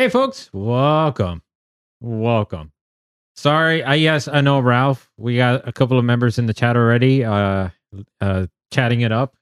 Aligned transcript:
Hey, 0.00 0.08
folks, 0.08 0.48
welcome, 0.54 1.42
welcome. 2.00 2.72
Sorry, 3.36 3.82
I 3.82 3.96
yes, 3.96 4.28
I 4.28 4.40
know 4.40 4.58
Ralph. 4.58 5.12
We 5.18 5.36
got 5.36 5.68
a 5.68 5.72
couple 5.72 5.98
of 5.98 6.06
members 6.06 6.38
in 6.38 6.46
the 6.46 6.54
chat 6.54 6.74
already, 6.74 7.22
uh, 7.22 7.68
uh, 8.18 8.46
chatting 8.72 9.02
it 9.02 9.12
up. 9.12 9.36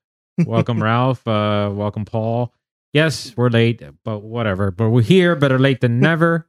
Welcome, 0.44 0.82
Ralph. 0.82 1.24
Uh, 1.28 1.70
welcome, 1.72 2.04
Paul. 2.04 2.52
Yes, 2.92 3.34
we're 3.36 3.50
late, 3.50 3.84
but 4.04 4.24
whatever. 4.24 4.72
But 4.72 4.90
we're 4.90 5.02
here, 5.02 5.36
better 5.36 5.60
late 5.60 5.80
than 5.80 6.00
never. 6.00 6.48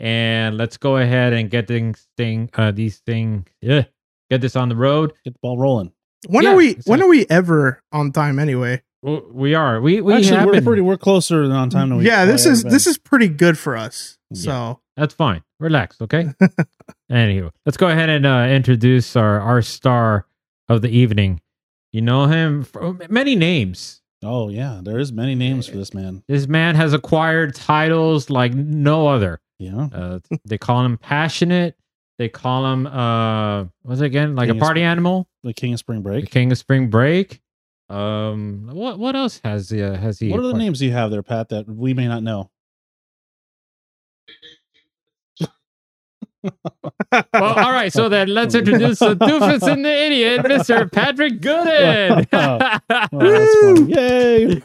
And 0.00 0.56
let's 0.56 0.78
go 0.78 0.96
ahead 0.96 1.34
and 1.34 1.50
get 1.50 1.68
things 1.68 2.08
thing, 2.16 2.48
uh, 2.54 2.70
these 2.70 3.00
things, 3.00 3.44
yeah, 3.60 3.84
get 4.30 4.40
this 4.40 4.56
on 4.56 4.70
the 4.70 4.76
road. 4.76 5.12
Get 5.22 5.34
the 5.34 5.40
ball 5.42 5.58
rolling. 5.58 5.92
When 6.28 6.44
Yeah, 6.44 6.52
are 6.52 6.56
we? 6.56 6.64
When 6.64 6.76
exactly. 6.76 7.02
are 7.02 7.08
we 7.10 7.26
ever 7.28 7.82
on 7.92 8.10
time 8.10 8.38
anyway? 8.38 8.80
W- 9.04 9.30
We 9.32 9.54
are. 9.54 9.80
We 9.80 10.00
we 10.00 10.14
Actually, 10.14 10.36
have 10.38 10.46
we're 10.46 10.60
pretty. 10.62 10.82
We're 10.82 10.96
closer 10.96 11.46
than 11.46 11.56
on 11.56 11.68
time 11.70 11.90
than 11.90 11.98
we. 11.98 12.06
yeah, 12.06 12.24
this 12.24 12.46
is 12.46 12.64
ever 12.64 12.72
this 12.72 12.86
is 12.86 12.96
pretty 12.98 13.28
good 13.28 13.58
for 13.58 13.76
us. 13.76 14.18
So 14.32 14.80
That's 14.96 15.14
fine. 15.14 15.42
Relax, 15.60 16.00
okay? 16.00 16.28
Anywho, 17.12 17.50
let's 17.66 17.76
go 17.76 17.88
ahead 17.88 18.08
and 18.08 18.26
uh, 18.26 18.46
introduce 18.48 19.14
our 19.16 19.40
our 19.40 19.62
star 19.62 20.26
of 20.68 20.82
the 20.82 20.88
evening. 20.88 21.40
You 21.92 22.02
know 22.02 22.26
him 22.26 22.64
for 22.64 22.94
many 23.08 23.36
names. 23.36 24.00
Oh 24.24 24.48
yeah, 24.48 24.80
there 24.82 24.98
is 24.98 25.12
many 25.12 25.34
names 25.34 25.68
for 25.68 25.76
this 25.76 25.92
man. 25.94 26.22
This 26.26 26.48
man 26.48 26.74
has 26.74 26.92
acquired 26.94 27.54
titles 27.54 28.30
like 28.30 28.54
no 28.54 29.06
other. 29.06 29.40
Yeah, 29.58 29.88
Uh, 29.92 30.18
they 30.44 30.58
call 30.58 30.84
him 30.84 30.98
passionate. 30.98 31.76
They 32.18 32.28
call 32.28 32.72
him 32.72 32.86
uh, 32.86 33.64
what's 33.82 34.00
it 34.00 34.06
again? 34.06 34.34
Like 34.34 34.48
King 34.48 34.56
a 34.56 34.58
of 34.58 34.62
party 34.62 34.82
animal, 34.82 35.28
the 35.42 35.52
King 35.52 35.74
of 35.74 35.78
Spring 35.78 36.00
break. 36.02 36.24
the 36.24 36.30
king 36.30 36.50
of 36.50 36.58
spring 36.58 36.88
break. 36.88 37.40
Um, 37.94 38.68
what 38.72 38.98
what 38.98 39.14
else 39.14 39.40
has 39.44 39.70
he? 39.70 39.82
Uh, 39.82 39.94
has 39.96 40.18
he? 40.18 40.30
What 40.30 40.40
are 40.40 40.42
the 40.42 40.48
acquired? 40.48 40.62
names 40.64 40.82
you 40.82 40.90
have 40.92 41.10
there, 41.10 41.22
Pat, 41.22 41.48
that 41.50 41.68
we 41.68 41.94
may 41.94 42.08
not 42.08 42.22
know? 42.22 42.50
Well, 47.32 47.54
all 47.54 47.72
right. 47.72 47.92
So 47.92 48.08
then 48.10 48.28
let's 48.28 48.54
introduce 48.54 48.98
the 48.98 49.14
doofus 49.16 49.62
and 49.72 49.84
the 49.84 49.90
idiot, 50.06 50.40
Mr. 50.44 50.90
Patrick 50.90 51.40
Goodin. 51.40 52.26
Oh. 53.12 53.86
Yay! 53.88 54.62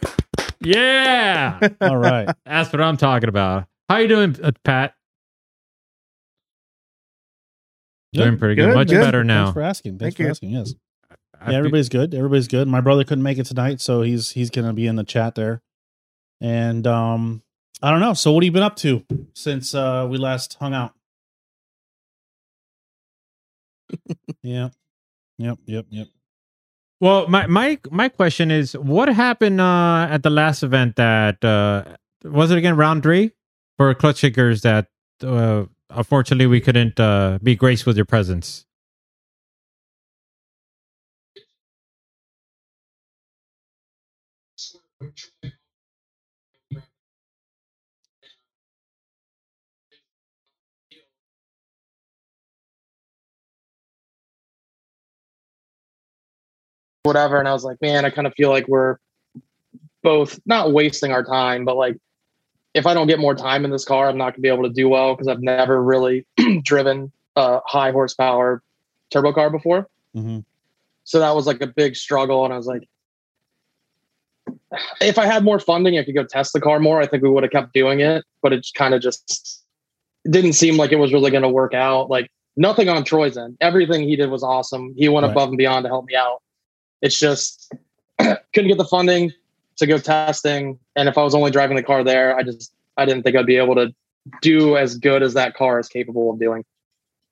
yeah, 0.62 1.60
All 1.80 1.96
right. 1.98 2.28
that's 2.46 2.74
what 2.74 2.82
I'm 2.82 2.98
talking 2.98 3.30
about. 3.30 3.66
How 3.88 3.98
you 3.98 4.08
doing, 4.10 4.36
uh, 4.44 4.52
Pat? 4.64 4.94
Doing 8.14 8.38
pretty 8.38 8.56
good. 8.56 8.68
Good, 8.70 8.76
Much 8.76 8.90
good. 8.90 9.02
better 9.02 9.24
now. 9.24 9.46
Thanks 9.46 9.54
for 9.54 9.62
asking. 9.62 10.00
Thanks 10.00 10.16
Thank 10.16 10.18
for 10.18 10.24
you. 10.24 10.30
asking. 10.30 10.50
Yes. 10.50 10.74
I 11.42 11.52
yeah, 11.52 11.58
everybody's 11.58 11.90
good. 11.90 12.14
Everybody's 12.14 12.48
good. 12.48 12.68
My 12.68 12.82
brother 12.82 13.04
couldn't 13.04 13.24
make 13.24 13.38
it 13.38 13.46
tonight, 13.46 13.82
so 13.82 14.02
he's 14.02 14.32
he's 14.32 14.50
gonna 14.50 14.74
be 14.74 14.88
in 14.88 14.96
the 14.96 15.04
chat 15.04 15.36
there. 15.36 15.62
And 16.42 16.86
um, 16.86 17.44
I 17.82 17.92
don't 17.92 18.00
know. 18.00 18.14
So 18.14 18.32
what 18.32 18.44
have 18.44 18.46
you 18.46 18.52
been 18.52 18.64
up 18.64 18.76
to 18.78 19.06
since 19.34 19.74
uh 19.74 20.08
we 20.10 20.18
last 20.18 20.56
hung 20.60 20.74
out? 20.74 20.94
yeah. 24.44 24.70
Yep. 25.38 25.60
Yep. 25.66 25.86
Yep. 25.90 26.08
Well, 27.02 27.28
my 27.28 27.48
my 27.48 27.80
my 27.90 28.10
question 28.10 28.52
is, 28.52 28.74
what 28.74 29.08
happened 29.08 29.62
uh, 29.62 30.08
at 30.10 30.24
the 30.24 30.30
last 30.30 30.64
event? 30.64 30.98
That 30.98 31.44
uh, 31.44 31.84
was 32.24 32.52
it 32.52 32.58
again 32.58 32.76
round 32.76 33.04
three 33.04 33.32
for 33.78 33.94
clutch 33.94 34.20
kickers. 34.20 34.62
That 34.64 34.88
uh, 35.24 35.66
unfortunately 35.90 36.48
we 36.48 36.60
couldn't 36.60 37.00
uh, 37.00 37.40
be 37.42 37.56
graced 37.56 37.86
with 37.86 37.96
your 37.96 38.06
presence. 38.06 38.66
Whatever. 57.04 57.40
And 57.40 57.48
I 57.48 57.54
was 57.54 57.64
like, 57.64 57.82
man, 57.82 58.06
I 58.06 58.10
kind 58.10 58.28
of 58.28 58.34
feel 58.36 58.50
like 58.50 58.68
we're 58.68 58.98
both 60.04 60.40
not 60.46 60.74
wasting 60.74 61.12
our 61.12 61.24
time, 61.24 61.66
but 61.66 61.76
like 61.76 61.98
if 62.74 62.86
I 62.86 62.94
don't 62.94 63.08
get 63.08 63.20
more 63.20 63.36
time 63.36 63.66
in 63.66 63.72
this 63.72 63.84
car, 63.84 64.08
I'm 64.08 64.18
not 64.18 64.34
gonna 64.34 64.42
be 64.42 64.48
able 64.48 64.64
to 64.64 64.70
do 64.70 64.88
well 64.88 65.16
because 65.16 65.28
I've 65.28 65.42
never 65.42 65.82
really 65.82 66.26
driven 66.64 67.12
a 67.36 67.62
high 67.66 67.92
horsepower 67.92 68.62
turbo 69.10 69.34
car 69.34 69.50
before. 69.50 69.88
hmm 70.14 70.40
So 71.04 71.20
that 71.20 71.36
was 71.36 71.48
like 71.48 71.62
a 71.62 71.68
big 71.68 71.96
struggle. 71.96 72.46
And 72.46 72.54
I 72.54 72.58
was 72.58 72.68
like, 72.68 72.88
if 75.02 75.18
I 75.18 75.26
had 75.26 75.44
more 75.44 75.60
funding, 75.60 75.98
I 75.98 76.04
could 76.04 76.16
go 76.16 76.24
test 76.24 76.54
the 76.54 76.62
car 76.62 76.80
more. 76.80 77.02
I 77.02 77.08
think 77.08 77.24
we 77.24 77.30
would 77.30 77.44
have 77.44 77.52
kept 77.52 77.74
doing 77.74 78.00
it, 78.00 78.24
but 78.42 78.54
it 78.54 78.68
kind 78.76 78.94
of 78.94 79.02
just 79.02 79.64
didn't 80.30 80.54
seem 80.54 80.78
like 80.78 80.92
it 80.92 80.98
was 80.98 81.14
really 81.14 81.32
going 81.32 81.44
to 81.44 81.50
work 81.50 81.74
out. 81.74 82.10
Like 82.10 82.30
nothing 82.58 82.90
on 82.90 83.04
Troy's 83.04 83.38
end. 83.38 83.58
Everything 83.62 84.08
he 84.08 84.16
did 84.16 84.30
was 84.30 84.44
awesome. 84.44 84.94
He 84.98 85.10
went 85.10 85.26
Right. 85.26 85.32
above 85.32 85.50
and 85.50 85.58
beyond 85.58 85.86
to 85.86 85.90
help 85.90 86.06
me 86.06 86.16
out. 86.16 86.42
It's 87.02 87.18
just 87.20 87.72
couldn't 88.20 88.68
get 88.68 88.78
the 88.78 88.86
funding 88.86 89.32
to 89.78 89.88
go 89.88 89.98
testing. 89.98 90.78
And 90.96 91.08
if 91.08 91.18
I 91.18 91.24
was 91.24 91.34
only 91.34 91.52
driving 91.52 91.78
the 91.78 91.84
car 91.84 92.04
there, 92.04 92.36
I 92.38 92.44
just 92.44 92.74
I 92.98 93.06
didn't 93.06 93.24
think 93.24 93.36
I'd 93.38 93.46
be 93.46 93.56
able 93.58 93.76
to 93.76 93.94
do 94.42 94.76
as 94.78 94.98
good 94.98 95.24
as 95.24 95.34
that 95.36 95.56
car 95.56 95.80
is 95.80 95.88
capable 95.88 96.32
of 96.32 96.40
doing. 96.40 96.66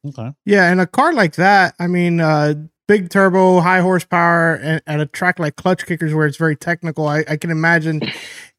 Okay. 0.07 0.31
yeah, 0.45 0.71
and 0.71 0.79
a 0.79 0.87
car 0.87 1.11
like 1.11 1.35
that, 1.35 1.75
I 1.79 1.87
mean, 1.87 2.21
uh, 2.21 2.53
big 2.87 3.09
turbo, 3.09 3.59
high 3.59 3.81
horsepower, 3.81 4.55
and 4.55 4.81
at 4.87 4.99
a 4.99 5.05
track 5.05 5.39
like 5.39 5.55
Clutch 5.55 5.85
Kickers 5.85 6.13
where 6.13 6.25
it's 6.25 6.37
very 6.37 6.55
technical, 6.55 7.07
I, 7.07 7.23
I 7.27 7.37
can 7.37 7.51
imagine 7.51 8.01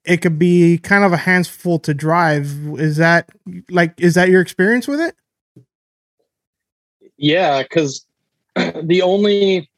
it 0.04 0.18
could 0.18 0.38
be 0.38 0.78
kind 0.78 1.04
of 1.04 1.12
a 1.12 1.16
handful 1.16 1.78
to 1.80 1.94
drive. 1.94 2.46
Is 2.78 2.98
that 2.98 3.30
like 3.70 3.98
is 4.00 4.14
that 4.14 4.28
your 4.28 4.40
experience 4.40 4.86
with 4.86 5.00
it? 5.00 5.14
Yeah, 7.16 7.62
because 7.62 8.06
the 8.56 9.02
only 9.02 9.68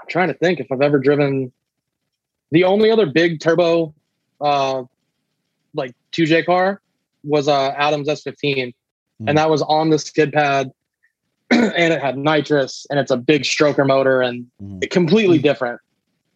I'm 0.00 0.08
trying 0.08 0.28
to 0.28 0.34
think 0.34 0.60
if 0.60 0.70
I've 0.70 0.82
ever 0.82 0.98
driven 0.98 1.52
the 2.50 2.64
only 2.64 2.90
other 2.90 3.06
big 3.06 3.40
turbo 3.40 3.94
uh 4.40 4.82
like 5.74 5.94
2J 6.12 6.44
car 6.44 6.82
was 7.24 7.48
uh 7.48 7.68
Adams 7.70 8.08
S15 8.08 8.74
Hmm. 9.22 9.28
and 9.28 9.38
that 9.38 9.48
was 9.48 9.62
on 9.62 9.90
the 9.90 9.98
skid 9.98 10.32
pad 10.32 10.72
and 11.76 11.92
it 11.92 12.00
had 12.00 12.16
nitrous 12.16 12.86
and 12.90 12.98
it's 12.98 13.10
a 13.10 13.16
big 13.16 13.42
stroker 13.42 13.86
motor 13.86 14.20
and 14.22 14.46
it 14.80 14.90
completely 14.90 15.38
different. 15.38 15.80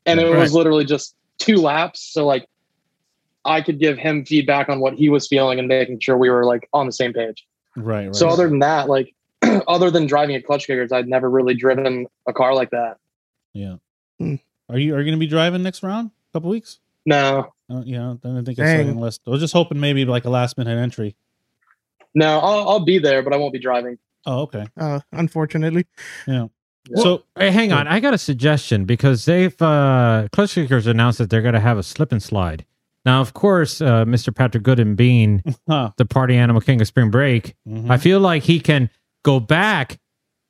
And 0.05 0.21
it 0.21 0.29
Right. 0.31 0.39
was 0.39 0.53
literally 0.53 0.85
just 0.85 1.15
two 1.39 1.57
laps 1.57 2.01
so 2.01 2.27
like 2.27 2.47
I 3.45 3.61
could 3.63 3.79
give 3.79 3.97
him 3.99 4.25
feedback 4.25 4.69
on 4.69 4.81
what 4.81 4.95
he 4.95 5.09
was 5.09 5.27
feeling 5.29 5.59
and 5.59 5.69
making 5.69 6.01
sure 6.01 6.17
we 6.19 6.29
were 6.31 6.45
like 6.45 6.69
on 6.73 6.87
the 6.87 6.93
same 6.93 7.13
page. 7.13 7.47
Right. 7.77 8.07
Right. 8.07 8.15
So 8.15 8.29
other 8.29 8.49
than 8.49 8.59
that, 8.61 8.89
like 8.89 9.15
other 9.69 9.91
than 9.91 10.07
driving 10.07 10.37
a 10.37 10.43
clutch 10.43 10.67
kickers, 10.67 10.93
I'd 10.93 11.09
never 11.09 11.31
really 11.31 11.55
driven 11.55 12.07
a 12.27 12.33
car 12.33 12.55
like 12.55 12.71
that. 12.71 12.97
yeah. 13.53 13.77
Hmm. 14.19 14.37
Are 14.69 14.79
you 14.79 14.95
are 14.95 14.99
you 14.99 15.05
going 15.05 15.15
to 15.15 15.19
be 15.19 15.27
driving 15.29 15.63
next 15.63 15.83
round? 15.83 16.11
A 16.11 16.33
couple 16.33 16.51
weeks? 16.51 16.81
No, 17.05 17.53
Uh, 17.71 17.83
yeah. 17.85 18.11
I 18.13 18.15
don't 18.23 18.45
think 18.45 18.49
it's 18.49 18.59
Dang. 18.59 18.89
on 18.89 18.97
the 18.97 19.01
list. 19.01 19.21
I 19.27 19.31
was 19.31 19.41
just 19.41 19.53
hoping 19.53 19.79
maybe 19.79 20.05
like 20.05 20.25
a 20.25 20.31
last 20.31 20.59
minute 20.59 20.77
entry. 20.77 21.15
no, 22.15 22.41
I'll, 22.41 22.69
I'll 22.69 22.85
be 22.85 22.99
there, 22.99 23.23
but 23.23 23.33
I 23.33 23.37
won't 23.37 23.53
be 23.53 23.61
driving. 23.61 23.97
Oh, 24.27 24.41
okay. 24.43 24.67
Uh, 24.77 25.01
unfortunately, 25.13 25.87
Yeah. 26.27 26.47
Yeah. 26.89 27.03
So 27.03 27.25
Hey, 27.37 27.51
hang 27.51 27.73
on. 27.73 27.89
I 27.89 27.99
got 28.01 28.15
a 28.15 28.19
suggestion 28.19 28.85
because 28.85 29.25
they've 29.25 29.61
uh 29.63 30.29
Clutch 30.33 30.55
Kickers 30.55 30.87
announced 30.87 31.19
that 31.19 31.31
they're 31.31 31.43
going 31.43 31.55
to 31.55 31.61
have 31.61 31.79
a 31.79 31.83
slip 31.83 32.13
and 32.13 32.23
slide. 32.23 32.65
Now, 33.05 33.21
of 33.21 33.35
course, 33.35 33.81
uh, 33.81 34.05
Mr. 34.05 34.35
Patrick 34.35 34.63
Goodin 34.65 34.95
being 34.97 35.43
the 35.67 36.07
party 36.09 36.37
animal 36.37 36.61
king 36.61 36.81
of 36.81 36.87
spring 36.87 37.11
break, 37.11 37.55
Mhm. 37.69 37.91
I 37.91 37.97
feel 37.99 38.21
like 38.21 38.43
he 38.45 38.61
can 38.61 38.91
go 39.25 39.41
back 39.41 39.99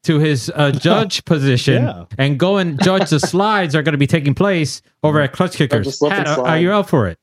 to 0.04 0.18
his 0.18 0.50
uh, 0.54 0.70
judge 0.80 1.24
position 1.24 1.84
Yeah. 1.84 2.04
and 2.18 2.38
go 2.38 2.58
and 2.58 2.82
judge 2.82 3.10
the 3.10 3.20
slides 3.32 3.74
are 3.74 3.82
going 3.82 3.92
to 3.94 3.98
be 3.98 4.06
taking 4.06 4.34
place 4.34 4.82
over 5.02 5.20
at 5.20 5.32
Clutch 5.32 5.56
Kickers. 5.56 5.98
slip 5.98 6.12
and 6.12 6.24
Pat, 6.26 6.28
are, 6.28 6.34
slide. 6.42 6.50
are 6.50 6.58
you 6.60 6.72
up 6.72 6.88
for 6.88 7.08
it? 7.08 7.18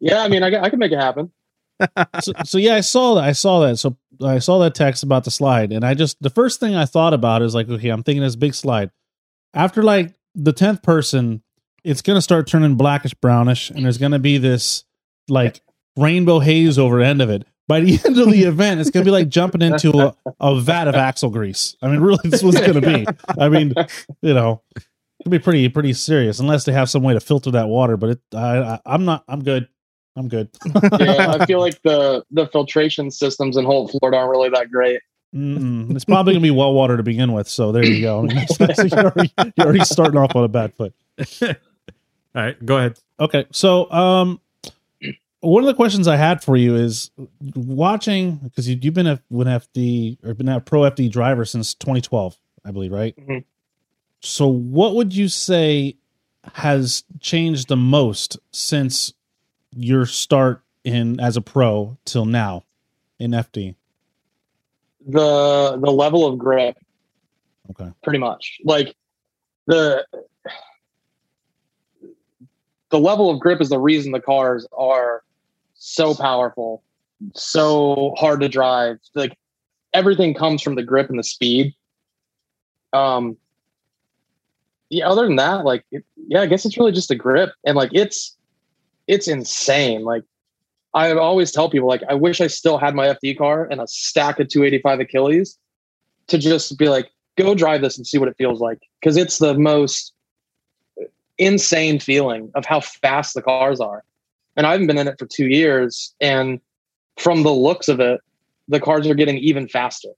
Yeah, 0.00 0.22
I 0.22 0.28
mean, 0.28 0.42
I, 0.42 0.60
I 0.60 0.68
can 0.70 0.78
make 0.78 0.92
it 0.92 0.98
happen. 1.00 1.32
so, 2.20 2.32
so 2.44 2.58
yeah, 2.58 2.74
I 2.76 2.80
saw 2.80 3.14
that. 3.16 3.24
I 3.24 3.32
saw 3.32 3.60
that. 3.60 3.78
So 3.78 3.96
I 4.22 4.38
saw 4.38 4.58
that 4.60 4.74
text 4.74 5.02
about 5.02 5.24
the 5.24 5.30
slide, 5.30 5.72
and 5.72 5.84
I 5.84 5.94
just 5.94 6.20
the 6.22 6.30
first 6.30 6.60
thing 6.60 6.74
I 6.74 6.84
thought 6.84 7.14
about 7.14 7.42
is 7.42 7.54
like, 7.54 7.68
okay, 7.68 7.88
I'm 7.88 8.02
thinking 8.02 8.22
this 8.22 8.36
big 8.36 8.54
slide. 8.54 8.90
After 9.52 9.82
like 9.82 10.14
the 10.34 10.52
tenth 10.52 10.82
person, 10.82 11.42
it's 11.84 12.02
gonna 12.02 12.22
start 12.22 12.46
turning 12.46 12.74
blackish 12.76 13.14
brownish, 13.14 13.70
and 13.70 13.84
there's 13.84 13.98
gonna 13.98 14.18
be 14.18 14.38
this 14.38 14.84
like 15.28 15.60
rainbow 15.96 16.40
haze 16.40 16.78
over 16.78 16.98
the 16.98 17.06
end 17.06 17.22
of 17.22 17.30
it. 17.30 17.46
By 17.66 17.80
the 17.80 17.98
end 18.04 18.18
of 18.18 18.30
the 18.30 18.42
event, 18.44 18.80
it's 18.80 18.90
gonna 18.90 19.04
be 19.04 19.10
like 19.10 19.28
jumping 19.28 19.62
into 19.62 19.98
a, 19.98 20.14
a 20.40 20.60
vat 20.60 20.88
of 20.88 20.94
axle 20.94 21.30
grease. 21.30 21.76
I 21.82 21.88
mean, 21.88 22.00
really, 22.00 22.18
this 22.24 22.42
was 22.42 22.58
gonna 22.60 22.80
be. 22.80 23.06
I 23.38 23.48
mean, 23.48 23.74
you 24.22 24.34
know, 24.34 24.62
it'll 25.20 25.30
be 25.30 25.38
pretty 25.38 25.68
pretty 25.68 25.92
serious 25.92 26.40
unless 26.40 26.64
they 26.64 26.72
have 26.72 26.90
some 26.90 27.02
way 27.02 27.14
to 27.14 27.20
filter 27.20 27.50
that 27.52 27.68
water. 27.68 27.96
But 27.96 28.10
it, 28.10 28.20
I, 28.34 28.58
I 28.58 28.80
I'm 28.86 29.04
not. 29.04 29.24
I'm 29.28 29.42
good. 29.42 29.68
I'm 30.16 30.28
good. 30.28 30.48
Yeah, 31.00 31.36
I 31.40 31.46
feel 31.46 31.60
like 31.60 31.80
the 31.82 32.24
the 32.30 32.46
filtration 32.48 33.10
systems 33.10 33.56
in 33.56 33.64
Holt, 33.64 33.90
Florida 33.90 34.18
aren't 34.18 34.30
really 34.30 34.48
that 34.50 34.70
great. 34.70 35.00
Mm-mm. 35.34 35.94
It's 35.96 36.04
probably 36.04 36.34
gonna 36.34 36.42
be 36.42 36.50
well 36.52 36.72
water 36.72 36.96
to 36.96 37.02
begin 37.02 37.32
with, 37.32 37.48
so 37.48 37.72
there 37.72 37.84
you 37.84 38.00
go. 38.02 38.20
I 38.20 38.22
mean, 38.22 38.36
that's- 38.36 38.56
that's- 38.58 38.92
you're, 38.92 39.00
already, 39.10 39.32
you're 39.56 39.66
already 39.66 39.84
starting 39.84 40.16
off 40.18 40.36
on 40.36 40.44
a 40.44 40.48
bad 40.48 40.72
foot. 40.74 40.94
All 41.42 41.48
right, 42.34 42.64
go 42.66 42.76
ahead. 42.78 42.98
Okay, 43.18 43.44
so 43.52 43.90
um, 43.90 44.40
one 45.40 45.62
of 45.62 45.66
the 45.66 45.74
questions 45.74 46.06
I 46.08 46.16
had 46.16 46.42
for 46.42 46.56
you 46.56 46.76
is 46.76 47.10
watching 47.56 48.36
because 48.36 48.68
you, 48.68 48.78
you've 48.80 48.94
been 48.94 49.06
a 49.08 49.20
an 49.30 49.46
FD 49.46 50.24
or 50.24 50.34
been 50.34 50.48
a 50.48 50.60
pro 50.60 50.82
FD 50.82 51.10
driver 51.10 51.44
since 51.44 51.74
2012, 51.74 52.36
I 52.64 52.70
believe, 52.70 52.92
right? 52.92 53.14
Mhm. 53.16 53.44
So, 54.20 54.46
what 54.48 54.94
would 54.94 55.14
you 55.14 55.28
say 55.28 55.96
has 56.54 57.04
changed 57.20 57.68
the 57.68 57.76
most 57.76 58.38
since 58.52 59.12
your 59.76 60.06
start 60.06 60.62
in 60.84 61.18
as 61.20 61.36
a 61.36 61.40
pro 61.40 61.96
till 62.04 62.24
now 62.24 62.64
in 63.18 63.32
FD? 63.32 63.74
The 65.06 65.78
the 65.82 65.90
level 65.90 66.26
of 66.26 66.38
grip, 66.38 66.76
Okay. 67.70 67.90
pretty 68.02 68.18
much. 68.18 68.58
Like 68.64 68.94
the 69.66 70.06
the 72.90 72.98
level 72.98 73.30
of 73.30 73.40
grip 73.40 73.60
is 73.60 73.68
the 73.68 73.78
reason 73.78 74.12
the 74.12 74.20
cars 74.20 74.66
are 74.72 75.22
so 75.74 76.14
powerful, 76.14 76.82
so 77.34 78.14
hard 78.16 78.40
to 78.40 78.48
drive. 78.48 78.98
Like 79.14 79.36
everything 79.92 80.34
comes 80.34 80.62
from 80.62 80.74
the 80.74 80.82
grip 80.82 81.10
and 81.10 81.18
the 81.18 81.24
speed. 81.24 81.74
Um 82.92 83.36
yeah, 84.90 85.08
other 85.08 85.26
than 85.26 85.36
that, 85.36 85.64
like 85.64 85.84
it, 85.90 86.04
yeah, 86.28 86.40
I 86.42 86.46
guess 86.46 86.64
it's 86.64 86.78
really 86.78 86.92
just 86.92 87.08
the 87.08 87.14
grip 87.16 87.50
and 87.64 87.76
like 87.76 87.90
it's 87.92 88.36
it's 89.06 89.28
insane. 89.28 90.02
Like 90.02 90.22
I 90.94 91.12
always 91.12 91.50
tell 91.50 91.68
people 91.68 91.88
like 91.88 92.02
I 92.08 92.14
wish 92.14 92.40
I 92.40 92.46
still 92.46 92.78
had 92.78 92.94
my 92.94 93.08
FD 93.08 93.36
car 93.36 93.66
and 93.70 93.80
a 93.80 93.86
stack 93.86 94.38
of 94.40 94.48
285 94.48 95.00
Achilles 95.00 95.58
to 96.28 96.38
just 96.38 96.78
be 96.78 96.88
like 96.88 97.10
go 97.36 97.54
drive 97.54 97.80
this 97.82 97.96
and 97.96 98.06
see 98.06 98.18
what 98.18 98.28
it 98.28 98.36
feels 98.38 98.60
like 98.60 98.78
because 99.00 99.16
it's 99.16 99.38
the 99.38 99.54
most 99.54 100.12
insane 101.38 101.98
feeling 101.98 102.50
of 102.54 102.64
how 102.64 102.80
fast 102.80 103.34
the 103.34 103.42
cars 103.42 103.80
are. 103.80 104.04
And 104.56 104.66
I 104.66 104.72
haven't 104.72 104.86
been 104.86 104.98
in 104.98 105.08
it 105.08 105.18
for 105.18 105.26
2 105.26 105.48
years 105.48 106.14
and 106.20 106.60
from 107.16 107.42
the 107.42 107.52
looks 107.52 107.88
of 107.88 108.00
it 108.00 108.20
the 108.68 108.80
cars 108.80 109.06
are 109.06 109.14
getting 109.14 109.36
even 109.38 109.68
faster. 109.68 110.08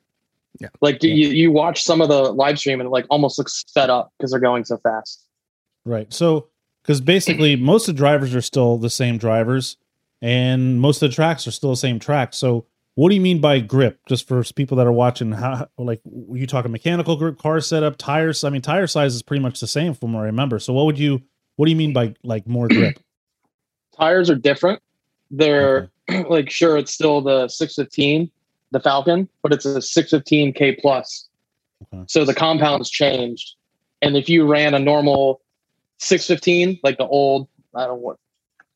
Yeah. 0.60 0.68
Like 0.80 1.02
Yeah. 1.02 1.12
you 1.14 1.28
you 1.28 1.50
watch 1.50 1.82
some 1.82 2.00
of 2.00 2.08
the 2.08 2.32
live 2.32 2.58
stream 2.58 2.80
and 2.80 2.86
it 2.86 2.90
like 2.90 3.06
almost 3.10 3.38
looks 3.38 3.54
sped 3.54 3.90
up 3.90 4.12
because 4.18 4.30
they're 4.30 4.40
going 4.40 4.64
so 4.64 4.76
fast. 4.78 5.22
Right. 5.84 6.12
So, 6.12 6.48
because 6.86 7.00
basically 7.00 7.56
most 7.56 7.88
of 7.88 7.96
the 7.96 7.98
drivers 7.98 8.32
are 8.32 8.40
still 8.40 8.78
the 8.78 8.88
same 8.90 9.18
drivers, 9.18 9.76
and 10.22 10.80
most 10.80 11.02
of 11.02 11.10
the 11.10 11.14
tracks 11.14 11.44
are 11.46 11.50
still 11.50 11.70
the 11.70 11.76
same 11.76 11.98
tracks. 11.98 12.36
So, 12.36 12.66
what 12.94 13.08
do 13.08 13.16
you 13.16 13.20
mean 13.20 13.40
by 13.40 13.58
grip? 13.58 13.98
Just 14.06 14.28
for 14.28 14.42
people 14.54 14.76
that 14.76 14.86
are 14.86 14.92
watching, 14.92 15.32
how 15.32 15.68
like 15.76 16.00
you 16.32 16.46
talking 16.46 16.70
mechanical 16.70 17.16
grip, 17.16 17.38
car 17.38 17.60
setup, 17.60 17.96
tires? 17.96 18.44
I 18.44 18.50
mean, 18.50 18.62
tire 18.62 18.86
size 18.86 19.14
is 19.16 19.22
pretty 19.22 19.42
much 19.42 19.58
the 19.58 19.66
same 19.66 19.94
from 19.94 20.12
what 20.12 20.20
I 20.20 20.26
remember. 20.26 20.60
So, 20.60 20.72
what 20.72 20.86
would 20.86 20.98
you 20.98 21.22
what 21.56 21.66
do 21.66 21.70
you 21.70 21.76
mean 21.76 21.92
by 21.92 22.14
like 22.22 22.46
more 22.46 22.68
grip? 22.68 22.98
Tires 23.96 24.30
are 24.30 24.36
different. 24.36 24.80
They're 25.30 25.90
like 26.28 26.50
sure 26.50 26.76
it's 26.76 26.92
still 26.92 27.20
the 27.20 27.48
615 27.48 28.30
the 28.72 28.80
Falken 28.80 29.28
but 29.42 29.52
it's 29.52 29.64
a 29.64 29.78
615k 29.78 30.78
plus 30.80 31.28
Okay. 31.92 32.04
so 32.08 32.24
the 32.24 32.32
compound's 32.32 32.88
changed 32.88 33.54
and 34.00 34.16
if 34.16 34.30
you 34.30 34.46
ran 34.46 34.72
a 34.72 34.78
normal 34.78 35.42
615 35.98 36.78
like 36.82 36.98
the 36.98 37.06
old 37.06 37.48
i 37.74 37.80
don't 37.80 37.88
know 37.90 37.94
what 37.96 38.16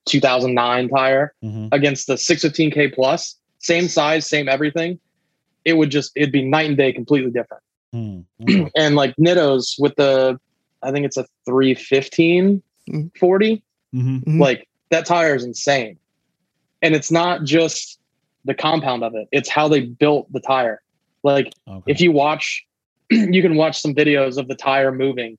2009 0.06 0.88
tire 0.88 1.34
hmm 1.42 1.68
against 1.72 2.06
the 2.06 2.14
615k 2.14 2.94
plus 2.94 3.36
same 3.58 3.88
size 3.88 4.26
same 4.26 4.48
everything 4.48 4.98
it 5.64 5.74
would 5.76 5.90
just 5.90 6.12
it'd 6.16 6.32
be 6.32 6.42
night 6.42 6.68
and 6.68 6.76
day 6.76 6.92
completely 6.92 7.30
different 7.30 7.62
Hmm. 7.92 8.20
And 8.76 8.94
like 8.94 9.16
nittos 9.16 9.74
with 9.78 9.94
the 9.96 10.38
i 10.82 10.90
think 10.92 11.04
it's 11.06 11.16
a 11.16 11.26
315 11.46 12.62
Mhm. 12.88 13.10
40 13.18 13.62
Mhm. 13.94 14.24
Mhm. 14.24 14.40
like 14.40 14.68
that 14.90 15.04
tire 15.06 15.34
is 15.34 15.44
insane 15.44 15.98
and 16.82 16.94
it's 16.94 17.10
not 17.10 17.44
just 17.44 17.98
the 18.44 18.54
compound 18.54 19.02
of 19.04 19.14
it 19.14 19.28
it's 19.32 19.48
how 19.48 19.68
they 19.68 19.80
built 19.80 20.32
the 20.32 20.40
tire 20.40 20.80
like 21.24 21.52
Okay. 21.68 21.92
if 21.92 22.00
you 22.00 22.10
watch 22.12 22.64
you 23.10 23.42
can 23.42 23.56
watch 23.56 23.80
some 23.80 23.94
videos 23.94 24.38
of 24.38 24.46
the 24.48 24.54
tire 24.54 24.92
moving 24.92 25.36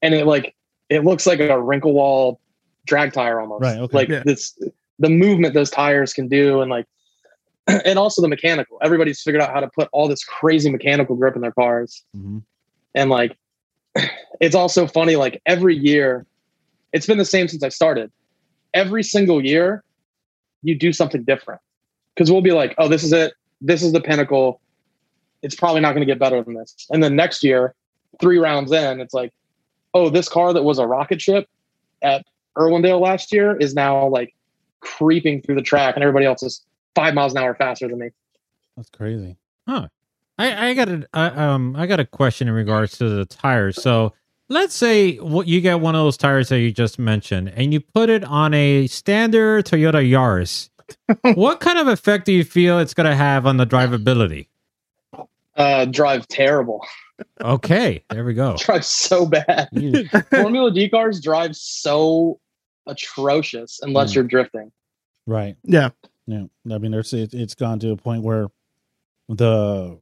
and 0.00 0.14
it 0.14 0.26
like 0.26 0.54
it 0.92 1.04
looks 1.04 1.26
like 1.26 1.40
a 1.40 1.60
wrinkle 1.60 1.92
wall 1.94 2.38
drag 2.86 3.12
tire 3.12 3.40
almost. 3.40 3.62
Right, 3.62 3.78
okay. 3.78 3.96
like 3.96 4.08
Yeah. 4.08 4.22
this 4.24 4.58
the 4.98 5.08
movement 5.08 5.54
those 5.54 5.70
tires 5.70 6.12
can 6.12 6.28
do 6.28 6.60
and 6.60 6.70
like 6.70 6.86
and 7.66 7.98
also 7.98 8.20
the 8.20 8.28
mechanical. 8.28 8.78
Everybody's 8.82 9.22
figured 9.22 9.42
out 9.42 9.50
how 9.52 9.60
to 9.60 9.68
put 9.68 9.88
all 9.92 10.06
this 10.08 10.22
crazy 10.24 10.70
mechanical 10.70 11.16
grip 11.16 11.34
in 11.34 11.40
their 11.42 11.52
cars. 11.52 12.04
Mhm. 12.16 12.42
and 12.94 13.10
like 13.10 13.36
it's 14.40 14.54
also 14.54 14.86
funny 14.86 15.16
like 15.16 15.40
every 15.46 15.76
year 15.76 16.26
it's 16.92 17.06
been 17.06 17.18
the 17.18 17.24
same 17.24 17.48
since 17.48 17.62
i 17.62 17.68
started. 17.70 18.10
Every 18.74 19.02
single 19.02 19.42
year 19.44 19.82
you 20.62 20.76
do 20.78 20.92
something 20.92 21.24
different. 21.24 21.60
Because 22.14 22.30
we'll 22.30 22.42
be 22.42 22.52
like 22.52 22.74
oh 22.78 22.88
this 22.88 23.02
is 23.02 23.12
it. 23.12 23.32
This 23.60 23.82
is 23.82 23.92
the 23.92 24.00
pinnacle. 24.00 24.60
It's 25.42 25.54
probably 25.56 25.80
not 25.80 25.92
going 25.94 26.06
to 26.06 26.12
get 26.12 26.18
better 26.18 26.42
than 26.42 26.54
this. 26.54 26.86
And 26.90 27.02
then 27.02 27.16
next 27.16 27.42
year 27.42 27.74
three 28.20 28.38
rounds 28.38 28.70
in 28.72 29.00
it's 29.00 29.14
like 29.14 29.32
oh 29.94 30.10
this 30.10 30.28
car 30.28 30.52
that 30.52 30.62
was 30.62 30.78
a 30.78 30.86
rocket 30.86 31.20
ship 31.20 31.48
at 32.02 32.24
irwindale 32.56 33.00
last 33.00 33.32
year 33.32 33.56
is 33.56 33.74
now 33.74 34.06
like 34.08 34.34
creeping 34.80 35.40
through 35.40 35.54
the 35.54 35.62
track 35.62 35.94
and 35.94 36.02
everybody 36.02 36.26
else 36.26 36.42
is 36.42 36.62
five 36.94 37.14
miles 37.14 37.32
an 37.32 37.38
hour 37.38 37.54
faster 37.54 37.88
than 37.88 37.98
me 37.98 38.10
That's 38.76 38.90
crazy. 38.90 39.36
Huh? 39.66 39.88
I, 40.38 40.70
I 40.70 40.74
got 40.74 40.88
a 40.88 41.06
I, 41.14 41.26
um 41.26 41.76
I 41.76 41.86
got 41.86 42.00
a 42.00 42.06
question 42.06 42.48
in 42.48 42.54
regards 42.54 42.98
to 42.98 43.08
the 43.08 43.24
tires. 43.24 43.80
So 43.80 44.12
let's 44.48 44.74
say 44.74 45.16
what 45.16 45.46
you 45.46 45.60
get 45.60 45.80
one 45.80 45.94
of 45.94 46.04
those 46.04 46.16
tires 46.16 46.48
that 46.48 46.60
you 46.60 46.72
just 46.72 46.98
mentioned, 46.98 47.50
and 47.50 47.72
you 47.72 47.80
put 47.80 48.10
it 48.10 48.24
on 48.24 48.52
a 48.54 48.86
standard 48.88 49.66
Toyota 49.66 50.02
Yaris. 50.02 50.70
what 51.36 51.60
kind 51.60 51.78
of 51.78 51.86
effect 51.86 52.26
do 52.26 52.32
you 52.32 52.44
feel 52.44 52.78
it's 52.78 52.94
going 52.94 53.08
to 53.08 53.16
have 53.16 53.46
on 53.46 53.56
the 53.56 53.66
drivability? 53.66 54.48
uh 55.56 55.84
drive 55.84 56.26
terrible 56.28 56.84
Okay, 57.40 58.04
there 58.10 58.24
we 58.24 58.34
go. 58.34 58.56
drive 58.58 58.84
so 58.84 59.26
bad 59.26 59.68
Formula 60.30 60.70
D 60.72 60.88
cars 60.88 61.20
drive 61.20 61.54
so 61.56 62.40
atrocious 62.86 63.80
unless 63.82 64.12
Mm. 64.12 64.14
you're 64.16 64.24
drifting. 64.24 64.72
right. 65.26 65.56
Yeah. 65.64 65.90
Yeah, 66.26 66.44
I 66.70 66.78
mean, 66.78 66.92
there's 66.92 67.12
it, 67.12 67.34
it's 67.34 67.54
gone 67.56 67.80
to 67.80 67.90
a 67.90 67.96
point 67.96 68.22
where 68.22 68.46
the 69.28 69.98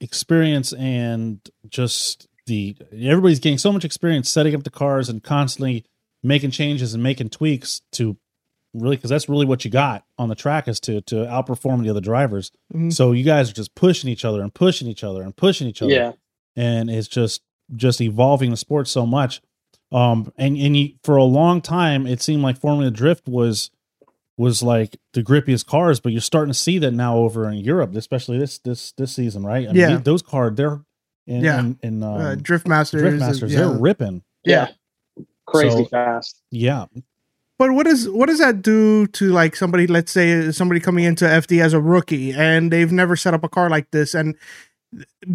experience 0.00 0.72
and 0.72 1.40
just 1.68 2.28
the 2.46 2.76
everybody's 2.92 3.40
getting 3.40 3.58
so 3.58 3.72
much 3.72 3.84
experience 3.84 4.30
setting 4.30 4.54
up 4.54 4.62
the 4.62 4.70
cars 4.70 5.08
and 5.08 5.22
constantly 5.22 5.84
making 6.22 6.50
changes 6.52 6.94
and 6.94 7.02
making 7.02 7.30
tweaks 7.30 7.82
to 7.92 8.16
really 8.74 8.94
because 8.96 9.10
that's 9.10 9.28
really 9.28 9.44
what 9.44 9.64
you 9.64 9.70
got 9.70 10.04
on 10.18 10.28
the 10.28 10.34
track 10.36 10.68
is 10.68 10.78
to 10.80 11.00
to 11.02 11.16
outperform 11.16 11.82
the 11.82 11.90
other 11.90 12.00
drivers. 12.00 12.52
Mhm. 12.72 12.92
So 12.92 13.10
you 13.12 13.24
guys 13.24 13.50
are 13.50 13.54
just 13.54 13.74
pushing 13.74 14.08
each 14.08 14.24
other 14.24 14.40
and 14.42 14.54
pushing 14.54 14.86
each 14.88 15.02
other 15.02 15.22
and 15.22 15.36
pushing 15.36 15.66
each 15.66 15.82
other 15.82 15.92
Yeah. 15.92 16.12
And 16.56 16.90
it's 16.90 17.08
just 17.08 17.42
just 17.76 18.00
evolving 18.00 18.50
the 18.50 18.56
sport 18.56 18.88
so 18.88 19.06
much. 19.06 19.40
Um, 19.92 20.32
and 20.36 20.56
and 20.56 20.76
you, 20.76 20.94
for 21.04 21.16
a 21.16 21.24
long 21.24 21.60
time, 21.60 22.06
it 22.06 22.20
seemed 22.22 22.42
like 22.42 22.58
Formula 22.58 22.90
Drift 22.90 23.28
was 23.28 23.70
was 24.36 24.62
like 24.62 24.96
the 25.12 25.22
grippiest 25.22 25.66
cars, 25.66 26.00
but 26.00 26.12
you're 26.12 26.20
starting 26.20 26.52
to 26.52 26.58
see 26.58 26.78
that 26.78 26.92
now 26.92 27.16
over 27.18 27.48
in 27.50 27.58
Europe, 27.58 27.94
especially 27.94 28.38
this 28.38 28.58
this 28.58 28.92
this 28.92 29.12
season, 29.14 29.44
right? 29.44 29.64
I 29.68 29.72
mean, 29.72 29.76
Yeah. 29.76 29.88
these- 29.96 30.02
those 30.04 30.22
cars 30.22 30.52
they're 30.56 30.80
in, 31.26 31.44
Yeah. 31.44 31.60
in, 31.60 31.78
in 31.82 32.02
um, 32.02 32.14
uh, 32.20 32.34
Drift 32.36 32.66
Masters. 32.66 33.02
Drift 33.02 33.18
Masters, 33.18 33.52
yeah. 33.52 33.58
they're 33.60 33.78
ripping. 33.78 34.22
Yeah. 34.44 34.68
Crazy 35.46 35.84
So- 35.84 35.84
fast. 35.86 36.40
Yeah, 36.50 36.86
But 37.58 37.72
what 37.72 37.84
does 37.84 38.08
what 38.08 38.26
does 38.30 38.38
that 38.38 38.62
do 38.62 39.06
to 39.08 39.28
like 39.30 39.54
somebody? 39.56 39.86
Let's 39.86 40.10
say 40.12 40.50
somebody 40.52 40.80
coming 40.80 41.04
into 41.04 41.26
FD 41.26 41.60
as 41.62 41.74
a 41.74 41.80
rookie 41.80 42.32
and 42.32 42.72
they've 42.72 42.90
never 42.92 43.16
set 43.16 43.34
up 43.34 43.44
a 43.44 43.48
car 43.50 43.68
like 43.68 43.90
this, 43.90 44.14
and 44.14 44.34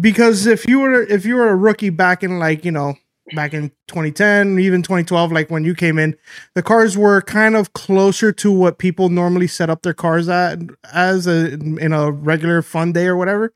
because 0.00 0.46
if 0.46 0.66
you 0.66 0.80
were 0.80 1.02
if 1.02 1.24
you 1.24 1.36
were 1.36 1.48
a 1.48 1.56
rookie 1.56 1.90
back 1.90 2.22
in 2.22 2.38
like 2.38 2.64
you 2.64 2.70
know 2.70 2.94
back 3.34 3.52
in 3.52 3.70
2010 3.88 4.58
even 4.58 4.82
2012 4.82 5.32
like 5.32 5.50
when 5.50 5.64
you 5.64 5.74
came 5.74 5.98
in 5.98 6.16
the 6.54 6.62
cars 6.62 6.96
were 6.96 7.20
kind 7.22 7.56
of 7.56 7.72
closer 7.72 8.30
to 8.30 8.52
what 8.52 8.78
people 8.78 9.08
normally 9.08 9.48
set 9.48 9.68
up 9.68 9.82
their 9.82 9.94
cars 9.94 10.28
at 10.28 10.58
as 10.92 11.26
a 11.26 11.54
in 11.54 11.92
a 11.92 12.10
regular 12.12 12.62
fun 12.62 12.92
day 12.92 13.06
or 13.06 13.16
whatever. 13.16 13.52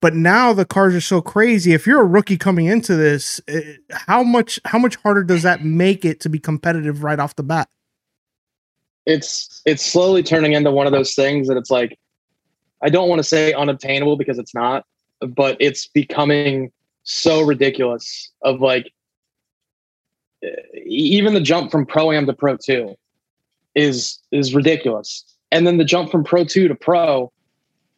But 0.00 0.14
now 0.14 0.52
the 0.52 0.66
cars 0.66 0.94
are 0.94 1.00
so 1.00 1.22
crazy. 1.22 1.72
If 1.72 1.86
you're 1.86 2.00
a 2.00 2.04
rookie 2.04 2.36
coming 2.36 2.66
into 2.66 2.94
this 2.94 3.40
eh, 3.48 3.76
how 3.90 4.22
much 4.22 4.60
how 4.64 4.78
much 4.78 4.96
harder 4.96 5.24
does 5.24 5.42
that 5.44 5.64
make 5.64 6.04
it 6.04 6.20
to 6.20 6.28
be 6.28 6.38
competitive 6.38 7.02
right 7.02 7.18
off 7.18 7.36
the 7.36 7.42
bat? 7.42 7.68
It's 9.06 9.62
it's 9.64 9.84
slowly 9.84 10.22
turning 10.22 10.52
into 10.52 10.70
one 10.70 10.86
of 10.86 10.92
those 10.92 11.14
things 11.14 11.48
that 11.48 11.56
it's 11.56 11.70
like 11.70 11.98
I 12.82 12.90
don't 12.90 13.08
want 13.08 13.18
to 13.20 13.24
say 13.24 13.52
unobtainable 13.54 14.16
because 14.16 14.38
it's 14.38 14.54
not, 14.54 14.84
but 15.26 15.56
it's 15.60 15.86
becoming 15.86 16.72
so 17.04 17.42
ridiculous 17.42 18.30
of 18.42 18.60
like 18.60 18.92
even 20.86 21.34
the 21.34 21.40
jump 21.40 21.70
from 21.70 21.86
pro 21.86 22.12
am 22.12 22.26
to 22.26 22.32
pro 22.32 22.56
2 22.56 22.94
is 23.74 24.18
is 24.32 24.54
ridiculous. 24.54 25.24
And 25.50 25.66
then 25.66 25.78
the 25.78 25.84
jump 25.84 26.10
from 26.10 26.24
pro 26.24 26.44
2 26.44 26.68
to 26.68 26.74
pro 26.74 27.32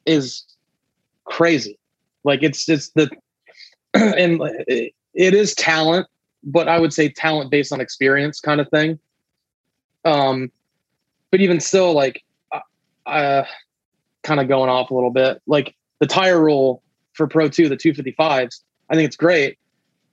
is 0.05 0.45
crazy. 1.25 1.79
Like 2.25 2.43
it's 2.43 2.69
it's 2.69 2.91
the 2.91 3.11
and 3.95 4.41
it 4.69 5.35
is 5.35 5.55
talent, 5.55 6.07
but 6.45 6.69
I 6.69 6.79
would 6.79 6.93
say 6.93 7.09
talent 7.09 7.51
based 7.51 7.73
on 7.73 7.81
experience 7.81 8.41
kind 8.41 8.61
of 8.61 8.69
thing. 8.71 8.99
Um 10.05 10.51
but 11.31 11.41
even 11.41 11.61
still 11.61 11.93
like 11.93 12.23
uh, 13.07 13.45
kind 14.23 14.41
of 14.41 14.49
going 14.49 14.69
off 14.69 14.91
a 14.91 14.95
little 14.95 15.11
bit. 15.11 15.41
Like 15.47 15.75
the 16.01 16.07
tire 16.07 16.43
rule 16.43 16.83
for 17.17 17.27
Pro 17.27 17.49
2, 17.49 17.69
the 17.69 17.77
255s, 17.77 18.61
I 18.91 18.95
think 18.95 19.07
it's 19.07 19.17
great. 19.17 19.59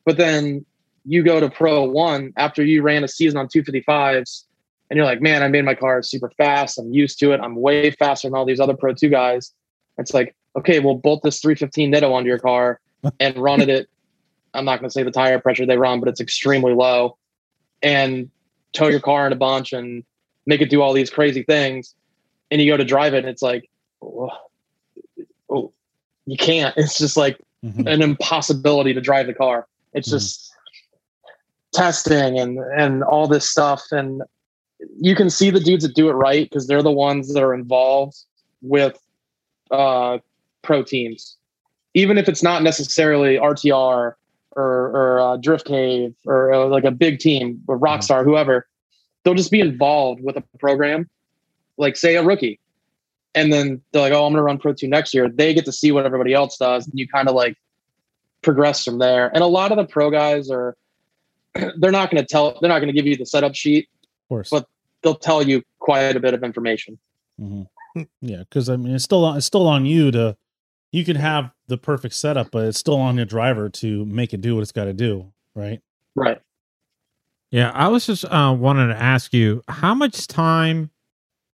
But 0.05 0.17
then 0.17 0.65
you 1.05 1.23
go 1.23 1.39
to 1.39 1.49
Pro 1.49 1.83
1 1.83 2.33
after 2.37 2.63
you 2.63 2.81
ran 2.81 3.03
a 3.03 3.07
season 3.07 3.37
on 3.37 3.47
255s 3.47 4.43
and 4.89 4.97
you're 4.97 5.05
like, 5.05 5.21
man, 5.21 5.43
I 5.43 5.47
made 5.47 5.65
my 5.65 5.75
car 5.75 6.01
super 6.01 6.31
fast. 6.37 6.77
I'm 6.79 6.93
used 6.93 7.19
to 7.19 7.31
it. 7.31 7.41
I'm 7.41 7.55
way 7.55 7.91
faster 7.91 8.27
than 8.27 8.35
all 8.35 8.45
these 8.45 8.59
other 8.59 8.75
Pro 8.75 8.93
2 8.93 9.09
guys. 9.09 9.53
It's 9.97 10.13
like, 10.13 10.35
okay, 10.55 10.79
we'll 10.79 10.95
bolt 10.95 11.23
this 11.23 11.39
315 11.39 11.91
Nitto 11.91 12.11
onto 12.11 12.27
your 12.27 12.39
car 12.39 12.79
and 13.19 13.37
run 13.37 13.61
it 13.61 13.69
at, 13.69 13.87
I'm 14.53 14.65
not 14.65 14.79
going 14.79 14.89
to 14.89 14.93
say 14.93 15.03
the 15.03 15.11
tire 15.11 15.39
pressure 15.39 15.65
they 15.65 15.77
run, 15.77 15.99
but 15.99 16.09
it's 16.09 16.21
extremely 16.21 16.73
low. 16.73 17.17
And 17.81 18.29
tow 18.71 18.87
your 18.87 18.99
car 18.99 19.27
in 19.27 19.33
a 19.33 19.35
bunch 19.35 19.73
and 19.73 20.03
make 20.45 20.61
it 20.61 20.69
do 20.69 20.81
all 20.81 20.93
these 20.93 21.09
crazy 21.09 21.43
things. 21.43 21.95
And 22.49 22.61
you 22.61 22.71
go 22.71 22.77
to 22.77 22.85
drive 22.85 23.13
it 23.13 23.19
and 23.19 23.27
it's 23.27 23.41
like, 23.41 23.69
oh, 24.01 24.29
oh 25.49 25.73
you 26.25 26.37
can't. 26.37 26.75
It's 26.77 26.97
just 26.97 27.17
like 27.17 27.37
Mhm. 27.63 27.91
an 27.91 28.01
impossibility 28.01 28.93
to 28.93 28.99
drive 29.01 29.27
the 29.27 29.33
car. 29.33 29.67
It's 29.93 30.09
Mhm. 30.09 30.11
just 30.13 30.51
testing 31.73 32.37
and 32.39 32.59
and 32.77 33.03
all 33.03 33.27
this 33.27 33.49
stuff 33.49 33.81
and 33.91 34.21
you 34.99 35.15
can 35.15 35.29
see 35.29 35.49
the 35.49 35.59
dudes 35.59 35.83
that 35.83 35.95
do 35.95 36.07
it 36.09 36.13
right 36.13 36.47
because 36.47 36.67
they're 36.67 36.83
the 36.83 36.91
ones 36.91 37.33
that 37.33 37.41
are 37.41 37.53
involved 37.53 38.15
with 38.61 38.95
uh 39.71 40.19
pro 40.61 40.83
teams 40.83 41.35
even 41.95 42.17
if 42.19 42.29
it's 42.29 42.43
not 42.43 42.61
necessarily 42.61 43.37
rtr 43.37 44.13
or 44.55 44.63
or 44.91 45.19
uh, 45.19 45.37
drift 45.37 45.65
cave 45.65 46.13
or 46.27 46.53
uh, 46.53 46.67
like 46.67 46.83
a 46.83 46.91
big 46.91 47.17
team 47.17 47.59
or 47.67 47.79
rockstar 47.79 48.23
whoever 48.23 48.67
they'll 49.23 49.33
just 49.33 49.49
be 49.51 49.59
involved 49.59 50.21
with 50.23 50.37
a 50.37 50.43
program 50.59 51.09
like 51.77 51.95
say 51.97 52.15
a 52.17 52.21
rookie 52.23 52.59
and 53.35 53.51
then 53.51 53.81
they're 53.91 54.01
like 54.01 54.13
oh 54.13 54.25
i'm 54.25 54.33
gonna 54.33 54.43
run 54.43 54.57
pro 54.57 54.73
2 54.73 54.87
next 54.87 55.13
year 55.13 55.29
they 55.29 55.53
get 55.53 55.65
to 55.65 55.71
see 55.71 55.91
what 55.91 56.05
everybody 56.05 56.33
else 56.33 56.57
does 56.57 56.85
and 56.87 56.97
you 56.99 57.07
kind 57.07 57.27
of 57.27 57.35
like 57.35 57.55
progress 58.41 58.83
from 58.83 58.99
there 58.99 59.29
and 59.33 59.43
a 59.43 59.47
lot 59.47 59.71
of 59.71 59.77
the 59.77 59.85
pro 59.85 60.09
guys 60.09 60.49
are 60.49 60.75
they're 61.77 61.91
not 61.91 62.09
going 62.11 62.21
to 62.21 62.27
tell 62.27 62.57
they're 62.59 62.69
not 62.69 62.79
going 62.79 62.87
to 62.87 62.93
give 62.93 63.07
you 63.07 63.15
the 63.15 63.25
setup 63.25 63.55
sheet 63.55 63.87
Of 64.03 64.29
course. 64.29 64.49
But- 64.49 64.67
they'll 65.01 65.15
tell 65.15 65.45
you 65.45 65.61
quite 65.79 66.15
a 66.15 66.19
bit 66.19 66.33
of 66.33 66.43
information 66.43 66.97
Mhm. 67.41 67.67
Yeah, 68.21 68.39
because 68.39 68.69
I 68.69 68.75
mean, 68.75 68.95
it's 68.95 69.03
still 69.03 69.23
on, 69.25 69.37
it's 69.37 69.45
still 69.45 69.67
on 69.67 69.85
you 69.85 70.09
to. 70.11 70.35
You 70.91 71.03
can 71.03 71.15
have 71.15 71.51
the 71.67 71.77
perfect 71.77 72.13
setup, 72.15 72.51
but 72.51 72.65
it's 72.65 72.77
still 72.79 72.97
on 72.97 73.15
the 73.17 73.25
driver 73.25 73.69
to 73.69 74.05
make 74.05 74.33
it 74.33 74.41
do 74.41 74.55
what 74.55 74.61
it's 74.61 74.71
got 74.71 74.85
to 74.85 74.93
do, 74.93 75.31
right? 75.55 75.79
right 76.15 76.39
Yeah, 77.51 77.71
I 77.71 77.87
was 77.87 78.05
just 78.05 78.25
uh, 78.25 78.55
wanted 78.57 78.87
to 78.87 79.01
ask 79.01 79.33
you 79.33 79.61
how 79.67 79.93
much 79.95 80.27
time 80.27 80.89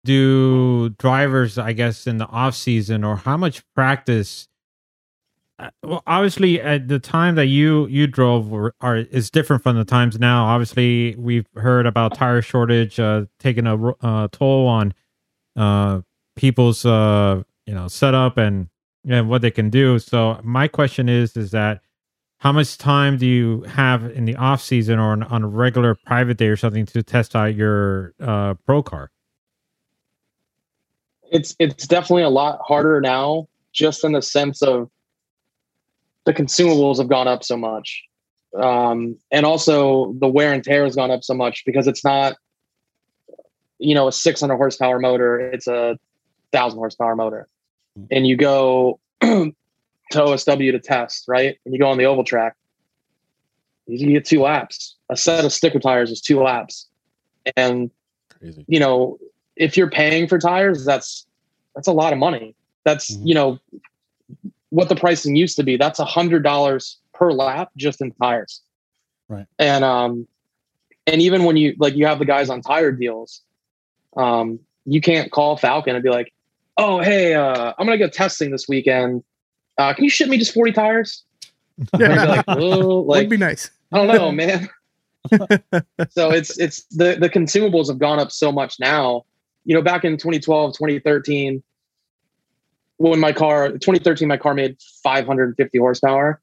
do 0.05 0.91
drivers, 0.91 1.59
I 1.59 1.73
guess, 1.73 2.07
in 2.07 2.19
the 2.19 2.27
off 2.27 2.55
season, 2.55 3.05
or 3.05 3.17
how 3.17 3.37
much 3.37 3.63
practice? 3.75 4.49
uh, 5.59 5.71
Well, 5.83 6.03
obviously, 6.07 6.61
at 6.61 6.89
the 6.89 6.99
time 6.99 7.35
that 7.37 7.47
you 7.47 7.87
you 7.87 8.07
drove 8.07 8.53
are 8.81 8.97
is 8.97 9.31
different 9.31 9.63
from 9.63 9.77
the 9.77 9.85
times 9.85 10.19
now. 10.19 10.47
Obviously, 10.47 11.15
we've 11.17 11.47
heard 11.57 11.87
about 11.87 12.15
tire 12.15 12.43
shortage 12.43 12.99
uh, 13.01 13.27
taking 13.39 13.67
a 13.67 13.77
uh, 14.03 14.29
toll 14.33 14.67
on 14.67 14.95
uh, 15.57 16.01
people's 16.37 16.85
uh, 16.85 17.43
you 17.67 17.75
know 17.75 17.89
setup 17.89 18.37
and 18.39 18.69
and 19.09 19.29
what 19.29 19.43
they 19.43 19.51
can 19.51 19.71
do. 19.71 19.99
So 19.99 20.41
my 20.43 20.69
question 20.69 21.09
is, 21.09 21.37
is 21.37 21.51
that 21.53 21.83
how 22.39 22.53
much 22.53 22.79
time 22.79 23.17
do 23.19 23.27
you 23.27 23.63
have 23.63 24.05
in 24.05 24.25
the 24.27 24.37
off 24.37 24.63
season 24.63 24.99
or 24.99 25.13
on, 25.13 25.23
on 25.25 25.45
a 25.45 25.49
regular 25.49 25.95
private 25.95 26.37
day 26.39 26.49
or 26.49 26.57
something 26.57 26.87
to 26.87 27.03
test 27.03 27.35
out 27.37 27.55
your 27.55 28.15
uh, 28.21 28.55
pro 28.67 28.83
car? 28.83 29.11
It's 31.31 31.55
it's 31.59 31.87
definitely 31.87 32.23
a 32.23 32.29
lot 32.29 32.61
harder 32.63 33.01
now 33.01 33.49
just 33.73 34.05
in 34.05 34.13
the 34.13 34.23
sense 34.23 34.63
of 34.63 34.91
the 36.25 36.33
consumables 36.33 36.99
have 36.99 37.09
gone 37.09 37.29
up 37.29 37.45
so 37.45 37.57
much. 37.57 38.03
Um, 38.59 39.17
and 39.33 39.45
also 39.45 40.15
the 40.21 40.29
wear 40.29 40.53
and 40.53 40.63
tear 40.63 40.85
has 40.85 40.95
gone 40.95 41.11
up 41.11 41.25
so 41.25 41.35
much 41.35 41.65
because 41.67 41.87
it's 41.87 42.05
not 42.05 42.37
you 43.79 43.95
know 43.95 44.09
a 44.09 44.13
600 44.13 44.57
horsepower 44.57 45.01
motor 45.01 45.39
it's 45.39 45.67
a 45.67 45.99
thousand 46.53 46.79
horsepower 46.79 47.17
motor. 47.17 47.49
And 48.11 48.27
you 48.27 48.37
go 48.37 49.01
to 49.21 49.53
osw 50.13 50.73
to 50.73 50.79
test 50.79 51.25
right? 51.27 51.57
And 51.65 51.75
you 51.75 51.81
go 51.81 51.89
on 51.89 51.99
the 51.99 52.05
oval 52.05 52.25
track 52.25 52.57
you 53.87 54.13
get 54.13 54.25
two 54.25 54.41
laps. 54.41 54.97
A 55.11 55.17
set 55.17 55.45
of 55.45 55.53
sticker 55.53 55.79
tires 55.79 56.11
is 56.11 56.21
two 56.21 56.43
laps. 56.43 56.89
And 57.57 57.91
Crazy. 58.39 58.65
you 58.67 58.81
know, 58.81 59.19
if 59.57 59.77
you're 59.77 59.91
paying 59.91 60.27
for 60.29 60.39
tires, 60.39 60.85
that's 60.85 61.27
that's 61.75 61.89
a 61.89 61.93
lot 61.93 62.13
of 62.13 62.19
money. 62.19 62.55
That's 62.85 63.17
Mhm. 63.17 63.27
you 63.27 63.35
know 63.35 63.59
what 64.71 64.89
the 64.89 64.97
pricing 64.97 65.37
used 65.37 65.57
to 65.57 65.63
be. 65.63 65.77
That's 65.77 65.99
a 65.99 66.05
hundred 66.05 66.43
dollars 66.43 66.99
per 67.13 67.33
lap 67.33 67.71
just 67.77 68.01
in 68.01 68.11
tires. 68.13 68.61
Right. 69.29 69.47
And 69.59 69.85
um 69.85 70.27
and 71.07 71.21
even 71.23 71.45
when 71.45 71.57
you 71.57 71.75
like 71.79 71.95
you 71.95 72.07
have 72.07 72.19
the 72.19 72.25
guys 72.25 72.51
on 72.51 72.63
tire 72.63 72.91
deals, 72.93 73.43
um, 74.17 74.59
you 74.87 75.01
can't 75.01 75.31
call 75.31 75.59
Falken 75.59 75.95
and 75.95 76.03
be 76.03 76.11
like, 76.11 76.33
Oh, 76.77 77.01
hey, 77.01 77.35
uh, 77.35 77.73
I'm 77.79 77.87
gonna 77.87 77.99
go 77.99 78.09
testing 78.09 78.51
this 78.51 78.67
weekend. 78.69 79.23
Uh, 79.79 79.93
can 79.95 80.05
you 80.05 80.11
ship 80.11 80.29
me 80.29 80.39
just 80.39 80.53
40 80.55 80.73
tires? 80.73 81.25
Yeah. 81.99 82.13
I'd 82.13 82.21
be 82.23 82.29
like, 82.29 82.47
"Well, 82.47 83.05
Would 83.05 83.13
like 83.17 83.29
be 83.29 83.37
nice. 83.37 83.71
I 83.93 83.99
don't 84.07 84.17
know, 84.17 84.31
man. 84.43 84.69
so 86.11 86.31
it's 86.31 86.57
it's 86.59 86.85
the 86.91 87.17
the 87.19 87.29
consumables 87.31 87.89
have 87.89 87.99
gone 87.99 88.19
up 88.21 88.31
so 88.31 88.53
much 88.53 88.79
now. 88.79 89.25
You 89.65 89.75
know, 89.75 89.83
back 89.83 90.05
in 90.05 90.13
2012, 90.17 90.73
2013, 90.75 91.63
when 92.99 93.21
my 93.21 93.33
car 93.33 93.71
2013 93.71 94.29
my 94.29 94.37
car 94.37 94.55
made 94.55 94.77
550 95.03 95.79
horsepower. 95.79 96.41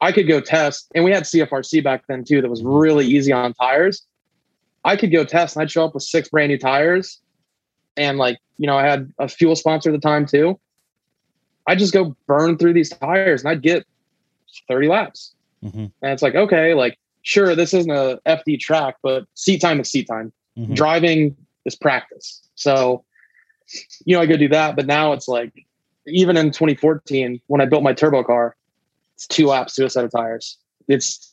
I 0.00 0.10
could 0.10 0.26
go 0.26 0.40
test, 0.40 0.90
and 0.96 1.04
we 1.04 1.12
had 1.12 1.22
CFRC 1.22 1.82
back 1.82 2.04
then 2.08 2.24
too. 2.24 2.42
That 2.42 2.50
was 2.50 2.62
really 2.64 3.06
easy 3.06 3.32
on 3.32 3.54
tires. 3.54 4.04
I 4.84 4.96
could 4.96 5.12
go 5.12 5.24
test, 5.24 5.54
and 5.54 5.62
I'd 5.62 5.70
show 5.70 5.84
up 5.84 5.94
with 5.94 6.02
six 6.02 6.28
brand 6.28 6.50
new 6.50 6.58
tires, 6.58 7.20
and 7.96 8.18
like 8.18 8.38
you 8.58 8.66
know, 8.66 8.76
I 8.76 8.82
had 8.82 9.12
a 9.18 9.28
fuel 9.28 9.54
sponsor 9.56 9.90
at 9.90 9.92
the 9.92 10.00
time 10.06 10.26
too. 10.26 10.58
I'd 11.68 11.78
just 11.78 11.92
go 11.92 12.16
burn 12.26 12.58
through 12.58 12.72
these 12.72 12.90
tires, 12.90 13.42
and 13.42 13.50
I'd 13.50 13.62
get 13.62 13.86
30 14.68 14.88
laps. 14.88 15.34
Mhm. 15.64 15.92
And 16.02 16.12
it's 16.12 16.22
like, 16.22 16.34
okay, 16.34 16.74
like 16.74 16.98
sure, 17.22 17.54
this 17.54 17.72
isn't 17.72 17.90
a 17.90 18.20
FD 18.26 18.58
track, 18.58 18.96
but 19.02 19.24
seat 19.34 19.60
time 19.60 19.80
is 19.80 19.88
seat 19.88 20.08
time. 20.08 20.32
Mhm. 20.58 20.74
Driving 20.74 21.36
is 21.64 21.76
practice. 21.76 22.42
So, 22.54 23.04
you 24.04 24.16
know, 24.16 24.22
I 24.22 24.26
go 24.26 24.36
do 24.36 24.48
that. 24.48 24.76
But 24.76 24.86
now 24.86 25.12
it's 25.12 25.28
like, 25.28 25.52
even 26.06 26.36
in 26.36 26.46
2014, 26.50 27.40
when 27.46 27.60
I 27.60 27.66
built 27.66 27.82
my 27.82 27.92
turbo 27.92 28.24
car, 28.24 28.56
it's 29.14 29.26
two 29.26 29.46
laps 29.46 29.74
to 29.76 29.86
a 29.86 29.90
set 29.90 30.04
of 30.04 30.10
tires. 30.10 30.58
It's 30.88 31.32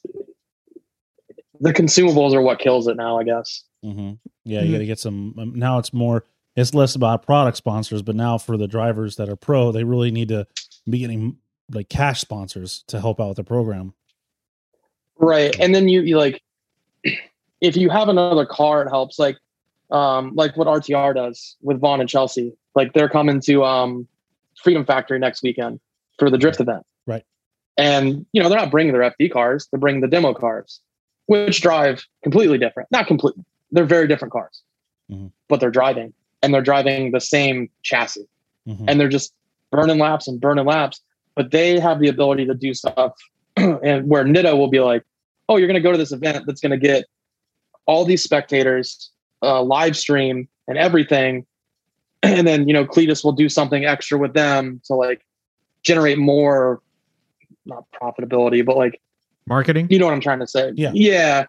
the 1.59 1.73
consumables 1.73 2.33
are 2.33 2.41
what 2.41 2.59
kills 2.59 2.87
it 2.87 2.95
now, 2.95 3.19
I 3.19 3.23
guess. 3.23 3.63
hmm 3.83 4.13
Yeah, 4.45 4.61
you 4.61 4.71
got 4.71 4.79
to 4.79 4.85
get 4.85 4.99
some. 4.99 5.35
Um, 5.37 5.53
now 5.55 5.79
it's 5.79 5.93
more. 5.93 6.25
It's 6.55 6.73
less 6.73 6.95
about 6.95 7.25
product 7.25 7.57
sponsors, 7.57 8.01
but 8.01 8.15
now 8.15 8.37
for 8.37 8.57
the 8.57 8.67
drivers 8.67 9.15
that 9.15 9.29
are 9.29 9.35
pro, 9.35 9.71
they 9.71 9.83
really 9.83 10.11
need 10.11 10.27
to 10.29 10.45
be 10.89 10.99
getting 10.99 11.37
like 11.71 11.89
cash 11.89 12.19
sponsors 12.19 12.83
to 12.87 12.99
help 12.99 13.21
out 13.21 13.29
with 13.29 13.37
the 13.37 13.43
program. 13.43 13.93
Right. 15.17 15.55
And 15.59 15.73
then 15.75 15.87
you, 15.87 16.01
you 16.01 16.17
like, 16.17 16.41
if 17.61 17.77
you 17.77 17.89
have 17.89 18.09
another 18.09 18.45
car, 18.45 18.81
it 18.81 18.89
helps. 18.89 19.19
Like, 19.19 19.37
um, 19.91 20.33
like 20.35 20.55
what 20.57 20.67
RTR 20.67 21.15
does 21.15 21.55
with 21.61 21.79
Vaughn 21.79 21.99
and 21.99 22.09
Chelsea. 22.09 22.53
Like 22.75 22.93
they're 22.93 23.09
coming 23.09 23.39
to 23.41 23.63
um, 23.63 24.07
Freedom 24.61 24.85
Factory 24.85 25.19
next 25.19 25.43
weekend 25.43 25.79
for 26.17 26.29
the 26.29 26.37
drift 26.37 26.59
event. 26.59 26.85
Right. 27.07 27.23
And 27.77 28.25
you 28.33 28.41
know 28.41 28.49
they're 28.49 28.59
not 28.59 28.71
bringing 28.71 28.93
their 28.93 29.09
FD 29.11 29.31
cars; 29.31 29.67
they're 29.71 29.79
bringing 29.79 30.01
the 30.01 30.07
demo 30.07 30.33
cars, 30.33 30.79
which 31.27 31.61
drive 31.61 32.05
completely 32.23 32.57
different. 32.57 32.89
Not 32.91 33.07
complete. 33.07 33.35
They're 33.71 33.85
very 33.85 34.07
different 34.07 34.31
cars, 34.31 34.61
Mhm. 35.11 35.31
but 35.47 35.59
they're 35.59 35.71
driving, 35.71 36.13
and 36.41 36.53
they're 36.53 36.61
driving 36.61 37.11
the 37.11 37.21
same 37.21 37.69
chassis 37.83 38.27
Mhm. 38.67 38.85
and 38.87 38.99
they're 38.99 39.07
just 39.09 39.33
burning 39.71 39.97
laps 39.99 40.27
and 40.27 40.41
burning 40.41 40.65
laps. 40.65 41.01
But 41.35 41.51
they 41.51 41.79
have 41.79 41.99
the 41.99 42.09
ability 42.09 42.45
to 42.47 42.53
do 42.53 42.73
stuff, 42.73 43.13
and 43.57 44.07
where 44.09 44.25
Nitto 44.25 44.57
will 44.57 44.67
be 44.69 44.79
like, 44.81 45.03
"Oh, 45.47 45.55
you're 45.57 45.67
going 45.67 45.75
to 45.81 45.87
go 45.87 45.91
to 45.91 45.97
this 45.97 46.11
event 46.11 46.45
that's 46.45 46.59
going 46.59 46.71
to 46.71 46.87
get 46.87 47.05
all 47.85 48.03
these 48.03 48.21
spectators, 48.23 49.09
uh, 49.41 49.61
live 49.63 49.97
stream, 49.97 50.47
and 50.67 50.77
everything." 50.77 51.45
And 52.21 52.45
then 52.45 52.67
you 52.67 52.73
know, 52.73 52.85
Cleetus 52.85 53.23
will 53.23 53.31
do 53.31 53.47
something 53.47 53.85
extra 53.85 54.17
with 54.17 54.33
them 54.33 54.81
to 54.85 54.93
like 54.93 55.25
generate 55.83 56.17
more, 56.17 56.81
not 57.65 57.85
profitability, 57.93 58.65
but 58.65 58.75
like 58.75 58.99
Marketing? 59.47 59.87
you 59.89 59.97
know 59.99 60.05
what 60.05 60.13
I'm 60.13 60.19
trying 60.21 60.39
to 60.39 60.47
say? 60.47 60.73
Yeah. 60.75 60.91
Yeah. 60.93 61.45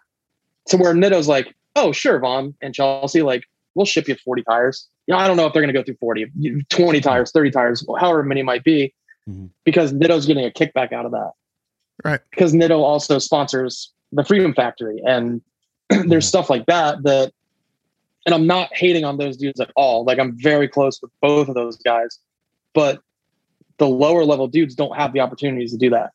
So 0.67 0.77
where 0.77 0.93
Nitto's 0.93 1.27
like, 1.27 1.53
oh, 1.75 1.91
sure, 1.91 2.19
Vaughn 2.19 2.55
and 2.61 2.73
Chelsea, 2.73 3.21
like, 3.21 3.43
we'll 3.75 3.85
ship 3.85 4.07
you 4.07 4.15
40 4.15 4.43
tires. 4.43 4.87
You 5.07 5.13
know, 5.13 5.19
I 5.19 5.27
don't 5.27 5.35
know 5.37 5.45
if 5.45 5.51
they're 5.53 5.61
going 5.61 5.73
to 5.73 5.77
go 5.79 5.83
through 5.83 5.97
40, 5.99 6.27
20 6.69 7.01
tires, 7.01 7.31
30 7.31 7.51
tires, 7.51 7.85
however 7.99 8.23
many 8.23 8.41
might 8.41 8.63
be, 8.63 8.93
Mhm. 9.29 9.49
because 9.65 9.91
Nitto's 9.93 10.25
getting 10.25 10.45
a 10.45 10.49
kickback 10.51 10.93
out 10.93 11.05
of 11.05 11.11
that. 11.11 11.31
Right. 12.03 12.21
Because 12.31 12.53
Nitto 12.53 12.79
also 12.79 13.19
sponsors 13.19 13.91
the 14.11 14.23
Freedom 14.23 14.53
Factory. 14.53 15.01
And 15.05 15.41
there's 15.89 16.27
stuff 16.27 16.49
like 16.49 16.65
that 16.67 17.03
that 17.03 17.33
and 18.25 18.35
I'm 18.35 18.47
not 18.47 18.69
hating 18.73 19.03
on 19.03 19.17
those 19.17 19.37
dudes 19.37 19.59
at 19.59 19.71
all. 19.75 20.03
Like 20.05 20.19
I'm 20.19 20.37
very 20.39 20.67
close 20.67 21.01
with 21.01 21.11
both 21.21 21.47
of 21.47 21.55
those 21.55 21.77
guys, 21.77 22.19
but 22.73 23.01
the 23.77 23.87
lower 23.87 24.23
level 24.25 24.47
dudes 24.47 24.75
don't 24.75 24.95
have 24.95 25.13
the 25.13 25.19
opportunities 25.21 25.71
to 25.71 25.77
do 25.77 25.89
that. 25.89 26.11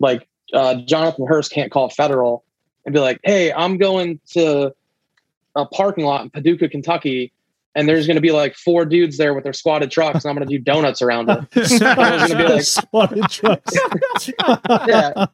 Like 0.00 0.26
uh, 0.52 0.76
Jonathan 0.86 1.26
Hurst 1.26 1.52
can't 1.52 1.70
call 1.70 1.90
federal 1.90 2.44
and 2.84 2.94
be 2.94 3.00
like, 3.00 3.20
"Hey, 3.24 3.52
I'm 3.52 3.78
going 3.78 4.20
to 4.32 4.74
a 5.54 5.66
parking 5.66 6.04
lot 6.04 6.22
in 6.22 6.30
Paducah, 6.30 6.68
Kentucky, 6.68 7.32
and 7.74 7.88
there's 7.88 8.06
going 8.06 8.16
to 8.16 8.20
be 8.20 8.32
like 8.32 8.54
four 8.54 8.84
dudes 8.84 9.18
there 9.18 9.34
with 9.34 9.44
their 9.44 9.52
squatted 9.52 9.90
trucks, 9.90 10.24
and 10.24 10.30
I'm 10.30 10.36
going 10.36 10.48
to 10.48 10.58
do 10.58 10.62
donuts 10.62 11.02
around 11.02 11.28
it." 11.30 11.68
Federal's 11.78 12.32
gonna 12.32 12.46
be 12.46 12.52
like- 12.54 12.62
Spotted 12.62 13.28
trucks. 13.28 13.72
yeah, 14.88 15.26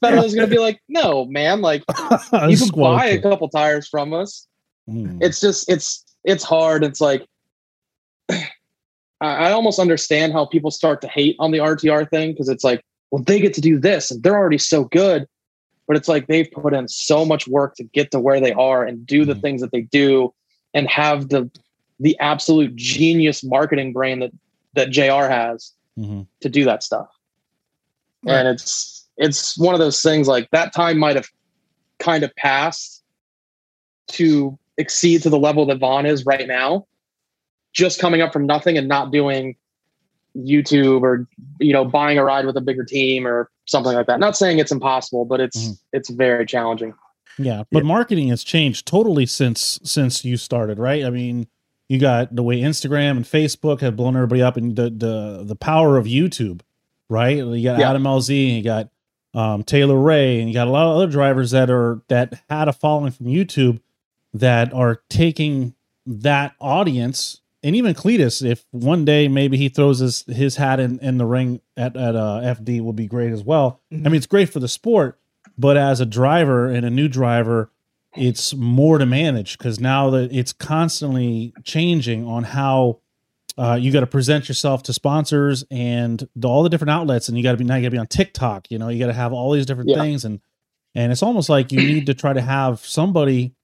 Federal's 0.00 0.34
going 0.34 0.48
to 0.48 0.54
be 0.54 0.58
like, 0.60 0.80
"No, 0.88 1.24
man, 1.26 1.60
like 1.60 1.82
you 2.48 2.56
can 2.56 2.68
buy 2.80 3.06
a 3.06 3.20
couple 3.20 3.48
tires 3.48 3.88
from 3.88 4.12
us." 4.14 4.46
Mm. 4.88 5.18
it's 5.20 5.38
just 5.40 5.70
it's 5.70 6.02
it's 6.24 6.42
hard 6.42 6.82
it's 6.82 7.00
like 7.00 7.26
I, 8.30 8.46
I 9.20 9.52
almost 9.52 9.78
understand 9.78 10.32
how 10.32 10.46
people 10.46 10.70
start 10.70 11.00
to 11.02 11.08
hate 11.08 11.36
on 11.38 11.50
the 11.50 11.58
rtr 11.58 12.08
thing 12.08 12.32
because 12.32 12.48
it's 12.48 12.64
like 12.64 12.82
well 13.10 13.22
they 13.22 13.38
get 13.40 13.52
to 13.54 13.60
do 13.60 13.78
this 13.78 14.10
and 14.10 14.22
they're 14.22 14.36
already 14.36 14.58
so 14.58 14.84
good 14.84 15.26
but 15.86 15.96
it's 15.96 16.08
like 16.08 16.26
they've 16.26 16.50
put 16.52 16.74
in 16.74 16.86
so 16.88 17.24
much 17.24 17.46
work 17.48 17.74
to 17.76 17.84
get 17.84 18.10
to 18.12 18.20
where 18.20 18.40
they 18.40 18.52
are 18.52 18.84
and 18.84 19.06
do 19.06 19.24
the 19.24 19.34
Mhm. 19.34 19.40
things 19.42 19.60
that 19.60 19.72
they 19.72 19.82
do 19.82 20.32
and 20.74 20.88
have 20.88 21.28
the 21.28 21.50
the 22.00 22.18
absolute 22.20 22.74
genius 22.76 23.42
marketing 23.44 23.92
brain 23.92 24.20
that 24.20 24.30
that 24.74 24.90
jr 24.90 25.28
has 25.28 25.72
Mhm. 25.98 26.26
to 26.40 26.48
do 26.48 26.64
that 26.64 26.82
stuff 26.82 27.08
Right. 28.24 28.36
and 28.38 28.48
it's 28.48 29.06
it's 29.18 29.58
one 29.58 29.74
of 29.74 29.80
those 29.80 30.00
things 30.00 30.28
like 30.28 30.48
that 30.52 30.72
time 30.72 30.96
might 30.98 31.16
have 31.16 31.28
kind 31.98 32.22
of 32.24 32.34
passed 32.36 33.02
to 34.12 34.58
exceed 34.78 35.22
to 35.22 35.30
the 35.30 35.38
level 35.38 35.66
that 35.66 35.78
Vaughn 35.78 36.06
is 36.06 36.24
right 36.24 36.46
now, 36.48 36.86
just 37.72 38.00
coming 38.00 38.20
up 38.22 38.32
from 38.32 38.46
nothing 38.46 38.78
and 38.78 38.88
not 38.88 39.12
doing 39.12 39.56
YouTube 40.36 41.02
or 41.02 41.26
you 41.58 41.72
know 41.72 41.84
buying 41.84 42.18
a 42.18 42.24
ride 42.24 42.46
with 42.46 42.56
a 42.56 42.60
bigger 42.60 42.84
team 42.84 43.26
or 43.26 43.50
something 43.66 43.92
like 43.94 44.06
that. 44.06 44.20
Not 44.20 44.36
saying 44.36 44.58
it's 44.58 44.72
impossible, 44.72 45.24
but 45.24 45.40
it's 45.40 45.56
Mhm. 45.68 45.78
it's 45.92 46.10
very 46.10 46.46
challenging. 46.46 46.94
Yeah, 47.38 47.64
but 47.70 47.84
marketing 47.84 48.28
has 48.28 48.42
changed 48.44 48.86
totally 48.86 49.26
since 49.26 49.78
since 49.82 50.24
you 50.24 50.36
started, 50.36 50.78
right? 50.78 51.04
I 51.04 51.10
mean, 51.10 51.46
you 51.88 51.98
got 51.98 52.34
the 52.34 52.42
way 52.42 52.60
Instagram 52.60 53.12
and 53.12 53.24
Facebook 53.24 53.80
have 53.80 53.96
blown 53.96 54.14
everybody 54.16 54.42
up, 54.42 54.56
and 54.56 54.76
the 54.76 54.90
the 54.90 55.42
the 55.44 55.56
power 55.56 55.96
of 55.96 56.06
YouTube, 56.06 56.60
right? 57.08 57.36
You 57.38 57.62
got 57.64 57.78
Yeah. 57.78 57.90
Adam 57.90 58.04
LZ, 58.06 58.48
and 58.48 58.56
you 58.56 58.62
got 58.62 58.88
um, 59.34 59.62
Taylor 59.62 59.98
Ray, 59.98 60.40
and 60.40 60.48
you 60.48 60.54
got 60.54 60.68
a 60.68 60.70
lot 60.70 60.86
of 60.88 60.96
other 60.96 61.06
drivers 61.06 61.50
that 61.50 61.68
are 61.70 62.00
that 62.08 62.42
had 62.48 62.66
a 62.68 62.72
following 62.72 63.12
from 63.12 63.26
YouTube 63.26 63.78
that 64.34 64.72
are 64.72 65.02
taking 65.08 65.74
that 66.06 66.54
audience, 66.60 67.40
and 67.62 67.74
even 67.76 67.94
Cleetus, 67.94 68.42
if 68.42 68.64
one 68.70 69.04
day 69.04 69.28
maybe 69.28 69.56
he 69.56 69.68
throws 69.68 69.98
his 69.98 70.24
his 70.26 70.56
hat 70.56 70.80
in 70.80 70.98
in 71.00 71.18
the 71.18 71.26
ring 71.26 71.60
at 71.76 71.96
at 71.96 72.14
uh, 72.16 72.40
FD, 72.42 72.80
will 72.82 72.92
be 72.92 73.06
great 73.06 73.32
as 73.32 73.42
well. 73.42 73.80
I 73.92 73.96
mean, 73.96 74.14
it's 74.14 74.26
great 74.26 74.48
for 74.48 74.60
the 74.60 74.68
sport, 74.68 75.18
but 75.56 75.76
as 75.76 76.00
a 76.00 76.06
driver 76.06 76.66
and 76.66 76.84
a 76.86 76.90
new 76.90 77.08
driver 77.08 77.70
it's 78.16 78.54
more 78.54 78.96
to 78.96 79.04
manage 79.04 79.58
because 79.58 79.78
now 79.78 80.08
that 80.10 80.32
it's 80.32 80.52
constantly 80.52 81.52
changing 81.62 82.26
on 82.26 82.42
how 82.42 82.98
uh, 83.58 83.74
you 83.78 83.92
got 83.92 84.00
to 84.00 84.06
present 84.06 84.48
yourself 84.48 84.82
to 84.82 84.94
sponsors 84.94 85.62
and 85.70 86.26
the, 86.34 86.48
all 86.48 86.62
the 86.62 86.70
different 86.70 86.90
outlets 86.90 87.28
and 87.28 87.36
you 87.36 87.44
got 87.44 87.52
to 87.52 87.58
be 87.58 87.64
now 87.64 87.76
you 87.76 87.82
got 87.82 87.88
to 87.88 87.90
be 87.92 87.98
on 87.98 88.06
tiktok 88.06 88.70
you 88.70 88.78
know 88.78 88.88
you 88.88 88.98
got 88.98 89.08
to 89.08 89.12
have 89.12 89.34
all 89.34 89.52
these 89.52 89.66
different 89.66 89.90
Yeah. 89.90 90.00
things 90.00 90.24
and 90.24 90.40
and 90.94 91.12
it's 91.12 91.22
almost 91.22 91.50
like 91.50 91.70
you 91.70 91.80
need 91.80 92.06
to 92.06 92.14
try 92.14 92.32
to 92.32 92.40
have 92.40 92.80
somebody 92.80 93.54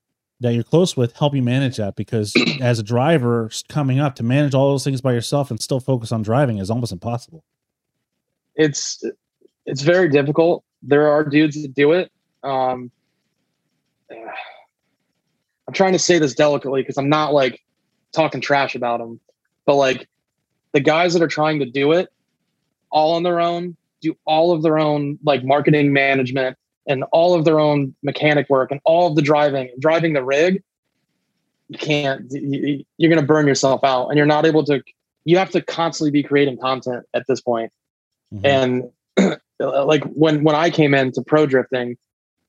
that 0.40 0.52
you're 0.52 0.64
close 0.64 0.96
with 0.96 1.16
help 1.16 1.34
you 1.34 1.42
manage 1.42 1.76
that 1.76 1.96
because 1.96 2.34
as 2.60 2.78
a 2.78 2.82
driver 2.82 3.50
coming 3.68 4.00
up 4.00 4.14
to 4.16 4.22
manage 4.22 4.54
all 4.54 4.70
those 4.70 4.84
things 4.84 5.00
by 5.00 5.12
yourself 5.12 5.50
and 5.50 5.60
still 5.60 5.80
focus 5.80 6.12
on 6.12 6.22
driving 6.22 6.58
is 6.58 6.70
almost 6.70 6.92
impossible 6.92 7.44
It's 8.54 9.02
it's 9.66 9.82
very 9.82 10.08
difficult. 10.08 10.64
There 10.82 11.08
are 11.08 11.24
dudes 11.24 11.60
that 11.62 11.74
do 11.74 11.92
it. 11.92 12.10
Um, 12.42 12.90
I'm 14.10 15.72
trying 15.72 15.92
to 15.92 15.98
say 15.98 16.18
this 16.18 16.34
delicately 16.34 16.82
because 16.82 16.98
I'm 16.98 17.08
not 17.08 17.32
like 17.32 17.62
talking 18.12 18.40
trash 18.40 18.74
about 18.74 19.00
them, 19.00 19.18
but 19.64 19.76
like 19.76 20.06
the 20.72 20.80
guys 20.80 21.14
that 21.14 21.22
are 21.22 21.28
trying 21.28 21.60
to 21.60 21.64
do 21.64 21.92
it 21.92 22.10
all 22.90 23.14
on 23.14 23.22
their 23.22 23.40
own, 23.40 23.76
do 24.02 24.14
all 24.26 24.52
of 24.52 24.62
their 24.62 24.78
own 24.78 25.18
like 25.24 25.42
marketing 25.42 25.92
management 25.92 26.58
and 26.86 27.04
all 27.12 27.34
of 27.34 27.44
their 27.44 27.58
own 27.60 27.94
mechanic 28.02 28.48
work 28.50 28.70
and 28.70 28.80
all 28.84 29.06
of 29.08 29.16
the 29.16 29.22
driving, 29.22 29.70
driving 29.78 30.12
the 30.12 30.22
rig. 30.24 30.62
You 31.68 31.78
can't. 31.78 32.30
you- 32.30 32.84
You're 32.98 33.10
going 33.10 33.20
to 33.20 33.26
burn 33.26 33.46
yourself 33.46 33.82
out, 33.84 34.08
and 34.08 34.16
you're 34.16 34.26
not 34.26 34.44
able 34.46 34.64
to. 34.64 34.82
You 35.24 35.38
have 35.38 35.50
to 35.50 35.62
constantly 35.62 36.10
be 36.10 36.22
creating 36.22 36.58
content 36.58 37.06
at 37.14 37.26
this 37.26 37.40
point 37.40 37.72
Mhm. 38.34 38.90
and 39.16 39.38
like 39.60 40.04
when 40.04 40.44
when 40.44 40.54
I 40.54 40.68
came 40.70 40.92
into 40.94 41.22
pro 41.22 41.46
drifting, 41.46 41.96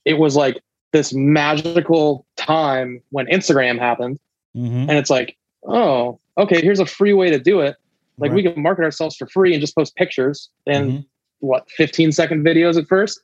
it 0.04 0.16
was 0.16 0.36
like 0.36 0.62
this 0.92 1.14
magical 1.14 2.26
time 2.36 3.02
when 3.12 3.26
Instagram 3.28 3.80
happened, 3.80 4.20
Mhm. 4.56 4.90
and 4.90 4.92
it's 4.92 5.10
like, 5.10 5.38
oh, 5.64 6.20
okay, 6.38 6.62
here's 6.62 6.80
a 6.80 6.86
free 6.86 7.14
way 7.14 7.30
to 7.30 7.40
do 7.40 7.62
it. 7.62 7.76
Like 8.18 8.32
we 8.32 8.44
can 8.44 8.62
market 8.62 8.84
ourselves 8.84 9.16
for 9.16 9.28
free 9.28 9.54
and 9.54 9.62
just 9.62 9.76
post 9.76 9.96
pictures 9.96 10.50
and 10.68 10.92
Mhm. 10.92 11.06
what 11.40 11.70
15 11.72 12.12
second 12.14 12.46
videos 12.46 12.78
at 12.78 12.88
first, 12.88 13.22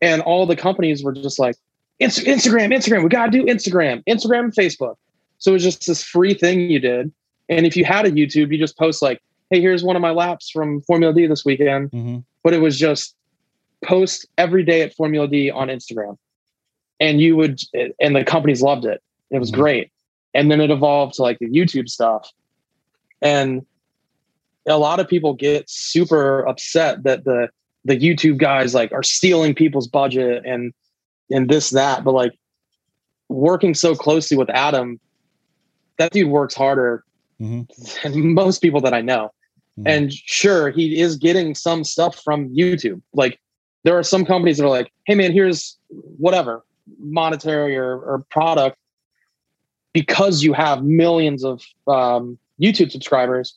and 0.00 0.22
all 0.22 0.46
the 0.46 0.56
companies 0.56 1.02
were 1.02 1.12
just 1.12 1.38
like, 1.38 1.56
Instagram, 2.00 2.74
Instagram, 2.74 3.02
we 3.02 3.08
gotta 3.10 3.30
do 3.30 3.44
Instagram, 3.44 4.02
Instagram, 4.08 4.44
and 4.44 4.54
Facebook. 4.54 4.96
So 5.38 5.50
it 5.50 5.54
was 5.54 5.62
just 5.62 5.86
this 5.86 6.02
free 6.02 6.34
thing 6.34 6.60
you 6.70 6.78
did, 6.80 7.12
and 7.48 7.66
if 7.66 7.76
you 7.76 7.84
had 7.84 8.06
a 8.06 8.10
YouTube, 8.10 8.52
you 8.52 8.58
just 8.58 8.78
post 8.78 9.02
like, 9.02 9.20
hey, 9.50 9.60
here's 9.60 9.82
one 9.82 9.96
of 9.96 10.02
my 10.02 10.10
laps 10.10 10.50
from 10.50 10.80
Formula 10.82 11.12
D 11.12 11.26
this 11.26 11.44
weekend 11.44 11.90
Mhm. 11.90 12.24
but 12.42 12.54
it 12.54 12.60
was 12.60 12.78
just 12.78 13.14
post 13.84 14.26
every 14.38 14.62
day 14.62 14.82
at 14.82 14.94
Formula 14.94 15.26
D 15.28 15.50
on 15.50 15.68
Instagram. 15.68 16.16
And 17.00 17.20
you 17.20 17.36
would, 17.36 17.60
and 18.00 18.14
the 18.14 18.24
companies 18.24 18.62
loved 18.62 18.84
it. 18.84 19.02
It 19.30 19.38
was 19.38 19.50
Mhm. 19.50 19.54
great. 19.54 19.92
And 20.34 20.50
then 20.50 20.60
it 20.60 20.70
evolved 20.70 21.14
to 21.14 21.22
like 21.22 21.38
the 21.38 21.46
YouTube 21.48 21.88
stuff. 21.88 22.30
And 23.20 23.66
a 24.66 24.78
lot 24.78 25.00
of 25.00 25.08
people 25.08 25.34
get 25.34 25.68
super 25.68 26.46
upset 26.46 27.02
that 27.04 27.24
the, 27.24 27.48
the 27.84 27.96
YouTube 27.98 28.38
guys 28.38 28.74
like 28.74 28.92
are 28.92 29.02
stealing 29.02 29.54
people's 29.54 29.88
budget 29.88 30.44
and, 30.44 30.72
and 31.30 31.48
this, 31.48 31.70
that, 31.70 32.04
but 32.04 32.12
like 32.12 32.32
working 33.28 33.74
so 33.74 33.94
closely 33.94 34.36
with 34.36 34.50
Adam, 34.50 35.00
that 35.98 36.12
dude 36.12 36.28
works 36.28 36.54
harder 36.54 37.04
Mhm. 37.40 37.66
than 38.02 38.34
most 38.34 38.60
people 38.60 38.80
that 38.82 38.92
I 38.92 39.00
know. 39.00 39.30
Mhm. 39.78 39.84
And 39.86 40.12
sure, 40.12 40.70
he 40.70 41.00
is 41.00 41.16
getting 41.16 41.54
some 41.54 41.84
stuff 41.84 42.22
from 42.22 42.54
YouTube. 42.54 43.00
Like 43.14 43.40
there 43.84 43.96
are 43.98 44.02
some 44.02 44.24
companies 44.26 44.58
that 44.58 44.64
are 44.64 44.70
like, 44.70 44.92
hey 45.06 45.14
man, 45.14 45.32
here's 45.32 45.78
whatever 46.18 46.64
monetary 46.98 47.76
or, 47.76 47.98
or 48.00 48.24
product 48.30 48.76
because 49.92 50.42
you 50.42 50.52
have 50.52 50.84
millions 50.84 51.44
of 51.44 51.62
um, 51.86 52.38
YouTube 52.60 52.90
subscribers. 52.90 53.56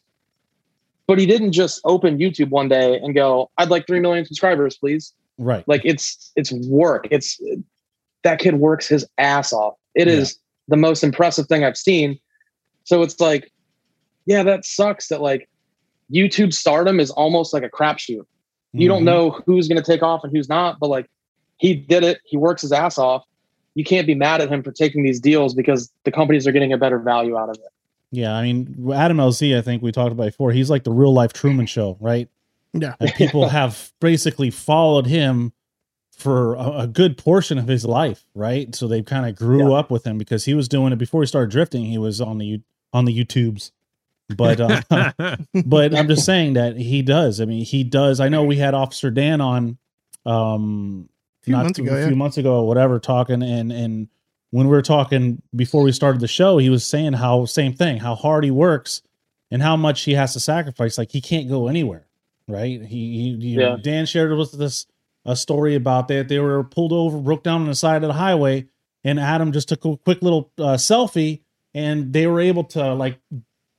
But 1.08 1.20
he 1.20 1.26
didn't 1.26 1.52
just 1.52 1.82
open 1.84 2.18
YouTube 2.18 2.50
one 2.50 2.70
day 2.70 2.98
and 2.98 3.14
go, 3.14 3.52
I'd 3.58 3.70
like 3.70 3.86
3 3.88 4.00
million 4.00 4.26
subscribers, 4.26 4.78
please. 4.78 5.14
right 5.38 5.68
Like 5.68 5.82
it's 5.84 6.32
it's 6.36 6.52
work. 6.52 7.08
It's 7.12 7.42
that 8.24 8.40
kid 8.40 8.56
works 8.56 8.88
his 8.88 9.06
ass 9.18 9.52
off. 9.52 9.74
It 9.96 10.08
Yeah. 10.08 10.14
is 10.16 10.38
the 10.70 10.78
most 10.78 11.04
impressive 11.04 11.48
thing 11.48 11.64
I've 11.66 11.76
seen. 11.78 12.20
So 12.86 13.02
it's 13.02 13.20
like, 13.20 13.52
yeah, 14.26 14.44
that 14.44 14.64
sucks 14.66 15.08
that 15.10 15.22
like 15.22 15.50
YouTube 16.12 16.54
stardom 16.54 17.00
is 17.00 17.12
almost 17.12 17.54
like 17.54 17.64
a 17.64 17.70
crapshoot. 17.70 18.26
You 18.72 18.88
don't 18.88 19.02
Mhm. 19.02 19.06
know 19.06 19.30
who's 19.46 19.68
going 19.68 19.82
to 19.82 19.86
take 19.92 20.02
off 20.04 20.24
and 20.24 20.32
who's 20.36 20.48
not, 20.48 20.80
but 20.80 20.90
like 20.90 21.08
he 21.58 21.76
did 21.76 22.04
it. 22.04 22.20
He 22.26 22.38
works 22.38 22.62
his 22.62 22.72
ass 22.72 22.98
off. 22.98 23.24
You 23.76 23.84
can't 23.84 24.08
be 24.08 24.16
mad 24.16 24.40
at 24.42 24.50
him 24.50 24.64
for 24.64 24.72
taking 24.72 25.04
these 25.04 25.20
deals 25.20 25.54
because 25.54 25.92
the 26.06 26.12
companies 26.12 26.46
are 26.48 26.52
getting 26.52 26.72
a 26.74 26.78
better 26.78 27.00
value 27.00 27.36
out 27.38 27.50
of 27.50 27.56
it. 27.56 27.73
Yeah, 28.14 28.34
I 28.36 28.44
mean, 28.44 28.92
Adam 28.94 29.18
LZ, 29.18 29.58
I 29.58 29.62
think 29.62 29.82
we 29.82 29.92
talked 29.92 30.12
about 30.12 30.26
before. 30.26 30.52
He's 30.52 30.70
like 30.70 30.84
the 30.84 30.92
real 30.92 31.12
life 31.12 31.34
Truman 31.34 31.66
Show, 31.66 31.98
right? 32.00 32.30
Yeah. 32.72 32.94
And 33.00 33.12
people 33.16 33.50
have 33.50 33.92
basically 34.00 34.52
followed 34.52 35.08
him 35.08 35.52
for 36.16 36.54
a, 36.54 36.82
a 36.82 36.88
good 36.88 37.18
portion 37.18 37.58
of 37.58 37.68
his 37.68 37.86
life, 37.86 38.24
right? 38.36 38.74
So 38.76 38.88
they 38.88 39.02
kind 39.02 39.28
of 39.28 39.36
grew 39.36 39.72
Yeah. 39.72 39.80
up 39.80 39.90
with 39.90 40.06
him 40.06 40.20
because 40.20 40.46
he 40.46 40.54
was 40.54 40.68
doing 40.68 40.94
it 40.94 40.98
before 40.98 41.24
he 41.24 41.26
started 41.26 41.50
drifting. 41.50 41.86
He 41.86 41.98
was 41.98 42.22
on 42.22 42.38
the 42.38 42.62
on 42.94 43.06
the 43.06 43.18
YouTubes, 43.26 43.72
but 44.38 44.62
uh, 44.62 44.82
but 45.66 45.96
I'm 45.96 46.08
just 46.08 46.24
saying 46.24 46.54
that 46.54 46.78
he 46.78 47.02
does. 47.02 47.42
I 47.42 47.46
mean, 47.46 47.66
he 47.66 47.84
does. 47.84 48.20
I 48.20 48.30
know 48.30 48.44
we 48.44 48.58
had 48.58 48.76
Officer 48.76 49.10
Dan 49.10 49.42
on 49.42 49.80
um 50.24 51.10
Few 51.42 51.52
not 51.52 51.64
months 51.64 51.80
ago, 51.80 51.94
a 51.96 52.00
yeah. 52.00 52.08
few 52.08 52.16
months 52.16 52.38
ago, 52.38 52.62
or 52.62 52.68
whatever, 52.68 53.00
talking 53.00 53.42
and 53.42 53.72
and 53.72 54.08
when 54.54 54.68
we 54.68 54.76
were 54.76 54.84
talking 54.84 55.42
before 55.56 55.82
we 55.82 55.92
started 55.92 56.22
the 56.22 56.28
show, 56.28 56.60
he 56.60 56.70
was 56.70 56.86
saying 56.86 57.14
how 57.14 57.44
same 57.46 57.74
thing, 57.74 57.98
how 57.98 58.14
hard 58.14 58.44
he 58.44 58.52
works 58.52 59.02
and 59.50 59.64
how 59.64 59.76
much 59.76 60.04
he 60.04 60.14
has 60.14 60.34
to 60.34 60.40
sacrifice. 60.40 60.96
Like 60.96 61.12
he 61.12 61.22
can't 61.22 61.50
go 61.50 61.68
anywhere, 61.68 62.06
right? 62.48 62.80
He, 62.80 63.36
he, 63.40 63.56
Yeah. 63.56 63.78
Dan 63.82 64.06
shared 64.06 64.38
with 64.38 64.62
us 64.62 64.86
a 65.26 65.36
story 65.36 65.74
about 65.74 66.08
that. 66.10 66.28
They 66.28 66.38
were 66.38 66.64
pulled 66.64 66.94
over, 66.94 67.18
broke 67.18 67.42
down 67.42 67.62
on 67.62 67.68
the 67.68 67.74
side 67.74 68.04
of 68.04 68.10
the 68.10 68.14
highway, 68.14 68.68
and 69.04 69.20
Adam 69.20 69.54
just 69.54 69.70
took 69.70 69.84
a 69.86 69.98
quick 69.98 70.22
little 70.22 70.52
uh, 70.60 70.76
selfie 70.76 71.42
and 71.74 72.14
they 72.14 72.28
were 72.28 72.40
able 72.40 72.66
to 72.66 72.94
like 72.94 73.18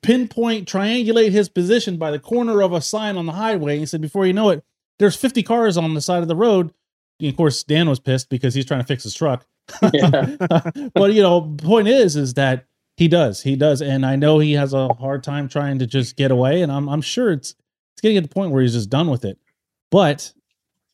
pinpoint 0.03 0.67
triangulate 0.67 1.31
his 1.31 1.49
position 1.49 1.99
by 1.99 2.11
the 2.11 2.19
corner 2.19 2.63
of 2.63 2.73
a 2.73 2.81
sign 2.81 3.17
on 3.17 3.27
the 3.27 3.33
highway. 3.33 3.79
He 3.79 3.87
said, 3.87 4.01
before 4.01 4.27
you 4.27 4.33
know 4.33 4.51
it, 4.51 4.65
there's 4.99 5.15
50 5.15 5.45
cars 5.45 5.77
on 5.77 5.95
the 5.95 6.01
side 6.01 6.23
of 6.23 6.29
the 6.29 6.35
road. 6.35 6.75
And 7.21 7.29
of 7.29 7.37
course, 7.37 7.63
Dan 7.63 7.89
was 7.89 8.01
pissed 8.01 8.29
because 8.29 8.55
he's 8.55 8.67
trying 8.67 8.81
to 8.81 8.87
fix 8.87 9.05
his 9.05 9.15
truck. 9.15 9.47
Yeah. 9.93 10.37
but 10.95 11.13
you 11.13 11.23
know, 11.23 11.55
point 11.59 11.89
is, 11.89 12.17
is 12.17 12.35
that 12.35 12.67
he 12.97 13.09
does, 13.09 13.43
he 13.43 13.57
does, 13.57 13.83
and 13.83 14.05
I 14.07 14.17
know 14.17 14.39
he 14.39 14.53
has 14.53 14.73
a 14.73 14.89
hard 14.95 15.23
time 15.25 15.49
trying 15.49 15.79
to 15.81 15.87
just 15.87 16.17
get 16.17 16.31
away, 16.31 16.63
and 16.63 16.71
I'm 16.71 16.89
I'm 16.89 17.01
sure 17.03 17.33
it's 17.33 17.51
it's 17.95 18.01
getting 18.03 18.17
to 18.17 18.29
the 18.29 18.33
point 18.33 18.53
where 18.53 18.63
he's 18.63 18.75
just 18.75 18.91
done 18.91 19.09
with 19.09 19.25
it. 19.25 19.39
But 19.91 20.33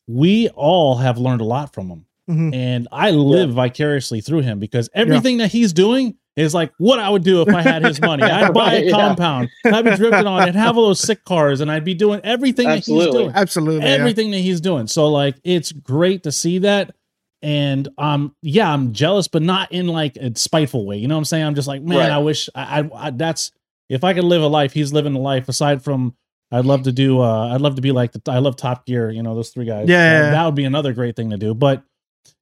we 0.06 0.48
all 0.50 0.96
have 0.96 1.18
learned 1.18 1.40
a 1.40 1.44
lot 1.44 1.72
from 1.74 1.88
him, 1.88 2.06
Mhm. 2.28 2.54
and 2.54 2.88
I 2.90 3.10
live 3.10 3.52
vicariously 3.52 4.20
through 4.20 4.40
him 4.40 4.58
because 4.58 4.88
everything 4.94 5.38
that 5.38 5.52
he's 5.52 5.72
doing 5.72 6.16
is 6.36 6.54
like 6.54 6.72
what 6.78 6.98
I 6.98 7.10
would 7.10 7.22
do 7.24 7.42
if 7.42 7.48
I 7.54 7.60
had 7.60 7.84
his 7.84 8.00
money. 8.00 8.22
I'd 8.22 8.54
buy 8.54 8.72
a 8.74 8.76
Right, 8.76 8.84
yeah. 8.86 8.90
compound, 8.92 9.48
I'd 9.66 9.84
be 9.84 9.94
drifting 9.96 10.26
on, 10.26 10.48
it, 10.48 10.54
have 10.54 10.78
all 10.78 10.86
those 10.86 11.00
sick 11.00 11.24
cars, 11.24 11.60
and 11.60 11.70
I'd 11.70 11.84
be 11.84 11.92
doing 11.94 12.20
everything 12.24 12.66
that 12.68 12.76
he's 12.76 12.88
Absolutely. 12.88 13.22
doing 13.24 13.32
Absolutely. 13.34 13.86
yeah. 13.86 13.92
everything 13.94 14.30
that 14.30 14.38
he's 14.38 14.60
doing. 14.60 14.86
So 14.86 15.08
like 15.08 15.36
it's 15.44 15.70
great 15.72 16.22
to 16.22 16.32
see 16.32 16.58
that. 16.58 16.94
And 17.42 17.88
um 17.96 18.34
yeah, 18.42 18.72
I'm 18.72 18.92
jealous, 18.92 19.28
but 19.28 19.42
not 19.42 19.72
in 19.72 19.86
like 19.86 20.16
a 20.16 20.36
spiteful 20.38 20.84
way. 20.86 20.98
You 20.98 21.08
know 21.08 21.14
what 21.14 21.20
I'm 21.20 21.24
saying? 21.24 21.44
I'm 21.44 21.54
just 21.54 21.68
like, 21.68 21.82
man, 21.82 21.98
Right. 21.98 22.10
I 22.10 22.18
wish 22.18 22.48
I, 22.54 22.80
I, 22.80 23.06
I 23.06 23.10
that's 23.10 23.52
if 23.88 24.04
I 24.04 24.12
could 24.14 24.24
live 24.24 24.42
a 24.42 24.46
life, 24.46 24.72
he's 24.72 24.92
living 24.92 25.14
a 25.14 25.18
life 25.18 25.48
aside 25.48 25.82
from 25.82 26.14
I'd 26.52 26.64
love 26.66 26.82
to 26.82 26.92
do 26.92 27.20
uh 27.20 27.54
I'd 27.54 27.60
love 27.60 27.76
to 27.76 27.82
be 27.82 27.92
like 27.92 28.12
the 28.12 28.20
I 28.30 28.38
love 28.38 28.56
Top 28.56 28.84
Gear, 28.84 29.10
you 29.10 29.22
know, 29.22 29.34
those 29.34 29.50
three 29.50 29.64
guys. 29.64 29.88
Yeah, 29.88 29.96
yeah, 30.04 30.24
yeah. 30.24 30.30
that 30.32 30.44
would 30.44 30.54
be 30.54 30.64
another 30.64 30.92
great 30.92 31.16
thing 31.16 31.30
to 31.30 31.36
do. 31.38 31.54
But 31.54 31.82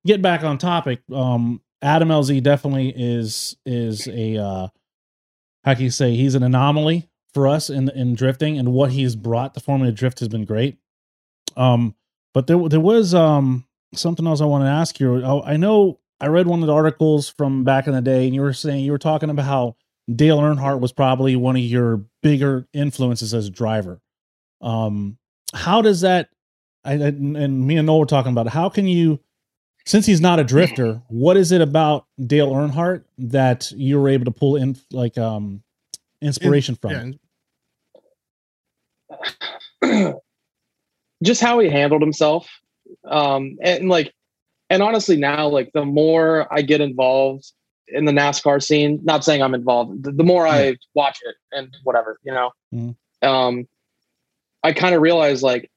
get 0.04 0.20
back 0.20 0.42
on 0.42 0.58
topic. 0.58 1.00
Um 1.12 1.60
Adam 1.80 2.08
LZ 2.08 2.42
definitely 2.42 2.92
is 2.96 3.56
is 3.64 4.08
a 4.08 4.36
uh 4.36 4.68
how 5.64 5.74
can 5.74 5.84
you 5.84 5.90
say 5.90 6.16
he's 6.16 6.34
an 6.34 6.42
anomaly 6.42 7.08
for 7.34 7.46
us 7.46 7.70
in 7.70 7.88
in 7.90 8.16
drifting 8.16 8.58
and 8.58 8.72
what 8.72 8.90
he's 8.90 9.14
brought 9.14 9.54
to 9.54 9.60
Formula 9.60 9.92
Drift 9.92 10.18
has 10.18 10.28
been 10.28 10.44
great. 10.44 10.76
Um, 11.56 11.94
but 12.34 12.46
there 12.48 12.68
there 12.68 12.80
was 12.80 13.14
um 13.14 13.64
something 13.94 14.26
else 14.26 14.40
I 14.40 14.44
want 14.46 14.64
to 14.64 14.68
ask 14.68 14.98
you. 15.00 15.24
Oh, 15.24 15.42
I 15.42 15.56
know 15.56 15.98
I 16.20 16.26
read 16.26 16.46
one 16.46 16.60
of 16.62 16.66
the 16.66 16.74
articles 16.74 17.28
from 17.28 17.64
back 17.64 17.86
in 17.86 17.92
the 17.94 18.00
day, 18.02 18.26
and 18.26 18.34
you 18.34 18.40
were 18.40 18.52
saying 18.52 18.84
you 18.84 18.92
were 18.92 18.98
talking 18.98 19.30
about 19.30 19.44
how 19.46 19.76
Dale 20.14 20.38
Earnhardt 20.38 20.80
was 20.80 20.92
probably 20.92 21.36
one 21.36 21.56
of 21.56 21.62
your 21.62 22.04
bigger 22.22 22.66
influences 22.72 23.34
as 23.34 23.46
a 23.46 23.50
driver. 23.50 24.00
Um, 24.60 25.18
how 25.54 25.82
does 25.82 26.00
that? 26.02 26.28
I, 26.84 26.92
I- 26.94 26.96
and 27.08 27.66
me 27.66 27.76
and 27.76 27.86
Noel 27.86 28.00
were 28.00 28.06
talking 28.06 28.32
about 28.32 28.46
it. 28.46 28.52
how 28.52 28.68
can 28.68 28.86
you, 28.88 29.20
since 29.86 30.06
he's 30.06 30.20
not 30.20 30.38
a 30.38 30.44
drifter, 30.44 31.02
what 31.08 31.36
is 31.36 31.52
it 31.52 31.60
about 31.60 32.06
Dale 32.24 32.50
Earnhardt 32.52 33.04
that 33.18 33.70
you 33.72 34.00
were 34.00 34.08
able 34.08 34.24
to 34.26 34.30
pull 34.30 34.56
in 34.56 34.76
like 34.92 35.16
um 35.18 35.62
inspiration 36.20 36.74
from? 36.76 37.16
Yeah. 39.82 40.12
just 41.22 41.40
how 41.40 41.58
he 41.58 41.68
handled 41.68 42.02
himself 42.02 42.48
um 43.04 43.56
and 43.62 43.88
like 43.88 44.12
and 44.70 44.82
honestly 44.82 45.16
now 45.16 45.46
like 45.48 45.70
the 45.74 45.84
more 45.84 46.46
i 46.52 46.62
get 46.62 46.80
involved 46.80 47.52
in 47.88 48.04
the 48.04 48.12
nascar 48.12 48.62
scene 48.62 49.00
not 49.02 49.24
saying 49.24 49.42
i'm 49.42 49.54
involved 49.54 50.04
the, 50.04 50.12
the 50.12 50.24
more 50.24 50.46
i 50.46 50.74
watch 50.94 51.18
it 51.24 51.34
and 51.52 51.76
whatever 51.84 52.18
you 52.22 52.32
know? 52.32 52.50
Mhm. 52.74 52.96
um 53.22 53.66
i 54.62 54.72
kind 54.72 54.94
of 54.94 55.00
realize 55.02 55.42
like 55.42 55.70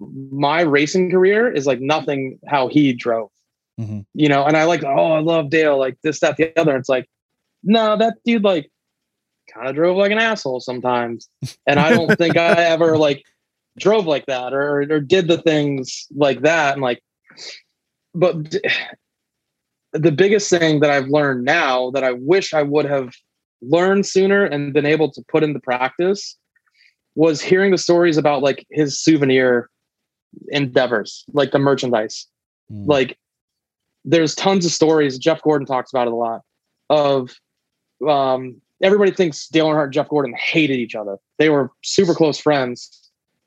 my 0.00 0.62
racing 0.62 1.10
career 1.10 1.50
is 1.50 1.66
like 1.66 1.80
nothing 1.80 2.38
how 2.46 2.68
he 2.68 2.92
drove. 2.92 3.30
Mhm. 3.78 4.04
you 4.14 4.28
know 4.28 4.44
and 4.44 4.56
i 4.56 4.64
like 4.64 4.84
oh 4.84 5.12
i 5.12 5.20
love 5.20 5.48
dale 5.50 5.78
like 5.78 5.96
this 6.02 6.20
that 6.20 6.36
the 6.36 6.58
other. 6.58 6.76
It's 6.76 6.88
like 6.88 7.08
no 7.62 7.96
that 7.96 8.14
dude 8.24 8.44
like 8.44 8.70
kind 9.52 9.68
of 9.68 9.74
drove 9.74 9.96
like 9.96 10.12
an 10.12 10.18
asshole 10.18 10.60
sometimes. 10.60 11.28
And 11.66 11.80
i 11.80 11.90
don't 11.90 12.16
think 12.18 12.36
i 12.36 12.64
ever 12.64 12.98
like 12.98 13.24
drove 13.78 14.06
like 14.06 14.26
that 14.26 14.52
or 14.52 14.80
or 14.90 15.00
did 15.00 15.28
the 15.28 15.38
things 15.38 16.06
like 16.14 16.42
that. 16.42 16.74
And 16.74 16.82
like 16.82 17.02
but 18.14 18.56
the 19.92 20.12
biggest 20.12 20.50
thing 20.50 20.80
that 20.80 20.90
i've 20.90 21.08
learned 21.08 21.44
now 21.44 21.90
that 21.90 22.04
i 22.04 22.12
wish 22.12 22.54
i 22.54 22.62
would 22.62 22.84
have 22.84 23.12
learned 23.62 24.06
sooner 24.06 24.44
and 24.44 24.72
been 24.72 24.86
able 24.86 25.10
to 25.10 25.22
put 25.28 25.42
into 25.42 25.60
practice 25.60 26.36
was 27.14 27.40
hearing 27.40 27.70
the 27.70 27.78
stories 27.78 28.16
about 28.16 28.42
like 28.42 28.66
his 28.70 29.00
souvenir 29.00 29.68
endeavors 30.48 31.24
like 31.32 31.50
the 31.50 31.58
merchandise. 31.58 32.26
Mm. 32.72 32.86
like 32.86 33.18
there's 34.02 34.34
tons 34.34 34.64
of 34.64 34.72
stories. 34.72 35.18
Jeff 35.18 35.42
gordon 35.42 35.66
talks 35.66 35.92
about 35.92 36.06
it 36.06 36.12
a 36.12 36.16
lot 36.16 36.40
of 36.88 37.30
um 38.08 38.60
everybody 38.82 39.10
thinks 39.10 39.48
dale 39.48 39.66
earnhardt 39.66 39.84
and 39.84 39.92
jeff 39.92 40.08
gordon 40.08 40.34
hated 40.34 40.78
each 40.78 40.94
other. 40.94 41.16
They 41.38 41.50
were 41.50 41.70
super 41.82 42.14
close 42.14 42.38
friends 42.38 42.99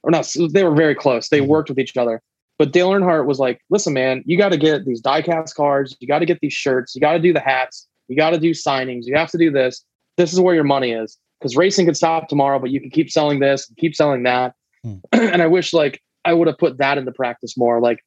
or 0.04 0.12
not 0.12 0.32
they 0.52 0.64
were 0.64 0.76
very 0.76 0.96
close. 0.96 1.30
They 1.30 1.40
Mhm. 1.40 1.48
worked 1.48 1.70
with 1.70 1.80
each 1.80 1.96
other. 1.98 2.22
But 2.60 2.72
dale 2.72 2.92
earnhardt 2.92 3.26
was 3.26 3.40
like 3.40 3.60
listen 3.70 3.94
man 3.94 4.24
you 4.26 4.38
got 4.38 4.50
to 4.50 4.58
get 4.58 4.86
these 4.86 5.02
diecast 5.02 5.56
cards. 5.56 5.96
You 6.00 6.08
got 6.08 6.20
to 6.20 6.26
get 6.26 6.40
these 6.42 6.54
shirts. 6.54 6.94
You 6.96 7.02
got 7.02 7.14
to 7.14 7.20
do 7.20 7.34
the 7.34 7.40
hats. 7.40 7.88
You 8.08 8.16
got 8.16 8.32
to 8.32 8.38
do 8.38 8.52
signings. 8.52 9.04
You 9.06 9.16
have 9.16 9.32
to 9.32 9.38
do 9.38 9.50
this. 9.50 9.84
This 10.18 10.34
is 10.34 10.40
where 10.40 10.56
your 10.56 10.64
money 10.64 10.92
is. 10.92 11.18
Because 11.40 11.58
racing 11.58 11.86
could 11.88 11.98
stop 11.98 12.28
tomorrow 12.28 12.60
but 12.60 12.70
you 12.70 12.80
can 12.80 12.90
keep 12.90 13.10
selling 13.10 13.40
this 13.40 13.72
keep 13.78 13.96
selling 13.96 14.24
that. 14.24 14.54
Hmm. 14.84 14.96
and 15.14 15.42
i 15.42 15.48
wish 15.48 15.74
like 15.74 16.02
i 16.26 16.34
would 16.34 16.48
have 16.48 16.58
put 16.58 16.78
that 16.78 16.98
into 16.98 17.12
practice 17.12 17.58
more. 17.58 17.80
Like 17.82 18.00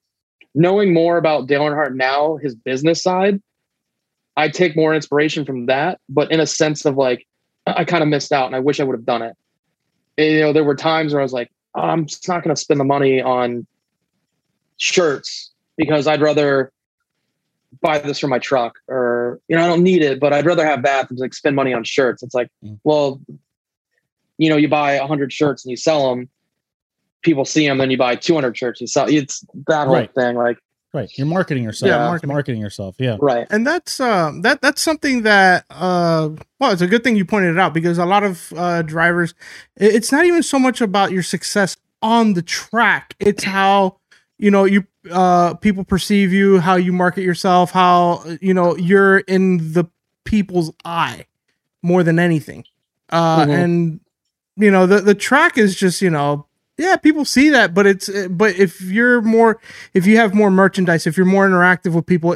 knowing 0.54 0.94
more 0.94 1.18
about 1.18 1.46
Dale 1.46 1.62
Earnhardt 1.62 1.94
now, 1.94 2.36
his 2.36 2.54
business 2.54 3.02
side, 3.02 3.42
I 4.38 4.48
take 4.48 4.74
more 4.74 4.94
inspiration 4.94 5.44
from 5.44 5.66
that, 5.66 5.98
but 6.08 6.32
in 6.32 6.40
a 6.40 6.46
sense 6.46 6.84
of 6.86 6.96
like, 6.96 7.26
I 7.66 7.84
kind 7.84 8.02
of 8.02 8.08
missed 8.08 8.32
out 8.32 8.46
and 8.46 8.56
I 8.56 8.60
wish 8.60 8.80
I 8.80 8.84
would 8.84 8.96
have 8.96 9.04
done 9.04 9.22
it. 9.22 9.34
And, 10.16 10.32
you 10.32 10.40
know, 10.40 10.52
there 10.54 10.64
were 10.64 10.74
times 10.74 11.12
where 11.12 11.20
I 11.20 11.22
was 11.22 11.32
like, 11.34 11.50
I'm 11.76 12.06
just 12.06 12.26
not 12.28 12.42
going 12.42 12.54
to 12.54 12.60
spend 12.60 12.80
the 12.80 12.84
money 12.84 13.20
on 13.20 13.66
shirts 14.78 15.52
because 15.76 16.06
I'd 16.06 16.20
rather 16.20 16.72
buy 17.82 17.98
this 17.98 18.18
for 18.18 18.28
my 18.28 18.38
truck 18.38 18.74
or, 18.88 19.40
you 19.48 19.56
know, 19.56 19.64
I 19.64 19.66
don't 19.68 19.82
need 19.82 20.02
it, 20.02 20.18
but 20.18 20.32
I'd 20.32 20.46
rather 20.46 20.64
have 20.64 20.82
that 20.84 21.08
than 21.08 21.18
like 21.18 21.34
spend 21.34 21.56
money 21.56 21.74
on 21.74 21.84
shirts. 21.84 22.22
It's 22.22 22.34
like, 22.34 22.48
Mm. 22.64 22.78
well, 22.84 23.20
you 24.38 24.48
know, 24.48 24.56
you 24.56 24.68
buy 24.68 24.92
a 24.92 25.06
hundred 25.06 25.32
shirts 25.32 25.64
and 25.64 25.70
you 25.70 25.76
sell 25.76 26.10
them, 26.10 26.28
people 27.22 27.44
see 27.44 27.66
them, 27.66 27.78
then 27.78 27.90
you 27.90 27.98
buy 27.98 28.16
200 28.16 28.56
shirts, 28.56 28.80
you 28.80 28.86
sell, 28.86 29.08
it's 29.08 29.44
that 29.66 29.86
whole 29.86 29.96
Right. 29.96 30.14
thing. 30.14 30.36
Like, 30.36 30.58
Right, 30.96 31.10
you're 31.18 31.26
marketing 31.26 31.62
yourself. 31.62 31.90
Yeah, 31.90 31.98
marketing. 31.98 32.28
marketing. 32.28 32.60
yourself. 32.62 32.96
Yeah. 32.98 33.18
right. 33.20 33.46
and 33.50 33.66
that's 33.66 34.00
uh, 34.00 34.32
that 34.40 34.62
that's 34.62 34.80
something 34.80 35.22
that 35.24 35.66
uh, 35.70 36.30
well, 36.58 36.72
it's 36.72 36.80
a 36.80 36.86
good 36.86 37.04
thing 37.04 37.16
you 37.16 37.26
pointed 37.26 37.50
it 37.50 37.58
out 37.58 37.74
because 37.74 37.98
a 37.98 38.06
lot 38.06 38.24
of 38.24 38.50
uh, 38.56 38.80
drivers, 38.80 39.34
it's 39.76 40.10
not 40.10 40.24
even 40.24 40.42
so 40.42 40.58
much 40.58 40.80
about 40.80 41.12
your 41.12 41.22
success 41.22 41.76
on 42.00 42.32
the 42.32 42.40
track; 42.40 43.14
it's 43.18 43.44
how 43.44 43.98
you 44.38 44.50
know 44.50 44.64
you 44.64 44.86
uh, 45.10 45.52
people 45.54 45.84
perceive 45.84 46.32
you, 46.32 46.60
how 46.60 46.76
you 46.76 46.94
market 46.94 47.24
yourself, 47.24 47.72
how 47.72 48.24
you 48.40 48.54
know 48.54 48.74
you're 48.76 49.18
in 49.18 49.74
the 49.74 49.84
people's 50.24 50.72
eye 50.82 51.26
more 51.82 52.02
than 52.02 52.18
anything. 52.18 52.64
Uh, 53.10 53.44
Mhm. 53.44 53.64
And 53.64 54.00
you 54.56 54.70
know 54.70 54.86
the 54.86 55.02
the 55.02 55.14
track 55.14 55.58
is 55.58 55.76
just 55.76 56.00
you 56.00 56.08
know 56.08 56.46
yeah 56.78 56.96
people 56.96 57.24
see 57.24 57.48
that, 57.50 57.74
but 57.74 57.86
it's 57.86 58.08
but 58.28 58.56
if 58.56 58.80
you're 58.82 59.22
more 59.22 59.58
if 59.94 60.06
you 60.06 60.16
have 60.16 60.34
more 60.34 60.50
merchandise, 60.50 61.06
if 61.06 61.16
you're 61.16 61.26
more 61.26 61.48
interactive 61.48 61.94
with 61.94 62.06
people, 62.06 62.34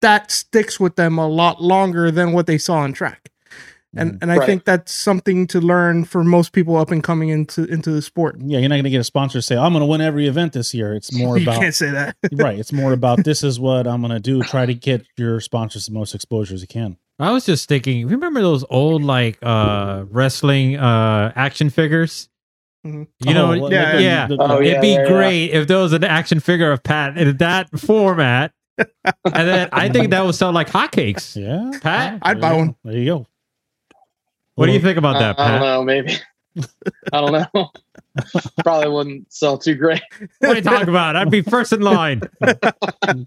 that 0.00 0.30
sticks 0.30 0.78
with 0.78 0.96
them 0.96 1.18
a 1.18 1.26
lot 1.28 1.62
longer 1.62 2.10
than 2.10 2.32
what 2.32 2.46
they 2.46 2.58
saw 2.58 2.74
on 2.78 2.92
track. 2.92 3.30
And 3.96 4.12
Mhm. 4.12 4.18
and 4.22 4.30
I 4.32 4.36
Right. 4.36 4.46
think 4.46 4.64
that's 4.66 4.92
something 4.92 5.46
to 5.48 5.60
learn 5.60 6.04
for 6.04 6.22
most 6.22 6.52
people 6.52 6.76
up 6.76 6.90
and 6.90 7.02
coming 7.02 7.30
into 7.30 7.64
into 7.64 7.90
the 7.90 8.02
sport. 8.02 8.36
Yeah, 8.38 8.58
you're 8.58 8.68
not 8.68 8.74
going 8.76 8.84
to 8.84 8.90
get 8.90 9.00
a 9.00 9.04
sponsor 9.04 9.38
to 9.38 9.42
say, 9.42 9.56
"I'm 9.56 9.72
going 9.72 9.80
to 9.80 9.86
win 9.86 10.02
every 10.02 10.28
event 10.28 10.52
this 10.52 10.74
year." 10.74 10.92
It's 10.94 11.10
more 11.12 11.38
you 11.38 11.44
about 11.44 11.60
can't 11.62 11.74
say 11.74 11.90
that. 11.90 12.14
right. 12.32 12.58
It's 12.58 12.72
more 12.72 12.92
about 12.92 13.24
this 13.24 13.42
is 13.42 13.58
what 13.58 13.86
I'm 13.86 14.02
going 14.02 14.12
to 14.12 14.20
do. 14.20 14.42
Try 14.42 14.66
to 14.66 14.74
get 14.88 15.06
your 15.16 15.40
sponsors 15.40 15.86
the 15.86 15.92
most 15.94 16.14
exposure 16.14 16.54
as 16.54 16.60
you 16.60 16.68
can. 16.68 16.98
I 17.18 17.32
was 17.32 17.46
just 17.46 17.66
thinking, 17.68 18.06
remember 18.06 18.42
those 18.42 18.62
old 18.68 19.02
like 19.02 19.38
uh 19.42 20.04
wrestling 20.10 20.76
uh 20.76 21.32
action 21.34 21.70
figures? 21.70 22.28
Mhm. 22.86 23.06
You 23.20 23.34
know, 23.34 23.50
Oh, 23.52 23.70
yeah, 23.70 23.96
the- 23.96 24.02
yeah. 24.02 24.26
the- 24.28 24.36
Oh, 24.38 24.60
It'd 24.62 24.80
be 24.80 24.88
yeah, 24.92 25.02
yeah. 25.02 25.08
great 25.08 25.46
if 25.50 25.66
there 25.66 25.78
was 25.78 25.92
an 25.92 26.04
action 26.04 26.40
figure 26.40 26.70
of 26.72 26.82
Pat 26.82 27.18
in 27.18 27.36
that 27.38 27.68
format. 27.78 28.52
and 28.78 28.86
then 29.24 29.68
I 29.72 29.88
think 29.92 30.10
that 30.10 30.24
would 30.24 30.34
sell 30.36 30.52
like 30.52 30.68
hotcakes. 30.70 31.34
yeah. 31.36 31.78
Pat? 31.80 32.18
I'd 32.22 32.40
buy 32.40 32.52
one. 32.54 32.76
There 32.84 32.96
you 32.96 33.04
go. 33.06 33.26
What 34.54 34.66
do 34.66 34.72
you 34.72 34.80
think 34.80 34.98
about 34.98 35.16
I, 35.16 35.18
that, 35.20 35.38
I 35.40 35.48
don't 35.50 35.58
Pat? 35.58 35.62
know, 35.62 35.84
maybe. 35.84 36.12
I 37.12 37.20
don't 37.20 37.32
know. 37.54 37.70
Probably 38.64 38.88
wouldn't 38.88 39.32
sell 39.32 39.58
too 39.58 39.76
great. 39.76 40.00
What 40.40 40.50
are 40.50 40.54
you 40.56 40.62
talking 40.62 40.88
about? 40.88 41.14
I'd 41.14 41.30
be 41.30 41.42
first 41.42 41.72
in 41.72 41.80
line. 41.82 42.20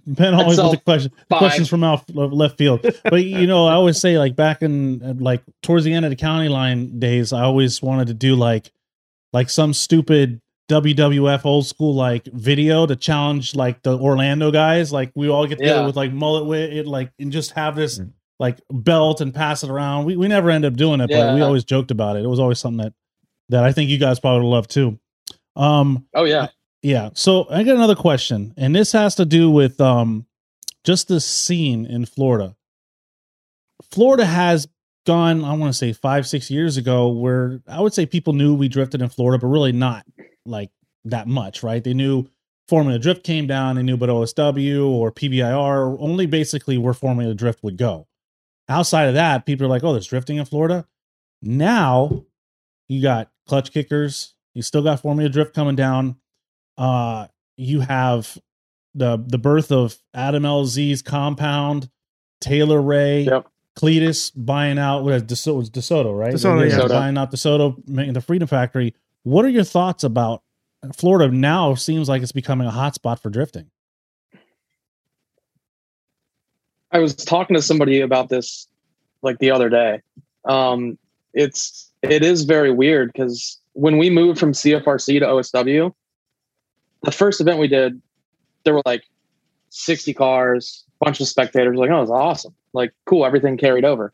Ben 0.06 0.34
always 0.34 0.58
sell 0.58 0.70
with 0.72 0.80
the 0.80 0.84
question, 0.84 1.12
five. 1.30 1.40
questions 1.40 1.70
from 1.70 1.84
out 1.84 2.04
left 2.14 2.58
field. 2.58 2.86
But 3.06 3.24
you 3.24 3.48
know, 3.48 3.68
I 3.68 3.74
always 3.74 4.00
say 4.02 4.18
like 4.18 4.36
back 4.36 4.62
in 4.62 5.20
like 5.20 5.42
towards 5.62 5.86
the 5.86 5.94
end 5.94 6.04
of 6.06 6.10
the 6.12 6.18
county 6.18 6.50
line 6.50 7.00
days, 7.00 7.32
I 7.32 7.44
always 7.44 7.82
wanted 7.82 8.08
to 8.08 8.14
do 8.14 8.36
like 8.36 8.72
like 9.34 9.50
some 9.50 9.74
stupid 9.74 10.40
WWF 10.70 11.46
old 11.46 11.66
school 11.66 11.94
like 11.96 12.24
video 12.26 12.86
to 12.86 12.96
challenge 12.96 13.56
like 13.56 13.82
the 13.84 13.98
Orlando 13.98 14.52
guys. 14.52 14.92
Like 14.94 15.12
we 15.16 15.30
all 15.30 15.46
get 15.48 15.58
together 15.58 15.82
Yeah. 15.82 15.86
with 15.86 15.96
like 15.96 16.14
mullet 16.14 16.46
wit, 16.46 16.74
it, 16.74 16.88
like 16.88 17.12
and 17.20 17.32
just 17.32 17.52
have 17.52 17.76
this 17.76 18.00
Mm. 18.00 18.14
like 18.40 18.60
belt 18.72 19.20
and 19.22 19.34
pass 19.34 19.64
it 19.64 19.70
around. 19.70 20.06
We 20.06 20.16
we 20.16 20.28
never 20.28 20.50
end 20.50 20.64
up 20.66 20.76
doing 20.76 21.02
it, 21.02 21.10
but 21.10 21.36
we 21.36 21.42
always 21.42 21.64
joked 21.66 21.92
about 21.92 22.16
it. 22.16 22.24
It 22.24 22.28
was 22.28 22.40
always 22.40 22.60
something 22.60 22.86
that 22.86 22.94
that 23.50 23.64
I 23.66 23.72
think 23.74 23.90
you 23.90 23.98
guys 23.98 24.20
probably 24.20 24.48
love 24.48 24.68
too. 24.68 24.98
Um, 25.58 26.08
Oh 26.16 26.24
yeah. 26.24 26.48
yeah. 26.82 27.10
So 27.16 27.48
I 27.50 27.64
got 27.64 27.76
another 27.76 27.96
question, 27.96 28.54
and 28.56 28.74
this 28.74 28.94
has 28.94 29.16
to 29.16 29.26
do 29.26 29.50
with 29.52 29.82
um 29.82 30.26
just 30.86 31.10
the 31.10 31.20
scene 31.20 31.86
in 31.86 32.06
Florida. 32.06 32.56
Florida 33.92 34.26
has 34.26 34.68
gone, 35.06 35.44
I 35.44 35.54
want 35.54 35.74
to 35.74 35.78
say 35.78 35.94
five, 35.94 36.28
six 36.28 36.50
years 36.52 36.78
ago, 36.78 37.10
where 37.10 37.62
I 37.68 37.82
would 37.82 37.94
say 37.94 38.06
people 38.06 38.34
knew 38.34 38.54
we 38.54 38.68
drifted 38.68 39.02
in 39.02 39.10
Florida, 39.10 39.40
but 39.40 39.48
really 39.48 39.72
not 39.72 40.06
like 40.46 40.70
that 41.06 41.28
much, 41.28 41.64
right? 41.64 41.84
They 41.84 41.94
knew 41.94 42.28
Formula 42.68 43.00
Drift 43.00 43.24
came 43.24 43.48
down, 43.48 43.76
they 43.76 43.84
knew 43.84 43.98
but 43.98 44.10
OSW 44.10 44.88
or 44.88 45.12
PBIR, 45.12 45.98
only 46.00 46.26
basically 46.26 46.78
where 46.78 46.94
Formula 46.94 47.34
Drift 47.34 47.64
would 47.64 47.78
go. 47.78 48.08
Outside 48.70 49.06
of 49.08 49.16
that, 49.16 49.46
people 49.46 49.66
are 49.66 49.70
like, 49.70 49.84
oh, 49.84 49.92
there's 49.92 50.08
drifting 50.08 50.38
in 50.38 50.46
Florida. 50.46 50.88
Now 51.42 52.24
you 52.88 53.02
got 53.02 53.30
clutch 53.48 53.72
kickers, 53.74 54.36
you 54.54 54.62
still 54.62 54.84
got 54.84 55.02
Formula 55.02 55.30
Drift 55.30 55.54
coming 55.54 55.76
down. 55.76 56.18
Uh, 56.78 57.28
you 57.58 57.82
have 57.82 58.38
the 58.96 59.22
the 59.26 59.38
birth 59.38 59.72
of 59.72 59.98
Adam 60.14 60.44
LZ's 60.44 61.02
compound, 61.02 61.90
Taylor 62.40 62.82
Ray, 62.82 63.24
Yep. 63.24 63.48
Cleetus 63.76 64.32
buying 64.32 64.78
out 64.78 65.04
what 65.04 65.28
DeSoto, 65.28 65.56
was 65.58 65.70
DeSoto, 65.70 66.18
right? 66.18 66.34
DeSoto, 66.34 66.64
He's 66.64 66.76
yeah. 66.76 66.88
buying 66.88 67.18
out 67.18 67.32
DeSoto, 67.32 67.76
making 67.88 68.14
the 68.14 68.22
Freedom 68.22 68.48
Factory. 68.48 68.94
What 69.24 69.46
are 69.46 69.50
your 69.50 69.64
thoughts 69.64 70.04
about 70.04 70.44
Florida? 70.94 71.34
Now 71.34 71.76
seems 71.76 72.10
like 72.10 72.22
it's 72.22 72.32
becoming 72.32 72.68
a 72.68 72.72
hotspot 72.72 73.20
for 73.20 73.30
drifting. 73.30 73.70
I 76.92 77.00
was 77.00 77.16
talking 77.16 77.56
to 77.56 77.62
somebody 77.62 78.02
about 78.02 78.30
this 78.30 78.68
like 79.22 79.40
the 79.40 79.52
other 79.52 79.70
day. 79.70 80.02
Um, 80.46 80.98
it's 81.34 81.92
it 82.02 82.24
is 82.24 82.44
very 82.44 82.72
weird 82.72 83.14
because 83.14 83.60
when 83.74 83.98
we 83.98 84.10
moved 84.10 84.40
from 84.40 84.52
CFRC 84.52 85.20
to 85.20 85.26
OSW, 85.26 85.94
the 87.04 87.12
first 87.12 87.40
event 87.40 87.60
we 87.60 87.68
did, 87.68 88.02
there 88.66 88.74
were 88.74 88.82
like 88.86 89.04
60 89.70 90.14
cars, 90.14 90.84
bunch 91.02 91.20
of 91.20 91.28
spectators. 91.28 91.78
Like, 91.78 91.90
oh, 91.90 92.02
it's 92.02 92.12
awesome. 92.12 92.54
Like, 92.74 92.94
cool, 93.06 93.26
everything 93.26 93.58
carried 93.58 93.84
over. 93.84 94.14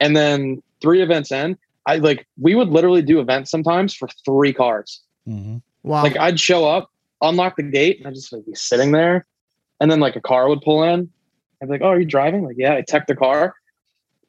And 0.00 0.16
then 0.16 0.62
three 0.80 1.02
events 1.02 1.30
in, 1.30 1.56
I 1.86 1.96
like 1.96 2.26
we 2.40 2.54
would 2.54 2.68
literally 2.68 3.02
do 3.02 3.20
events 3.20 3.50
sometimes 3.50 3.94
for 3.94 4.08
three 4.24 4.52
cars. 4.52 5.00
Mm-hmm. 5.28 5.58
Wow. 5.82 6.02
Like 6.02 6.16
I'd 6.18 6.38
show 6.38 6.66
up, 6.68 6.90
unlock 7.22 7.56
the 7.56 7.62
gate, 7.62 7.98
and 7.98 8.06
I'd 8.06 8.14
just 8.14 8.32
like 8.32 8.44
be 8.44 8.54
sitting 8.54 8.92
there. 8.92 9.26
And 9.80 9.90
then 9.90 10.00
like 10.00 10.16
a 10.16 10.20
car 10.20 10.48
would 10.48 10.60
pull 10.62 10.82
in. 10.82 11.08
I'd 11.62 11.66
be 11.66 11.72
like, 11.72 11.82
Oh, 11.82 11.88
are 11.88 11.98
you 11.98 12.04
driving? 12.04 12.44
Like, 12.44 12.56
yeah, 12.58 12.74
I 12.74 12.82
tech 12.82 13.06
the 13.06 13.16
car. 13.16 13.54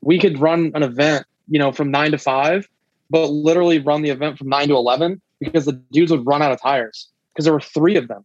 We 0.01 0.19
could 0.19 0.39
run 0.39 0.71
an 0.73 0.83
event, 0.83 1.25
you 1.49 1.59
know, 1.59 1.71
from 1.71 1.91
nine 1.91 2.11
to 2.11 2.17
five, 2.17 2.67
but 3.09 3.27
literally 3.27 3.79
run 3.79 4.03
the 4.03 4.09
event 4.09 4.37
from 4.37 4.47
nine 4.47 4.67
to 4.69 4.75
eleven 4.75 5.21
because 5.39 5.65
the 5.65 5.73
dudes 5.91 6.11
would 6.11 6.25
run 6.25 6.41
out 6.41 6.51
of 6.51 6.61
tires 6.61 7.09
because 7.33 7.45
there 7.45 7.53
were 7.53 7.61
three 7.61 7.95
of 7.95 8.07
them. 8.07 8.23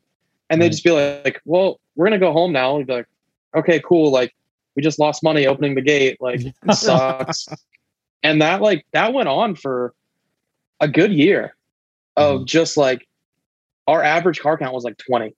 And 0.51 0.63
they'd 0.63 0.71
just 0.71 0.85
be 0.85 0.93
like, 0.93 1.25
like, 1.25 1.41
Well, 1.45 1.81
we're 1.97 2.07
gonna 2.07 2.19
go 2.19 2.33
home 2.33 2.53
now. 2.53 2.77
We'd 2.77 2.87
be 2.87 2.95
like, 2.95 3.09
Okay, 3.55 3.81
cool. 3.81 4.11
Like 4.11 4.35
we 4.77 4.83
just 4.83 4.99
lost 4.99 5.23
money 5.23 5.47
opening 5.47 5.75
the 5.75 5.83
gate. 5.83 6.19
Like 6.21 6.41
it 6.45 6.75
sucks. 6.75 7.47
and 8.23 8.43
that 8.43 8.61
like 8.61 8.87
that 8.93 9.13
went 9.13 9.29
on 9.29 9.55
for 9.55 9.95
a 10.81 10.89
good 10.89 11.13
year 11.13 11.57
of 12.17 12.41
mm-hmm. 12.41 12.45
just 12.47 12.77
like 12.77 13.07
our 13.87 14.03
average 14.03 14.41
car 14.41 14.57
count 14.57 14.75
was 14.75 14.85
like 14.85 14.97
20 14.99 15.35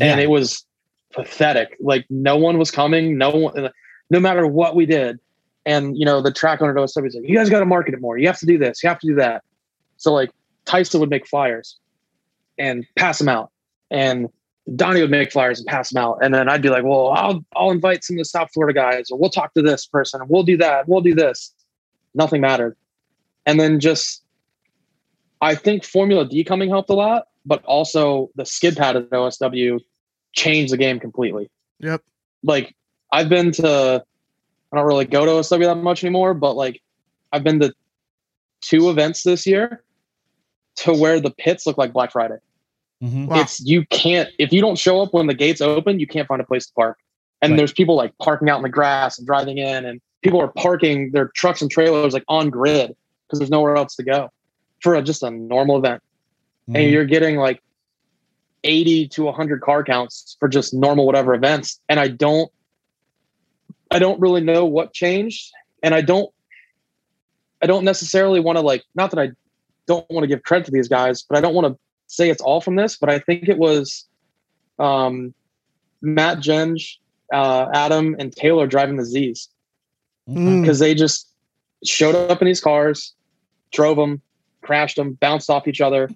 and 0.00 0.20
it 0.20 0.28
was 0.28 0.64
pathetic. 1.12 1.76
Like 1.80 2.04
no 2.10 2.36
one 2.36 2.58
was 2.58 2.70
coming 2.70 3.16
no 3.16 3.30
one 3.30 3.66
uh, 3.66 3.70
no 4.10 4.20
matter 4.20 4.46
what 4.46 4.74
we 4.74 4.86
did. 4.86 5.18
And 5.66 5.96
you 5.96 6.04
know 6.04 6.20
the 6.20 6.32
track 6.32 6.60
owner 6.60 6.74
was 6.74 6.94
like 6.96 7.12
you 7.22 7.34
guys 7.34 7.48
got 7.48 7.60
to 7.60 7.66
market 7.66 7.94
it 7.94 8.00
more. 8.00 8.18
You 8.18 8.26
have 8.26 8.38
to 8.40 8.46
do 8.46 8.58
this. 8.58 8.82
You 8.82 8.88
have 8.88 8.98
to 9.00 9.06
do 9.06 9.14
that. 9.16 9.42
So 9.96 10.12
like 10.12 10.30
tyson 10.66 11.00
would 11.00 11.10
make 11.10 11.26
flyers 11.26 11.78
and 12.58 12.86
pass 12.96 13.18
them 13.18 13.28
out. 13.28 13.50
And 13.90 14.28
donnie 14.76 15.00
would 15.00 15.10
make 15.10 15.30
flyers 15.30 15.58
and 15.58 15.66
pass 15.66 15.92
them 15.92 16.02
out 16.02 16.18
and 16.22 16.32
then 16.32 16.48
i'd 16.48 16.62
be 16.62 16.70
like 16.70 16.84
well 16.84 17.08
i'll 17.08 17.44
i'll 17.54 17.70
invite 17.70 18.02
some 18.02 18.14
of 18.14 18.18
the 18.18 18.24
south 18.24 18.48
florida 18.52 18.74
guys 18.74 19.10
or 19.10 19.18
we'll 19.18 19.30
talk 19.30 19.52
to 19.52 19.62
this 19.62 19.86
person 19.86 20.20
and 20.20 20.30
we'll 20.30 20.42
do 20.42 20.56
that 20.56 20.88
we'll 20.88 21.02
do 21.02 21.14
this 21.14 21.52
nothing 22.14 22.40
mattered 22.40 22.76
and 23.46 23.60
then 23.60 23.78
just 23.78 24.24
I 25.44 25.54
think 25.54 25.84
Formula 25.84 26.26
D 26.26 26.42
coming 26.42 26.70
helped 26.70 26.88
a 26.88 26.94
lot, 26.94 27.28
but 27.44 27.62
also 27.64 28.30
the 28.34 28.46
skid 28.46 28.76
pad 28.76 28.96
at 28.96 29.10
OSW 29.10 29.78
changed 30.32 30.72
the 30.72 30.78
game 30.78 30.98
completely. 30.98 31.50
Yep. 31.80 32.02
Like 32.42 32.74
I've 33.12 33.28
been 33.28 33.52
to, 33.52 34.02
I 34.72 34.76
don't 34.76 34.86
really 34.86 35.04
go 35.04 35.26
to 35.26 35.32
OSW 35.32 35.64
that 35.66 35.74
much 35.76 36.02
anymore, 36.02 36.32
but 36.32 36.56
like 36.56 36.80
I've 37.30 37.44
been 37.44 37.60
to 37.60 37.74
two 38.62 38.88
events 38.88 39.22
this 39.22 39.46
year 39.46 39.82
to 40.76 40.94
where 40.94 41.20
the 41.20 41.30
pits 41.30 41.66
look 41.66 41.76
like 41.76 41.92
Black 41.92 42.12
Friday. 42.12 42.38
Mm-hmm. 43.04 43.26
Wow. 43.26 43.40
It's 43.40 43.60
you 43.60 43.84
can't 43.86 44.30
if 44.38 44.52
you 44.52 44.62
don't 44.62 44.78
show 44.78 45.02
up 45.02 45.12
when 45.12 45.26
the 45.26 45.34
gates 45.34 45.60
open, 45.60 46.00
you 46.00 46.06
can't 46.06 46.26
find 46.26 46.40
a 46.40 46.44
place 46.44 46.66
to 46.66 46.72
park. 46.72 46.98
And 47.42 47.52
Right. 47.52 47.58
there's 47.58 47.72
people 47.72 47.96
like 47.96 48.16
parking 48.18 48.48
out 48.48 48.56
in 48.56 48.62
the 48.62 48.70
grass 48.70 49.18
and 49.18 49.26
driving 49.26 49.58
in, 49.58 49.84
and 49.84 50.00
people 50.22 50.40
are 50.40 50.48
parking 50.48 51.10
their 51.12 51.28
trucks 51.34 51.60
and 51.60 51.70
trailers 51.70 52.14
like 52.14 52.24
on 52.28 52.48
grid 52.48 52.96
because 53.26 53.38
there's 53.38 53.50
nowhere 53.50 53.76
else 53.76 53.94
to 53.96 54.02
go 54.02 54.30
for 54.80 54.94
a, 54.94 55.02
just 55.02 55.22
a 55.22 55.30
normal 55.30 55.76
event. 55.76 56.02
Mm-hmm. 56.68 56.76
And 56.76 56.90
you're 56.90 57.04
getting 57.04 57.36
like 57.36 57.62
80 58.62 59.08
to 59.08 59.24
100 59.24 59.60
car 59.60 59.84
counts 59.84 60.38
for 60.40 60.48
just 60.48 60.72
normal 60.72 61.04
whatever 61.04 61.34
events. 61.34 61.78
And 61.90 62.00
I 62.00 62.08
don't, 62.08 62.50
I 63.90 63.98
don't 63.98 64.18
really 64.18 64.40
know 64.40 64.64
what 64.64 64.94
changed, 64.94 65.52
and 65.82 65.94
I 65.94 66.00
don't, 66.00 66.32
I 67.62 67.66
don't 67.66 67.84
necessarily 67.84 68.40
want 68.40 68.56
to 68.56 68.62
like, 68.62 68.82
not 68.94 69.10
that 69.10 69.20
I 69.20 69.32
don't 69.86 70.08
want 70.10 70.24
to 70.24 70.28
give 70.28 70.42
credit 70.42 70.64
to 70.66 70.70
these 70.70 70.88
guys, 70.88 71.22
but 71.22 71.36
I 71.36 71.42
don't 71.42 71.54
want 71.54 71.66
to 71.66 71.78
say 72.06 72.30
it's 72.30 72.42
all 72.42 72.60
from 72.60 72.76
this, 72.76 72.96
but 72.96 73.10
I 73.10 73.18
think 73.18 73.48
it 73.48 73.58
was 73.58 74.06
um, 74.78 75.34
Matt 76.02 76.38
Jenge, 76.38 76.96
uh, 77.32 77.66
Adam, 77.72 78.16
and 78.18 78.34
Taylor 78.34 78.66
driving 78.66 78.96
the 78.96 79.04
Z's 79.04 79.48
Mm. 80.28 80.62
because 80.62 80.78
they 80.78 80.94
just 80.94 81.28
showed 81.84 82.14
up 82.14 82.40
in 82.40 82.46
these 82.46 82.60
cars, 82.60 83.12
drove 83.72 83.98
them, 83.98 84.22
crashed 84.62 84.96
them, 84.96 85.12
bounced 85.20 85.50
off 85.50 85.68
each 85.68 85.82
other, 85.82 86.08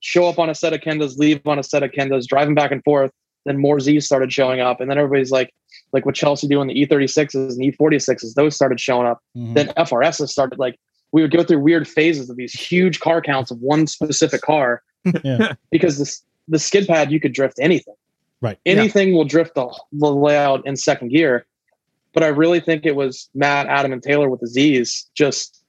show 0.00 0.26
up 0.28 0.40
on 0.40 0.50
a 0.50 0.54
set 0.56 0.72
of 0.72 0.80
Kendas, 0.80 1.16
leave 1.18 1.40
on 1.46 1.56
a 1.58 1.62
set 1.62 1.84
of 1.84 1.92
Kendas, 1.92 2.26
driving 2.26 2.56
back 2.56 2.72
and 2.72 2.82
forth. 2.82 3.12
Then 3.44 3.58
more 3.58 3.78
Z's 3.78 4.06
started 4.06 4.32
showing 4.32 4.60
up, 4.60 4.80
and 4.80 4.90
then 4.90 4.98
everybody's 4.98 5.30
like, 5.30 5.54
like 5.92 6.04
what 6.04 6.16
Chelsea 6.16 6.48
doing 6.48 6.66
the 6.66 6.74
E36s 6.74 7.34
and 7.56 7.60
E46s, 7.62 8.34
those 8.34 8.56
started 8.56 8.80
showing 8.80 9.06
up 9.06 9.20
Mhm. 9.36 9.54
then 9.54 9.68
FRSs 9.76 10.28
started 10.30 10.58
like 10.58 10.78
we 11.12 11.22
would 11.22 11.30
go 11.30 11.42
through 11.42 11.60
weird 11.60 11.86
phases 11.86 12.28
of 12.30 12.36
these 12.36 12.52
huge 12.52 13.00
car 13.00 13.20
counts 13.20 13.50
of 13.50 13.60
one 13.60 13.86
specific 13.86 14.40
car. 14.42 14.82
Yeah. 15.24 15.54
because 15.72 15.98
this 15.98 16.22
the 16.46 16.60
skid 16.60 16.86
pad 16.86 17.10
you 17.10 17.18
could 17.18 17.32
drift 17.32 17.58
anything. 17.60 17.94
Right. 18.40 18.56
Anything 18.66 19.14
will 19.14 19.24
drift 19.24 19.56
the, 19.56 19.66
the 19.92 20.12
layout 20.12 20.64
in 20.64 20.76
second 20.76 21.08
gear. 21.08 21.44
But 22.12 22.22
I 22.22 22.28
really 22.28 22.60
think 22.60 22.86
it 22.86 22.94
was 22.94 23.28
Matt, 23.34 23.66
Adam, 23.66 23.92
and 23.92 24.00
Taylor 24.00 24.28
with 24.28 24.40
the 24.40 24.46
Z's 24.46 25.10
just 25.14 25.62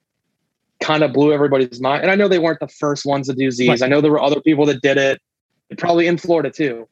kind 0.82 1.04
of 1.04 1.14
blew 1.14 1.34
everybody's 1.34 1.80
mind. 1.80 2.04
And 2.04 2.12
I 2.12 2.16
know 2.16 2.28
they 2.28 2.40
weren't 2.40 2.60
the 2.60 2.68
first 2.68 3.06
ones 3.06 3.28
to 3.28 3.34
do 3.34 3.50
Z's. 3.50 3.70
Right. 3.70 3.82
I 3.84 3.88
know 3.88 4.02
there 4.02 4.12
were 4.12 4.22
other 4.22 4.42
people 4.42 4.66
that 4.68 4.82
did 4.82 4.98
it, 4.98 5.22
probably 5.78 6.08
in 6.08 6.18
Florida 6.18 6.52
too. 6.52 6.88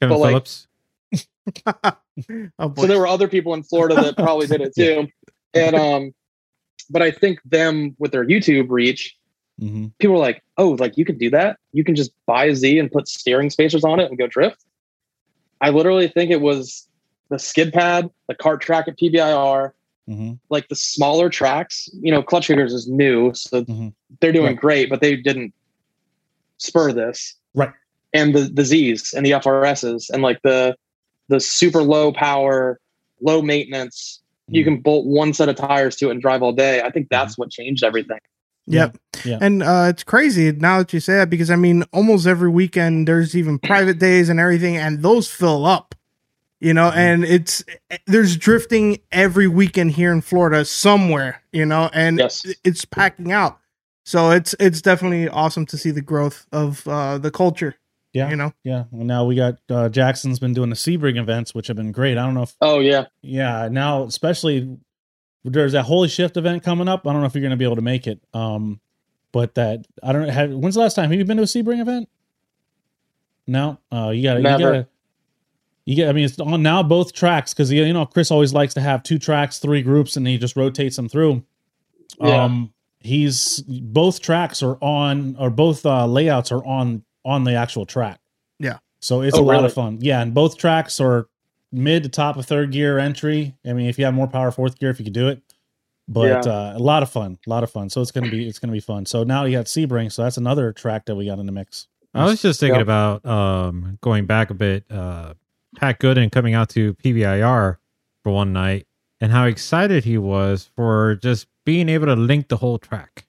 Kevin 0.00 0.18
But, 0.18 0.18
like, 0.18 0.46
oh 2.58 2.68
boy. 2.68 2.82
So 2.82 2.88
there 2.88 2.98
were 2.98 3.06
other 3.06 3.28
people 3.28 3.54
in 3.54 3.62
Florida 3.62 3.94
that 3.94 4.16
probably 4.16 4.46
did 4.46 4.60
it 4.60 4.74
too. 4.78 5.08
And 5.54 5.76
um, 5.76 6.14
but 6.90 7.02
I 7.02 7.10
think 7.10 7.40
them 7.44 7.94
with 7.98 8.12
their 8.12 8.24
YouTube 8.24 8.66
reach, 8.70 9.16
Mhm. 9.60 9.92
people 9.98 10.16
are 10.16 10.20
like, 10.20 10.42
"Oh, 10.58 10.70
like 10.70 10.96
you 10.96 11.04
can 11.04 11.18
do 11.18 11.30
that? 11.30 11.58
You 11.72 11.84
can 11.84 11.94
just 11.94 12.12
buy 12.26 12.46
a 12.46 12.54
Z 12.54 12.78
and 12.78 12.90
put 12.90 13.08
steering 13.08 13.50
spacers 13.50 13.84
on 13.84 14.00
it 14.00 14.08
and 14.08 14.18
go 14.18 14.26
drift." 14.26 14.64
I 15.60 15.70
literally 15.70 16.08
think 16.08 16.30
it 16.30 16.40
was 16.40 16.86
the 17.30 17.38
skid 17.38 17.72
pad, 17.72 18.10
the 18.28 18.34
kart 18.34 18.60
track 18.60 18.86
at 18.88 18.98
PBIR, 18.98 19.72
Mhm. 20.08 20.38
like 20.50 20.68
the 20.68 20.76
smaller 20.76 21.28
tracks. 21.28 21.88
You 22.00 22.12
know, 22.12 22.22
Clutch 22.22 22.46
Kickers 22.46 22.72
is 22.74 22.86
new, 22.88 23.32
so 23.34 23.64
Mhm. 23.64 23.92
they're 24.20 24.32
doing 24.32 24.46
Right. 24.48 24.56
great, 24.56 24.90
but 24.90 25.00
they 25.00 25.16
didn't 25.16 25.52
spur 26.58 26.92
this. 26.92 27.34
Right. 27.54 27.72
And 28.12 28.34
the 28.34 28.42
the 28.42 28.64
Z's 28.64 29.12
and 29.14 29.24
the 29.26 29.32
FRSs 29.32 30.08
and 30.10 30.22
like 30.22 30.40
the 30.42 30.76
the 31.28 31.40
super 31.40 31.82
low 31.82 32.12
power, 32.12 32.78
low 33.20 33.42
maintenance. 33.42 34.20
You 34.48 34.62
Mm-hmm. 34.62 34.74
can 34.74 34.80
bolt 34.82 35.06
one 35.06 35.32
set 35.32 35.48
of 35.48 35.56
tires 35.56 35.96
to 35.96 36.08
it 36.08 36.12
and 36.12 36.20
drive 36.22 36.42
all 36.42 36.52
day. 36.52 36.80
I 36.82 36.90
think 36.90 37.08
that's 37.10 37.36
what 37.36 37.50
changed 37.50 37.82
everything. 37.82 38.18
Yep. 38.68 38.96
Yeah. 39.24 39.38
And 39.40 39.62
uh, 39.62 39.86
it's 39.90 40.02
crazy 40.04 40.52
now 40.52 40.78
that 40.78 40.92
you 40.92 41.00
say 41.00 41.14
that 41.14 41.30
because 41.30 41.50
I 41.50 41.56
mean, 41.56 41.84
almost 41.92 42.26
every 42.26 42.48
weekend 42.50 43.08
there's 43.08 43.36
even 43.36 43.58
private 43.62 43.98
days 43.98 44.28
and 44.28 44.38
everything, 44.40 44.76
and 44.76 45.02
those 45.02 45.28
fill 45.30 45.64
up. 45.66 45.94
You 46.60 46.72
know, 46.74 46.88
Mm-hmm. 46.90 46.98
and 46.98 47.24
it's 47.24 47.64
there's 48.06 48.36
drifting 48.36 48.98
every 49.12 49.46
weekend 49.46 49.92
here 49.92 50.10
in 50.12 50.20
Florida 50.22 50.64
somewhere. 50.64 51.42
You 51.52 51.66
know, 51.66 51.90
and 51.92 52.18
Yes. 52.18 52.46
it's 52.64 52.84
packing 52.84 53.32
out. 53.32 53.58
So 54.04 54.30
it's 54.30 54.54
it's 54.60 54.80
definitely 54.80 55.28
awesome 55.28 55.66
to 55.66 55.76
see 55.76 55.90
the 55.90 56.00
growth 56.02 56.46
of 56.52 56.86
uh, 56.88 57.18
the 57.18 57.30
culture. 57.30 57.74
Yeah. 58.16 58.30
You 58.30 58.36
know, 58.36 58.52
Yeah. 58.64 58.84
Well, 58.90 59.04
now 59.04 59.24
we 59.26 59.36
got 59.36 59.58
uh, 59.68 59.90
Jackson's 59.90 60.38
been 60.38 60.54
doing 60.54 60.70
the 60.70 60.76
Sebring 60.76 61.18
events, 61.18 61.54
which 61.54 61.66
have 61.66 61.76
been 61.76 61.92
great. 61.92 62.16
I 62.16 62.24
don't 62.24 62.34
know 62.34 62.44
if 62.44 62.56
Oh 62.62 62.80
yeah, 62.80 63.06
yeah 63.20 63.68
now 63.70 64.04
especially 64.04 64.78
there's 65.44 65.72
that 65.72 65.82
Holy 65.82 66.08
Shift 66.08 66.36
event 66.36 66.64
coming 66.64 66.88
up. 66.88 67.06
I 67.06 67.12
don't 67.12 67.20
know 67.20 67.26
if 67.26 67.34
you're 67.34 67.42
going 67.42 67.50
to 67.50 67.56
be 67.56 67.64
able 67.64 67.76
to 67.76 67.82
make 67.82 68.06
it. 68.06 68.20
Um, 68.32 68.80
but 69.32 69.54
that 69.56 69.86
I 70.02 70.12
don't 70.12 70.26
know. 70.26 70.32
Have, 70.32 70.50
when's 70.50 70.76
the 70.76 70.80
last 70.80 70.94
time 70.94 71.10
have 71.10 71.18
you 71.18 71.24
been 71.26 71.36
to 71.36 71.42
a 71.42 71.46
Sebring 71.46 71.80
event? 71.80 72.08
No. 73.46 73.78
Uh, 73.92 74.10
you 74.14 74.22
got 74.22 74.34
to 74.34 74.40
you 74.40 74.44
Never. 74.44 74.62
got 74.62 74.70
to. 74.72 74.88
You 75.84 75.94
get, 75.94 76.08
I 76.08 76.12
mean, 76.12 76.24
it's 76.24 76.40
on 76.40 76.62
now 76.62 76.82
both 76.82 77.12
tracks 77.12 77.52
because 77.52 77.70
you 77.70 77.92
know 77.92 78.06
Chris 78.06 78.30
always 78.30 78.52
likes 78.52 78.74
to 78.74 78.80
have 78.80 79.02
two 79.02 79.18
tracks, 79.18 79.58
three 79.58 79.82
groups, 79.82 80.16
and 80.16 80.26
he 80.26 80.36
just 80.38 80.56
rotates 80.56 80.96
them 80.96 81.08
through. 81.08 81.44
Yeah. 82.18 82.44
Um, 82.44 82.72
he's 82.98 83.60
both 83.60 84.20
tracks 84.20 84.62
are 84.64 84.78
on, 84.82 85.36
or 85.38 85.50
both 85.50 85.86
uh, 85.86 86.06
layouts 86.06 86.50
are 86.50 86.64
on 86.64 87.04
on 87.26 87.44
the 87.44 87.54
actual 87.54 87.84
track. 87.84 88.20
Yeah. 88.58 88.78
So 89.00 89.20
it's 89.20 89.36
Oh, 89.36 89.40
a 89.40 89.44
lot 89.44 89.52
really? 89.54 89.66
of 89.66 89.74
fun. 89.74 89.98
Yeah, 90.00 90.22
and 90.22 90.32
both 90.32 90.56
tracks 90.56 91.00
are 91.00 91.26
mid 91.72 92.04
to 92.04 92.08
top 92.08 92.36
of 92.36 92.46
third 92.46 92.70
gear 92.72 92.98
entry. 92.98 93.54
I 93.66 93.72
mean, 93.74 93.86
if 93.88 93.98
you 93.98 94.04
have 94.06 94.14
more 94.14 94.28
power, 94.28 94.50
fourth 94.50 94.78
gear, 94.78 94.88
if 94.90 94.98
you 94.98 95.04
could 95.04 95.12
do 95.12 95.28
it. 95.28 95.42
But 96.08 96.46
Yeah. 96.46 96.52
uh, 96.52 96.74
a 96.76 96.78
lot 96.78 97.02
of 97.02 97.10
fun, 97.10 97.36
a 97.46 97.50
lot 97.50 97.64
of 97.64 97.70
fun. 97.70 97.90
So 97.90 98.00
it's 98.00 98.12
gonna 98.12 98.30
be 98.30 98.46
it's 98.48 98.58
gonna 98.60 98.72
be 98.72 98.80
fun. 98.80 99.04
So 99.06 99.24
now 99.24 99.44
you 99.44 99.56
got 99.58 99.66
Sebring, 99.66 100.10
so 100.12 100.22
that's 100.22 100.36
another 100.36 100.72
track 100.72 101.04
that 101.06 101.16
we 101.16 101.26
got 101.26 101.38
in 101.40 101.46
the 101.46 101.52
mix. 101.52 101.88
I 102.14 102.24
was 102.24 102.40
just 102.40 102.60
thinking 102.60 102.76
Yeah. 102.76 102.82
about 102.82 103.26
um, 103.26 103.98
going 104.00 104.24
back 104.24 104.50
a 104.50 104.54
bit. 104.54 104.84
Uh, 104.90 105.34
Pat 105.76 105.98
Goodin 105.98 106.30
coming 106.30 106.54
out 106.54 106.68
to 106.70 106.94
PBIR 106.94 107.76
for 108.22 108.32
one 108.32 108.52
night, 108.52 108.86
and 109.20 109.32
how 109.32 109.44
excited 109.46 110.04
he 110.04 110.16
was 110.16 110.70
for 110.76 111.16
just 111.16 111.48
being 111.64 111.88
able 111.88 112.06
to 112.06 112.14
link 112.16 112.48
the 112.48 112.56
whole 112.58 112.78
track. 112.78 113.26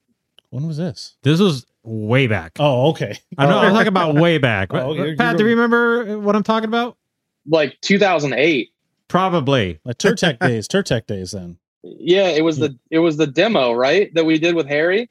When 0.52 0.66
was 0.68 0.78
this? 0.78 1.18
This 1.24 1.40
was 1.42 1.66
way 1.88 2.28
back. 2.28 2.54
Oh, 2.60 2.90
okay. 2.92 3.18
I'm, 3.38 3.50
not, 3.50 3.66
I'm 3.66 3.74
talking 3.74 3.88
about 3.88 4.16
way 4.16 4.38
back. 4.38 4.74
Oh, 4.74 4.92
okay. 4.92 5.16
Pat, 5.16 5.38
do 5.38 5.44
you 5.44 5.50
remember 5.52 6.20
what 6.20 6.36
I'm 6.36 6.44
talking 6.44 6.68
about? 6.68 6.98
like 7.50 7.78
2008. 7.82 8.70
Probably. 9.08 9.80
Like 9.86 9.98
Turtec 9.98 10.40
days, 10.46 10.68
Turtec 10.68 11.08
days. 11.08 11.32
Then 11.32 11.58
Yeah, 11.84 12.28
it 12.28 12.44
was 12.44 12.58
the 12.58 12.78
it 12.92 13.00
was 13.00 13.18
the 13.18 13.28
demo 13.28 13.72
right 13.74 14.14
that 14.16 14.26
we 14.26 14.38
did 14.38 14.56
with 14.56 14.68
Harry. 14.68 15.10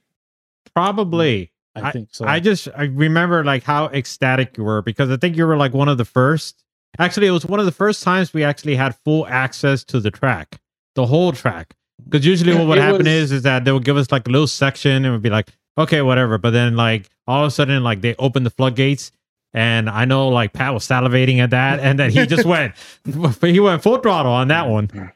Probably. 0.75 1.51
I, 1.75 1.91
think 1.91 2.09
so. 2.13 2.25
I 2.25 2.41
just 2.41 2.69
I 2.77 2.85
remember 2.85 3.45
like 3.45 3.63
how 3.63 3.87
ecstatic 3.89 4.57
you 4.57 4.65
were 4.65 4.81
because 4.83 5.11
I 5.11 5.17
think 5.17 5.37
you 5.37 5.47
were 5.47 5.57
like 5.57 5.75
one 5.75 5.89
of 5.89 5.99
the 5.99 6.05
first. 6.05 6.63
Actually, 6.99 7.27
it 7.27 7.33
was 7.33 7.45
one 7.45 7.61
of 7.61 7.67
the 7.67 7.73
first 7.73 8.03
times 8.03 8.33
we 8.33 8.43
actually 8.45 8.77
had 8.77 8.95
full 9.05 9.27
access 9.27 9.85
to 9.85 10.01
the 10.01 10.11
track, 10.11 10.59
the 10.95 11.05
whole 11.05 11.33
track. 11.33 11.75
Because 12.05 12.25
usually 12.25 12.55
what 12.55 12.67
would 12.69 12.79
It 12.79 12.83
happen 12.83 12.99
was- 13.01 13.07
is 13.09 13.33
is 13.33 13.43
that 13.43 13.65
they 13.65 13.73
would 13.73 13.85
give 13.85 13.97
us 13.99 14.11
like 14.11 14.27
a 14.27 14.31
little 14.31 14.47
section 14.47 14.93
and 14.93 15.07
it 15.07 15.11
would 15.11 15.23
be 15.23 15.31
like, 15.31 15.49
okay, 15.79 16.03
whatever. 16.03 16.39
But 16.39 16.51
then 16.51 16.77
like 16.77 17.09
all 17.27 17.43
of 17.43 17.49
a 17.49 17.51
sudden 17.51 17.83
like 17.83 18.01
they 18.01 18.15
opened 18.17 18.47
the 18.47 18.51
floodgates. 18.51 19.13
And 19.55 19.89
I 19.89 20.05
know 20.05 20.29
like 20.29 20.53
Pat 20.53 20.75
was 20.75 20.87
salivating 20.87 21.39
at 21.39 21.51
that, 21.51 21.81
and 21.81 21.99
then 21.99 22.11
he 22.11 22.27
just 22.27 22.45
went, 22.47 22.75
he 23.41 23.59
went 23.59 23.83
full 23.83 23.97
throttle 23.99 24.33
on 24.33 24.49
that 24.49 24.69
one. 24.69 25.13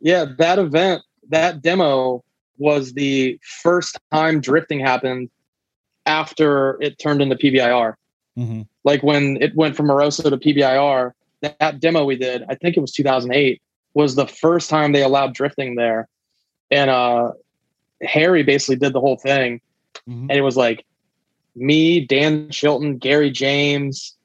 Yeah, 0.00 0.26
that 0.38 0.58
event, 0.58 1.02
that 1.28 1.62
demo 1.62 2.24
was 2.58 2.92
the 2.94 3.38
first 3.62 3.98
time 4.12 4.40
drifting 4.40 4.80
happened 4.80 5.30
after 6.06 6.76
it 6.82 6.98
turned 6.98 7.22
into 7.22 7.36
PBIR. 7.36 7.94
Mhm. 8.36 8.66
Like 8.82 9.02
when 9.02 9.38
it 9.40 9.54
went 9.54 9.76
from 9.76 9.86
Moroso 9.86 10.28
to 10.28 10.36
PBIR, 10.36 11.12
that, 11.40 11.58
that 11.58 11.80
demo 11.80 12.04
we 12.04 12.16
did, 12.16 12.44
I 12.48 12.54
think 12.54 12.76
it 12.76 12.80
was 12.80 12.92
2008, 12.92 13.62
was 13.94 14.14
the 14.14 14.26
first 14.26 14.68
time 14.68 14.92
they 14.92 15.02
allowed 15.02 15.34
drifting 15.34 15.76
there. 15.76 16.08
And 16.70 16.90
uh, 16.90 17.32
Harry 18.04 18.42
basically 18.42 18.76
did 18.76 18.92
the 18.92 19.00
whole 19.00 19.16
thing. 19.16 19.60
Mhm. 20.08 20.22
And 20.22 20.32
it 20.32 20.42
was 20.42 20.56
like 20.56 20.84
me, 21.54 22.04
Dan 22.04 22.50
Chilton, 22.50 22.98
Gary 22.98 23.30
James, 23.30 24.16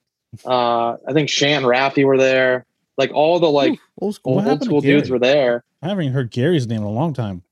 uh, 0.45 0.95
I 1.07 1.13
think 1.13 1.29
Shan 1.29 1.63
Raffy 1.63 2.05
were 2.05 2.17
there. 2.17 2.65
Like 2.97 3.11
all 3.13 3.39
the 3.39 3.49
like 3.49 3.79
old 4.01 4.15
school. 4.15 4.35
What 4.35 4.47
old 4.47 4.63
school 4.63 4.81
dudes 4.81 5.09
were 5.09 5.19
there. 5.19 5.63
I 5.81 5.87
haven't 5.87 6.03
even 6.03 6.13
heard 6.13 6.31
Gary's 6.31 6.67
name 6.67 6.79
in 6.79 6.83
a 6.83 6.91
long 6.91 7.13
time. 7.13 7.43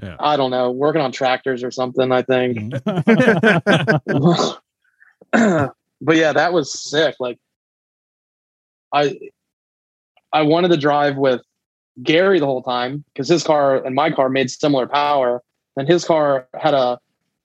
Yeah. 0.00 0.16
I 0.18 0.36
don't 0.36 0.50
know, 0.50 0.70
working 0.70 1.02
on 1.02 1.12
tractors 1.12 1.62
or 1.62 1.70
something, 1.70 2.12
I 2.12 2.22
think. 2.22 2.58
Mhm. 2.58 4.58
but 6.00 6.16
yeah, 6.16 6.32
that 6.32 6.52
was 6.52 6.90
sick. 6.90 7.16
Like 7.18 7.38
I 8.92 9.18
I 10.32 10.42
wanted 10.42 10.68
to 10.68 10.76
drive 10.76 11.16
with 11.16 11.40
Gary 12.02 12.38
the 12.38 12.46
whole 12.46 12.62
time 12.62 13.04
because 13.12 13.28
his 13.28 13.42
car 13.42 13.84
and 13.84 13.94
my 13.94 14.10
car 14.10 14.28
made 14.28 14.50
similar 14.50 14.86
power. 14.86 15.42
And 15.76 15.88
his 15.88 16.04
car 16.04 16.48
had 16.54 16.74
a 16.74 16.98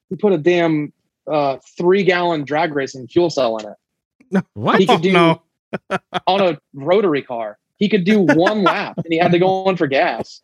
he 0.09 0.15
put 0.15 0.33
a 0.33 0.37
damn 0.37 0.91
uh, 1.31 1.57
three 1.77 2.03
gallon 2.03 2.43
drag 2.45 2.73
racing 2.73 3.07
fuel 3.07 3.29
cell 3.29 3.57
in 3.57 3.65
it 3.69 4.45
What? 4.53 4.79
He 4.79 4.85
could 4.87 4.99
Oh, 4.99 5.01
do 5.01 5.11
no. 5.13 5.41
on 6.27 6.41
a 6.41 6.57
rotary 6.73 7.21
car. 7.21 7.57
He 7.77 7.89
could 7.89 8.03
do 8.05 8.21
one 8.21 8.63
lap 8.63 8.97
and 8.97 9.05
he 9.09 9.17
had 9.17 9.31
to 9.33 9.39
go 9.39 9.65
on 9.65 9.75
for 9.77 9.87
gas. 9.87 10.41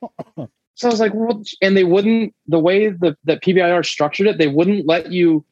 So 0.75 0.87
I 0.87 0.91
was 0.91 0.99
like, 0.99 1.13
well, 1.13 1.41
and 1.61 1.75
they 1.77 1.83
wouldn't, 1.83 2.33
the 2.47 2.59
way 2.59 2.89
the, 2.89 3.15
that 3.25 3.41
PBIR 3.43 3.85
structured 3.85 4.27
it, 4.27 4.37
they 4.37 4.47
wouldn't 4.47 4.85
let 4.87 5.11
you 5.11 5.43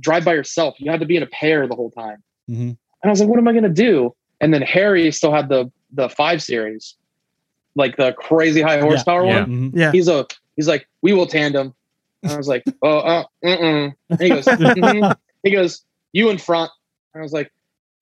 drive 0.00 0.24
by 0.24 0.32
yourself. 0.34 0.76
You 0.78 0.90
had 0.90 1.00
to 1.00 1.06
be 1.06 1.16
in 1.16 1.22
a 1.22 1.26
pair 1.26 1.66
the 1.66 1.74
whole 1.74 1.90
time. 1.90 2.22
Mhm. 2.48 2.60
And 2.70 2.78
I 3.04 3.08
was 3.08 3.20
like, 3.20 3.28
what 3.28 3.38
am 3.38 3.46
I 3.48 3.52
going 3.52 3.64
to 3.64 3.68
do? 3.68 4.14
And 4.40 4.52
then 4.54 4.62
Harry 4.62 5.10
still 5.12 5.32
had 5.32 5.48
the, 5.48 5.70
the 5.92 6.08
five 6.08 6.42
series, 6.42 6.96
like 7.74 7.96
the 7.96 8.12
crazy 8.14 8.60
high 8.62 8.80
horsepower 8.80 9.24
Yeah. 9.26 9.40
one. 9.40 9.70
Mhm. 9.72 9.76
Yeah. 9.76 9.92
He's 9.92 10.08
a, 10.08 10.26
he's 10.60 10.68
like, 10.68 10.86
we 11.00 11.14
will 11.14 11.26
tandem. 11.26 11.74
And 12.22 12.32
I 12.32 12.36
was 12.36 12.46
like, 12.46 12.62
oh, 12.82 12.98
uh, 12.98 13.24
mm-mm. 13.42 13.94
And 14.10 14.20
he 14.20 14.28
goes, 14.28 14.44
"Mhm." 14.44 15.16
he 15.42 15.50
goes, 15.52 15.82
you 16.12 16.28
in 16.28 16.36
front. 16.36 16.70
And 17.14 17.22
I 17.22 17.24
was 17.24 17.32
like, 17.32 17.50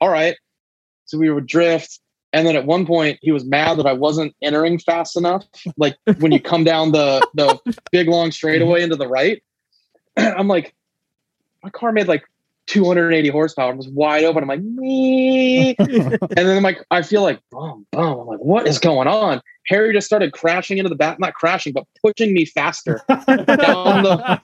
all 0.01 0.09
right. 0.09 0.37
So 1.05 1.19
we 1.19 1.31
would 1.31 1.47
drift. 1.47 2.01
And 2.33 2.45
then 2.45 2.57
at 2.57 2.67
one 2.67 2.85
point 2.85 3.21
he 3.23 3.31
was 3.31 3.45
mad 3.45 3.79
that 3.79 3.87
I 3.87 3.93
wasn't 3.93 4.35
entering 4.43 4.81
fast 4.81 5.17
enough. 5.17 5.47
Like 5.77 5.97
when 6.19 6.33
you 6.33 6.41
come 6.41 6.65
down 6.65 6.91
the, 6.91 7.25
the 7.35 7.61
big 7.93 8.09
long 8.09 8.33
straightaway 8.33 8.83
into 8.83 8.97
the 8.97 9.07
right, 9.07 9.41
I'm 10.17 10.49
like, 10.49 10.75
my 11.63 11.71
car 11.71 11.93
made 11.93 12.09
like 12.09 12.25
280 12.69 13.29
horsepower. 13.29 13.73
It 13.73 13.77
was 13.77 13.89
wide 13.89 14.25
open. 14.25 14.43
I'm 14.43 14.49
like, 14.49 14.63
me. 14.63 15.75
and 15.79 16.19
then 16.31 16.57
I'm 16.57 16.63
like, 16.63 16.85
I 16.91 17.03
feel 17.03 17.23
like 17.23 17.41
boom, 17.51 17.87
boom. 17.93 18.21
I'm 18.21 18.27
like, 18.27 18.39
what 18.39 18.67
is 18.69 18.79
going 18.79 19.09
on? 19.09 19.43
Harry 19.67 19.93
just 19.93 20.07
started 20.07 20.33
crashing 20.33 20.79
into 20.79 20.89
the 20.89 20.95
back, 20.97 21.19
not 21.19 21.35
crashing, 21.35 21.73
but 21.73 21.85
pushing 22.03 22.33
me 22.33 22.45
faster 22.45 23.03
down 23.09 23.27
the 23.27 24.41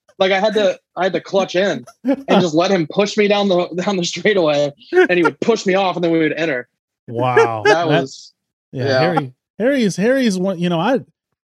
like 0.18 0.32
I 0.32 0.40
had 0.40 0.54
to 0.54 0.78
I 0.96 1.04
had 1.04 1.12
to 1.12 1.20
clutch 1.20 1.54
in 1.54 1.84
and 2.04 2.40
just 2.40 2.54
let 2.54 2.70
him 2.70 2.86
push 2.88 3.16
me 3.16 3.28
down 3.28 3.48
the 3.48 3.66
down 3.84 3.96
the 3.96 4.04
straightaway 4.04 4.72
and 4.92 5.12
he 5.12 5.22
would 5.22 5.40
push 5.40 5.66
me 5.66 5.74
off 5.74 5.96
and 5.96 6.04
then 6.04 6.12
we 6.12 6.20
would 6.20 6.32
enter. 6.32 6.68
Wow. 7.08 7.62
That 7.64 7.88
was 7.88 8.32
yeah, 8.72 8.84
yeah. 8.84 9.00
Harry. 9.00 9.34
Harry's 9.58 9.96
Harry's 9.96 10.38
one. 10.38 10.58
You 10.58 10.68
know, 10.68 10.80
I. 10.80 11.00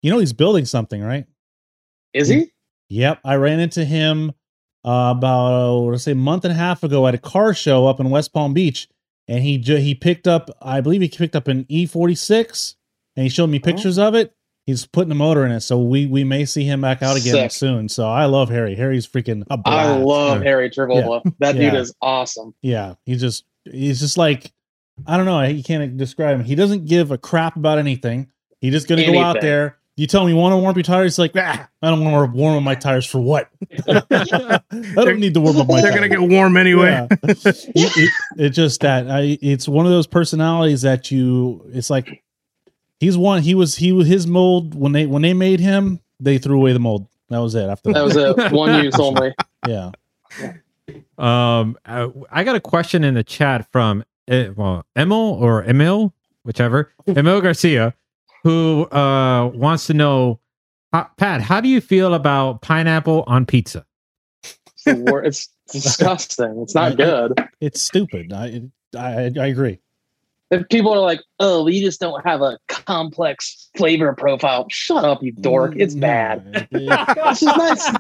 You 0.03 0.11
know, 0.11 0.19
he's 0.19 0.35
building 0.35 0.67
something, 0.67 1.03
right? 1.03 1.25
is 2.15 2.29
he? 2.29 2.53
Yep, 2.89 3.21
I 3.25 3.35
ran 3.37 3.61
into 3.61 3.85
him 3.85 4.33
uh, 4.85 5.15
about 5.17 5.79
let's 5.91 6.05
say 6.05 6.13
a 6.13 6.17
month 6.17 6.45
and 6.45 6.53
a 6.53 6.57
half 6.57 6.83
ago 6.83 7.07
at 7.07 7.15
a 7.15 7.19
car 7.19 7.55
show 7.55 7.87
up 7.87 8.01
in 8.01 8.11
West 8.11 8.33
Palm 8.33 8.53
Beach, 8.53 8.89
and 9.29 9.43
he 9.43 9.59
ju- 9.59 9.77
he 9.77 9.95
picked 9.95 10.27
up, 10.29 10.51
I 10.61 10.81
believe 10.81 11.01
he 11.01 11.09
picked 11.09 11.37
up 11.37 11.49
an 11.49 11.67
E 11.69 11.87
forty 11.87 12.15
six, 12.15 12.77
and 13.17 13.25
he 13.25 13.31
showed 13.31 13.49
me 13.49 13.59
pictures 13.59 13.99
of 13.99 14.15
it. 14.15 14.35
He's 14.67 14.87
putting 14.87 15.13
a 15.13 15.15
motor 15.15 15.45
in 15.45 15.53
it, 15.53 15.61
so 15.61 15.79
we 15.79 16.07
we 16.07 16.25
may 16.25 16.45
see 16.47 16.65
him 16.65 16.81
back 16.81 17.03
out 17.03 17.17
again 17.17 17.35
Sick. 17.35 17.53
soon. 17.53 17.89
So 17.89 18.09
I 18.09 18.25
love 18.25 18.49
Harry. 18.49 18.75
Harry's 18.75 19.07
freaking. 19.07 19.45
I 19.67 19.97
love 19.97 20.39
Yeah. 20.39 20.45
Harry 20.49 20.71
Trivola. 20.71 21.23
That 21.39 21.53
dude 21.53 21.75
is 21.75 21.95
awesome. 22.01 22.55
Yeah, 22.63 22.95
he 23.05 23.17
just 23.17 23.45
he's 23.65 24.01
just 24.01 24.17
like 24.17 24.53
I 25.07 25.17
don't 25.17 25.27
know. 25.27 25.43
You 25.43 25.63
can't 25.63 25.97
describe 25.97 26.39
him. 26.39 26.45
He 26.45 26.55
doesn't 26.55 26.87
give 26.87 27.11
a 27.11 27.19
crap 27.19 27.57
about 27.57 27.79
anything. 27.79 28.31
He's 28.61 28.73
just 28.73 28.89
gonna 28.89 29.05
go 29.05 29.19
out 29.21 29.41
there. 29.41 29.79
You 29.97 30.09
tell 30.09 30.25
me 30.25 30.33
you 30.33 30.37
want 30.37 30.53
to 30.53 30.57
warm 30.57 30.71
up 30.71 30.77
your 30.77 30.83
tires. 30.83 31.13
He's 31.15 31.19
like, 31.21 31.33
ah, 31.37 31.69
I 31.81 31.91
don't 31.91 32.05
want 32.05 32.33
to 32.33 32.37
warm 32.37 32.57
up 32.57 32.63
my 32.65 32.75
tires 32.75 33.07
for 33.07 33.21
what? 33.21 33.49
I 33.89 34.61
don't 34.97 35.21
need 35.21 35.35
to 35.35 35.41
warm 35.41 35.57
up 35.59 35.69
my. 35.69 35.81
They're 35.81 35.93
tires. 35.93 35.95
gonna 35.95 36.09
get 36.09 36.21
warm 36.21 36.57
anyway. 36.57 36.91
Yeah. 36.91 37.07
it, 37.23 37.67
it- 37.75 38.13
it's 38.37 38.57
just 38.57 38.81
that 38.81 39.09
I. 39.09 39.39
It's 39.41 39.69
one 39.69 39.87
of 39.87 39.93
those 39.93 40.07
personalities 40.09 40.83
that 40.83 41.11
you. 41.13 41.65
It's 41.73 41.91
like 41.91 42.25
he's 42.99 43.17
one. 43.17 43.43
He 43.43 43.55
was 43.55 43.77
he 43.77 43.93
was 43.93 44.09
his 44.09 44.27
mold 44.27 44.75
when 44.75 44.91
they 44.93 45.07
when 45.07 45.23
they 45.23 45.33
made 45.33 45.61
him. 45.61 46.01
They 46.19 46.39
threw 46.39 46.57
away 46.59 46.73
the 46.73 46.81
mold. 46.81 47.07
That 47.29 47.39
was 47.39 47.55
it. 47.55 47.69
After 47.69 47.93
That 47.93 48.05
was 48.05 48.17
it. 48.17 48.51
One 48.53 48.83
use 48.85 48.99
only. 48.99 49.33
yeah. 49.67 49.93
Um, 51.17 51.79
I, 51.87 52.11
I 52.31 52.45
got 52.45 52.57
a 52.57 52.61
question 52.61 53.05
in 53.05 53.15
the 53.15 53.25
chat 53.25 53.71
from 53.73 54.05
uh, 54.31 54.47
well, 54.57 54.85
Emil 54.97 55.17
or 55.19 55.63
Emil, 55.65 56.13
whichever, 56.45 56.93
Emil 57.07 57.41
Garcia, 57.41 57.95
who 58.45 58.85
uh 58.85 59.51
wants 59.55 59.87
to 59.89 59.95
know, 59.95 60.39
uh, 60.93 61.05
Pat, 61.17 61.41
how 61.41 61.61
do 61.61 61.69
you 61.69 61.81
feel 61.81 62.15
about 62.15 62.63
pineapple 62.63 63.25
on 63.27 63.47
pizza? 63.47 63.85
It's, 64.45 64.85
the 64.85 65.17
it's 65.25 65.49
disgusting. 65.73 66.61
It's 66.63 66.75
not 66.75 66.97
good. 66.97 67.33
It's 67.61 67.83
stupid. 67.83 68.33
I 68.33 68.63
I, 68.97 69.33
I 69.41 69.47
agree. 69.47 69.81
If 70.51 70.69
people 70.69 70.93
are 70.93 71.01
like, 71.01 71.21
"Oh, 71.41 71.65
we 71.65 71.81
just 71.81 72.01
don't 72.01 72.25
have 72.25 72.43
a 72.43 72.59
complex 72.69 73.71
flavor 73.77 74.13
profile," 74.13 74.67
shut 74.71 75.03
up, 75.05 75.23
you 75.23 75.33
dork. 75.33 75.73
It's 75.77 75.95
Mm, 75.95 76.01
bad. 76.01 76.69
it- 76.71 76.91
it- 76.91 77.15
This 77.25 77.43
is 77.43 77.57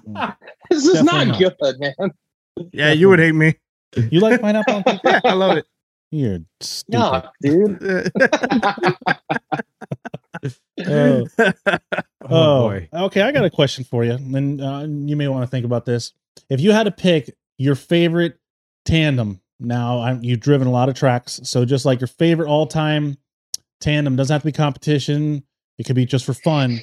not. 0.06 0.38
This 0.70 0.86
is 0.86 1.02
not 1.02 1.38
Definitely 1.38 1.54
good, 1.60 1.80
man. 1.98 2.10
Yeah, 2.72 2.92
you 2.92 3.08
would 3.08 3.18
hate 3.18 3.32
me. 3.34 3.54
You 4.10 4.20
like 4.20 4.40
pineapple 4.40 4.74
on 4.74 4.84
pizza? 4.84 5.00
Yeah, 5.04 5.20
I 5.24 5.32
love 5.32 5.56
it. 5.56 5.66
You're 6.10 6.40
stupid. 6.60 7.00
Yuck, 7.00 7.30
dude. 7.40 8.12
Oh. 10.86 11.26
Oh, 12.26 12.28
Oh, 12.30 12.68
boy. 12.70 12.88
okay. 12.92 13.20
I 13.20 13.32
got 13.32 13.44
a 13.44 13.50
question 13.50 13.84
for 13.84 14.02
you, 14.02 14.12
and 14.12 14.58
uh, 14.58 14.86
you 14.88 15.14
may 15.14 15.28
want 15.28 15.42
to 15.42 15.46
think 15.46 15.66
about 15.66 15.84
this. 15.84 16.12
If 16.48 16.58
you 16.58 16.72
had 16.72 16.84
to 16.84 16.90
pick 16.90 17.34
your 17.58 17.74
favorite 17.74 18.38
tandem, 18.86 19.42
now 19.60 20.00
I'm, 20.00 20.24
you've 20.24 20.40
driven 20.40 20.66
a 20.66 20.70
lot 20.70 20.88
of 20.88 20.94
tracks, 20.94 21.38
so 21.44 21.66
just 21.66 21.84
like 21.84 22.00
your 22.00 22.08
favorite 22.08 22.48
all-time 22.48 23.18
tandem 23.80 24.16
doesn't 24.16 24.32
have 24.32 24.40
to 24.40 24.46
be 24.46 24.52
competition. 24.52 25.42
It 25.76 25.84
could 25.84 25.96
be 25.96 26.06
just 26.06 26.24
for 26.24 26.32
fun. 26.32 26.80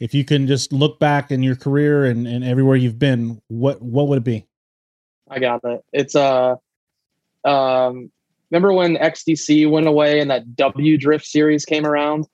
If 0.00 0.14
you 0.14 0.24
can 0.24 0.46
just 0.46 0.72
look 0.72 1.00
back 1.00 1.32
in 1.32 1.42
your 1.42 1.56
career 1.56 2.04
and, 2.04 2.24
and 2.28 2.44
everywhere 2.44 2.76
you've 2.76 2.98
been, 2.98 3.42
what 3.48 3.82
what 3.82 4.06
would 4.06 4.18
it 4.18 4.24
be? 4.24 4.46
I 5.28 5.40
got 5.40 5.62
it. 5.64 5.84
It's 5.92 6.14
uh 6.14 6.54
um 7.44 8.10
remember 8.50 8.72
when 8.72 8.96
XDC 8.96 9.68
went 9.68 9.88
away 9.88 10.20
and 10.20 10.30
that 10.30 10.54
W 10.54 10.96
Drift 10.96 11.26
series 11.26 11.64
came 11.64 11.84
around 11.86 12.26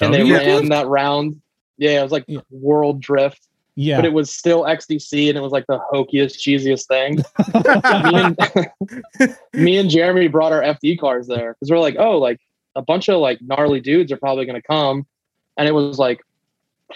and 0.00 0.12
they 0.14 0.22
ran 0.24 0.68
that 0.68 0.86
round? 0.86 1.40
Yeah, 1.76 2.00
it 2.00 2.02
was 2.02 2.12
like 2.12 2.24
Yeah. 2.28 2.40
World 2.50 3.00
Drift, 3.00 3.40
Yeah, 3.74 3.96
but 3.96 4.04
it 4.04 4.12
was 4.12 4.32
still 4.32 4.62
XDC 4.64 5.28
and 5.28 5.36
it 5.36 5.40
was 5.40 5.52
like 5.52 5.66
the 5.66 5.78
hokiest, 5.92 6.38
cheesiest 6.38 6.86
thing. 6.86 7.16
me, 8.12 8.66
and, 9.20 9.36
me 9.54 9.76
and 9.78 9.90
Jeremy 9.90 10.28
brought 10.28 10.52
our 10.52 10.62
FD 10.62 10.98
cars 11.00 11.26
there 11.26 11.54
because 11.54 11.70
we're 11.70 11.78
like, 11.80 11.96
oh, 11.98 12.18
like 12.18 12.40
a 12.76 12.82
bunch 12.82 13.08
of 13.08 13.18
like 13.20 13.38
gnarly 13.42 13.80
dudes 13.80 14.12
are 14.12 14.16
probably 14.16 14.46
going 14.46 14.60
to 14.60 14.66
come, 14.66 15.06
and 15.56 15.68
it 15.68 15.72
was 15.72 15.98
like 15.98 16.20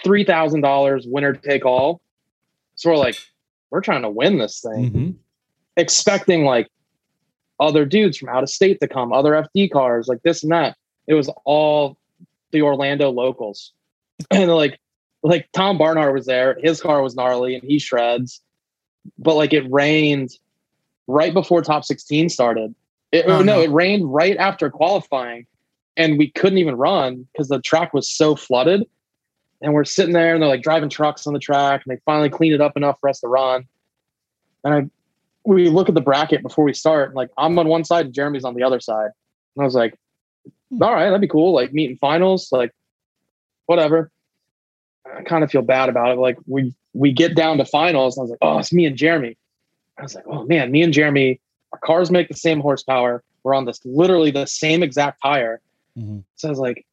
three 0.03 0.23
thousand 0.23 0.61
dollars 0.61 1.05
winner 1.07 1.33
take 1.33 1.65
all. 1.65 2.01
So 2.75 2.89
we're 2.89 2.97
like, 2.97 3.17
we're 3.71 3.81
trying 3.81 4.03
to 4.03 4.09
win 4.09 4.37
this 4.37 4.61
thing, 4.61 4.91
Mhm. 4.91 5.15
expecting 5.77 6.45
like 6.45 6.67
other 7.59 7.83
dudes 7.85 8.17
from 8.17 8.29
out 8.29 8.41
of 8.43 8.49
state 8.49 8.79
to 8.79 8.87
come, 8.87 9.11
other 9.11 9.31
FD 9.31 9.69
cars, 9.71 10.07
like 10.07 10.21
this 10.23 10.43
and 10.43 10.51
that. 10.53 10.77
It 11.07 11.13
was 11.15 11.29
all 11.43 11.97
the 12.51 12.61
Orlando 12.61 13.09
locals, 13.09 13.73
and 14.31 14.51
like 14.51 14.79
like 15.23 15.49
Tom 15.53 15.77
Barnhart 15.77 16.13
was 16.13 16.25
there. 16.25 16.57
His 16.61 16.81
car 16.81 17.01
was 17.01 17.15
gnarly 17.15 17.55
and 17.55 17.63
he 17.63 17.77
shreds, 17.79 18.41
but 19.17 19.35
like 19.35 19.53
it 19.53 19.69
rained 19.71 20.29
right 21.07 21.33
before 21.33 21.61
top 21.61 21.83
16 21.83 22.29
started. 22.29 22.73
It, 23.11 23.25
Oh, 23.27 23.39
no, 23.41 23.55
no. 23.55 23.61
it 23.61 23.71
rained 23.71 24.13
right 24.13 24.37
after 24.37 24.69
qualifying, 24.69 25.45
and 25.97 26.17
we 26.17 26.31
couldn't 26.31 26.59
even 26.59 26.75
run 26.75 27.27
because 27.33 27.47
the 27.49 27.59
track 27.61 27.93
was 27.93 28.09
so 28.09 28.35
flooded. 28.35 28.83
And 29.61 29.73
we're 29.73 29.83
sitting 29.83 30.13
there, 30.13 30.33
and 30.33 30.41
they're 30.41 30.47
like 30.49 30.61
driving 30.61 30.89
trucks 30.89 31.27
on 31.27 31.33
the 31.33 31.39
track, 31.39 31.81
and 31.85 31.93
they 31.95 31.99
finally 32.05 32.29
cleaned 32.29 32.55
it 32.55 32.61
up 32.61 32.77
enough 32.77 32.97
for 33.01 33.09
us 33.09 33.19
to 33.21 33.27
run. 33.27 33.67
And 34.63 34.73
I, 34.73 34.83
we 35.43 35.67
look 35.69 35.89
at 35.89 35.95
the 35.95 36.01
bracket 36.01 36.43
before 36.43 36.63
we 36.63 36.73
start. 36.73 37.09
and, 37.09 37.15
Like 37.15 37.29
I'm 37.37 37.59
on 37.59 37.67
one 37.67 37.83
side, 37.83 38.05
and 38.05 38.13
Jeremy's 38.15 38.45
on 38.45 38.53
the 38.53 38.63
other 38.63 38.79
side. 38.79 39.09
And 39.55 39.61
I 39.61 39.65
was 39.65 39.75
like, 39.75 39.95
"All 40.81 40.93
right, 40.93 41.05
that'd 41.05 41.21
be 41.21 41.27
cool. 41.27 41.53
Like 41.53 41.73
meeting 41.73 41.97
finals, 41.97 42.51
like 42.51 42.73
whatever." 43.65 44.11
I 45.05 45.23
kind 45.23 45.43
of 45.43 45.51
feel 45.51 45.61
bad 45.61 45.89
about 45.89 46.11
it. 46.11 46.19
Like 46.19 46.37
we 46.47 46.73
we 46.93 47.11
get 47.11 47.35
down 47.35 47.57
to 47.57 47.65
finals, 47.65 48.17
and 48.17 48.21
I 48.21 48.23
was 48.23 48.29
like, 48.31 48.39
"Oh, 48.41 48.59
it's 48.59 48.73
me 48.73 48.85
and 48.85 48.97
Jeremy." 48.97 49.37
I 49.97 50.03
was 50.03 50.15
like, 50.15 50.25
"Oh 50.27 50.45
man, 50.45 50.71
me 50.71 50.81
and 50.81 50.93
Jeremy, 50.93 51.39
our 51.73 51.79
cars 51.79 52.11
make 52.11 52.27
the 52.27 52.33
same 52.35 52.59
horsepower. 52.59 53.23
We're 53.43 53.53
on 53.53 53.65
this 53.65 53.79
literally 53.85 54.31
the 54.31 54.45
same 54.45 54.83
exact 54.83 55.21
tire." 55.21 55.61
Mhm. 55.97 56.23
So 56.35 56.47
I 56.47 56.51
was 56.51 56.59
like, 56.59 56.85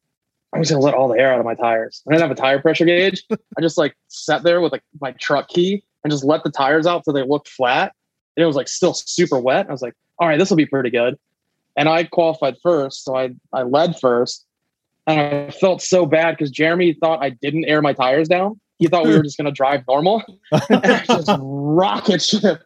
"I'm 0.53 0.61
just 0.61 0.71
gonna 0.71 0.83
let 0.83 0.93
all 0.93 1.07
the 1.07 1.19
air 1.19 1.33
out 1.33 1.39
of 1.39 1.45
my 1.45 1.55
tires." 1.55 2.01
I 2.07 2.11
didn't 2.11 2.23
have 2.23 2.31
a 2.31 2.35
tire 2.35 2.59
pressure 2.59 2.85
gauge. 2.85 3.23
I 3.57 3.61
just 3.61 3.77
like 3.77 3.95
sat 4.07 4.43
there 4.43 4.61
with 4.61 4.71
like 4.71 4.83
my 4.99 5.11
truck 5.13 5.47
key 5.49 5.83
and 6.03 6.11
just 6.11 6.23
let 6.23 6.43
the 6.43 6.51
tires 6.51 6.87
out 6.87 7.05
so 7.05 7.11
they 7.11 7.23
looked 7.23 7.47
flat, 7.47 7.93
and 8.35 8.43
it 8.43 8.47
was 8.47 8.55
like 8.55 8.67
still 8.67 8.93
super 8.93 9.39
wet. 9.39 9.67
I 9.69 9.71
was 9.71 9.81
like, 9.81 9.93
"All 10.19 10.27
right, 10.27 10.37
this 10.39 10.49
will 10.49 10.57
be 10.57 10.65
pretty 10.65 10.89
good." 10.89 11.17
And 11.77 11.87
I 11.87 12.03
qualified 12.03 12.57
first, 12.61 13.05
so 13.05 13.15
I 13.15 13.29
I 13.53 13.61
led 13.61 13.97
first. 13.99 14.45
And 15.05 15.19
I 15.21 15.51
felt 15.51 15.81
so 15.81 16.05
bad 16.05 16.31
because 16.31 16.51
Jeremy 16.51 16.93
thought 16.93 17.23
I 17.23 17.29
didn't 17.29 17.63
air 17.65 17.81
my 17.81 17.93
tires 17.93 18.27
down. 18.27 18.59
He 18.77 18.87
thought 18.87 19.05
we 19.05 19.15
were 19.15 19.23
just 19.23 19.37
going 19.37 19.45
to 19.45 19.51
drive 19.51 19.83
normal. 19.87 20.21
and 20.51 20.85
I 20.85 21.03
just 21.05 21.31
rocket 21.39 22.21
ship. 22.21 22.61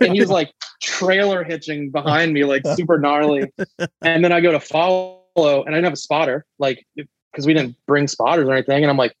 And 0.00 0.14
he 0.14 0.20
was 0.20 0.30
like 0.30 0.52
trailer 0.82 1.44
hitching 1.44 1.90
behind 1.90 2.32
me, 2.32 2.44
like 2.44 2.62
super 2.74 2.98
gnarly. 2.98 3.52
And 4.00 4.24
then 4.24 4.32
I 4.32 4.40
go 4.40 4.52
to 4.52 4.60
follow, 4.60 5.20
and 5.36 5.68
I 5.68 5.72
didn't 5.72 5.84
have 5.84 5.92
a 5.92 5.96
spotter, 5.96 6.46
like, 6.58 6.86
because 6.96 7.46
we 7.46 7.52
didn't 7.52 7.76
bring 7.86 8.08
spotters 8.08 8.48
or 8.48 8.54
anything. 8.54 8.82
And 8.82 8.90
I'm 8.90 8.96
like, 8.96 9.14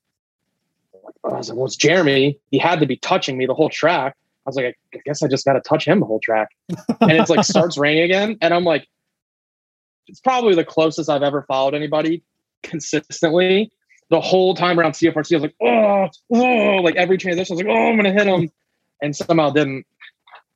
I 1.24 1.34
was 1.34 1.50
like, 1.50 1.58
well, 1.58 1.66
it's 1.66 1.76
Jeremy. 1.76 2.38
He 2.50 2.58
had 2.58 2.80
to 2.80 2.86
be 2.86 2.96
touching 2.96 3.36
me 3.36 3.46
the 3.46 3.54
whole 3.54 3.68
track. 3.68 4.16
I 4.46 4.48
was 4.48 4.56
like, 4.56 4.78
I 4.94 5.00
guess 5.04 5.22
I 5.22 5.28
just 5.28 5.44
got 5.44 5.54
to 5.54 5.60
touch 5.60 5.86
him 5.86 6.00
the 6.00 6.06
whole 6.06 6.20
track. 6.20 6.48
And 7.00 7.12
it's 7.12 7.30
like 7.30 7.44
starts 7.44 7.76
raining 7.76 8.04
again. 8.04 8.38
And 8.40 8.54
I'm 8.54 8.64
like, 8.64 8.88
it's 10.08 10.20
probably 10.20 10.54
the 10.54 10.64
closest 10.64 11.10
I've 11.10 11.22
ever 11.22 11.42
followed 11.42 11.74
anybody 11.74 12.22
consistently. 12.62 13.70
The 14.08 14.20
whole 14.20 14.54
time 14.54 14.78
around 14.78 14.92
CFRC, 14.92 15.32
I 15.32 15.36
was 15.36 15.42
like, 15.42 15.56
oh, 15.60 16.08
oh, 16.32 16.76
like 16.82 16.96
every 16.96 17.18
transition, 17.18 17.54
I 17.54 17.56
was 17.56 17.64
like, 17.64 17.74
oh, 17.74 17.88
I'm 17.88 17.96
gonna 17.96 18.12
hit 18.12 18.26
him, 18.26 18.50
and 19.02 19.14
somehow 19.16 19.50
didn't. 19.50 19.84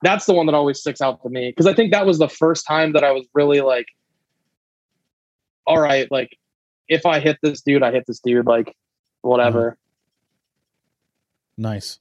That's 0.02 0.24
the 0.24 0.34
one 0.34 0.46
that 0.46 0.54
always 0.54 0.80
sticks 0.80 1.00
out 1.00 1.22
to 1.22 1.28
me 1.28 1.50
because 1.50 1.66
I 1.66 1.74
think 1.74 1.92
that 1.92 2.06
was 2.06 2.18
the 2.18 2.28
first 2.28 2.66
time 2.66 2.92
that 2.92 3.04
I 3.04 3.12
was 3.12 3.26
really 3.34 3.60
like, 3.60 3.86
all 5.66 5.80
right, 5.80 6.10
like 6.10 6.38
if 6.88 7.06
I 7.06 7.20
hit 7.20 7.38
this 7.42 7.60
dude, 7.60 7.82
I 7.82 7.92
hit 7.92 8.04
this 8.06 8.20
dude, 8.20 8.46
like 8.46 8.74
whatever. 9.22 9.72
Mm-hmm. 11.58 11.62
Nice. 11.62 11.98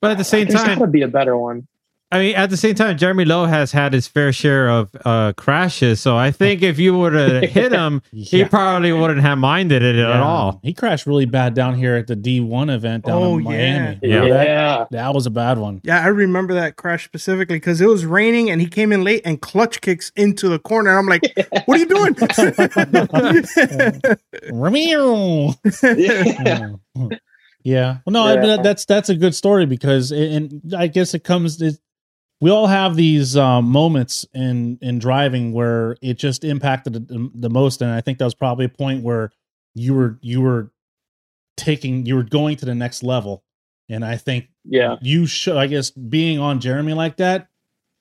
But 0.00 0.12
at 0.12 0.18
the 0.18 0.24
same 0.24 0.48
There's 0.48 0.62
time, 0.62 0.78
gotta 0.78 0.90
be 0.90 1.02
a 1.02 1.08
better 1.08 1.36
one. 1.36 1.66
I 2.12 2.20
mean, 2.20 2.36
at 2.36 2.50
the 2.50 2.56
same 2.56 2.76
time, 2.76 2.96
Jeremy 2.96 3.24
Lowe 3.24 3.46
has 3.46 3.72
had 3.72 3.92
his 3.92 4.06
fair 4.06 4.32
share 4.32 4.68
of 4.68 4.90
uh, 5.04 5.32
crashes. 5.36 6.00
So 6.00 6.16
I 6.16 6.30
think 6.30 6.62
if 6.62 6.78
you 6.78 6.96
were 6.96 7.10
to 7.10 7.44
hit 7.48 7.72
him, 7.72 8.00
he 8.12 8.44
probably 8.44 8.92
wouldn't 8.92 9.22
have 9.22 9.38
minded 9.38 9.82
it 9.82 9.96
at 9.96 10.20
all. 10.20 10.60
He 10.62 10.72
crashed 10.72 11.06
really 11.06 11.24
bad 11.24 11.54
down 11.54 11.74
here 11.74 11.96
at 11.96 12.06
the 12.06 12.14
D1 12.14 12.72
event 12.72 13.06
down 13.06 13.20
Oh, 13.22 13.38
in 13.38 13.42
Miami. 13.44 13.98
yeah. 14.02 14.14
Remember 14.20 14.34
That, 14.34 14.46
Yeah. 14.46 14.84
that 14.92 15.14
was 15.14 15.26
a 15.26 15.30
bad 15.30 15.58
one. 15.58 15.80
Yeah, 15.82 16.00
I 16.00 16.06
remember 16.06 16.54
that 16.54 16.76
crash 16.76 17.04
specifically 17.04 17.56
because 17.56 17.80
it 17.80 17.88
was 17.88 18.06
raining 18.06 18.50
and 18.50 18.60
he 18.60 18.68
came 18.68 18.92
in 18.92 19.02
late 19.02 19.22
and 19.24 19.40
clutch 19.42 19.80
kicks 19.80 20.12
into 20.14 20.48
the 20.48 20.60
corner. 20.60 20.90
And 20.90 20.98
I'm 21.00 21.06
like, 21.06 21.22
what 21.66 21.76
are 21.76 21.80
you 21.80 21.86
doing? 21.86 22.14
Meow. 24.52 25.54
yeah. 25.82 26.68
yeah. 27.64 27.98
Well, 28.06 28.12
no, 28.12 28.22
I 28.24 28.36
mean, 28.36 28.46
that- 28.46 28.62
that's 28.62 28.84
that's 28.84 29.08
a 29.08 29.16
good 29.16 29.34
story 29.34 29.66
because, 29.66 30.12
it, 30.12 30.30
and 30.32 30.72
I 30.76 30.86
guess 30.86 31.12
it 31.14 31.24
comes. 31.24 31.60
It, 31.60 31.78
we 32.40 32.50
all 32.50 32.66
have 32.66 32.96
these 32.96 33.36
um, 33.36 33.66
moments 33.66 34.26
in 34.34 34.78
in 34.82 34.98
driving 34.98 35.52
where 35.52 35.96
it 36.02 36.18
just 36.18 36.44
impacted 36.44 37.08
the, 37.08 37.30
the 37.34 37.50
most, 37.50 37.80
and 37.82 37.90
I 37.90 38.00
think 38.00 38.18
that 38.18 38.24
was 38.24 38.34
probably 38.34 38.66
a 38.66 38.70
point 38.70 39.02
where 39.02 39.32
you 39.74 39.94
were 39.94 40.18
you 40.20 40.40
were 40.42 40.70
taking 41.56 42.04
you 42.06 42.14
were 42.16 42.22
going 42.22 42.56
to 42.58 42.66
the 42.66 42.74
next 42.74 43.02
level, 43.02 43.42
and 43.88 44.04
I 44.04 44.16
think 44.16 44.48
Yeah. 44.64 44.96
you 45.00 45.26
should. 45.26 45.56
I 45.56 45.66
guess 45.66 45.90
being 45.90 46.38
on 46.38 46.60
Jeremy 46.60 46.92
like 46.92 47.16
that 47.16 47.48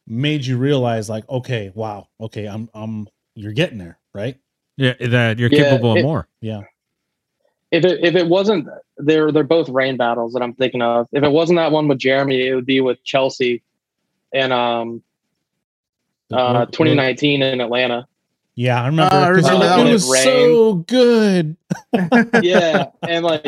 made 0.07 0.45
you 0.45 0.57
realize, 0.57 1.09
like, 1.09 1.27
okay, 1.29 1.71
wow, 1.73 2.07
okay, 2.19 2.45
I'm 2.45 2.69
I'm 2.73 3.07
you're 3.35 3.53
getting 3.53 3.77
there, 3.77 3.99
right? 4.13 4.37
Yeah, 4.77 4.93
that 4.99 5.39
you're 5.39 5.49
Yeah, 5.49 5.63
capable 5.69 5.93
of 5.97 6.03
more. 6.03 6.27
Yeah. 6.41 6.61
if 7.71 7.85
it 7.85 8.03
if 8.03 8.15
it 8.15 8.27
wasn't 8.27 8.67
they're 8.97 9.31
they're 9.31 9.43
both 9.43 9.69
rain 9.69 9.95
battles 9.95 10.33
that 10.33 10.43
I'm 10.43 10.53
thinking 10.53 10.81
of. 10.81 11.07
If 11.13 11.23
it 11.23 11.31
wasn't 11.31 11.57
that 11.57 11.71
one 11.71 11.87
with 11.87 11.99
Jeremy, 11.99 12.47
it 12.47 12.53
would 12.55 12.65
be 12.65 12.81
with 12.81 13.01
Chelsea 13.05 13.63
and 14.35 14.53
um 14.53 15.01
uh 16.31 16.65
2019 16.65 17.41
in 17.41 17.61
Atlanta. 17.61 18.07
Yeah, 18.55 18.81
I 18.81 18.85
remember. 18.87 19.15
I 19.15 19.33
'cause 19.33 19.43
remember 19.43 19.65
it, 19.65 19.69
that 19.69 19.87
it 19.87 19.93
was 19.93 20.09
Rain. 20.11 20.23
so 20.23 20.73
good. 20.75 21.57
Yeah, 22.43 22.87
and 23.07 23.25
like 23.25 23.45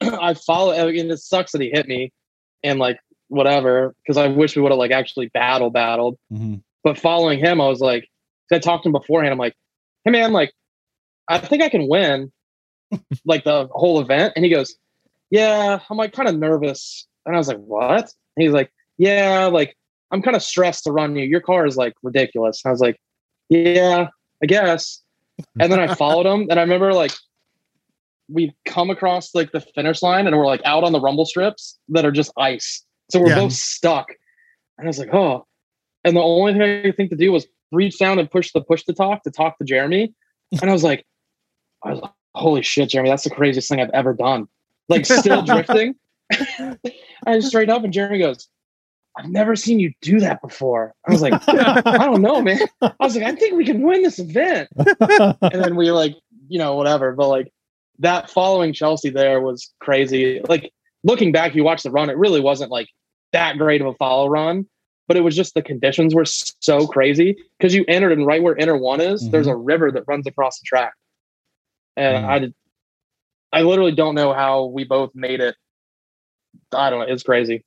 I 0.00 0.34
follow 0.34 0.72
and 0.72 1.10
it 1.10 1.18
sucks 1.18 1.52
that 1.52 1.60
he 1.60 1.70
hit 1.70 1.86
me 1.88 2.12
and 2.62 2.78
like 2.78 2.98
whatever 3.28 3.94
because 4.02 4.16
I 4.16 4.28
wish 4.28 4.54
we 4.56 4.62
would 4.62 4.70
have 4.72 4.78
like 4.78 4.90
actually 4.90 5.28
battle 5.28 5.70
battled. 5.70 6.18
Mhm. 6.32 6.62
But 6.82 6.98
following 6.98 7.38
him, 7.38 7.60
I 7.60 7.68
was 7.68 7.80
like, 7.80 8.08
I 8.52 8.58
talked 8.58 8.82
to 8.84 8.88
him 8.88 8.92
beforehand. 8.92 9.32
I'm 9.32 9.38
like, 9.38 9.54
hey 10.04 10.10
man, 10.10 10.32
like 10.32 10.52
I 11.28 11.38
think 11.38 11.62
I 11.62 11.68
can 11.68 11.88
win 11.88 12.30
like 13.24 13.44
the 13.44 13.68
whole 13.72 14.00
event. 14.00 14.34
And 14.36 14.44
he 14.44 14.50
goes, 14.50 14.76
yeah, 15.30 15.80
I'm 15.90 15.96
like 15.96 16.12
kind 16.12 16.28
of 16.28 16.36
nervous. 16.38 17.06
And 17.26 17.34
I 17.34 17.38
was 17.38 17.48
like, 17.48 17.58
what? 17.58 18.12
And 18.36 18.42
he's 18.44 18.52
like, 18.52 18.70
yeah, 18.98 19.46
like 19.46 19.76
I'm 20.10 20.22
kind 20.22 20.36
of 20.36 20.42
stressed 20.42 20.84
to 20.84 20.92
run 20.92 21.16
you. 21.16 21.24
Your 21.24 21.40
car 21.40 21.66
is 21.66 21.76
like 21.76 21.94
ridiculous. 22.02 22.62
And 22.64 22.70
I 22.70 22.72
was 22.72 22.80
like, 22.80 23.00
yeah, 23.48 24.08
I 24.42 24.46
guess. 24.46 25.02
And 25.60 25.72
then 25.72 25.80
I 25.80 25.94
followed 25.94 26.26
him, 26.26 26.46
and 26.50 26.58
I 26.58 26.62
remember 26.62 26.92
like 26.92 27.12
we 28.28 28.54
come 28.64 28.90
across 28.90 29.34
like 29.34 29.52
the 29.52 29.60
finish 29.60 30.02
line, 30.02 30.26
and 30.26 30.36
we're 30.36 30.46
like 30.46 30.62
out 30.64 30.84
on 30.84 30.92
the 30.92 31.00
rumble 31.00 31.26
strips 31.26 31.78
that 31.90 32.04
are 32.04 32.12
just 32.12 32.32
ice. 32.38 32.84
So 33.10 33.20
we're 33.20 33.28
Yeah. 33.30 33.40
both 33.40 33.52
stuck. 33.52 34.08
And 34.78 34.86
I 34.86 34.88
was 34.88 34.98
like, 34.98 35.12
oh. 35.12 35.46
And 36.04 36.16
the 36.16 36.20
only 36.22 36.52
thing 36.52 36.62
I 36.62 36.82
could 36.82 36.96
think 36.96 37.10
to 37.10 37.16
do 37.16 37.32
was 37.32 37.46
reach 37.72 37.98
down 37.98 38.18
and 38.18 38.30
push 38.30 38.52
the 38.52 38.60
push 38.62 38.82
to 38.84 38.92
talk 38.92 39.22
to 39.24 39.30
talk 39.30 39.58
to 39.58 39.64
Jeremy. 39.64 40.12
And 40.60 40.70
I 40.70 40.72
was 40.72 40.84
like, 40.84 41.04
I 41.84 41.90
was 41.90 42.00
like, 42.00 42.12
holy 42.34 42.62
shit, 42.62 42.88
Jeremy, 42.90 43.10
that's 43.10 43.24
the 43.24 43.30
craziest 43.30 43.68
thing 43.68 43.80
I've 43.80 43.90
ever 43.90 44.12
done. 44.14 44.46
Like 44.88 45.06
still 45.06 45.42
drifting. 45.46 45.94
I 47.26 47.38
straight 47.40 47.68
up, 47.70 47.84
and 47.84 47.92
Jeremy 47.92 48.18
goes, 48.18 48.48
I've 49.16 49.30
never 49.30 49.54
seen 49.54 49.78
you 49.78 49.92
do 50.00 50.20
that 50.20 50.42
before. 50.42 50.92
I 51.06 51.12
was 51.12 51.22
like, 51.22 51.34
I 51.48 51.98
don't 52.04 52.20
know, 52.22 52.42
man. 52.42 52.60
I 52.82 52.92
was 53.00 53.14
like, 53.16 53.24
I 53.24 53.34
think 53.34 53.54
we 53.54 53.64
can 53.64 53.82
win 53.82 54.02
this 54.02 54.18
event. 54.18 54.68
And 54.76 55.62
then 55.62 55.76
we 55.76 55.90
like, 55.92 56.16
you 56.48 56.58
know, 56.58 56.74
whatever. 56.74 57.12
But 57.12 57.28
like 57.28 57.52
that 58.00 58.28
following 58.28 58.72
Chelsea 58.72 59.10
there 59.10 59.40
was 59.40 59.72
crazy. 59.80 60.40
Like 60.48 60.72
looking 61.04 61.30
back, 61.32 61.54
you 61.54 61.62
watch 61.64 61.82
the 61.84 61.90
run, 61.90 62.10
it 62.10 62.16
really 62.16 62.40
wasn't 62.40 62.70
like 62.72 62.88
that 63.32 63.56
great 63.58 63.80
of 63.80 63.86
a 63.86 63.94
follow 63.94 64.28
run, 64.28 64.66
but 65.06 65.16
it 65.16 65.20
was 65.20 65.36
just 65.36 65.54
the 65.54 65.62
conditions 65.62 66.14
were 66.14 66.24
so 66.24 66.86
crazy 66.86 67.36
because 67.58 67.74
you 67.74 67.84
entered 67.86 68.12
and 68.12 68.26
right 68.26 68.42
where 68.42 68.56
inner 68.56 68.76
one 68.76 69.00
is, 69.00 69.28
there's 69.30 69.46
a 69.46 69.56
river 69.56 69.92
that 69.92 70.04
runs 70.08 70.26
across 70.26 70.58
the 70.58 70.64
track. 70.64 70.94
And 71.96 72.24
Mm. 72.24 72.28
I 72.28 72.38
did, 72.40 72.54
I 73.52 73.62
literally 73.62 73.92
don't 73.94 74.16
know 74.16 74.32
how 74.32 74.64
we 74.64 74.82
both 74.84 75.10
made 75.14 75.40
it. 75.40 75.54
I 76.72 76.90
don't 76.90 77.00
know. 77.00 77.12
It's 77.12 77.22
crazy. 77.22 77.64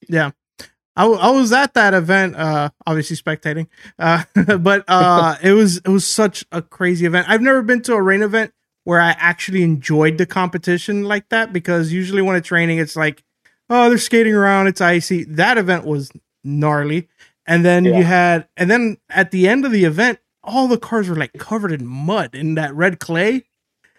I, 0.98 1.02
w- 1.04 1.20
I 1.20 1.30
was 1.30 1.54
at 1.54 1.74
that 1.76 1.94
event, 1.94 2.36
uh, 2.36 2.70
obviously 2.86 3.16
spectating, 3.16 3.68
uh, 4.00 4.24
but 4.58 4.84
uh, 4.88 5.36
it 5.44 5.52
was 5.54 5.78
it 5.78 5.88
was 5.90 6.06
such 6.08 6.44
a 6.52 6.62
crazy 6.62 7.06
event. 7.06 7.30
I've 7.30 7.42
never 7.42 7.62
been 7.62 7.82
to 7.84 7.94
a 7.94 8.02
rain 8.02 8.24
event 8.24 8.52
where 8.84 9.00
I 9.00 9.12
actually 9.20 9.64
enjoyed 9.64 10.18
the 10.18 10.26
competition 10.26 11.04
like 11.04 11.30
that 11.30 11.54
because 11.54 11.94
usually 11.94 12.22
when 12.22 12.36
it's 12.36 12.52
raining, 12.52 12.80
it's 12.80 12.96
like, 12.96 13.24
oh, 13.70 13.90
they're 13.90 13.98
skating 13.98 14.34
around, 14.34 14.68
it's 14.68 14.82
icy. 14.82 15.24
That 15.26 15.58
event 15.58 15.86
was 15.86 16.12
gnarly, 16.44 17.08
and 17.46 17.64
then 17.64 17.86
Yeah. 17.86 17.98
you 18.00 18.04
had, 18.04 18.48
and 18.58 18.70
then 18.72 18.98
at 19.10 19.32
the 19.32 19.48
end 19.48 19.66
of 19.66 19.72
the 19.72 19.86
event, 19.86 20.20
all 20.44 20.68
the 20.68 20.78
cars 20.80 21.10
were 21.10 21.16
like 21.16 21.34
covered 21.34 21.72
in 21.74 21.86
mud 21.86 22.34
in 22.34 22.56
that 22.56 22.74
red 22.74 23.00
clay, 23.00 23.44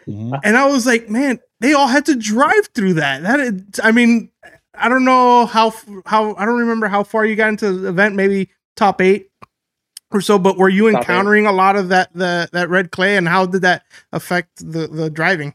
Mhm. 0.07 0.41
and 0.43 0.57
I 0.57 0.67
was 0.67 0.87
like, 0.87 1.11
man, 1.11 1.39
they 1.61 1.75
all 1.75 1.89
had 1.89 2.07
to 2.07 2.15
drive 2.17 2.69
through 2.75 2.95
that. 2.95 3.23
That 3.23 3.41
is, 3.41 3.63
I 3.85 3.93
mean, 3.93 4.31
I 4.81 4.89
don't 4.89 5.05
know 5.05 5.47
how 5.47 5.73
how 6.07 6.35
I 6.37 6.45
don't 6.45 6.59
remember 6.59 6.89
how 6.89 7.03
far 7.03 7.25
you 7.25 7.37
got 7.37 7.49
into 7.51 7.73
the 7.73 7.89
event, 7.89 8.15
maybe 8.15 8.51
top 8.77 9.01
eight 9.01 9.31
or 10.11 10.21
so. 10.21 10.39
But 10.39 10.57
were 10.57 10.69
you 10.69 10.91
Top 10.91 10.95
eight. 10.95 10.99
encountering 11.01 11.47
a 11.47 11.53
lot 11.53 11.77
of 11.77 11.89
that 11.89 12.13
the 12.15 12.49
that 12.53 12.69
red 12.69 12.91
clay, 12.91 13.17
and 13.17 13.29
how 13.29 13.47
did 13.47 13.63
that 13.63 13.85
affect 14.13 14.59
the 14.59 14.87
the 14.87 15.11
driving? 15.11 15.55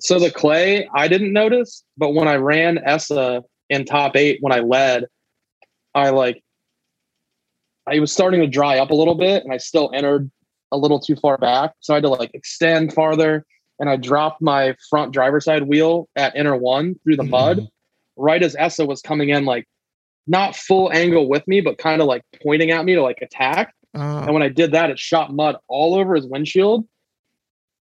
So 0.00 0.18
the 0.18 0.30
clay, 0.30 0.88
I 0.94 1.08
didn't 1.08 1.32
notice, 1.32 1.82
but 1.96 2.10
when 2.10 2.28
I 2.28 2.34
ran 2.34 2.78
ESSA 2.78 3.42
in 3.70 3.84
top 3.84 4.14
eight, 4.14 4.38
when 4.42 4.52
I 4.52 4.60
led, 4.60 5.06
I 5.94 6.10
like, 6.10 6.42
I 7.86 7.98
was 7.98 8.12
starting 8.12 8.40
to 8.40 8.46
dry 8.46 8.78
up 8.78 8.90
a 8.90 8.94
little 8.94 9.14
bit 9.14 9.42
and 9.42 9.52
I 9.52 9.56
still 9.56 9.90
entered 9.94 10.30
a 10.70 10.76
little 10.76 11.00
too 11.00 11.16
far 11.16 11.38
back. 11.38 11.72
So 11.80 11.94
I 11.94 11.96
had 11.96 12.02
to 12.02 12.10
like 12.10 12.30
extend 12.34 12.92
farther 12.92 13.46
and 13.78 13.88
I 13.88 13.96
dropped 13.96 14.42
my 14.42 14.74
front 14.90 15.12
driver 15.12 15.40
side 15.40 15.62
wheel 15.62 16.08
at 16.16 16.36
inner 16.36 16.56
one 16.56 16.96
through 17.02 17.16
the 17.16 17.24
mud 17.24 17.58
mm-hmm. 17.58 17.66
Right 18.16 18.42
as 18.42 18.56
ESSA 18.58 18.86
was 18.86 19.00
coming 19.02 19.28
in, 19.30 19.44
like 19.44 19.66
not 20.26 20.56
full 20.56 20.92
angle 20.92 21.28
with 21.28 21.46
me, 21.46 21.60
but 21.60 21.78
kind 21.78 22.00
of 22.00 22.08
like 22.08 22.22
pointing 22.42 22.70
at 22.70 22.84
me 22.84 22.94
to 22.94 23.02
like 23.02 23.20
attack. 23.22 23.74
Uh, 23.96 24.24
And 24.24 24.32
when 24.34 24.42
I 24.42 24.48
did 24.48 24.72
that, 24.72 24.90
it 24.90 24.98
shot 24.98 25.32
mud 25.32 25.56
all 25.68 25.94
over 25.94 26.14
his 26.14 26.26
windshield. 26.26 26.86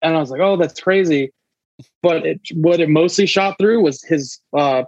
And 0.02 0.16
I 0.16 0.20
was 0.20 0.30
like, 0.30 0.42
oh, 0.42 0.56
that's 0.58 0.80
crazy. 0.80 1.32
But 2.02 2.26
it, 2.26 2.42
what 2.54 2.80
it 2.80 2.90
mostly 2.90 3.26
shot 3.26 3.58
through 3.58 3.82
was 3.82 4.02
his 4.04 4.40
uh, 4.56 4.84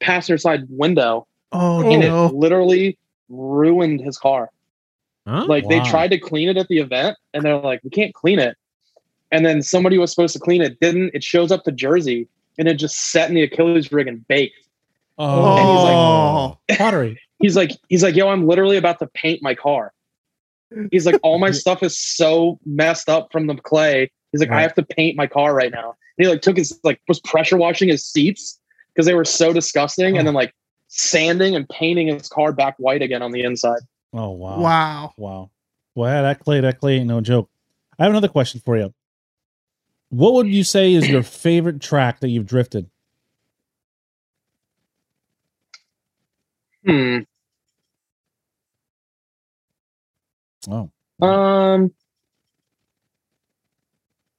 passenger 0.00 0.38
side 0.38 0.64
window. 0.68 1.26
oh 1.52 1.88
And 1.90 2.02
no! 2.02 2.26
it 2.26 2.34
literally 2.34 2.98
ruined 3.28 4.00
his 4.00 4.18
car. 4.18 4.50
Huh? 5.26 5.44
Like 5.48 5.66
they 5.68 5.80
tried 5.90 6.10
to 6.10 6.18
clean 6.18 6.48
it 6.48 6.56
at 6.56 6.68
the 6.68 6.78
event 6.78 7.16
and 7.34 7.42
they're 7.44 7.58
like, 7.58 7.80
we 7.82 7.90
can't 7.90 8.14
clean 8.14 8.38
it. 8.38 8.56
And 9.32 9.44
then 9.44 9.60
somebody 9.62 9.98
was 9.98 10.10
supposed 10.10 10.34
to 10.34 10.38
clean 10.38 10.62
it, 10.62 10.78
didn't. 10.78 11.10
It 11.14 11.24
shows 11.24 11.50
up 11.50 11.64
to 11.64 11.72
Jersey 11.72 12.28
and 12.58 12.68
it 12.68 12.74
just 12.74 13.10
set 13.10 13.28
in 13.28 13.34
the 13.34 13.42
Achilles 13.42 13.90
rig 13.90 14.06
and 14.06 14.26
baked. 14.28 14.65
Oh. 15.18 15.56
he's 15.56 15.84
like, 15.84 15.96
oh. 15.96 16.76
pottery. 16.76 17.20
He's 17.38 17.56
like, 17.56 17.70
he's 17.88 18.02
like, 18.02 18.16
yo, 18.16 18.28
I'm 18.28 18.46
literally 18.46 18.76
about 18.76 18.98
to 19.00 19.06
paint 19.06 19.42
my 19.42 19.54
car. 19.54 19.92
He's 20.90 21.06
like, 21.06 21.18
all 21.22 21.38
my 21.38 21.50
stuff 21.52 21.82
is 21.82 21.98
so 21.98 22.58
messed 22.64 23.08
up 23.08 23.28
from 23.30 23.46
the 23.46 23.56
clay. 23.56 24.10
He's 24.32 24.40
like, 24.40 24.50
I 24.50 24.62
have 24.62 24.74
to 24.74 24.82
paint 24.82 25.16
my 25.16 25.26
car 25.26 25.54
right 25.54 25.70
now. 25.70 25.94
And 26.18 26.26
he 26.26 26.28
like 26.28 26.42
took 26.42 26.56
his 26.56 26.78
like 26.82 27.00
was 27.08 27.20
pressure 27.20 27.56
washing 27.56 27.88
his 27.88 28.04
seats 28.04 28.58
because 28.94 29.06
they 29.06 29.14
were 29.14 29.24
so 29.24 29.52
disgusting, 29.52 30.16
and 30.16 30.20
oh. 30.20 30.24
then 30.24 30.34
like 30.34 30.54
sanding 30.88 31.54
and 31.54 31.68
painting 31.68 32.08
his 32.08 32.28
car 32.28 32.52
back 32.52 32.74
white 32.78 33.02
again 33.02 33.22
on 33.22 33.32
the 33.32 33.42
inside. 33.42 33.80
Oh 34.12 34.30
wow. 34.30 34.58
Wow! 34.58 35.12
Wow. 35.16 35.50
Well, 35.94 36.10
yeah, 36.10 36.22
that 36.22 36.40
clay, 36.40 36.60
that 36.60 36.80
clay 36.80 36.96
ain't 36.96 37.06
no 37.06 37.20
joke. 37.20 37.48
I 37.98 38.04
have 38.04 38.12
another 38.12 38.28
question 38.28 38.60
for 38.64 38.76
you. 38.76 38.92
What 40.10 40.34
would 40.34 40.48
you 40.48 40.62
say 40.62 40.92
is 40.92 41.08
your 41.08 41.22
favorite 41.22 41.80
track 41.80 42.20
that 42.20 42.28
you've 42.28 42.46
drifted? 42.46 42.88
Hmm. 46.86 47.18
Oh. 50.68 50.90
Um, 51.26 51.92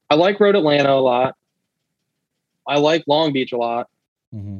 I 0.09 0.15
like 0.15 0.39
Road 0.39 0.55
Atlanta 0.55 0.91
a 0.91 0.99
lot. 1.01 1.35
I 2.67 2.77
like 2.79 3.03
Long 3.07 3.31
Beach 3.33 3.51
a 3.53 3.57
lot, 3.57 3.87
hmm 4.31 4.59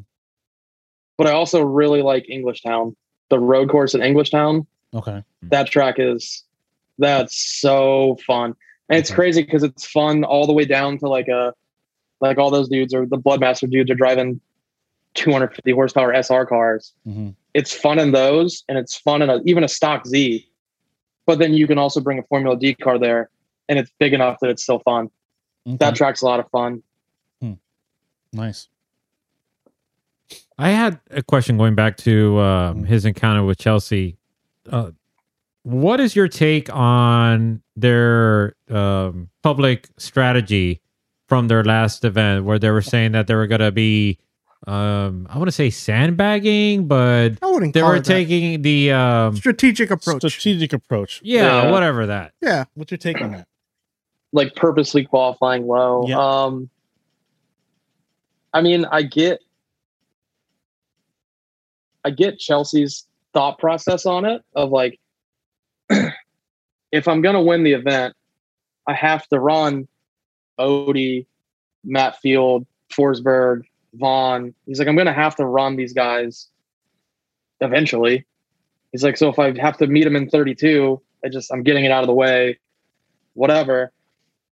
but 1.18 1.26
I 1.26 1.32
also 1.32 1.62
really 1.64 2.04
like 2.04 2.28
Englishtown. 2.32 2.96
The 3.30 3.40
road 3.40 3.70
course 3.70 3.96
in 3.96 4.02
Englishtown. 4.02 4.66
Okay. 4.94 5.24
that 5.44 5.68
track 5.68 5.96
is 5.98 6.44
that's 6.98 7.36
so 7.60 8.18
fun 8.26 8.56
and 8.90 8.98
it's 9.00 9.10
Okay. 9.12 9.16
crazy 9.16 9.42
because 9.44 9.64
it's 9.64 9.86
fun 9.86 10.24
all 10.24 10.48
the 10.48 10.54
way 10.54 10.64
down 10.66 10.98
to 11.00 11.10
like 11.10 11.28
a 11.28 11.54
like 12.22 12.38
all 12.38 12.50
those 12.50 12.70
dudes 12.70 12.94
or 12.94 13.06
the 13.06 13.18
bloodmaster 13.18 13.70
dudes 13.70 13.92
are 13.92 13.96
driving 13.96 14.40
250 15.16 15.72
horsepower 15.72 16.22
sr 16.24 16.46
cars 16.46 16.94
hmm 17.06 17.30
it's 17.54 17.74
fun 17.74 17.98
in 17.98 18.12
those 18.12 18.64
and 18.70 18.78
it's 18.78 18.96
fun 18.96 19.24
in 19.24 19.32
a, 19.32 19.40
even 19.46 19.64
a 19.64 19.68
stock 19.68 20.06
z 20.06 20.48
but 21.26 21.40
then 21.40 21.54
you 21.56 21.66
can 21.66 21.80
also 21.80 22.00
bring 22.00 22.20
a 22.20 22.24
formula 22.24 22.56
d 22.56 22.76
car 22.76 23.00
there 23.00 23.30
and 23.68 23.80
it's 23.80 23.92
big 24.00 24.14
enough 24.14 24.38
that 24.42 24.50
it's 24.52 24.62
still 24.62 24.80
fun 24.80 25.10
that 25.66 25.96
track's 25.96 26.22
a 26.22 26.26
lot 26.26 26.40
of 26.40 26.48
fun 26.52 26.82
Hmm. 27.42 27.54
nice. 28.32 28.68
I 30.58 30.70
had 30.70 31.00
a 31.12 31.22
question 31.22 31.58
going 31.58 31.76
back 31.76 31.98
to 31.98 32.40
um, 32.40 32.84
his 32.84 33.06
encounter 33.06 33.44
with 33.44 33.58
Chelsea. 33.60 34.18
Uh, 34.70 34.92
what 35.64 36.00
is 36.00 36.16
your 36.16 36.28
take 36.28 36.74
on 36.74 37.62
their 37.76 38.56
um, 38.70 39.30
public 39.44 39.90
strategy 39.98 40.82
from 41.28 41.48
their 41.48 41.64
last 41.64 42.04
event, 42.06 42.46
where 42.46 42.58
they 42.58 42.72
were 42.72 42.82
saying 42.82 43.12
that 43.12 43.28
they 43.28 43.36
were 43.36 43.48
going 43.48 43.62
to 43.62 43.72
be, 43.72 44.18
um, 44.66 45.28
I 45.30 45.38
want 45.38 45.48
to 45.48 45.52
say 45.52 45.70
sandbagging, 45.70 46.88
but 46.88 47.34
I 47.42 47.46
wouldn't. 47.48 47.74
they 47.74 47.82
call 47.82 47.90
were 47.90 47.96
it 47.98 48.06
that. 48.06 48.12
taking 48.14 48.62
the, 48.64 48.92
um, 48.92 49.36
strategic 49.36 49.92
approach. 49.92 50.24
Strategic 50.26 50.74
approach. 50.74 51.22
yeah, 51.24 51.64
Yeah. 51.64 51.72
whatever 51.72 52.08
that. 52.08 52.34
yeah, 52.42 52.66
What's 52.74 52.92
your 52.92 52.98
take 52.98 53.22
on 53.22 53.32
that? 53.34 53.48
like 54.34 54.56
purposely 54.56 55.06
qualifying 55.06 55.66
low. 55.68 56.06
Yeah. 56.08 56.18
Um 56.20 56.70
I 58.54 58.62
mean, 58.62 58.86
I 58.86 59.04
get 59.04 59.40
I 62.04 62.10
get 62.10 62.40
Chelsea's 62.40 63.06
thought 63.34 63.58
process 63.60 64.06
on 64.06 64.26
it 64.26 64.42
of 64.56 64.70
like 64.72 65.00
if 66.92 67.08
I'm 67.08 67.22
gonna 67.22 67.42
win 67.42 67.64
the 67.64 67.74
event, 67.74 68.16
I 68.88 68.94
have 68.94 69.28
to 69.28 69.40
run 69.40 69.88
Odi, 70.58 71.28
Matt 71.84 72.18
Field, 72.20 72.66
Forsberg, 72.92 73.64
Vaughn. 73.98 74.54
He's 74.66 74.80
like, 74.80 74.88
I'm 74.88 74.96
gonna 74.96 75.14
have 75.14 75.36
to 75.38 75.46
run 75.46 75.76
these 75.76 75.94
guys 75.94 76.48
eventually. 77.62 78.26
He's 78.92 79.04
like, 79.04 79.18
so 79.18 79.30
if 79.30 79.40
I 79.40 79.58
have 79.60 79.78
to 79.78 79.88
meet 79.88 80.06
him 80.06 80.16
in 80.16 80.30
32, 80.30 81.02
I 81.26 81.30
just 81.30 81.52
I'm 81.52 81.64
getting 81.64 81.86
it 81.86 81.92
out 81.92 82.04
of 82.04 82.08
the 82.08 82.14
way, 82.14 82.60
whatever 83.34 83.92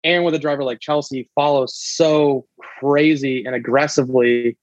and 0.05 0.23
with 0.23 0.35
a 0.35 0.39
driver 0.39 0.63
like 0.63 0.79
Chelsea 0.79 1.27
follows 1.33 1.75
so 1.75 2.45
crazy 2.79 3.43
and 3.43 3.55
aggressively, 3.55 4.55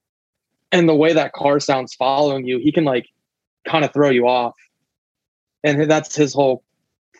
and 0.70 0.88
the 0.88 0.94
way 0.94 1.12
that 1.12 1.32
car 1.32 1.58
sounds 1.58 1.92
following 1.94 2.46
you, 2.46 2.58
he 2.58 2.70
can 2.70 2.84
like 2.84 3.08
kind 3.66 3.84
of 3.84 3.92
throw 3.92 4.08
you 4.08 4.28
off. 4.28 4.54
And 5.64 5.90
that's 5.90 6.14
his 6.14 6.32
whole 6.32 6.62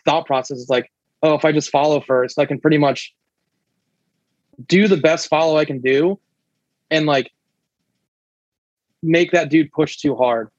thought 0.05 0.25
process 0.25 0.57
is 0.57 0.69
like, 0.69 0.89
oh, 1.21 1.35
if 1.35 1.43
I 1.43 1.51
just 1.51 1.69
follow 1.69 1.99
first, 1.99 2.39
I 2.39 2.45
can 2.45 2.61
pretty 2.61 2.77
much 2.77 3.13
do 4.67 4.87
the 4.87 4.97
best 4.97 5.27
follow 5.27 5.57
I 5.57 5.65
can 5.65 5.81
do 5.81 6.17
and 6.89 7.05
like 7.05 7.31
make 9.03 9.31
that 9.31 9.49
dude 9.49 9.71
push 9.71 9.97
too 9.97 10.15
hard. 10.15 10.49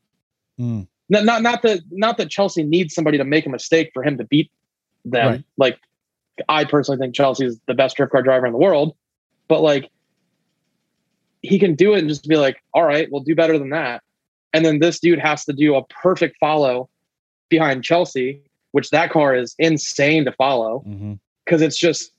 Mm. 0.60 0.86
Not, 1.08 1.24
not 1.24 1.42
not 1.42 1.62
that 1.62 1.80
not 1.90 2.16
that 2.18 2.30
Chelsea 2.30 2.62
needs 2.62 2.94
somebody 2.94 3.18
to 3.18 3.24
make 3.24 3.46
a 3.46 3.50
mistake 3.50 3.90
for 3.92 4.02
him 4.02 4.16
to 4.18 4.24
beat 4.24 4.50
them. 5.04 5.26
Right. 5.26 5.44
Like 5.56 5.78
I 6.48 6.64
personally 6.64 6.98
think 6.98 7.14
Chelsea 7.14 7.46
is 7.46 7.58
the 7.66 7.74
best 7.74 7.96
drift 7.96 8.12
car 8.12 8.22
driver 8.22 8.46
in 8.46 8.52
the 8.52 8.58
world, 8.58 8.94
but 9.48 9.60
like 9.60 9.90
he 11.42 11.58
can 11.58 11.74
do 11.74 11.94
it 11.94 11.98
and 11.98 12.08
just 12.08 12.26
be 12.26 12.36
like, 12.36 12.62
all 12.72 12.84
right, 12.84 13.08
we'll 13.10 13.22
do 13.22 13.34
better 13.34 13.58
than 13.58 13.70
that. 13.70 14.02
And 14.54 14.64
then 14.64 14.78
this 14.78 14.98
dude 14.98 15.18
has 15.18 15.44
to 15.44 15.52
do 15.52 15.74
a 15.74 15.84
perfect 15.86 16.38
follow 16.38 16.88
behind 17.50 17.84
Chelsea, 17.84 18.40
which 18.72 18.90
that 18.90 19.10
car 19.10 19.34
is 19.34 19.54
insane 19.58 20.24
to 20.24 20.32
follow 20.32 20.82
because 21.44 21.60
it's 21.60 21.76
just 21.76 22.12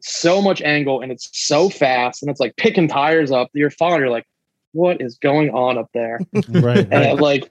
so 0.00 0.40
much 0.40 0.62
angle 0.62 1.00
and 1.00 1.12
it's 1.12 1.28
so 1.32 1.68
fast 1.68 2.22
and 2.22 2.30
it's 2.30 2.40
like 2.40 2.56
picking 2.56 2.88
tires 2.88 3.30
up. 3.30 3.50
You're 3.52 3.70
following, 3.70 4.00
you're 4.00 4.10
like, 4.10 4.26
what 4.72 5.00
is 5.00 5.18
going 5.18 5.50
on 5.50 5.78
up 5.78 5.90
there? 5.94 6.20
Right. 6.48 6.78
and 6.78 6.92
right. 6.92 7.16
like 7.16 7.50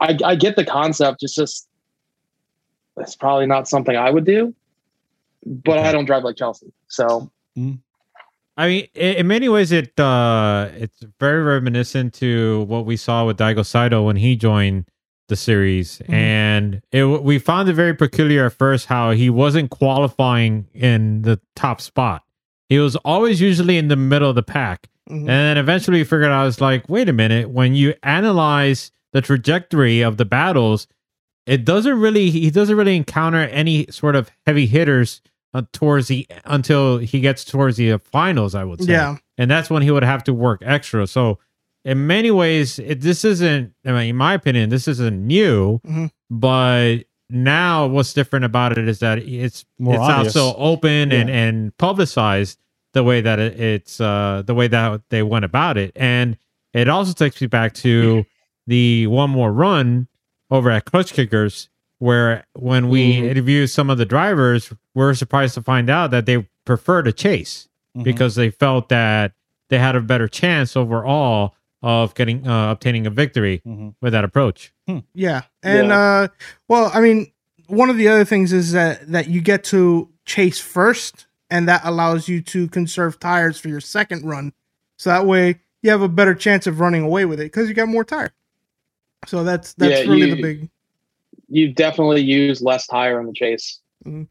I, 0.00 0.18
I 0.24 0.34
get 0.34 0.56
the 0.56 0.64
concept. 0.64 1.22
It's 1.22 1.34
just 1.34 1.68
it's 2.96 3.16
probably 3.16 3.46
not 3.46 3.68
something 3.68 3.96
I 3.96 4.10
would 4.10 4.24
do. 4.24 4.54
But 5.44 5.78
I 5.78 5.90
don't 5.90 6.04
drive 6.04 6.22
like 6.22 6.36
Chelsea, 6.36 6.70
so 6.88 7.30
I 8.60 8.68
mean, 8.68 8.88
in, 8.94 9.14
in 9.14 9.26
many 9.26 9.48
ways, 9.48 9.72
it 9.72 9.98
uh, 9.98 10.68
it's 10.74 11.02
very 11.18 11.42
reminiscent 11.42 12.12
to 12.14 12.64
what 12.64 12.84
we 12.84 12.98
saw 12.98 13.24
with 13.24 13.38
Daigo 13.38 13.64
Saito 13.64 14.02
when 14.02 14.16
he 14.16 14.36
joined 14.36 14.84
the 15.28 15.36
series, 15.36 16.02
and 16.08 16.82
it 16.92 17.04
we 17.06 17.38
found 17.38 17.70
it 17.70 17.72
very 17.72 17.94
peculiar 17.94 18.44
at 18.44 18.52
first 18.52 18.84
how 18.84 19.12
he 19.12 19.30
wasn't 19.30 19.70
qualifying 19.70 20.66
in 20.74 21.22
the 21.22 21.40
top 21.56 21.80
spot. 21.80 22.22
He 22.68 22.78
was 22.78 22.96
always 22.96 23.40
usually 23.40 23.78
in 23.78 23.88
the 23.88 23.96
middle 23.96 24.28
of 24.28 24.34
the 24.34 24.42
pack, 24.42 24.89
Mhm. 25.08 25.18
and 25.20 25.28
then 25.28 25.58
eventually 25.58 25.98
we 25.98 26.04
figured 26.04 26.30
out 26.30 26.46
it's 26.46 26.60
like, 26.60 26.88
wait 26.88 27.08
a 27.08 27.12
minute, 27.12 27.50
when 27.50 27.74
you 27.74 27.94
analyze 28.02 28.92
the 29.12 29.20
trajectory 29.20 30.02
of 30.02 30.16
the 30.18 30.24
battles, 30.24 30.86
it 31.46 31.64
doesn't 31.64 31.98
really 32.00 32.30
he 32.30 32.50
doesn't 32.50 32.76
really 32.76 32.96
encounter 32.96 33.38
any 33.40 33.86
sort 33.90 34.14
of 34.14 34.30
heavy 34.46 34.66
hitters 34.66 35.20
uh, 35.52 35.62
towards 35.72 36.06
the 36.08 36.26
until 36.44 36.98
he 36.98 37.18
gets 37.20 37.44
towards 37.44 37.76
the 37.76 37.92
uh, 37.92 37.98
finals. 37.98 38.54
I 38.54 38.62
would 38.62 38.82
say, 38.84 38.92
Yeah. 38.92 39.16
and 39.36 39.50
that's 39.50 39.68
when 39.70 39.82
he 39.82 39.90
would 39.90 40.04
have 40.04 40.22
to 40.24 40.32
work 40.34 40.62
extra. 40.64 41.06
So, 41.08 41.40
in 41.84 42.06
many 42.06 42.30
ways, 42.30 42.78
it, 42.78 43.00
this 43.00 43.24
isn't. 43.24 43.72
I 43.84 43.90
mean, 43.92 44.10
in 44.10 44.16
my 44.16 44.34
opinion, 44.34 44.68
this 44.68 44.86
isn't 44.86 45.26
new. 45.26 45.80
Mhm. 45.84 46.10
But 46.28 46.98
now, 47.30 47.86
what's 47.88 48.12
different 48.12 48.44
about 48.44 48.78
it 48.78 48.86
is 48.86 49.00
that 49.00 49.18
it's 49.18 49.64
More 49.78 49.94
it's 49.94 50.02
obvious. 50.04 50.36
also 50.36 50.56
open 50.56 51.10
and 51.10 51.28
and 51.30 51.76
publicized 51.78 52.58
the 52.92 53.04
way 53.04 53.20
that 53.20 53.38
it, 53.38 53.58
it's 53.60 54.00
uh 54.00 54.42
the 54.46 54.54
way 54.54 54.68
that 54.68 55.02
they 55.10 55.22
went 55.22 55.44
about 55.44 55.76
it, 55.76 55.92
and 55.96 56.36
it 56.74 56.88
also 56.88 57.12
takes 57.12 57.40
me 57.40 57.46
back 57.46 57.74
to 57.74 58.24
the 58.66 59.06
one 59.06 59.30
more 59.30 59.52
run 59.52 60.08
over 60.50 60.70
at 60.70 60.84
Clutch 60.84 61.12
Kickers, 61.12 61.68
where 61.98 62.44
when 62.54 62.88
we 62.88 63.14
Mhm. 63.14 63.30
interviewed 63.30 63.70
some 63.70 63.90
of 63.90 63.98
the 63.98 64.04
drivers, 64.06 64.72
we 64.94 65.04
are 65.04 65.14
surprised 65.14 65.54
to 65.54 65.62
find 65.62 65.88
out 65.90 66.10
that 66.10 66.26
they 66.26 66.46
prefer 66.64 67.02
to 67.02 67.12
chase 67.12 67.68
Mhm. 67.96 68.04
because 68.04 68.34
they 68.34 68.50
felt 68.50 68.88
that 68.88 69.32
they 69.68 69.78
had 69.78 69.94
a 69.96 70.00
better 70.00 70.26
chance 70.28 70.76
overall 70.76 71.54
of 71.82 72.14
getting 72.14 72.46
uh, 72.46 72.70
obtaining 72.72 73.06
a 73.06 73.10
victory 73.10 73.62
Mhm. 73.66 73.94
with 74.02 74.12
that 74.12 74.24
approach. 74.24 74.72
Yeah. 75.14 75.42
And 75.62 75.92
uh 75.92 76.28
well, 76.68 76.90
I 76.92 77.00
mean, 77.00 77.30
one 77.68 77.88
of 77.90 77.96
the 77.96 78.08
other 78.08 78.24
things 78.24 78.52
is 78.52 78.72
that 78.72 79.10
that 79.12 79.28
you 79.28 79.40
get 79.40 79.62
to 79.64 80.08
chase 80.26 80.58
first 80.58 81.26
and 81.50 81.68
that 81.68 81.82
allows 81.84 82.28
you 82.28 82.40
to 82.42 82.68
conserve 82.68 83.18
tires 83.20 83.58
for 83.58 83.68
your 83.68 83.80
second 83.80 84.24
run. 84.24 84.52
So 84.96 85.10
that 85.10 85.26
way 85.26 85.60
you 85.82 85.90
have 85.90 86.02
a 86.02 86.08
better 86.08 86.34
chance 86.34 86.66
of 86.66 86.80
running 86.80 87.02
away 87.02 87.24
with 87.24 87.40
it 87.40 87.50
cuz 87.50 87.68
you 87.68 87.74
got 87.74 87.88
more 87.88 88.04
tire. 88.04 88.32
So 89.26 89.44
that's 89.44 89.74
that's 89.74 90.04
Yeah, 90.04 90.10
really 90.10 90.28
you- 90.30 90.34
the 90.36 90.42
big 90.42 90.70
you 91.52 91.72
definitely 91.72 92.20
use 92.22 92.62
less 92.62 92.86
tire 92.86 93.18
in 93.20 93.26
the 93.26 93.32
chase. 93.32 93.80
Mm-hmm. 94.06 94.22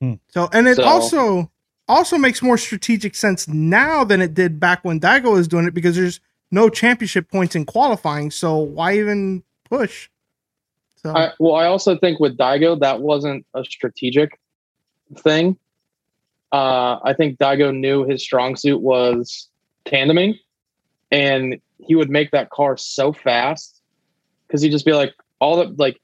Hmm. 0.00 0.14
So 0.28 0.48
and 0.52 0.66
it 0.66 0.76
So- 0.76 0.84
also 0.84 1.50
also 1.88 2.18
makes 2.18 2.42
more 2.42 2.58
strategic 2.58 3.14
sense 3.14 3.46
now 3.46 4.02
than 4.02 4.20
it 4.20 4.34
did 4.34 4.58
back 4.58 4.84
when 4.84 4.98
Daigo 4.98 5.32
was 5.32 5.46
doing 5.46 5.66
it 5.66 5.74
because 5.74 5.94
there's 5.94 6.18
no 6.50 6.68
championship 6.68 7.30
points 7.30 7.54
in 7.54 7.64
qualifying. 7.64 8.30
So 8.32 8.56
why 8.58 8.96
even 8.98 9.44
push? 9.70 10.08
So 10.96 11.14
I, 11.14 11.32
well, 11.38 11.54
I 11.54 11.66
also 11.66 11.96
think 11.96 12.18
with 12.18 12.36
Daigo 12.36 12.80
that 12.80 13.00
wasn't 13.00 13.46
a 13.54 13.64
strategic 13.64 14.36
thing. 15.18 15.56
Uh, 16.52 16.98
I 17.02 17.12
think 17.12 17.38
Daigo 17.38 17.74
knew 17.76 18.04
his 18.04 18.22
strong 18.22 18.56
suit 18.56 18.80
was 18.80 19.48
tandeming, 19.84 20.38
and 21.10 21.60
he 21.78 21.94
would 21.94 22.10
make 22.10 22.30
that 22.30 22.50
car 22.50 22.76
so 22.76 23.12
fast 23.12 23.82
because 24.46 24.62
he'd 24.62 24.70
just 24.70 24.86
be 24.86 24.92
like, 24.92 25.14
all 25.40 25.56
the 25.56 25.74
like, 25.76 26.00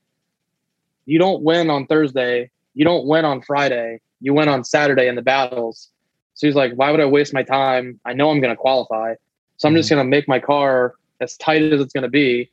you 1.07 1.19
don't 1.19 1.43
win 1.43 1.71
on 1.71 1.87
Thursday, 1.87 2.51
you 2.75 2.85
don't 2.85 3.07
win 3.07 3.25
on 3.25 3.43
Friday, 3.43 4.01
you 4.21 4.35
win 4.35 4.49
on 4.49 4.65
Saturday 4.65 5.09
in 5.09 5.15
the 5.15 5.23
battles. 5.23 5.91
So 6.35 6.47
he's 6.47 6.57
like, 6.57 6.73
why 6.75 6.91
would 6.91 7.01
I 7.01 7.07
waste 7.07 7.35
my 7.35 7.43
time? 7.43 8.01
I 8.05 8.13
know 8.13 8.31
I'm 8.31 8.41
going 8.41 8.55
to 8.55 8.57
qualify, 8.57 9.15
so 9.57 9.69
I'm 9.69 9.75
just 9.75 9.91
going 9.91 10.05
to 10.05 10.09
make 10.09 10.29
my 10.29 10.39
car 10.39 10.95
as 11.21 11.37
tight 11.37 11.63
as 11.63 11.81
it's 11.81 11.93
going 11.93 12.03
to 12.03 12.11
be 12.11 12.51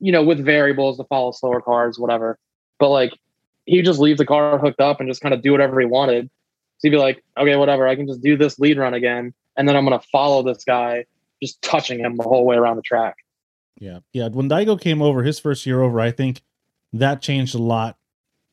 you 0.00 0.12
know, 0.12 0.22
with 0.22 0.44
variables 0.44 0.98
to 0.98 1.04
follow 1.04 1.32
slower 1.32 1.60
cars, 1.60 1.98
whatever. 1.98 2.38
But 2.78 2.90
like, 2.90 3.12
he'd 3.64 3.84
just 3.84 3.98
leave 3.98 4.18
the 4.18 4.26
car 4.26 4.58
hooked 4.58 4.80
up 4.80 5.00
and 5.00 5.08
just 5.08 5.20
kind 5.20 5.34
of 5.34 5.42
do 5.42 5.52
whatever 5.52 5.80
he 5.80 5.86
wanted. 5.86 6.30
So 6.78 6.88
he'd 6.88 6.90
be 6.90 6.98
like, 6.98 7.22
okay, 7.38 7.56
whatever, 7.56 7.86
I 7.86 7.96
can 7.96 8.06
just 8.06 8.22
do 8.22 8.36
this 8.36 8.58
lead 8.58 8.78
run 8.78 8.94
again. 8.94 9.32
And 9.56 9.68
then 9.68 9.76
I'm 9.76 9.86
to 9.86 10.00
follow 10.12 10.42
this 10.42 10.64
guy, 10.64 11.06
just 11.42 11.62
touching 11.62 12.00
him 12.00 12.16
the 12.16 12.22
whole 12.22 12.44
way 12.44 12.56
around 12.56 12.76
the 12.76 12.82
track. 12.82 13.16
Yeah, 13.78 14.00
yeah. 14.12 14.28
When 14.28 14.48
Daigo 14.48 14.80
came 14.80 15.02
over, 15.02 15.22
his 15.22 15.38
first 15.38 15.66
year 15.66 15.82
over, 15.82 16.00
I 16.00 16.10
think 16.10 16.42
that 16.92 17.22
changed 17.22 17.54
a 17.54 17.58
lot 17.58 17.98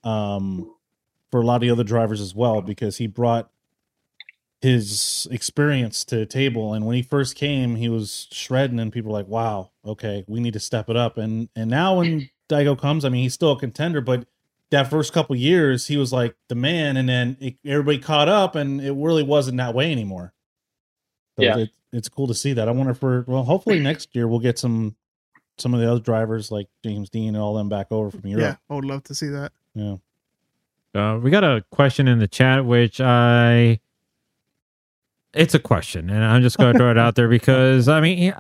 um, 0.03 0.73
for 1.31 1.41
a 1.41 1.45
lot 1.45 1.55
of 1.55 1.61
the 1.61 1.69
other 1.69 1.83
drivers 1.83 2.21
as 2.21 2.35
well 2.35 2.61
because 2.61 2.97
he 2.97 3.07
brought 3.07 3.49
his 4.61 5.27
experience 5.31 6.05
to 6.05 6.15
the 6.15 6.25
table. 6.25 6.73
And 6.73 6.85
when 6.85 6.95
he 6.95 7.01
first 7.01 7.35
came, 7.35 7.75
he 7.75 7.89
was 7.89 8.27
shredding, 8.31 8.79
and 8.79 8.91
people 8.91 9.11
were 9.11 9.17
like, 9.17 9.27
"Wow, 9.27 9.71
okay, 9.85 10.23
we 10.27 10.39
need 10.39 10.53
to 10.53 10.59
step 10.59 10.89
it 10.89 10.95
up." 10.95 11.17
And 11.17 11.49
and 11.55 11.69
now 11.69 11.97
when 11.97 12.29
Daigo 12.49 12.77
comes, 12.77 13.05
I 13.05 13.09
mean, 13.09 13.23
he's 13.23 13.33
still 13.33 13.51
a 13.51 13.59
contender, 13.59 14.01
but 14.01 14.25
that 14.73 14.89
first 14.89 15.13
couple 15.13 15.35
years, 15.35 15.87
he 15.87 15.97
was 15.97 16.11
like 16.11 16.35
the 16.49 16.55
man, 16.55 16.97
and 16.97 17.07
then 17.07 17.37
it, 17.39 17.55
everybody 17.65 17.99
caught 17.99 18.27
up, 18.27 18.55
and 18.55 18.81
it 18.81 18.91
really 18.93 19.23
wasn't 19.23 19.57
that 19.57 19.73
way 19.73 19.91
anymore. 19.91 20.33
So 21.37 21.43
Yeah. 21.43 21.57
it, 21.59 21.69
it's 21.91 22.09
cool 22.09 22.27
to 22.27 22.33
see 22.33 22.53
that. 22.53 22.67
I 22.67 22.71
wonder 22.71 22.91
if 22.91 23.01
we're 23.01 23.21
well. 23.27 23.43
Hopefully 23.43 23.79
next 23.79 24.15
year 24.15 24.27
we'll 24.27 24.39
get 24.39 24.57
some 24.59 24.95
some 25.59 25.73
of 25.75 25.79
the 25.79 25.89
other 25.89 25.99
drivers 25.99 26.51
like 26.51 26.67
James 26.83 27.09
Deane 27.11 27.29
and 27.29 27.37
all 27.37 27.53
them 27.53 27.69
back 27.69 27.87
over 27.91 28.09
from 28.09 28.25
Europe. 28.25 28.41
yeah, 28.41 28.55
I 28.69 28.73
would 28.75 28.85
love 28.85 29.03
to 29.03 29.15
see 29.15 29.27
that. 29.27 29.51
Yeah. 29.75 29.97
Uh, 30.95 31.17
we 31.19 31.29
got 31.31 31.43
a 31.43 31.63
question 31.71 32.07
in 32.07 32.19
the 32.19 32.27
chat, 32.27 32.65
which 32.65 32.99
I. 32.99 33.79
It's 35.33 35.53
a 35.55 35.59
question, 35.59 36.09
and 36.11 36.23
I'm 36.23 36.41
just 36.43 36.57
going 36.57 36.73
to 36.73 36.77
throw 36.79 36.91
it 36.91 36.97
out 36.97 37.15
there 37.15 37.27
because 37.39 37.87
I 37.87 38.01
mean, 38.01 38.33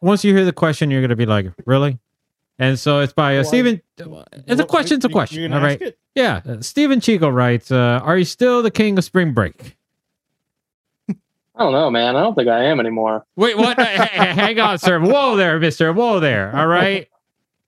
once 0.00 0.24
you 0.24 0.34
hear 0.34 0.44
the 0.44 0.52
question, 0.52 0.90
you're 0.90 1.00
going 1.00 1.10
to 1.10 1.16
be 1.16 1.26
like, 1.26 1.46
"Really?" 1.66 1.98
And 2.58 2.78
so 2.78 3.00
it's 3.00 3.12
by 3.12 3.36
uh, 3.36 3.44
Stephen. 3.44 3.82
It's 3.98 4.60
a 4.60 4.64
question. 4.64 4.96
It's 4.96 5.04
a 5.04 5.08
question. 5.10 5.40
you're 5.40 5.48
All 5.50 5.56
gonna 5.56 5.64
right. 5.66 5.82
ask 5.82 5.90
it? 5.90 5.98
Yeah. 6.14 6.40
Uh, 6.48 6.60
Stephen 6.62 7.00
Chico 7.00 7.28
writes, 7.28 7.70
uh, 7.70 8.00
"Are 8.02 8.16
you 8.16 8.24
still 8.24 8.62
the 8.62 8.70
king 8.70 8.96
of 8.96 9.04
spring 9.04 9.32
break?" 9.32 9.76
I 11.58 11.62
don't 11.62 11.72
know, 11.72 11.90
man. 11.90 12.16
I 12.16 12.20
don't 12.22 12.34
think 12.34 12.48
I 12.48 12.64
am 12.64 12.80
anymore. 12.80 13.24
Wait, 13.36 13.56
what? 13.56 13.78
Hey, 13.80 13.96
hey, 14.08 14.32
hang 14.34 14.60
on, 14.60 14.78
sir. 14.78 15.00
Whoa 15.00 15.36
there, 15.36 15.58
Mister. 15.58 15.92
Whoa 15.92 16.20
there. 16.20 16.54
All 16.54 16.66
right. 16.66 17.08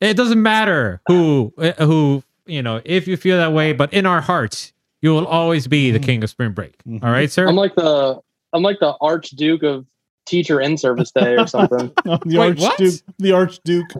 It 0.01 0.15
doesn't 0.15 0.43
matter 0.43 1.01
who 1.07 1.53
uh, 1.59 1.73
who 1.85 2.23
you 2.47 2.63
know 2.63 2.81
if 2.85 3.09
you 3.09 3.17
feel 3.17 3.37
that 3.39 3.53
way, 3.53 3.73
but 3.73 3.93
in 3.93 4.07
our 4.07 4.21
hearts, 4.21 4.73
you 5.03 5.11
will 5.15 5.27
always 5.27 5.67
be 5.67 5.91
the 5.91 5.99
Mhm. 5.99 6.05
king 6.05 6.25
of 6.25 6.31
spring 6.31 6.53
break. 6.53 6.77
Mhm. 6.85 7.03
All 7.03 7.11
right, 7.11 7.31
sir. 7.31 7.47
I'm 7.49 7.57
like 7.57 7.75
the 7.75 8.21
I'm 8.53 8.63
like 8.63 8.79
the 8.81 8.95
Archduke 9.01 9.63
of 9.63 9.87
Teacher 10.29 10.61
in 10.61 10.77
Service 10.77 11.11
Day 11.11 11.37
or 11.37 11.47
something. 11.47 11.91
The 12.05 12.21
Wait, 12.39 12.59
what? 12.59 12.81
Archduke. 12.81 13.03
The 13.19 13.33
Archduke. 13.33 13.93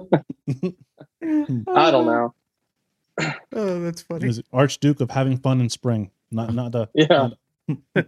I 1.69 1.91
don't 1.91 2.07
know. 2.07 2.35
Oh, 3.53 3.81
that's 3.81 4.03
funny. 4.03 4.29
Is 4.29 4.39
it 4.39 4.47
Archduke 4.53 5.01
of 5.01 5.11
having 5.11 5.39
fun 5.39 5.61
in 5.61 5.69
spring. 5.69 6.11
Not 6.31 6.55
not 6.55 6.73
the 6.73 6.89
Yeah. 6.95 7.31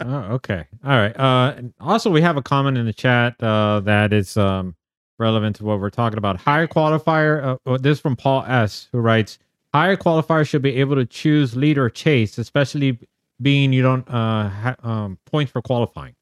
Oh, 0.00 0.16
okay. 0.32 0.66
All 0.84 0.96
right. 0.96 1.16
Uh, 1.16 1.62
also, 1.78 2.10
we 2.10 2.22
have 2.22 2.36
a 2.36 2.42
comment 2.42 2.76
in 2.76 2.86
the 2.86 2.92
chat 2.92 3.40
uh, 3.40 3.78
that 3.80 4.12
is 4.12 4.36
um, 4.36 4.74
relevant 5.18 5.56
to 5.56 5.64
what 5.64 5.78
we're 5.80 5.90
talking 5.90 6.18
about. 6.18 6.38
Higher 6.38 6.66
qualifier. 6.66 7.44
Uh, 7.44 7.56
oh, 7.66 7.76
this 7.76 7.98
is 7.98 8.00
from 8.00 8.16
Paul 8.16 8.44
S, 8.48 8.88
who 8.90 8.98
writes, 8.98 9.38
"Higher 9.72 9.96
qualifier 9.96 10.48
should 10.48 10.62
be 10.62 10.76
able 10.76 10.96
to 10.96 11.06
choose 11.06 11.54
lead 11.54 11.78
or 11.78 11.88
chase, 11.88 12.36
especially 12.38 12.98
being 13.40 13.72
you 13.72 13.82
don't 13.82 14.08
uh, 14.08 14.48
ha- 14.48 14.76
um, 14.82 15.18
points 15.24 15.52
for 15.52 15.62
qualifying." 15.62 16.14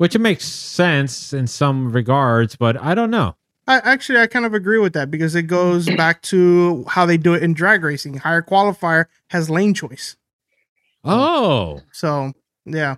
Which 0.00 0.14
it 0.14 0.20
makes 0.20 0.46
sense 0.46 1.34
in 1.34 1.46
some 1.46 1.92
regards, 1.92 2.56
but 2.56 2.80
I 2.80 2.94
don't 2.94 3.10
know. 3.10 3.36
I 3.68 3.80
actually 3.80 4.18
I 4.18 4.28
kind 4.28 4.46
of 4.46 4.54
agree 4.54 4.78
with 4.78 4.94
that 4.94 5.10
because 5.10 5.34
it 5.34 5.42
goes 5.42 5.90
back 5.96 6.22
to 6.22 6.86
how 6.88 7.04
they 7.04 7.18
do 7.18 7.34
it 7.34 7.42
in 7.42 7.52
drag 7.52 7.84
racing. 7.84 8.14
Higher 8.14 8.40
qualifier 8.40 9.08
has 9.28 9.50
lane 9.50 9.74
choice. 9.74 10.16
Oh, 11.04 11.82
So 11.92 12.32
yeah. 12.64 12.96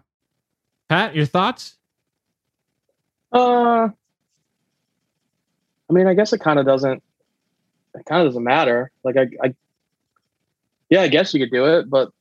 Pat, 0.89 1.17
your 1.17 1.27
thoughts? 1.27 1.75
Uh, 3.33 3.89
I 5.91 5.93
mean, 5.93 6.07
I 6.07 6.15
guess 6.15 6.33
it 6.33 6.39
kind 6.39 6.61
of 6.61 6.67
doesn't. 6.67 7.03
It 7.97 8.05
kind 8.07 8.23
of 8.23 8.29
doesn't 8.29 8.45
matter. 8.45 8.93
Like 9.03 9.17
I, 9.17 9.29
I, 9.43 9.55
yeah, 10.89 11.03
I 11.03 11.09
guess 11.09 11.35
you 11.35 11.41
could 11.41 11.51
do 11.51 11.65
it, 11.65 11.91
but 11.91 12.13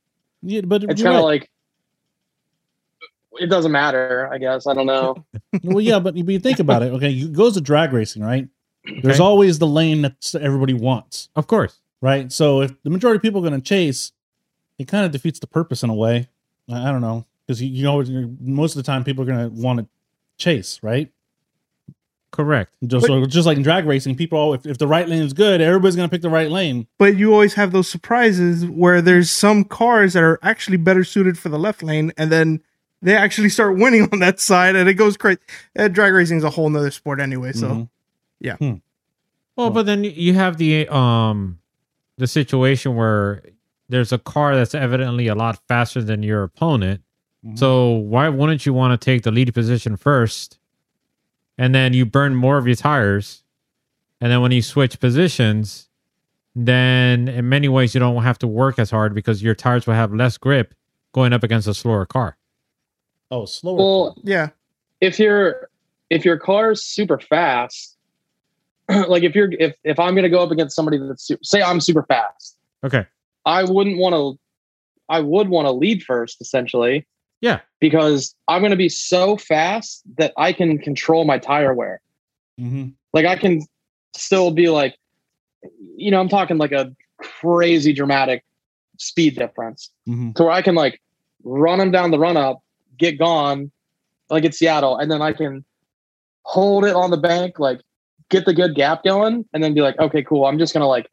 yeah, 0.42 0.62
but 0.62 0.82
it's 0.82 1.00
kind 1.00 1.14
of 1.14 1.22
right. 1.22 1.38
like 1.40 1.50
it 3.38 3.46
doesn't 3.46 3.72
matter. 3.72 4.28
I 4.32 4.38
guess 4.38 4.66
I 4.66 4.74
don't 4.74 4.86
know. 4.86 5.24
well, 5.62 5.80
yeah, 5.80 5.98
but 5.98 6.16
you 6.16 6.38
think 6.38 6.58
about 6.58 6.82
it. 6.82 6.92
Okay, 6.92 7.08
you 7.10 7.28
goes 7.28 7.54
to 7.54 7.60
drag 7.60 7.92
racing, 7.92 8.22
right? 8.22 8.48
There's 9.02 9.20
always 9.20 9.58
the 9.58 9.66
lane 9.66 10.02
that 10.02 10.34
everybody 10.40 10.74
wants, 10.74 11.28
Of 11.36 11.46
course. 11.46 11.78
right? 12.00 12.32
So 12.32 12.62
if 12.62 12.82
the 12.82 12.90
majority 12.90 13.16
of 13.16 13.22
people 13.22 13.44
are 13.44 13.48
going 13.48 13.60
to 13.60 13.64
chase, 13.66 14.10
it 14.78 14.88
kind 14.88 15.06
of 15.06 15.12
defeats 15.12 15.38
the 15.38 15.46
purpose 15.46 15.82
in 15.84 15.90
a 15.90 15.94
way. 15.94 16.28
I 16.68 16.88
I 16.88 16.92
don't 16.92 17.00
know 17.00 17.24
because 17.46 17.62
you, 17.62 17.68
you 17.68 17.84
know 17.84 18.36
most 18.40 18.76
of 18.76 18.82
the 18.82 18.86
time 18.86 19.04
people 19.04 19.22
are 19.22 19.26
going 19.26 19.50
to 19.50 19.62
want 19.62 19.80
to 19.80 19.86
chase, 20.36 20.80
right? 20.82 21.10
Correct. 22.32 22.74
Just 22.86 23.06
so, 23.06 23.26
just 23.26 23.46
like 23.46 23.58
in 23.58 23.62
drag 23.62 23.84
racing, 23.84 24.16
people 24.16 24.38
all 24.38 24.54
if, 24.54 24.64
if 24.64 24.78
the 24.78 24.86
right 24.86 25.06
lane 25.06 25.22
is 25.22 25.34
good, 25.34 25.60
everybody's 25.60 25.96
gonna 25.96 26.08
pick 26.08 26.22
the 26.22 26.30
right 26.30 26.50
lane. 26.50 26.86
But 26.98 27.18
you 27.18 27.30
always 27.34 27.52
have 27.54 27.72
those 27.72 27.88
surprises 27.88 28.64
where 28.64 29.02
there's 29.02 29.30
some 29.30 29.64
cars 29.64 30.14
that 30.14 30.22
are 30.22 30.38
actually 30.42 30.78
better 30.78 31.04
suited 31.04 31.38
for 31.38 31.50
the 31.50 31.58
left 31.58 31.82
lane, 31.82 32.10
and 32.16 32.32
then 32.32 32.62
they 33.02 33.16
actually 33.16 33.48
start 33.48 33.76
winning 33.76 34.08
on 34.12 34.20
that 34.20 34.40
side, 34.40 34.76
and 34.76 34.88
it 34.88 34.94
goes 34.94 35.16
crazy. 35.16 35.40
Uh, 35.78 35.88
drag 35.88 36.12
racing 36.12 36.38
is 36.38 36.44
a 36.44 36.50
whole 36.50 36.70
nother 36.70 36.90
sport 36.90 37.20
anyway. 37.20 37.52
So 37.52 37.88
Mhm. 38.60 38.80
Well, 39.56 39.70
but 39.70 39.86
then 39.86 40.04
you 40.04 40.34
have 40.34 40.56
the 40.56 40.88
um 40.88 41.58
the 42.18 42.26
situation 42.26 42.94
where 42.96 43.42
there's 43.88 44.12
a 44.12 44.18
car 44.18 44.54
that's 44.56 44.74
evidently 44.74 45.26
a 45.28 45.34
lot 45.34 45.60
faster 45.68 46.02
than 46.02 46.22
your 46.22 46.42
opponent. 46.44 47.02
Mhm. 47.44 47.58
So 47.58 47.90
why 47.90 48.28
wouldn't 48.28 48.64
you 48.64 48.72
want 48.72 48.98
to 48.98 49.04
take 49.04 49.22
the 49.22 49.30
lead 49.30 49.52
position 49.52 49.96
first, 49.96 50.58
and 51.58 51.74
then 51.74 51.92
you 51.92 52.06
burn 52.06 52.34
more 52.34 52.56
of 52.58 52.66
your 52.66 52.76
tires, 52.76 53.42
and 54.20 54.30
then 54.32 54.40
when 54.40 54.52
you 54.52 54.62
switch 54.62 54.98
positions, 55.00 55.88
then 56.54 57.28
in 57.28 57.48
many 57.48 57.68
ways 57.68 57.94
you 57.94 57.98
don't 58.00 58.22
have 58.22 58.38
to 58.38 58.46
work 58.46 58.78
as 58.78 58.90
hard 58.90 59.14
because 59.14 59.42
your 59.42 59.54
tires 59.54 59.86
will 59.86 59.94
have 59.94 60.12
less 60.14 60.36
grip 60.38 60.74
going 61.12 61.32
up 61.32 61.42
against 61.42 61.66
a 61.68 61.74
slower 61.74 62.06
car. 62.06 62.36
Oh, 63.32 63.44
slower. 63.46 63.76
Well, 63.76 64.16
yeah, 64.22 64.50
if 65.00 65.18
your 65.18 65.68
if 66.10 66.24
your 66.24 66.36
car's 66.38 66.84
super 66.84 67.18
fast, 67.18 67.96
like 69.08 69.24
if 69.24 69.34
you're 69.34 69.50
if 69.58 69.74
if 69.82 69.98
I'm 69.98 70.14
gonna 70.14 70.28
go 70.28 70.40
up 70.42 70.52
against 70.52 70.76
somebody 70.76 70.98
that's 70.98 71.26
su- 71.26 71.38
say 71.42 71.60
I'm 71.62 71.80
super 71.80 72.04
fast, 72.04 72.56
Okay. 72.84 73.06
I 73.44 73.64
wouldn't 73.64 73.98
want 73.98 74.14
to. 74.14 74.38
I 75.08 75.20
would 75.20 75.48
want 75.48 75.66
to 75.66 75.72
lead 75.72 76.02
first, 76.04 76.40
essentially, 76.40 77.06
Yeah. 77.42 77.60
because 77.80 78.34
I'm 78.48 78.62
going 78.62 78.70
to 78.70 78.76
be 78.78 78.88
so 78.88 79.36
fast 79.36 80.02
that 80.16 80.32
I 80.38 80.52
can 80.54 80.78
control 80.78 81.24
my 81.24 81.38
tire 81.38 81.74
wear. 81.74 82.00
hmm 82.56 82.90
Like 83.12 83.26
I 83.26 83.36
can 83.36 83.60
still 84.16 84.52
be 84.52 84.68
like, 84.70 84.96
you 85.96 86.10
know, 86.10 86.20
I'm 86.20 86.28
talking 86.30 86.56
like 86.56 86.72
a 86.72 86.94
crazy 87.18 87.92
dramatic 87.92 88.44
speed 88.98 89.36
difference 89.36 89.90
hmm 90.06 90.30
to 90.32 90.44
where 90.44 90.52
I 90.52 90.62
can 90.62 90.76
like 90.76 91.02
run 91.44 91.78
them 91.78 91.90
down 91.90 92.10
the 92.10 92.18
run 92.18 92.36
up, 92.38 92.60
get 92.98 93.18
gone, 93.18 93.70
like 94.30 94.44
it's 94.44 94.58
Seattle, 94.58 94.96
and 94.96 95.10
then 95.10 95.22
I 95.22 95.32
can 95.32 95.64
hold 96.44 96.84
it 96.84 96.94
on 96.94 97.10
the 97.10 97.16
bank, 97.16 97.58
like 97.58 97.80
get 98.28 98.44
the 98.46 98.54
good 98.54 98.74
gap 98.74 99.04
going, 99.04 99.44
and 99.52 99.62
then 99.62 99.74
be 99.74 99.80
like, 99.80 99.98
okay, 99.98 100.22
cool. 100.22 100.46
I'm 100.46 100.58
just 100.58 100.72
gonna 100.72 100.88
like 100.88 101.10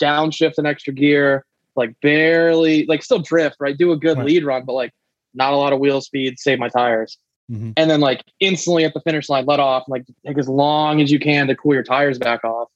downshift 0.00 0.58
an 0.58 0.66
extra 0.66 0.92
gear, 0.92 1.44
like 1.74 1.98
barely, 2.00 2.86
like 2.86 3.02
still 3.02 3.18
drift, 3.20 3.56
right? 3.60 3.76
Do 3.76 3.92
a 3.92 3.96
good 3.96 4.18
Right. 4.18 4.26
lead 4.26 4.44
run, 4.44 4.64
but 4.64 4.72
like 4.74 4.92
not 5.34 5.52
a 5.52 5.56
lot 5.56 5.72
of 5.72 5.78
wheel 5.80 6.00
speed, 6.00 6.38
save 6.38 6.58
my 6.58 6.68
tires. 6.68 7.18
Mhm. 7.50 7.74
And 7.76 7.88
then 7.90 8.00
like 8.00 8.24
instantly 8.40 8.84
at 8.84 8.94
the 8.94 9.00
finish 9.00 9.28
line, 9.28 9.46
let 9.46 9.60
off, 9.60 9.84
like 9.88 10.04
take 10.26 10.36
as 10.38 10.48
long 10.48 11.00
as 11.00 11.12
you 11.12 11.18
can 11.20 11.46
to 11.46 11.54
cool 11.54 11.74
your 11.74 11.82
tires 11.84 12.18
back 12.18 12.42
off. 12.44 12.68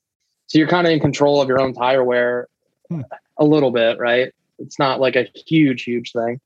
So 0.47 0.59
you're 0.59 0.69
kind 0.69 0.87
of 0.87 0.93
in 0.93 1.01
control 1.01 1.41
of 1.41 1.49
your 1.49 1.61
own 1.61 1.73
tire 1.75 2.05
wear 2.05 2.47
Hmm. 2.89 3.03
a 3.37 3.45
little 3.45 3.71
bit, 3.71 3.99
right? 3.99 4.33
It's 4.59 4.79
not 4.79 5.01
like 5.01 5.17
a 5.17 5.27
huge, 5.47 5.83
huge 5.85 6.13
thing. 6.13 6.41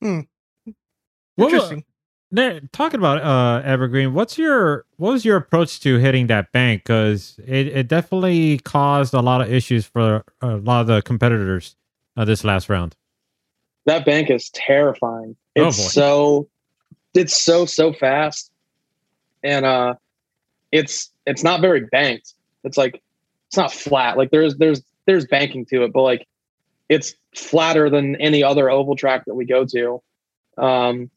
What- 0.00 0.26
interesting. 1.46 1.84
Now, 2.30 2.58
talking 2.72 3.00
about 3.00 3.22
uh, 3.22 3.62
Evergreen, 3.64 4.12
what's 4.12 4.36
your 4.36 4.84
what 4.96 5.12
was 5.12 5.24
your 5.24 5.36
approach 5.36 5.80
to 5.80 5.96
hitting 5.96 6.26
that 6.26 6.52
bank? 6.52 6.82
Because 6.84 7.40
it, 7.46 7.68
it 7.68 7.88
definitely 7.88 8.58
caused 8.58 9.14
a 9.14 9.20
lot 9.22 9.40
of 9.40 9.50
issues 9.50 9.86
for 9.86 10.24
a 10.42 10.56
lot 10.56 10.82
of 10.82 10.86
the 10.88 11.00
competitors 11.02 11.74
uh, 12.18 12.24
this 12.26 12.44
last 12.44 12.68
round. 12.68 12.94
That 13.86 14.04
bank 14.04 14.28
is 14.28 14.50
terrifying. 14.50 15.36
Oh, 15.56 15.68
It's 15.68 15.78
boy. 15.78 15.82
so 15.84 16.48
it's 17.14 17.34
so 17.40 17.64
so 17.64 17.94
fast. 17.94 18.52
And 19.42 19.64
uh 19.64 19.94
it's 20.70 21.10
it's 21.24 21.42
not 21.42 21.62
very 21.62 21.86
banked. 21.86 22.34
It's 22.64 22.76
like 22.76 23.02
it's 23.46 23.56
not 23.56 23.72
flat. 23.72 24.18
Like 24.18 24.30
there's 24.30 24.56
there's 24.56 24.82
there's 25.06 25.26
banking 25.26 25.64
to 25.66 25.84
it, 25.84 25.94
but 25.94 26.02
like 26.02 26.26
it's 26.90 27.14
flatter 27.34 27.88
than 27.88 28.16
any 28.16 28.42
other 28.42 28.68
oval 28.68 28.96
track 28.96 29.24
that 29.24 29.34
we 29.34 29.46
go 29.46 29.64
to. 29.64 30.02
Um 30.58 31.10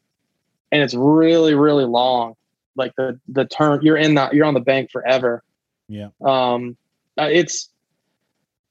and 0.72 0.82
it's 0.82 0.94
really 0.94 1.54
really 1.54 1.84
long. 1.84 2.34
Like 2.74 2.92
the 2.96 3.20
the 3.28 3.44
turn 3.44 3.80
you're 3.82 3.96
in 3.96 4.14
that 4.14 4.34
you're 4.34 4.46
on 4.46 4.54
the 4.54 4.60
bank 4.60 4.90
forever. 4.90 5.44
Yeah. 5.88 6.08
Um 6.24 6.76
uh, 7.18 7.28
it's 7.30 7.68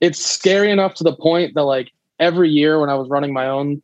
it's 0.02 0.20
scary 0.20 0.72
enough 0.72 0.96
to 0.96 1.04
the 1.04 1.16
point 1.16 1.54
that 1.54 1.64
like 1.64 1.92
every 2.20 2.50
year 2.50 2.80
when 2.80 2.90
I 2.90 2.96
was 2.96 3.08
running 3.10 3.32
my 3.32 3.48
own 3.48 3.82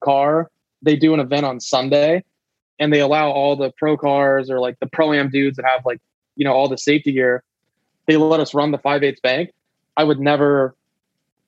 car, 0.00 0.50
they 0.82 0.94
do 0.94 1.14
an 1.14 1.20
event 1.20 1.46
on 1.46 1.58
Sunday 1.58 2.22
and 2.78 2.92
they 2.92 3.00
allow 3.00 3.30
all 3.30 3.56
the 3.56 3.72
pro 3.78 3.96
cars 3.96 4.50
or 4.50 4.60
like 4.60 4.78
the 4.80 4.86
pro 4.86 5.12
am 5.14 5.30
dudes 5.30 5.56
that 5.56 5.64
have 5.66 5.84
like, 5.86 6.00
you 6.36 6.44
know, 6.44 6.52
all 6.52 6.68
the 6.68 6.78
safety 6.78 7.12
gear, 7.12 7.42
they 8.06 8.16
let 8.16 8.40
us 8.40 8.52
run 8.52 8.70
the 8.70 8.78
5 8.78 9.02
8 9.02 9.22
bank. 9.22 9.50
I 9.96 10.04
would 10.04 10.20
never 10.20 10.74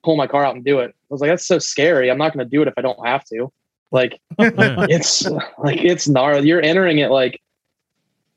pull 0.03 0.15
my 0.15 0.25
car 0.25 0.43
out 0.45 0.55
and 0.55 0.65
do 0.65 0.79
it. 0.79 0.89
I 0.89 0.93
was 1.09 1.21
like, 1.21 1.29
that's 1.29 1.45
so 1.45 1.59
scary. 1.59 2.09
I'm 2.09 2.17
not 2.17 2.33
going 2.33 2.45
to 2.45 2.49
do 2.49 2.61
it 2.61 2.67
if 2.67 2.73
I 2.77 2.81
don't 2.81 3.05
have 3.05 3.25
to. 3.25 3.51
Like, 3.91 4.19
it's 4.39 5.25
like, 5.57 5.81
it's 5.81 6.07
gnarly. 6.07 6.47
You're 6.47 6.61
entering 6.61 6.99
it 6.99 7.09
like 7.09 7.41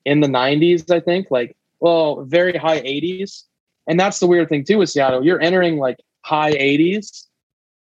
in 0.05 0.21
the 0.21 0.29
90s, 0.29 0.91
I 0.91 1.01
think, 1.01 1.27
like, 1.31 1.57
well, 1.81 2.25
very 2.25 2.57
high 2.57 2.81
80s. 2.81 3.45
And 3.87 3.99
that's 3.99 4.21
the 4.21 4.27
weird 4.27 4.49
thing 4.49 4.65
too 4.65 4.79
with 4.79 4.91
Seattle. 4.91 5.25
You're 5.25 5.41
entering 5.41 5.79
like 5.79 5.99
high 6.23 6.53
80s, 6.53 7.27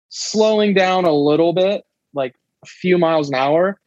slowing 0.09 0.73
down 0.73 1.05
a 1.05 1.13
little 1.13 1.53
bit, 1.53 1.83
like 2.13 2.35
a 2.63 2.67
few 2.67 2.97
miles 2.97 3.29
an 3.29 3.35
hour. 3.35 3.79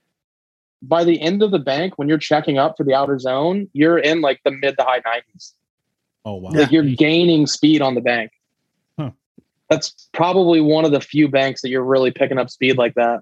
By 0.83 1.05
the 1.05 1.21
end 1.21 1.43
of 1.43 1.51
the 1.51 1.59
bank, 1.59 1.99
when 1.99 2.09
you're 2.09 2.19
checking 2.19 2.59
up 2.59 2.77
for 2.77 2.85
the 2.85 2.95
outer 2.95 3.19
zone, 3.19 3.69
you're 3.73 3.99
in 3.99 4.21
like 4.21 4.41
the 4.45 4.51
mid 4.51 4.77
to 4.79 4.85
high 4.85 5.01
90s. 5.01 5.53
Oh 6.25 6.35
wow. 6.35 6.51
Like 6.51 6.73
you're 6.73 6.83
gaining 6.83 7.47
speed 7.47 7.83
on 7.83 7.95
the 7.95 8.01
bank. 8.01 8.33
Huh. 8.99 9.11
That's 9.71 10.09
probably 10.13 10.61
one 10.61 10.85
of 10.85 10.91
the 10.93 11.01
few 11.01 11.29
banks 11.29 11.63
that 11.63 11.69
you're 11.69 11.85
really 11.85 12.11
picking 12.11 12.39
up 12.39 12.51
speed 12.51 12.79
like 12.79 12.95
that. 12.95 13.21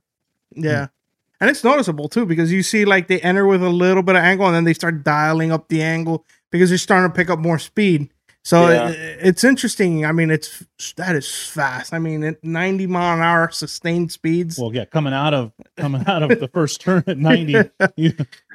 Yeah. 0.55 0.87
Hmm. 0.87 0.93
And 1.41 1.51
it's 1.51 1.63
noticeable 1.65 2.09
too 2.09 2.25
because 2.25 2.51
you 2.51 2.63
see 2.63 2.85
like 2.87 3.09
they 3.09 3.21
enter 3.21 3.47
with 3.47 3.63
a 3.63 3.69
little 3.69 4.03
bit 4.03 4.17
of 4.17 4.23
angle 4.23 4.47
and 4.47 4.55
then 4.57 4.65
they 4.65 4.73
start 4.73 5.05
dialing 5.05 5.53
up 5.53 5.69
the 5.69 5.83
angle 5.83 6.25
because 6.51 6.71
they're 6.71 6.79
starting 6.79 7.11
to 7.11 7.15
pick 7.15 7.29
up 7.29 7.39
more 7.39 7.59
speed. 7.59 8.11
So 8.43 8.71
Yeah. 8.71 8.89
it, 8.91 9.19
it's 9.21 9.45
interesting. 9.45 10.07
I 10.07 10.13
mean, 10.13 10.31
it's 10.31 10.65
that 10.97 11.15
is 11.15 11.31
fast. 11.31 11.93
I 11.93 11.99
mean, 11.99 12.23
at 12.25 12.43
90 12.43 12.87
mile 12.87 13.17
an 13.17 13.23
hour 13.23 13.51
sustained 13.51 14.13
speeds. 14.13 14.59
Well, 14.59 14.73
yeah, 14.75 14.85
coming 14.87 15.13
out 15.13 15.35
of 15.35 15.53
coming 15.77 16.05
out 16.07 16.23
of 16.23 16.39
the 16.41 16.49
first 16.49 16.81
turn 16.81 17.05
at 17.07 17.19
ninety. 17.19 17.53
you- 17.97 18.15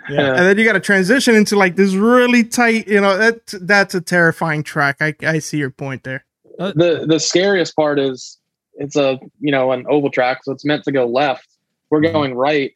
yeah. 0.10 0.30
and 0.34 0.39
then 0.48 0.58
you 0.58 0.66
got 0.66 0.74
to 0.74 0.80
transition 0.80 1.36
into 1.36 1.56
like 1.56 1.76
this 1.76 1.94
really 1.94 2.44
tight, 2.44 2.88
you 2.88 3.00
know, 3.00 3.16
that 3.18 3.46
that's 3.62 3.94
a 3.94 4.02
terrifying 4.02 4.64
track. 4.64 4.98
I, 5.02 5.14
I 5.22 5.38
see 5.38 5.58
your 5.60 5.70
point 5.70 6.04
there. 6.04 6.26
the 6.58 7.06
the 7.08 7.20
scariest 7.20 7.76
part 7.76 8.00
is 8.00 8.39
it's 8.76 8.96
a 8.96 9.20
you 9.39 9.52
know 9.52 9.72
an 9.72 9.86
oval 9.89 10.10
track 10.10 10.39
so 10.44 10.52
it's 10.54 10.66
meant 10.66 10.84
to 10.86 10.92
go 10.92 11.06
left 11.06 11.48
we're 11.92 12.02
Mhm. 12.02 12.14
going 12.14 12.34
right 12.34 12.74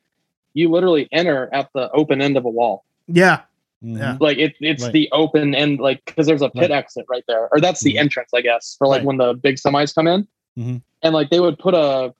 you 0.53 0.69
literally 0.69 1.07
enter 1.11 1.49
at 1.53 1.69
the 1.73 1.89
open 1.91 2.21
end 2.21 2.37
of 2.37 2.45
a 2.45 2.49
wall 2.49 2.83
Yeah. 3.07 3.41
Mhm. 3.83 3.97
Yeah. 3.99 4.17
like 4.19 4.37
it, 4.37 4.53
it's 4.61 4.83
Right. 4.83 4.93
the 4.93 5.09
open 5.11 5.55
end 5.55 5.79
like 5.79 6.03
because 6.05 6.27
there's 6.27 6.41
a 6.41 6.49
pit 6.49 6.69
Right. 6.69 6.71
exit 6.71 7.05
right 7.09 7.23
there 7.27 7.47
or 7.51 7.59
that's 7.59 7.81
the 7.81 7.95
Mhm. 7.95 7.99
entrance 8.01 8.29
i 8.35 8.41
guess 8.41 8.75
for 8.77 8.87
like 8.87 8.99
Right. 8.99 9.05
when 9.07 9.17
the 9.17 9.33
big 9.33 9.55
semis 9.55 9.93
come 9.95 10.07
in 10.07 10.27
Mhm. 10.57 10.81
and 11.01 11.13
like 11.13 11.29
they 11.29 11.39
would 11.39 11.57
put 11.57 11.73
a 11.73 12.13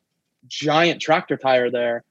giant 0.48 1.02
tractor 1.02 1.38
tire 1.38 1.70
there 1.70 2.04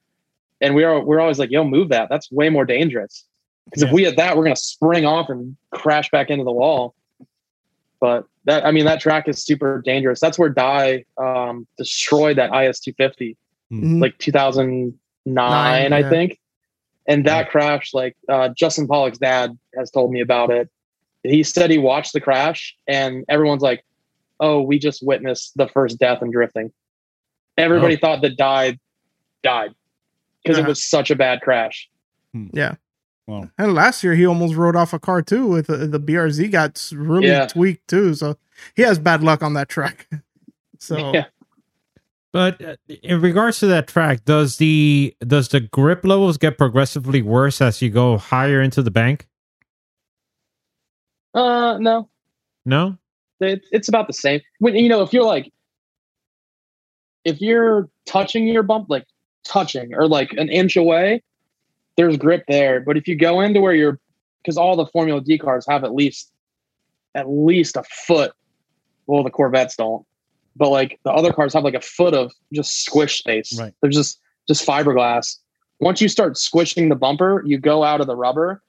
and 0.60 0.74
we 0.74 0.84
are 0.84 1.00
we're 1.00 1.20
always 1.20 1.38
like 1.38 1.50
yo 1.50 1.64
move 1.64 1.88
that 1.88 2.08
that's 2.08 2.30
way 2.32 2.48
more 2.48 2.64
dangerous 2.64 3.24
because 3.66 3.82
Yeah. 3.82 3.88
if 3.88 3.94
we 3.94 4.02
had 4.04 4.16
that 4.16 4.36
we're 4.36 4.44
gonna 4.44 4.56
spring 4.56 5.04
off 5.06 5.28
and 5.30 5.56
crash 5.70 6.10
back 6.10 6.30
into 6.30 6.44
the 6.44 6.52
wall 6.52 6.94
but 8.00 8.24
that 8.44 8.64
i 8.66 8.70
mean 8.72 8.84
that 8.86 9.00
track 9.00 9.28
is 9.28 9.42
super 9.44 9.80
dangerous 9.84 10.18
that's 10.20 10.38
where 10.38 10.48
Dai 10.48 11.04
um 11.18 11.66
destroyed 11.78 12.36
that 12.38 12.50
is 12.68 12.80
250 12.80 13.36
Mhm. 13.82 14.00
like 14.00 14.16
2009 14.18 14.94
Nine, 15.26 15.92
i 15.92 15.98
yeah. 16.00 16.10
think 16.10 16.38
and 17.06 17.24
that 17.26 17.50
crash 17.50 17.92
like 17.94 18.16
uh, 18.28 18.48
justin 18.50 18.86
Pawlak's 18.86 19.18
dad 19.18 19.56
has 19.76 19.90
told 19.90 20.10
me 20.12 20.20
about 20.20 20.50
it 20.50 20.68
he 21.22 21.42
said 21.42 21.70
he 21.70 21.78
watched 21.78 22.12
the 22.12 22.20
crash 22.20 22.76
and 22.86 23.24
everyone's 23.28 23.62
like 23.62 23.84
oh 24.40 24.60
we 24.60 24.78
just 24.78 25.04
witnessed 25.06 25.52
the 25.56 25.66
first 25.68 25.98
death 25.98 26.22
in 26.22 26.30
drifting 26.30 26.70
everybody 27.56 27.96
thought 27.96 28.20
that 28.22 28.36
Dai 28.36 28.78
died 29.42 29.74
because 30.42 30.58
Yeah. 30.58 30.64
it 30.64 30.68
was 30.68 30.84
such 30.84 31.10
a 31.10 31.16
bad 31.16 31.40
crash 31.40 31.88
Yeah. 32.52 32.74
Well, 33.26 33.48
And 33.56 33.72
last 33.74 34.04
year 34.04 34.14
he 34.14 34.26
almost 34.26 34.54
rode 34.54 34.76
off 34.76 34.92
a 34.92 34.98
car 34.98 35.22
too 35.22 35.46
with 35.46 35.70
uh, 35.70 35.76
the, 35.78 35.86
the 35.86 36.00
BRZ 36.00 36.50
got 36.50 36.90
really 36.92 37.28
Yeah. 37.28 37.46
tweaked 37.46 37.88
too. 37.88 38.12
So 38.14 38.36
he 38.76 38.82
has 38.82 38.98
bad 38.98 39.22
luck 39.22 39.42
on 39.42 39.54
that 39.54 39.68
track. 39.70 40.08
so 40.78 41.12
Yeah. 41.12 41.24
But 42.34 42.60
uh, 42.64 42.76
in 42.88 43.20
regards 43.20 43.60
to 43.60 43.68
that 43.68 43.86
track, 43.86 44.24
does 44.24 44.56
the 44.56 45.16
does 45.20 45.48
the 45.50 45.60
grip 45.60 46.04
levels 46.04 46.36
get 46.36 46.58
progressively 46.58 47.22
worse 47.22 47.60
as 47.62 47.80
you 47.80 47.90
go 47.90 48.18
higher 48.18 48.60
into 48.60 48.82
the 48.82 48.90
bank? 48.90 49.28
uh 51.34 51.78
no 51.78 52.08
No. 52.64 52.98
it, 53.40 53.64
it's 53.72 53.88
about 53.88 54.08
the 54.08 54.12
same. 54.12 54.40
When 54.58 54.74
you 54.74 54.88
know, 54.88 55.02
if 55.02 55.12
you're 55.12 55.24
like, 55.24 55.52
if 57.24 57.40
you're 57.40 57.88
touching 58.04 58.48
your 58.48 58.64
bump, 58.64 58.90
like 58.90 59.06
touching 59.44 59.94
or 59.94 60.08
like 60.08 60.32
an 60.32 60.48
inch 60.48 60.76
away, 60.76 61.22
there's 61.96 62.16
grip 62.16 62.44
there. 62.48 62.80
But 62.80 62.96
if 62.96 63.06
you 63.06 63.16
go 63.16 63.40
into 63.42 63.60
where 63.60 63.74
you're 63.74 64.00
because 64.42 64.56
all 64.56 64.76
the 64.76 64.86
Formula 64.86 65.20
D 65.20 65.38
cars 65.38 65.66
have 65.68 65.84
at 65.84 65.94
least 65.94 66.32
at 67.14 67.28
least 67.30 67.76
a 67.76 67.84
foot. 67.84 68.32
Well, 69.06 69.22
the 69.22 69.30
Corvettes 69.30 69.76
don't, 69.76 70.04
but 70.56 70.70
like 70.70 70.98
the 71.04 71.12
other 71.12 71.32
cars 71.32 71.52
have 71.54 71.64
like 71.64 71.74
a 71.74 71.80
foot 71.80 72.14
of 72.14 72.32
just 72.52 72.84
squish 72.84 73.18
space. 73.18 73.58
Right. 73.58 73.72
There's 73.80 73.96
just 73.96 74.20
just 74.48 74.66
fiberglass. 74.66 75.36
Once 75.80 76.00
you 76.00 76.08
start 76.08 76.38
squishing 76.38 76.88
the 76.88 76.94
bumper, 76.96 77.42
you 77.46 77.58
go 77.58 77.82
out 77.84 78.00
of 78.00 78.06
the 78.06 78.16
rubber, 78.16 78.62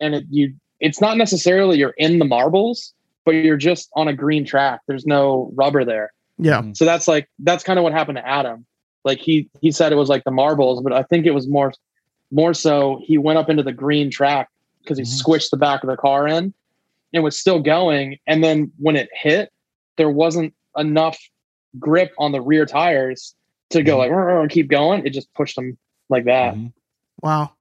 and 0.00 0.14
it 0.14 0.24
you 0.30 0.54
it's 0.80 1.00
not 1.00 1.16
necessarily 1.16 1.78
you're 1.78 1.94
in 1.98 2.18
the 2.18 2.24
marbles, 2.24 2.92
but 3.24 3.32
you're 3.32 3.56
just 3.56 3.88
on 3.94 4.08
a 4.08 4.12
green 4.12 4.44
track. 4.44 4.80
There's 4.86 5.06
no 5.06 5.50
rubber 5.54 5.84
there. 5.84 6.12
Yeah. 6.38 6.62
Mhm. 6.62 6.76
So 6.76 6.84
that's 6.84 7.08
like 7.08 7.28
that's 7.40 7.64
kind 7.64 7.78
of 7.78 7.82
what 7.84 7.92
happened 7.92 8.18
to 8.18 8.26
Adam. 8.28 8.66
Like 9.04 9.18
he 9.18 9.48
he 9.60 9.70
said 9.70 9.92
it 9.92 9.96
was 9.96 10.08
like 10.08 10.24
the 10.24 10.30
marbles, 10.30 10.82
but 10.82 10.92
I 10.92 11.02
think 11.04 11.26
it 11.26 11.32
was 11.32 11.48
more 11.48 11.72
more 12.30 12.52
so 12.54 13.00
he 13.04 13.16
went 13.18 13.38
up 13.38 13.48
into 13.48 13.62
the 13.62 13.72
green 13.72 14.10
track 14.10 14.48
because 14.82 14.98
he 14.98 15.04
Mhm. 15.04 15.22
squished 15.22 15.50
the 15.50 15.56
back 15.56 15.82
of 15.84 15.88
the 15.88 15.96
car 15.96 16.26
in 16.26 16.52
and 17.12 17.22
was 17.22 17.38
still 17.38 17.60
going. 17.60 18.18
And 18.26 18.42
then 18.42 18.72
when 18.78 18.96
it 18.96 19.08
hit, 19.14 19.50
there 19.96 20.10
wasn't 20.10 20.52
enough 20.76 21.18
grip 21.78 22.12
on 22.18 22.32
the 22.32 22.40
rear 22.40 22.66
tires 22.66 23.34
to 23.70 23.82
go 23.82 23.98
like 23.98 24.10
"Rrr, 24.10 24.44
rrr," 24.44 24.50
keep 24.50 24.68
going. 24.68 25.06
It 25.06 25.10
just 25.10 25.32
pushed 25.34 25.56
them 25.56 25.76
like 26.08 26.24
that. 26.26 26.54
Mhm. 26.54 26.72
Wow. 27.22 27.52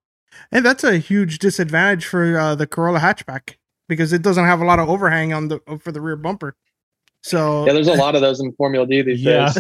And 0.52 0.66
that's 0.66 0.84
a 0.84 0.98
huge 0.98 1.40
disadvantage 1.40 2.06
for 2.06 2.38
uh, 2.38 2.56
the 2.56 2.66
Corolla 2.68 3.00
hatchback 3.00 3.56
because 3.88 4.14
it 4.14 4.22
doesn't 4.22 4.46
have 4.46 4.62
a 4.62 4.66
lot 4.66 4.80
of 4.80 4.90
overhang 4.90 5.32
on 5.34 5.48
the 5.48 5.60
for 5.80 5.92
the 5.92 6.02
rear 6.02 6.16
bumper. 6.16 6.56
So 7.22 7.66
Yeah, 7.66 7.74
there's 7.74 7.88
a 7.88 7.94
lot 7.94 8.16
of 8.16 8.22
those 8.22 8.40
in 8.42 8.52
Formula 8.54 8.86
D 8.86 9.02
these 9.02 9.22
Yeah. 9.22 9.52
days. 9.54 9.56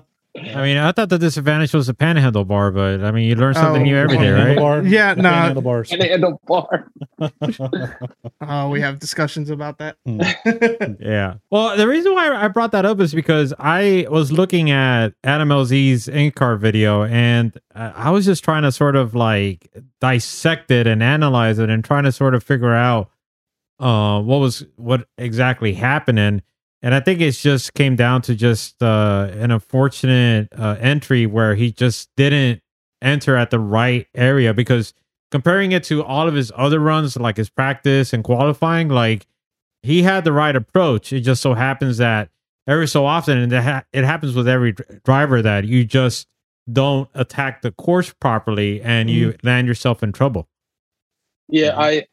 I 0.36 0.62
mean, 0.62 0.76
I 0.76 0.92
thought 0.92 1.08
the 1.08 1.18
disadvantage 1.18 1.74
was 1.74 1.88
the 1.88 1.94
panhandle 1.94 2.44
bar, 2.44 2.70
but 2.70 3.02
I 3.02 3.10
mean, 3.10 3.28
you 3.28 3.34
learn 3.34 3.54
something 3.54 3.82
Oh, 3.82 3.84
new 3.84 3.96
every 3.96 4.16
day, 4.16 4.26
Handlebar. 4.26 4.82
right? 4.82 4.90
Yeah, 4.90 5.14
no. 5.14 5.28
handlebars. 5.28 5.90
and 5.90 6.00
they 6.00 6.10
end 6.12 6.24
up 6.24 6.34
bar. 6.46 6.86
uh, 8.40 8.68
we 8.70 8.80
have 8.80 8.98
discussions 8.98 9.50
about 9.50 9.78
that. 9.78 9.96
Yeah. 11.00 11.34
Well, 11.50 11.76
the 11.76 11.86
reason 11.88 12.14
why 12.14 12.32
I 12.34 12.48
brought 12.48 12.72
that 12.72 12.84
up 12.84 13.00
is 13.00 13.12
because 13.14 13.52
I 13.58 14.06
was 14.10 14.30
looking 14.32 14.70
at 14.70 15.14
Adam 15.24 15.48
LZ's 15.48 16.08
in 16.08 16.30
car 16.32 16.56
video 16.56 17.04
and 17.04 17.58
I 17.74 18.10
I 18.10 18.10
was 18.10 18.24
just 18.26 18.44
trying 18.44 18.62
to 18.62 18.72
sort 18.72 18.96
of 18.96 19.14
like 19.14 19.68
dissect 20.00 20.70
it 20.70 20.86
and 20.86 21.02
analyze 21.02 21.58
it 21.58 21.70
and 21.70 21.84
trying 21.84 22.04
to 22.04 22.12
sort 22.12 22.34
of 22.34 22.42
figure 22.44 22.74
out 22.74 23.10
uh, 23.78 24.20
what 24.20 24.38
was 24.38 24.64
what 24.76 25.06
exactly 25.18 25.74
happening. 25.74 26.42
And 26.82 26.94
I 26.94 27.00
think 27.00 27.20
it's 27.20 27.42
just 27.42 27.74
came 27.74 27.94
down 27.94 28.22
to 28.22 28.34
just 28.34 28.82
uh, 28.82 29.28
an 29.32 29.50
unfortunate 29.50 30.48
uh, 30.56 30.76
entry 30.80 31.26
where 31.26 31.54
he 31.54 31.72
just 31.72 32.08
didn't 32.16 32.62
enter 33.02 33.36
at 33.36 33.50
the 33.50 33.58
right 33.58 34.06
area 34.14 34.54
because 34.54 34.94
comparing 35.30 35.72
it 35.72 35.84
to 35.84 36.02
all 36.02 36.26
of 36.26 36.34
his 36.34 36.50
other 36.56 36.80
runs, 36.80 37.16
like 37.16 37.36
his 37.36 37.50
practice 37.50 38.12
and 38.12 38.24
qualifying, 38.24 38.88
like 38.88 39.26
he 39.82 40.02
had 40.02 40.24
the 40.24 40.32
right 40.32 40.56
approach. 40.56 41.12
It 41.12 41.20
just 41.20 41.42
so 41.42 41.54
happens 41.54 41.98
that 41.98 42.30
every 42.66 42.88
so 42.88 43.04
often, 43.04 43.36
and 43.38 43.52
it, 43.52 43.62
ha- 43.62 43.84
it 43.92 44.04
happens 44.04 44.34
with 44.34 44.48
every 44.48 44.72
dr- 44.72 45.02
driver, 45.02 45.42
that 45.42 45.64
you 45.66 45.84
just 45.84 46.28
don't 46.72 47.08
attack 47.14 47.62
the 47.62 47.72
course 47.72 48.12
properly 48.20 48.80
and 48.82 49.10
you 49.10 49.34
land 49.42 49.66
yourself 49.66 50.02
in 50.02 50.12
trouble. 50.12 50.48
Yeah, 51.48 51.72
Mhm. 51.72 51.78
I. 51.78 52.06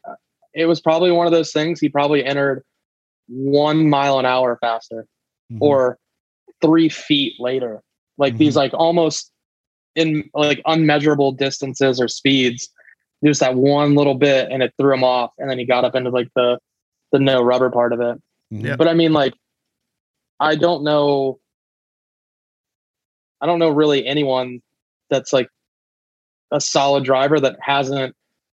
It 0.54 0.66
was 0.66 0.80
probably 0.80 1.12
one 1.12 1.26
of 1.26 1.32
those 1.32 1.52
things. 1.52 1.78
He 1.78 1.88
probably 1.88 2.24
entered 2.24 2.64
one 3.28 3.88
mile 3.88 4.18
an 4.18 4.26
hour 4.26 4.58
faster, 4.60 5.06
Mhm. 5.52 5.58
or 5.60 5.98
three 6.60 6.88
feet 6.88 7.34
later. 7.38 7.82
Like 8.16 8.36
these, 8.36 8.56
like 8.56 8.74
almost 8.74 9.30
in 9.94 10.28
like 10.34 10.60
unmeasurable 10.66 11.32
distances 11.32 12.00
or 12.00 12.08
speeds. 12.08 12.68
Just 13.24 13.40
that 13.40 13.54
one 13.56 13.94
little 13.94 14.14
bit, 14.14 14.48
and 14.50 14.62
it 14.62 14.72
threw 14.78 14.94
him 14.94 15.02
off. 15.04 15.32
And 15.38 15.50
then 15.50 15.58
he 15.58 15.64
got 15.64 15.84
up 15.84 15.94
into 15.94 16.10
like 16.10 16.28
the 16.34 16.58
the 17.12 17.18
no 17.18 17.42
rubber 17.42 17.70
part 17.70 17.92
of 17.92 18.00
it. 18.00 18.20
Mhm. 18.52 18.64
Yeah. 18.64 18.76
But 18.76 18.88
I 18.88 18.94
mean, 18.94 19.12
like, 19.12 19.34
I 20.40 20.54
don't 20.56 20.84
know. 20.84 21.38
I 23.40 23.46
don't 23.46 23.58
know 23.58 23.70
really 23.70 24.06
anyone 24.06 24.60
that's 25.10 25.32
like 25.32 25.48
a 26.50 26.60
solid 26.60 27.04
driver 27.04 27.38
that 27.40 27.56
hasn't 27.60 28.14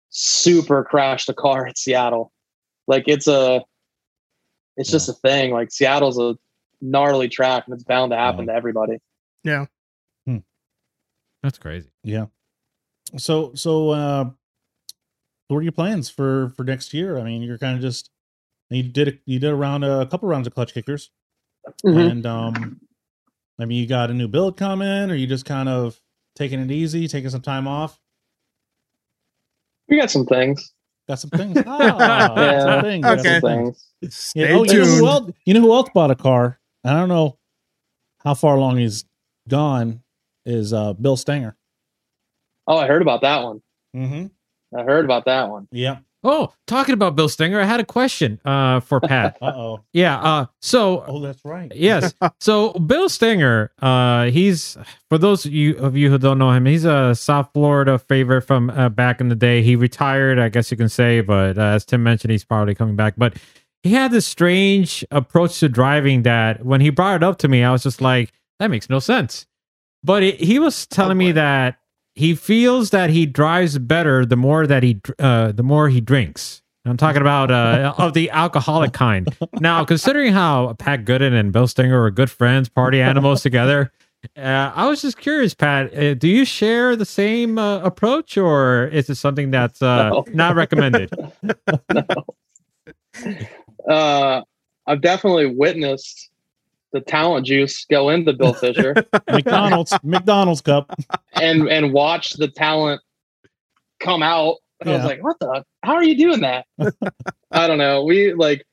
super 0.09 0.83
crashed 0.83 1.29
a 1.29 1.33
car 1.33 1.67
at 1.67 1.77
Seattle. 1.77 2.31
Like 2.87 3.03
it's 3.07 3.27
a, 3.27 3.63
it's 4.79 4.89
just 4.89 5.09
a 5.09 5.13
thing. 5.13 5.51
Like 5.51 5.71
Seattle's 5.71 6.17
a 6.17 6.35
gnarly 6.81 7.29
track, 7.29 7.65
and 7.67 7.75
it's 7.75 7.83
bound 7.83 8.11
to 8.11 8.17
happen 8.17 8.47
to 8.47 8.53
everybody. 8.53 8.97
Yeah. 9.43 9.65
That's 11.41 11.57
crazy. 11.57 11.89
Yeah. 12.03 12.25
So 13.17 13.53
so 13.55 13.91
uh 13.91 14.29
what 15.47 15.57
are 15.59 15.61
your 15.61 15.71
plans 15.71 16.09
for 16.09 16.49
for 16.57 16.65
next 16.65 16.93
year? 16.93 17.17
I 17.17 17.23
mean, 17.23 17.41
you're 17.41 17.57
kind 17.57 17.77
of 17.77 17.81
just 17.81 18.09
you 18.69 18.83
did 18.83 19.07
a, 19.07 19.13
you 19.25 19.39
did 19.39 19.51
around 19.51 19.85
a 19.85 20.05
couple 20.07 20.27
rounds 20.27 20.47
of 20.47 20.53
clutch 20.53 20.73
kickers, 20.73 21.11
Mhm. 21.85 22.11
and 22.11 22.25
um, 22.25 22.81
I 23.57 23.63
mean, 23.63 23.79
you 23.79 23.87
got 23.87 24.11
a 24.11 24.13
new 24.13 24.27
build 24.27 24.57
coming, 24.57 25.09
or 25.09 25.15
you 25.15 25.27
just 25.27 25.45
kind 25.45 25.69
of 25.69 25.97
taking 26.35 26.59
it 26.59 26.71
easy, 26.71 27.07
taking 27.07 27.29
some 27.29 27.41
time 27.41 27.69
off. 27.69 27.99
We 29.87 29.97
got 29.97 30.11
some 30.11 30.25
things. 30.25 30.73
Got 31.09 31.19
some 31.19 31.31
things. 31.31 31.57
Ah, 31.65 32.35
Yeah. 32.39 32.61
some 32.65 32.81
things. 32.83 33.05
Okay. 33.05 33.23
some 33.23 33.41
Some 33.41 33.41
things. 33.41 33.87
things. 34.01 34.13
Stay 34.15 34.39
Yeah, 34.41 34.47
oh, 34.55 34.63
you 34.63 34.77
know, 34.79 34.85
tuned. 34.85 34.99
who 34.99 35.07
else, 35.07 35.31
you 35.45 35.53
know 35.55 35.61
who 35.61 35.73
else 35.73 35.89
bought 35.93 36.11
a 36.11 36.15
car? 36.15 36.59
I 36.85 36.93
don't 36.93 37.09
know 37.09 37.37
how 38.23 38.35
far 38.35 38.55
along 38.55 38.77
he's 38.77 39.03
gone. 39.47 40.01
Is 40.45 40.71
uh 40.71 40.93
Bill 40.93 41.17
Stanger? 41.17 41.55
Oh, 42.67 42.77
I 42.77 42.87
heard 42.87 43.01
about 43.01 43.21
that 43.21 43.43
one. 43.43 43.61
Mm-hmm. 43.95 44.77
I 44.77 44.83
heard 44.83 45.03
about 45.03 45.25
that 45.25 45.49
one. 45.49 45.67
Yeah. 45.71 45.97
Oh, 46.21 46.51
talking 46.67 46.93
about 46.93 47.15
Bill 47.15 47.29
Stinger, 47.29 47.61
I 47.61 47.63
had 47.63 47.79
a 47.79 47.85
question 47.85 48.41
uh, 48.43 48.81
for 48.81 48.99
Pat. 48.99 49.37
Uh 49.41 49.53
oh. 49.55 49.79
yeah. 49.93 50.19
Uh, 50.19 50.45
so 50.61 51.03
Oh, 51.07 51.19
that's 51.21 51.45
right. 51.45 51.71
yes. 51.73 52.13
So 52.41 52.73
Bill 52.73 53.07
Stinger, 53.07 53.71
uh, 53.81 54.25
he's 54.25 54.77
for 55.09 55.17
those 55.17 55.45
of 55.45 55.53
you 55.53 55.77
of 55.77 55.95
you 55.95 56.09
who 56.09 56.17
don't 56.17 56.37
know 56.37 56.51
him, 56.51 56.65
he's 56.65 56.83
a 56.83 57.15
South 57.15 57.49
Florida 57.53 57.97
favorite 57.97 58.41
from 58.41 58.69
uh, 58.71 58.89
back 58.89 59.21
in 59.21 59.29
the 59.29 59.35
day. 59.35 59.61
He 59.61 59.75
retired, 59.77 60.39
I 60.39 60.49
guess 60.49 60.69
you 60.71 60.77
can 60.77 60.89
say, 60.89 61.21
but 61.21 61.57
uh, 61.57 61.61
as 61.61 61.85
Tim 61.85 62.03
mentioned, 62.03 62.31
he's 62.31 62.43
probably 62.43 62.75
coming 62.75 62.97
back. 62.97 63.13
But 63.17 63.37
he 63.83 63.93
had 63.93 64.11
this 64.11 64.27
strange 64.27 65.05
approach 65.11 65.59
to 65.61 65.69
driving 65.69 66.23
that 66.23 66.65
when 66.65 66.81
he 66.81 66.89
brought 66.89 67.15
it 67.15 67.23
up 67.23 67.37
to 67.39 67.47
me, 67.47 67.63
I 67.63 67.71
was 67.71 67.83
just 67.83 68.01
like, 68.01 68.33
that 68.59 68.69
makes 68.69 68.89
no 68.89 68.99
sense. 68.99 69.45
But 70.03 70.23
it, 70.23 70.39
he 70.41 70.59
was 70.59 70.85
telling 70.85 71.17
me 71.17 71.31
that 71.33 71.77
he 72.19 72.35
feels 72.35 72.89
that 72.89 73.09
he 73.09 73.25
drives 73.25 73.77
better 73.79 74.25
the 74.25 74.35
more 74.35 74.67
that 74.67 74.83
he 74.83 74.99
uh, 75.19 75.51
the 75.53 75.63
more 75.63 75.87
he 75.89 76.01
drinks. 76.01 76.61
I'm 76.85 76.97
talking 76.97 77.21
about 77.21 77.49
uh, 77.51 77.93
of 77.97 78.13
the 78.13 78.29
alcoholic 78.31 78.93
kind. 78.93 79.27
Now, 79.59 79.85
considering 79.85 80.33
how 80.33 80.73
Pat 80.79 81.05
Goodin 81.05 81.33
and 81.33 81.51
Bill 81.51 81.67
Stinger 81.67 82.01
were 82.01 82.11
good 82.11 82.29
friends, 82.31 82.67
party 82.69 83.01
animals 83.01 83.41
together, 83.43 83.91
uh, 84.37 84.71
I 84.75 84.87
was 84.87 85.01
just 85.01 85.17
curious, 85.17 85.53
Pat. 85.53 85.93
Uh, 85.95 86.13
do 86.13 86.27
you 86.27 86.45
share 86.45 86.95
the 86.95 87.05
same 87.05 87.57
uh, 87.57 87.79
approach, 87.79 88.37
or 88.37 88.87
is 88.87 89.09
it 89.09 89.15
something 89.15 89.51
that's 89.51 89.81
uh, 89.81 90.09
No. 90.09 90.25
not 90.33 90.55
recommended? 90.55 91.09
Uh, 93.89 94.41
I've 94.87 95.01
definitely 95.01 95.47
witnessed 95.47 96.28
the 96.91 97.01
talent 97.01 97.45
juice 97.45 97.85
go 97.85 98.09
into 98.09 98.33
Bill 98.33 98.53
Fisher. 98.53 98.95
McDonald's 99.29 99.93
McDonald's 100.03 100.61
cup. 100.61 100.91
and 101.33 101.67
and 101.67 101.93
watch 101.93 102.33
the 102.33 102.47
talent 102.47 103.01
come 103.99 104.23
out. 104.23 104.57
And 104.81 104.89
I 104.89 104.95
was 104.95 105.05
like, 105.05 105.23
what 105.23 105.37
the? 105.39 105.65
How 105.83 105.95
are 105.95 106.03
you 106.03 106.17
doing 106.17 106.39
that? 106.41 106.65
I 107.51 107.67
don't 107.67 107.77
know. 107.77 108.03
We 108.03 108.33
like 108.33 108.65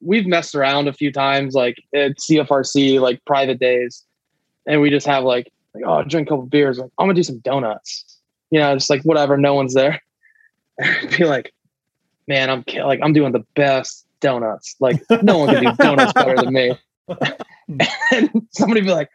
we've 0.00 0.26
messed 0.26 0.54
around 0.54 0.88
a 0.88 0.92
few 0.92 1.12
times, 1.12 1.54
like 1.54 1.76
at 1.94 2.16
CFRC, 2.18 3.00
like 3.00 3.24
private 3.24 3.58
days, 3.58 4.04
and 4.66 4.80
we 4.80 4.90
just 4.90 5.06
have 5.06 5.24
like, 5.24 5.52
like 5.74 5.84
oh, 5.86 6.02
drink 6.02 6.28
a 6.28 6.30
couple 6.30 6.46
beers. 6.46 6.78
Like, 6.78 6.90
I'm 6.98 7.04
gonna 7.06 7.14
do 7.14 7.22
some 7.22 7.38
donuts. 7.38 8.18
You 8.50 8.60
know, 8.60 8.74
just 8.74 8.90
like 8.90 9.02
whatever. 9.02 9.36
No 9.36 9.54
one's 9.54 9.74
there. 9.74 10.00
Be 11.16 11.24
like, 11.24 11.52
man, 12.26 12.50
I'm 12.50 12.64
like 12.84 13.00
I'm 13.02 13.12
doing 13.12 13.32
the 13.32 13.44
best 13.54 14.06
donuts. 14.20 14.74
Like 14.80 15.00
no 15.22 15.38
one 15.38 15.54
can 15.54 15.64
do 15.64 15.72
donuts 15.72 16.12
better 16.12 16.36
than 16.36 16.52
me. 16.52 16.76
and 18.12 18.30
somebody 18.52 18.80
be 18.82 18.90
like, 18.90 19.08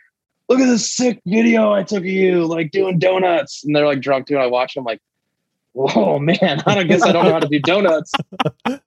look 0.50 0.60
at 0.60 0.66
this 0.66 0.92
sick 0.92 1.22
video 1.26 1.72
I 1.72 1.84
took 1.84 2.00
of 2.00 2.06
you, 2.06 2.46
like 2.46 2.72
doing 2.72 3.00
donuts. 3.00 3.64
And 3.64 3.76
they're 3.76 3.86
like 3.86 4.02
drunk 4.02 4.28
too. 4.28 4.36
And 4.36 4.44
I 4.44 4.48
watch 4.48 4.74
them 4.76 4.84
like, 4.84 5.00
whoa, 5.74 6.20
man, 6.20 6.62
I 6.66 6.76
don't 6.76 6.88
guess 6.88 7.04
I 7.04 7.12
don't 7.12 7.26
know 7.26 7.32
how 7.34 7.40
to 7.40 7.48
do 7.48 7.60
donuts. 7.60 8.12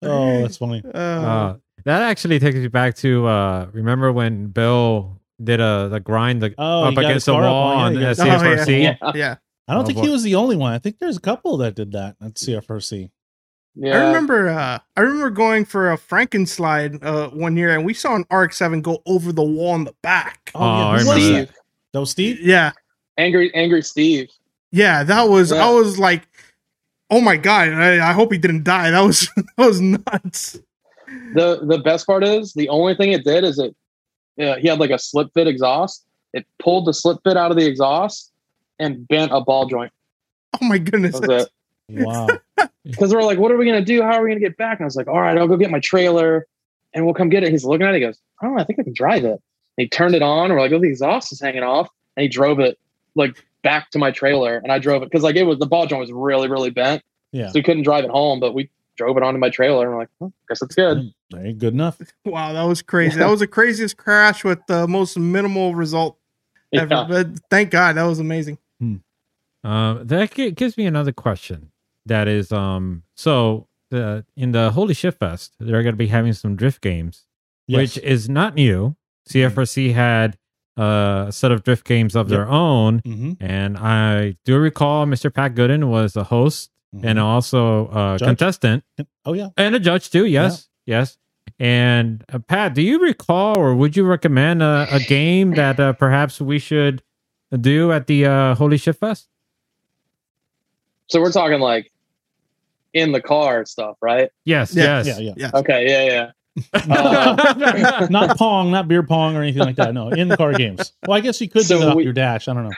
Oh, 0.00 0.42
that's 0.42 0.56
funny. 0.58 0.80
Uh, 0.94 0.98
Uh, 0.98 1.56
that 1.84 2.02
actually 2.02 2.38
takes 2.38 2.54
me 2.56 2.68
back 2.68 2.94
to 2.96 3.26
uh, 3.26 3.66
remember 3.72 4.12
when 4.12 4.46
Bill 4.46 5.20
did 5.42 5.58
a 5.60 5.88
the 5.90 5.98
grind 5.98 6.40
the, 6.40 6.54
Oh, 6.56 6.84
up 6.84 6.96
against 6.96 7.26
the 7.26 7.34
wall 7.34 7.44
on- 7.76 7.96
on 7.96 8.00
yeah, 8.00 8.08
uh, 8.08 8.10
you 8.10 8.16
got- 8.16 8.20
Oh, 8.20 8.48
yeah. 8.50 8.56
CFRC. 8.64 8.82
Yeah. 8.82 9.12
yeah. 9.16 9.36
I 9.66 9.74
don't 9.74 9.82
Oh, 9.82 9.86
think 9.86 9.98
boy. 9.98 10.04
he 10.04 10.10
was 10.10 10.22
the 10.22 10.36
only 10.36 10.54
one. 10.56 10.72
I 10.72 10.78
think 10.78 10.98
there's 11.00 11.16
a 11.16 11.20
couple 11.20 11.56
that 11.58 11.74
did 11.74 11.90
that 11.92 12.14
at 12.22 12.34
CFRC. 12.34 13.10
Yeah. 13.80 13.96
I 13.96 14.06
remember 14.08 14.48
uh 14.48 14.78
I 14.96 15.00
remember 15.00 15.30
going 15.30 15.64
for 15.64 15.92
a 15.92 15.96
Frankenslide 15.96 17.02
uh 17.04 17.30
one 17.30 17.56
year 17.56 17.74
and 17.76 17.84
we 17.84 17.94
saw 17.94 18.16
an 18.16 18.24
RX-7 18.30 18.82
go 18.82 19.00
over 19.06 19.32
the 19.32 19.42
wall 19.42 19.76
in 19.76 19.84
the 19.84 19.94
back. 20.02 20.50
Oh, 20.54 20.60
I 20.64 20.88
who 20.88 20.92
was 20.94 21.04
remember? 21.04 21.46
Steve, 21.46 21.56
That 21.92 22.00
was 22.00 22.10
Steve. 22.10 22.40
Yeah. 22.40 22.72
angry, 23.16 23.54
angry 23.54 23.82
Steve. 23.82 24.28
Yeah, 24.70 25.02
that 25.04 25.28
was. 25.28 25.50
Yeah. 25.52 25.66
I 25.66 25.70
was 25.70 25.98
like, 25.98 26.28
oh 27.10 27.20
my 27.20 27.36
god! 27.36 27.68
I, 27.68 28.10
I 28.10 28.12
hope 28.12 28.32
he 28.32 28.38
didn't 28.38 28.64
die. 28.64 28.90
That 28.90 29.00
was 29.00 29.30
that 29.36 29.66
was 29.66 29.80
nuts. 29.80 30.58
The 31.34 31.60
the 31.62 31.78
best 31.78 32.06
part 32.06 32.22
is 32.22 32.52
the 32.52 32.68
only 32.68 32.94
thing 32.94 33.12
it 33.12 33.24
did 33.24 33.44
is 33.44 33.58
it 33.58 33.74
uh, 34.40 34.56
he 34.56 34.68
had 34.68 34.78
like 34.78 34.90
a 34.90 34.98
slip 34.98 35.32
fit 35.32 35.46
exhaust. 35.46 36.04
It 36.34 36.46
pulled 36.58 36.86
the 36.86 36.92
slip 36.92 37.18
fit 37.24 37.36
out 37.36 37.50
of 37.50 37.56
the 37.56 37.66
exhaust 37.66 38.32
and 38.78 39.08
bent 39.08 39.32
a 39.32 39.40
ball 39.40 39.66
joint. 39.66 39.92
Oh 40.60 40.66
my 40.66 40.76
goodness! 40.78 41.18
That 41.18 41.28
was 41.28 41.42
it. 41.44 41.48
Wow. 41.88 42.28
Because 42.84 43.12
we're 43.12 43.22
like, 43.22 43.38
what 43.38 43.52
are 43.52 43.58
we 43.58 43.66
gonna 43.66 43.84
do? 43.84 44.00
How 44.00 44.14
are 44.14 44.22
we 44.22 44.30
gonna 44.30 44.40
get 44.40 44.56
back? 44.56 44.78
And 44.78 44.84
I 44.84 44.86
was 44.86 44.96
like, 44.96 45.08
all 45.08 45.20
right, 45.20 45.36
I'll 45.36 45.46
go 45.46 45.58
get 45.58 45.70
my 45.70 45.80
trailer 45.80 46.46
and 46.94 47.04
we'll 47.04 47.12
come 47.12 47.28
get 47.28 47.42
it. 47.44 47.50
He's 47.50 47.64
looking 47.64 47.86
at 47.86 47.92
it. 47.94 47.98
He 47.98 48.00
goes, 48.00 48.18
I 48.40 48.46
don't 48.46 48.56
know. 48.56 48.62
I 48.62 48.64
think 48.64 48.78
I 48.78 48.82
can 48.82 48.94
drive 48.94 49.24
it. 49.24 49.32
And 49.32 49.40
he 49.76 49.88
turned 49.88 50.14
it 50.14 50.22
on. 50.22 50.50
We're 50.50 50.58
like, 50.58 50.72
oh, 50.72 50.78
the 50.80 50.88
exhaust 50.88 51.30
is 51.32 51.40
hanging 51.40 51.62
off. 51.62 51.88
And 52.16 52.22
he 52.22 52.28
drove 52.28 52.60
it 52.60 52.78
like 53.14 53.44
back 53.62 53.90
to 53.90 53.98
my 53.98 54.10
trailer. 54.10 54.56
And 54.56 54.72
I 54.72 54.78
drove 54.78 55.02
it 55.02 55.10
because 55.10 55.22
like 55.22 55.36
it 55.36 55.42
was 55.42 55.58
the 55.58 55.66
ball 55.66 55.86
joint 55.86 56.00
was 56.00 56.12
really 56.12 56.48
really 56.48 56.70
bent, 56.70 57.02
Yeah. 57.32 57.48
so 57.48 57.52
we 57.56 57.62
couldn't 57.62 57.82
drive 57.82 58.04
it 58.04 58.10
home. 58.10 58.40
But 58.40 58.54
we 58.54 58.70
drove 58.96 59.18
it 59.18 59.22
onto 59.22 59.38
my 59.38 59.50
trailer. 59.50 59.84
And 59.86 59.92
we're 59.94 60.00
like, 60.00 60.08
well, 60.18 60.32
guess 60.48 60.62
it's 60.62 60.74
good. 60.74 61.12
There 61.30 61.46
you- 61.46 61.52
good 61.52 61.74
enough. 61.74 62.00
Wow, 62.24 62.54
that 62.54 62.62
was 62.62 62.80
crazy. 62.80 63.18
That 63.18 63.28
was 63.28 63.40
the 63.40 63.46
craziest 63.46 63.98
crash 63.98 64.44
with 64.44 64.60
the 64.66 64.88
most 64.88 65.18
minimal 65.18 65.74
result 65.74 66.16
ever. 66.72 66.86
Yeah. 66.94 67.06
But 67.06 67.26
thank 67.50 67.70
God, 67.70 67.96
that 67.96 68.04
was 68.04 68.18
amazing. 68.18 68.56
Uh, 69.64 69.98
that 70.04 70.32
gives 70.54 70.78
me 70.78 70.86
another 70.86 71.12
question. 71.12 71.70
That 72.08 72.28
is, 72.28 72.52
um, 72.52 73.02
so 73.14 73.68
the 73.90 74.24
in 74.36 74.52
the 74.52 74.70
Holy 74.72 74.92
Shift 74.94 75.18
Fest, 75.18 75.54
they're 75.60 75.82
going 75.82 75.92
to 75.94 75.96
be 75.96 76.08
having 76.08 76.32
some 76.32 76.56
drift 76.56 76.80
games, 76.82 77.24
Yes. 77.66 77.78
which 77.96 78.04
is 78.04 78.28
not 78.28 78.54
new. 78.54 78.96
CFRC 79.28 79.92
had 79.94 80.36
uh, 80.78 81.26
a 81.28 81.32
set 81.32 81.52
of 81.52 81.62
drift 81.64 81.86
games 81.86 82.14
of 82.16 82.28
their 82.28 82.48
own, 82.48 82.98
hmm 83.00 83.32
and 83.40 83.76
I 83.78 84.36
do 84.44 84.58
recall 84.58 85.06
Mr. 85.06 85.32
Pat 85.32 85.54
Goodin 85.54 85.88
was 85.88 86.16
a 86.16 86.24
host 86.24 86.70
and 87.02 87.18
also 87.18 87.88
a 87.88 87.90
Mm-hmm. 87.90 88.16
Judge? 88.16 88.28
contestant 88.28 88.84
oh 89.26 89.32
yeah. 89.34 89.48
and 89.56 89.74
a 89.74 89.80
judge 89.80 90.10
too. 90.10 90.24
Yes, 90.26 90.68
yes. 90.86 91.18
And 91.60 92.24
uh, 92.32 92.38
Pat, 92.38 92.74
do 92.74 92.82
you 92.82 93.00
recall, 93.00 93.58
or 93.58 93.74
would 93.74 93.96
you 93.96 94.04
recommend 94.04 94.62
a, 94.62 94.86
a 94.90 95.00
game 95.00 95.52
that 95.56 95.80
uh, 95.80 95.92
perhaps 95.94 96.40
we 96.40 96.58
should 96.58 97.02
do 97.60 97.90
at 97.92 98.06
the 98.06 98.26
uh, 98.26 98.54
Holy 98.54 98.76
Shift 98.78 99.00
Fest? 99.00 99.28
So 101.08 101.20
we're 101.20 101.32
talking 101.32 101.58
like 101.60 101.90
in 102.92 103.12
the 103.12 103.20
car 103.20 103.64
stuff, 103.64 103.96
right? 104.00 104.30
Yes, 104.44 104.74
Yeah, 104.74 105.02
yes. 105.02 105.06
Yeah, 105.06 105.18
yeah. 105.18 105.32
Yeah. 105.36 105.50
Okay, 105.54 105.88
yeah, 105.88 106.04
yeah. 106.12 106.30
Uh, 106.90 108.06
not 108.10 108.36
pong, 108.36 108.70
not 108.72 108.88
beer 108.88 109.02
pong 109.04 109.36
or 109.36 109.42
anything 109.42 109.62
like 109.62 109.76
that. 109.76 109.94
No, 109.94 110.08
in 110.08 110.28
the 110.28 110.36
car 110.36 110.52
games. 110.54 110.92
Well, 111.06 111.16
I 111.16 111.20
guess 111.20 111.40
you 111.40 111.48
could 111.48 111.64
So 111.64 111.78
do 111.78 111.82
it 111.84 111.88
off 111.88 111.96
we- 111.96 112.04
your 112.04 112.12
dash. 112.12 112.48
I 112.48 112.54
don't 112.54 112.74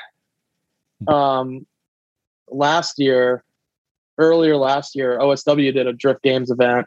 know. 1.06 1.12
um, 1.14 1.66
last 2.50 2.98
year, 2.98 3.42
earlier 4.18 4.56
last 4.56 4.94
year, 4.94 5.18
OSW 5.18 5.72
did 5.72 5.86
a 5.86 5.92
drift 5.94 6.22
games 6.22 6.50
event, 6.50 6.86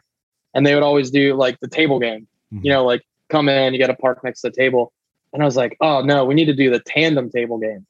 and 0.54 0.64
they 0.64 0.74
would 0.74 0.84
always 0.84 1.10
do 1.10 1.34
like 1.34 1.58
the 1.60 1.68
table 1.68 1.98
game. 1.98 2.26
You 2.62 2.70
know, 2.70 2.84
like 2.84 3.02
come 3.28 3.48
in, 3.48 3.72
you 3.72 3.80
got 3.80 3.88
to 3.88 3.96
park 3.96 4.22
next 4.22 4.42
to 4.42 4.50
the 4.50 4.54
table, 4.54 4.92
and 5.32 5.42
I 5.42 5.46
was 5.46 5.56
like, 5.56 5.76
oh 5.80 6.02
no, 6.02 6.24
we 6.24 6.34
need 6.34 6.44
to 6.44 6.54
do 6.54 6.70
the 6.70 6.78
tandem 6.78 7.28
table 7.28 7.58
game. 7.58 7.84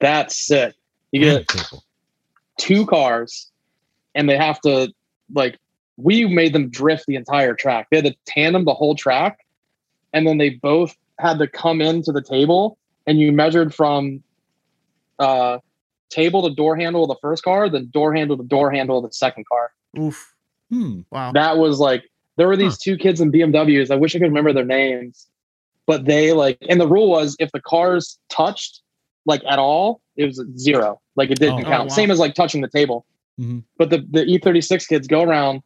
That's 0.00 0.36
sick. 0.36 0.74
You 1.12 1.20
get 1.20 1.50
two 2.58 2.84
cars, 2.84 3.50
and 4.14 4.28
they 4.28 4.36
have 4.36 4.60
to 4.62 4.92
like 5.32 5.58
we 5.96 6.24
made 6.26 6.52
them 6.52 6.70
drift 6.70 7.04
the 7.06 7.14
entire 7.16 7.54
track. 7.54 7.88
They 7.90 7.98
had 7.98 8.06
to 8.06 8.16
tandem 8.26 8.64
the 8.64 8.74
whole 8.74 8.94
track, 8.94 9.38
and 10.12 10.26
then 10.26 10.38
they 10.38 10.50
both 10.50 10.96
had 11.18 11.38
to 11.38 11.46
come 11.46 11.80
into 11.80 12.12
the 12.12 12.22
table, 12.22 12.78
and 13.06 13.18
you 13.18 13.32
measured 13.32 13.74
from 13.74 14.22
uh, 15.18 15.58
table 16.08 16.48
to 16.48 16.54
door 16.54 16.76
handle 16.76 17.02
of 17.04 17.08
the 17.08 17.16
first 17.20 17.42
car, 17.44 17.68
then 17.68 17.88
door 17.92 18.14
handle 18.14 18.36
to 18.38 18.42
door 18.44 18.70
handle 18.70 18.98
of 18.98 19.04
the 19.04 19.12
second 19.12 19.44
car. 19.46 19.72
Oof! 19.98 20.34
Hmm. 20.70 21.00
Wow. 21.10 21.32
That 21.32 21.58
was 21.58 21.78
like 21.78 22.04
there 22.36 22.48
were 22.48 22.56
these 22.56 22.78
two 22.78 22.96
kids 22.96 23.20
in 23.20 23.30
BMWs. 23.30 23.90
I 23.90 23.96
wish 23.96 24.14
I 24.14 24.18
could 24.18 24.28
remember 24.28 24.52
their 24.52 24.64
names, 24.64 25.28
but 25.86 26.06
they 26.06 26.32
like, 26.32 26.56
and 26.68 26.80
the 26.80 26.86
rule 26.88 27.10
was 27.10 27.36
if 27.38 27.52
the 27.52 27.60
cars 27.60 28.18
touched 28.30 28.80
like 29.26 29.42
at 29.46 29.58
all, 29.58 30.00
it 30.16 30.24
was 30.24 30.42
zero. 30.56 31.00
Like 31.16 31.30
it 31.30 31.38
didn't 31.38 31.60
Oh, 31.66 31.70
count. 31.70 31.90
wow. 31.90 31.94
Same 31.94 32.10
as 32.10 32.18
like 32.18 32.34
touching 32.34 32.62
the 32.62 32.68
table. 32.68 33.04
Mhm. 33.40 33.64
But 33.78 33.90
the 33.90 33.98
the 34.10 34.24
E36 34.24 34.86
kids 34.86 35.06
go 35.08 35.22
around, 35.22 35.62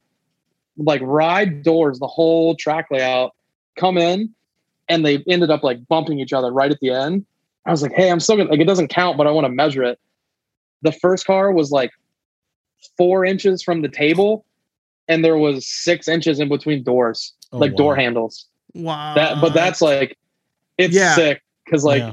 like 0.76 1.00
ride 1.02 1.62
doors 1.62 1.98
the 1.98 2.06
whole 2.06 2.54
track 2.54 2.86
layout, 2.90 3.32
come 3.76 3.98
in, 3.98 4.32
and 4.88 5.04
they 5.04 5.22
ended 5.28 5.50
up 5.50 5.62
like 5.64 5.86
bumping 5.88 6.20
each 6.20 6.32
other 6.32 6.52
right 6.52 6.70
at 6.70 6.78
the 6.80 6.90
end. 6.90 7.26
I 7.66 7.70
was 7.70 7.82
like, 7.82 7.92
hey, 7.92 8.10
I'm 8.10 8.20
still 8.20 8.36
gonna 8.36 8.50
like 8.50 8.60
it 8.60 8.66
doesn't 8.66 8.88
count, 8.88 9.16
but 9.16 9.26
I 9.26 9.30
want 9.30 9.46
to 9.46 9.48
measure 9.52 9.82
it. 9.82 9.98
The 10.82 10.92
first 10.92 11.26
car 11.26 11.50
was 11.52 11.70
like 11.70 11.90
four 12.96 13.24
inches 13.24 13.62
from 13.62 13.82
the 13.82 13.88
table, 13.88 14.44
and 15.08 15.24
there 15.24 15.36
was 15.38 15.66
six 15.66 16.06
inches 16.06 16.38
in 16.38 16.48
between 16.48 16.82
doors, 16.84 17.32
Oh, 17.52 17.58
like 17.58 17.72
wow. 17.72 17.76
door 17.76 17.96
handles. 17.96 18.46
Wow. 18.74 19.14
That, 19.14 19.40
but 19.40 19.54
that's 19.54 19.80
like, 19.80 20.16
it's 20.78 20.94
Yeah. 20.94 21.14
sick 21.14 21.42
because 21.64 21.84
like 21.84 22.00
Yeah. 22.00 22.12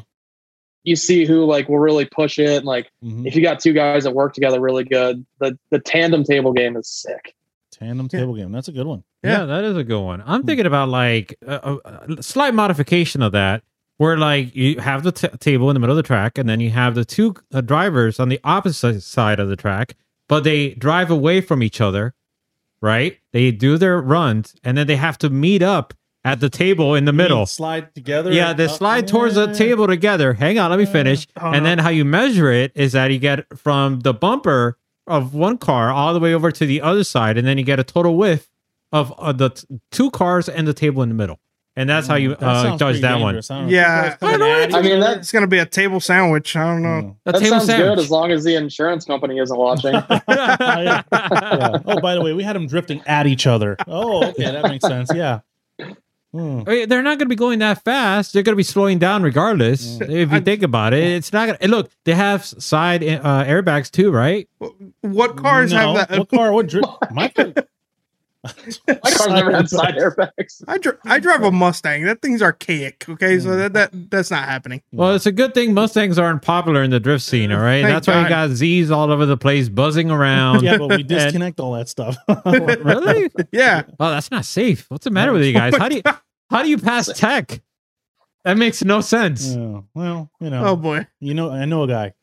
You 0.84 0.96
see 0.96 1.26
who 1.26 1.46
like 1.46 1.70
will 1.70 1.80
really 1.80 2.06
push 2.06 2.40
it. 2.40 2.58
And 2.58 2.66
like 2.66 2.90
Mhm. 3.04 3.26
if 3.28 3.36
you 3.36 3.42
got 3.42 3.60
two 3.60 3.74
guys 3.74 4.04
that 4.04 4.12
work 4.16 4.34
together 4.34 4.60
really 4.60 4.84
good, 4.84 5.26
the 5.40 5.58
the 5.70 5.80
tandem 5.80 6.24
table 6.24 6.54
game 6.54 6.76
is 6.78 6.88
sick. 6.88 7.34
tandem 7.72 8.08
Yeah. 8.12 8.20
table 8.20 8.36
game. 8.36 8.52
That's 8.52 8.68
a 8.68 8.72
good 8.72 8.86
one. 8.86 9.04
Yeah, 9.24 9.40
Yeah. 9.40 9.46
that 9.46 9.64
is 9.64 9.76
a 9.78 9.84
good 9.84 10.02
one. 10.02 10.22
I'm 10.26 10.44
thinking 10.44 10.66
about 10.68 10.90
like 10.90 11.36
a, 11.48 11.80
a- 11.86 12.14
a 12.20 12.24
slight 12.24 12.54
modification 12.54 13.22
of 13.24 13.32
that, 13.32 13.64
where 13.98 14.18
like 14.18 14.56
you 14.56 14.80
have 14.80 15.02
the 15.04 15.12
t- 15.12 15.28
table 15.40 15.70
in 15.70 15.74
the 15.74 15.80
middle 15.80 15.98
of 15.98 16.04
the 16.04 16.08
track, 16.08 16.38
and 16.38 16.48
then 16.50 16.60
you 16.60 16.70
have 16.72 16.94
the 16.96 17.06
two 17.06 17.34
uh, 17.54 17.62
drivers 17.62 18.20
on 18.20 18.30
the 18.30 18.40
opposite 18.44 19.02
side 19.02 19.40
of 19.40 19.50
the 19.50 19.56
track, 19.56 19.96
but 20.30 20.44
they 20.44 20.72
drive 20.76 21.10
away 21.10 21.42
from 21.42 21.64
each 21.64 21.80
other, 21.82 22.14
right? 22.82 23.18
They 23.34 23.52
do 23.52 23.78
their 23.78 24.00
runs, 24.02 24.54
and 24.64 24.78
then 24.78 24.86
they 24.88 24.96
have 24.98 25.18
to 25.20 25.30
meet 25.30 25.62
up 25.64 25.94
at 26.24 26.40
the 26.40 26.50
table 26.50 26.94
in 26.96 27.06
the 27.06 27.14
middle. 27.14 27.46
slide 27.46 27.94
together. 27.96 28.32
Yeah, 28.32 28.54
they 28.54 28.68
slide 28.68 29.08
towards 29.08 29.36
the 29.36 29.54
table 29.54 29.88
together. 29.88 30.34
Hang 30.34 30.60
on, 30.60 30.70
let 30.70 30.78
me 30.80 30.86
finish. 30.86 31.28
Oh, 31.40 31.52
and 31.52 31.66
then 31.66 31.80
how 31.80 31.90
you 31.90 32.06
measure 32.06 32.52
it 32.52 32.72
is 32.76 32.92
that 32.92 33.12
you 33.12 33.18
get 33.20 33.46
from 33.58 34.02
the 34.02 34.14
bumper 34.14 34.78
of 35.08 35.34
one 35.34 35.58
car 35.58 35.90
all 35.92 36.14
the 36.14 36.20
way 36.20 36.34
over 36.34 36.52
to 36.52 36.66
the 36.66 36.82
other 36.82 37.04
side, 37.04 37.38
and 37.38 37.48
then 37.48 37.58
you 37.58 37.64
get 37.64 37.80
a 37.80 37.84
total 37.84 38.16
width 38.18 38.48
of 38.92 39.12
uh, 39.18 39.32
the 39.32 39.50
t- 39.50 39.66
two 39.92 40.12
cars 40.12 40.48
and 40.48 40.68
the 40.68 40.74
table 40.74 41.02
in 41.02 41.10
the 41.10 41.16
middle. 41.16 41.40
And 41.78 41.90
that's 41.90 42.06
how 42.06 42.16
you 42.16 42.32
That 42.36 42.44
uh, 42.44 42.62
sounds 42.64 42.80
judge 42.80 42.94
pretty 42.96 43.02
that 43.04 43.20
one. 43.22 43.36
dangerous. 43.36 43.50
I. 43.50 43.66
Yeah. 43.68 44.02
Two 44.02 44.10
guys 44.10 44.18
coming 44.20 44.42
I 44.42 44.66
know, 44.68 44.78
I 44.78 44.82
mean, 44.82 45.00
that's 45.00 45.32
gonna 45.32 45.48
be 45.48 45.58
a 45.60 45.66
table 45.66 46.02
sandwich. 46.02 46.54
I 46.58 46.66
don't 46.66 46.82
know. 46.84 47.00
Yeah. 47.00 47.12
A 47.26 47.32
That 47.32 47.40
table 47.40 47.60
sounds 47.62 47.68
good 47.82 47.98
as 47.98 48.12
long 48.12 48.32
as 48.32 48.44
the 48.44 48.56
insurance 48.56 49.06
company 49.06 49.40
isn't 49.40 49.58
watching. 49.58 49.94
Yeah. 50.28 51.04
Oh, 51.86 52.00
by 52.02 52.14
the 52.16 52.22
way, 52.22 52.34
we 52.34 52.44
had 52.44 52.56
them 52.58 52.68
drifting 52.68 53.02
at 53.06 53.26
each 53.26 53.48
other. 53.48 53.78
Oh, 53.88 54.26
okay, 54.30 54.52
that 54.52 54.64
makes 54.64 54.86
sense. 54.86 55.10
Yeah. 55.14 55.40
Hmm. 56.34 56.64
Wait, 56.64 56.88
They're 56.88 57.02
not 57.04 57.18
going 57.18 57.26
to 57.28 57.30
be 57.30 57.36
going 57.36 57.60
that 57.60 57.84
fast. 57.84 58.32
They're 58.34 58.44
going 58.44 58.54
to 58.54 58.58
be 58.58 58.64
slowing 58.64 59.00
down 59.00 59.22
regardless. 59.22 59.98
Yeah. 60.00 60.08
If 60.10 60.32
you 60.32 60.38
I- 60.38 60.40
think 60.40 60.64
about 60.64 60.94
it, 60.94 61.04
it's 61.04 61.34
not 61.34 61.48
going 61.48 61.58
to 61.60 61.68
look. 61.68 61.92
They 62.06 62.14
have 62.14 62.46
side 62.46 63.04
uh, 63.04 63.44
airbags 63.44 63.92
too, 63.92 64.12
right? 64.12 64.48
What 65.02 65.36
cars 65.36 65.74
No, 65.74 65.96
have 65.96 66.08
that? 66.10 66.20
What 66.20 66.30
car? 66.30 66.54
What 66.54 66.68
drift? 66.68 66.88
My 67.12 67.28
car. 67.28 67.54
My 68.44 68.52
car's 69.12 69.28
never 69.28 69.52
had 69.52 69.70
side 69.70 69.96
airbags. 69.96 70.64
I, 70.68 70.78
dri- 70.80 70.98
I 71.06 71.20
drive 71.20 71.44
a 71.44 71.52
Mustang. 71.52 72.06
That 72.06 72.22
thing's 72.22 72.42
archaic. 72.42 73.06
Okay, 73.08 73.38
Mm. 73.38 73.44
so 73.44 73.56
that, 73.56 73.74
that 73.74 74.10
that's 74.10 74.32
not 74.32 74.46
happening. 74.46 74.82
Well, 74.92 75.14
it's 75.14 75.28
a 75.28 75.32
good 75.32 75.54
thing 75.54 75.74
Mustangs 75.76 76.18
aren't 76.18 76.42
popular 76.42 76.82
in 76.82 76.90
the 76.90 77.00
drift 77.00 77.24
scene, 77.24 77.52
all 77.52 77.62
right? 77.62 77.84
Thank 77.84 77.94
That's 77.94 78.08
why 78.08 78.24
you 78.24 78.30
got 78.30 78.50
Z's 78.50 78.90
all 78.90 79.12
over 79.12 79.26
the 79.28 79.38
place 79.38 79.70
buzzing 79.70 80.10
around. 80.10 80.64
Yeah, 80.64 80.78
but 80.78 80.90
we 80.90 81.04
disconnect 81.04 81.60
all 81.60 81.74
that 81.74 81.88
stuff. 81.90 82.18
really? 82.46 83.30
Yeah. 83.52 83.84
Oh, 84.00 84.10
that's 84.10 84.32
not 84.32 84.46
safe. 84.46 84.86
What's 84.90 85.04
the 85.04 85.12
matter 85.12 85.34
with 85.34 85.44
you 85.44 85.54
guys? 85.54 85.76
How 85.78 85.88
do 85.90 85.96
you 85.98 86.02
how 86.50 86.64
do 86.64 86.70
you 86.70 86.78
pass 86.80 87.10
tech? 87.16 87.62
That 88.44 88.58
makes 88.58 88.84
no 88.84 89.02
sense. 89.02 89.54
Yeah, 89.54 89.82
well, 89.94 90.32
you 90.40 90.50
know, 90.50 90.66
Oh 90.66 90.76
boy. 90.76 91.06
you 91.20 91.36
know, 91.36 91.52
I 91.52 91.66
know 91.66 91.84
a 91.84 91.88
guy. 91.88 92.14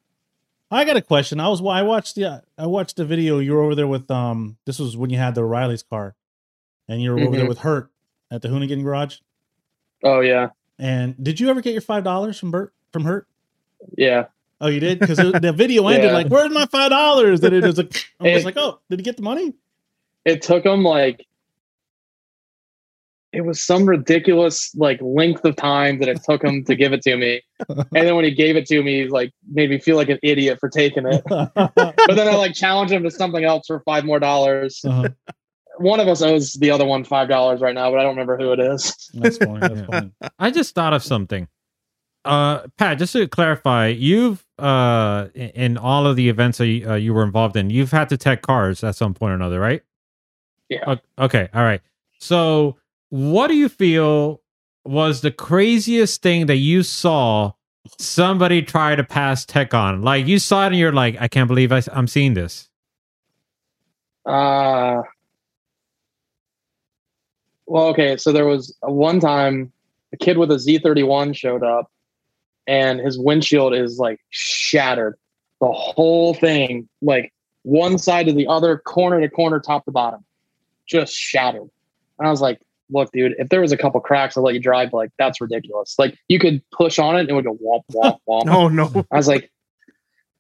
I 0.70 0.84
got 0.84 0.96
a 0.96 1.02
question. 1.02 1.40
I 1.40 1.48
was 1.48 1.60
I 1.62 1.82
watched 1.82 2.14
the 2.16 2.42
I 2.58 2.66
watched 2.66 2.96
the 2.96 3.04
video. 3.04 3.38
You 3.38 3.54
were 3.54 3.62
over 3.62 3.74
there 3.74 3.86
with 3.86 4.10
um. 4.10 4.56
This 4.66 4.78
was 4.78 4.96
when 4.96 5.10
you 5.10 5.16
had 5.18 5.34
the 5.34 5.44
Riley's 5.44 5.82
car, 5.82 6.14
and 6.88 7.00
you 7.02 7.12
were 7.12 7.20
over 7.20 7.36
there 7.36 7.46
Mhm. 7.46 7.48
with 7.48 7.58
Hurt 7.60 7.90
at 8.30 8.42
the 8.42 8.48
Hoonigan 8.48 8.82
Garage. 8.82 9.18
Oh 10.04 10.20
yeah, 10.20 10.50
And 10.78 11.16
did 11.22 11.40
you 11.40 11.48
ever 11.48 11.60
get 11.60 11.72
your 11.72 11.80
five 11.80 12.04
dollars 12.04 12.38
from 12.38 12.50
Bert 12.50 12.72
from 12.92 13.04
Hurt? 13.04 13.26
yeah. 13.96 14.26
Oh, 14.60 14.66
you 14.66 14.80
did 14.80 14.98
because 14.98 15.18
the 15.18 15.52
video 15.54 15.86
ended 15.86 16.06
Yeah. 16.06 16.12
like, 16.14 16.26
"Where's 16.26 16.50
my 16.50 16.66
five 16.66 16.90
dollars?" 16.90 17.42
And 17.44 17.54
it 17.54 17.62
was 17.64 17.78
like, 17.78 17.94
I 18.20 18.24
was 18.24 18.42
It- 18.42 18.44
like, 18.44 18.56
"Oh, 18.56 18.80
did 18.90 18.98
he 18.98 19.04
get 19.04 19.16
the 19.16 19.22
money?" 19.22 19.54
It 20.24 20.42
took 20.42 20.66
him 20.66 20.82
like 20.82 21.26
it 23.32 23.42
was 23.42 23.62
some 23.62 23.84
ridiculous 23.86 24.74
like 24.74 24.98
length 25.02 25.44
of 25.44 25.54
time 25.56 25.98
that 26.00 26.08
it 26.08 26.20
took 26.24 26.42
him 26.42 26.64
to 26.64 26.74
give 26.74 26.92
it 26.92 27.02
to 27.02 27.16
me, 27.16 27.42
and 27.68 27.86
then 27.92 28.14
when 28.16 28.24
he 28.24 28.30
gave 28.30 28.56
it 28.56 28.66
to 28.66 28.82
me, 28.82 29.02
he, 29.04 29.08
like 29.08 29.32
made 29.50 29.68
me 29.70 29.78
feel 29.78 29.96
like 29.96 30.08
an 30.08 30.18
idiot 30.22 30.58
for 30.60 30.68
taking 30.68 31.06
it. 31.06 31.22
But 31.28 31.54
then 32.08 32.26
I 32.28 32.34
like 32.36 32.54
challenged 32.54 32.92
him 32.92 33.02
to 33.04 33.10
something 33.10 33.44
else 33.44 33.66
for 33.66 33.80
five 33.80 34.04
more 34.04 34.18
dollars. 34.18 34.80
Uh-huh. 34.84 35.08
One 35.78 36.00
of 36.00 36.08
us 36.08 36.22
owes 36.22 36.54
the 36.54 36.70
other 36.70 36.84
one 36.84 37.04
five 37.04 37.28
dollars 37.28 37.60
right 37.60 37.74
now, 37.74 37.90
but 37.90 38.00
I 38.00 38.02
don't 38.02 38.16
remember 38.16 38.36
who 38.38 38.52
it 38.52 38.60
is. 38.60 39.10
That's 39.14 39.36
funny. 39.38 39.60
That's 39.60 39.74
Yeah. 39.80 39.86
funny. 39.86 40.12
I 40.38 40.50
just 40.50 40.74
thought 40.74 40.92
of 40.92 41.02
something. 41.04 41.46
Uh 42.24 42.66
Pat, 42.76 42.98
just 42.98 43.12
to 43.12 43.28
clarify, 43.28 43.86
you've 43.88 44.44
uh, 44.58 45.28
in- 45.34 45.50
in 45.50 45.78
all 45.78 46.04
of 46.06 46.16
the 46.16 46.28
events 46.28 46.58
that 46.58 46.66
you, 46.66 46.90
uh, 46.90 46.94
you 46.96 47.14
were 47.14 47.22
involved 47.22 47.56
in, 47.56 47.70
you've 47.70 47.92
had 47.92 48.08
to 48.08 48.16
tech 48.16 48.42
cars 48.42 48.82
at 48.82 48.96
some 48.96 49.14
point 49.14 49.30
or 49.30 49.34
another, 49.36 49.60
right? 49.60 49.82
Yeah. 50.68 50.96
Okay. 51.16 51.48
All 51.54 51.62
right. 51.62 51.80
So, 52.18 52.76
what 53.11 53.48
do 53.48 53.54
you 53.54 53.68
feel 53.68 54.42
was 54.84 55.20
the 55.20 55.30
craziest 55.30 56.22
thing 56.22 56.46
that 56.46 56.56
you 56.56 56.82
saw 56.82 57.52
somebody 57.98 58.62
try 58.62 58.96
to 58.96 59.04
pass 59.04 59.44
tech 59.44 59.74
on? 59.74 60.02
Like 60.02 60.26
you 60.26 60.38
saw 60.38 60.64
it 60.64 60.68
and 60.68 60.76
you're 60.76 60.92
like, 60.92 61.16
I 61.20 61.28
can't 61.28 61.48
believe 61.48 61.72
I, 61.72 61.82
am 61.92 62.06
seeing 62.06 62.34
this. 62.34 62.68
Uh, 64.26 65.02
well, 67.66 67.86
okay. 67.88 68.16
So 68.16 68.32
there 68.32 68.46
was 68.46 68.76
one 68.82 69.20
time 69.20 69.72
a 70.12 70.16
kid 70.16 70.38
with 70.38 70.50
a 70.50 70.56
Z31 70.56 71.34
showed 71.34 71.62
up, 71.62 71.90
and 72.66 73.00
his 73.00 73.18
windshield 73.18 73.74
is 73.74 73.98
like 73.98 74.20
shattered. 74.30 75.16
The 75.61 75.72
whole 75.72 76.34
thing, 76.34 76.88
like 77.02 77.32
one 77.62 77.98
side 77.98 78.26
to 78.26 78.32
the 78.32 78.46
other, 78.46 78.78
corner 78.78 79.20
to 79.20 79.28
corner, 79.28 79.61
top 79.61 79.84
to 79.86 79.90
bottom, 79.90 80.24
just 80.86 81.12
shattered. 81.14 81.68
And 82.18 82.28
I 82.28 82.30
was 82.30 82.40
like, 82.40 82.61
"Look, 82.91 83.11
dude, 83.12 83.34
if 83.39 83.49
there 83.49 83.61
was 83.61 83.72
a 83.72 83.76
couple 83.76 84.01
cracks, 84.01 84.36
I'll 84.36 84.43
let 84.43 84.55
you 84.55 84.61
drive. 84.61 84.93
Like, 84.93 85.11
that's 85.18 85.41
ridiculous. 85.41 85.95
Like, 85.99 86.16
you 86.28 86.39
could 86.39 86.62
push 86.70 86.99
on 86.99 87.16
it 87.16 87.20
and 87.20 87.30
it 87.30 87.34
would 87.34 87.45
go 87.45 87.57
womp 87.57 87.82
womp 87.93 88.18
womp." 88.28 88.49
Oh 88.49 88.68
no. 88.68 89.07
I 89.11 89.16
was 89.16 89.28
like, 89.28 89.51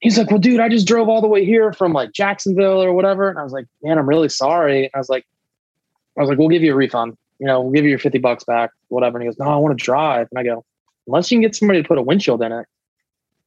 he's 0.00 0.18
like, 0.18 0.30
well, 0.30 0.38
dude, 0.38 0.60
I 0.60 0.68
just 0.68 0.86
drove 0.86 1.08
all 1.08 1.20
the 1.20 1.28
way 1.28 1.44
here 1.44 1.72
from 1.72 1.92
like 1.92 2.12
Jacksonville 2.12 2.82
or 2.82 2.92
whatever. 2.92 3.28
And 3.28 3.38
I 3.38 3.42
was 3.42 3.52
like, 3.52 3.66
man, 3.82 3.98
I'm 3.98 4.08
really 4.08 4.28
sorry. 4.28 4.84
And 4.84 4.90
I 4.94 4.98
was 4.98 5.08
like, 5.08 5.24
I 6.16 6.20
was 6.20 6.28
like, 6.28 6.38
we'll 6.38 6.48
give 6.48 6.62
you 6.62 6.72
a 6.72 6.76
refund. 6.76 7.16
You 7.38 7.46
know, 7.46 7.62
we'll 7.62 7.72
give 7.72 7.84
you 7.84 7.90
your 7.90 7.98
50 7.98 8.18
bucks 8.18 8.44
back, 8.44 8.70
whatever. 8.88 9.18
And 9.18 9.22
he 9.22 9.28
goes, 9.28 9.38
no, 9.38 9.46
I 9.46 9.56
want 9.56 9.78
to 9.78 9.84
drive. 9.84 10.28
And 10.30 10.38
I 10.38 10.42
go, 10.42 10.64
unless 11.06 11.30
you 11.30 11.36
can 11.36 11.42
get 11.42 11.54
somebody 11.54 11.82
to 11.82 11.88
put 11.88 11.98
a 11.98 12.02
windshield 12.02 12.42
in 12.42 12.52
it. 12.52 12.66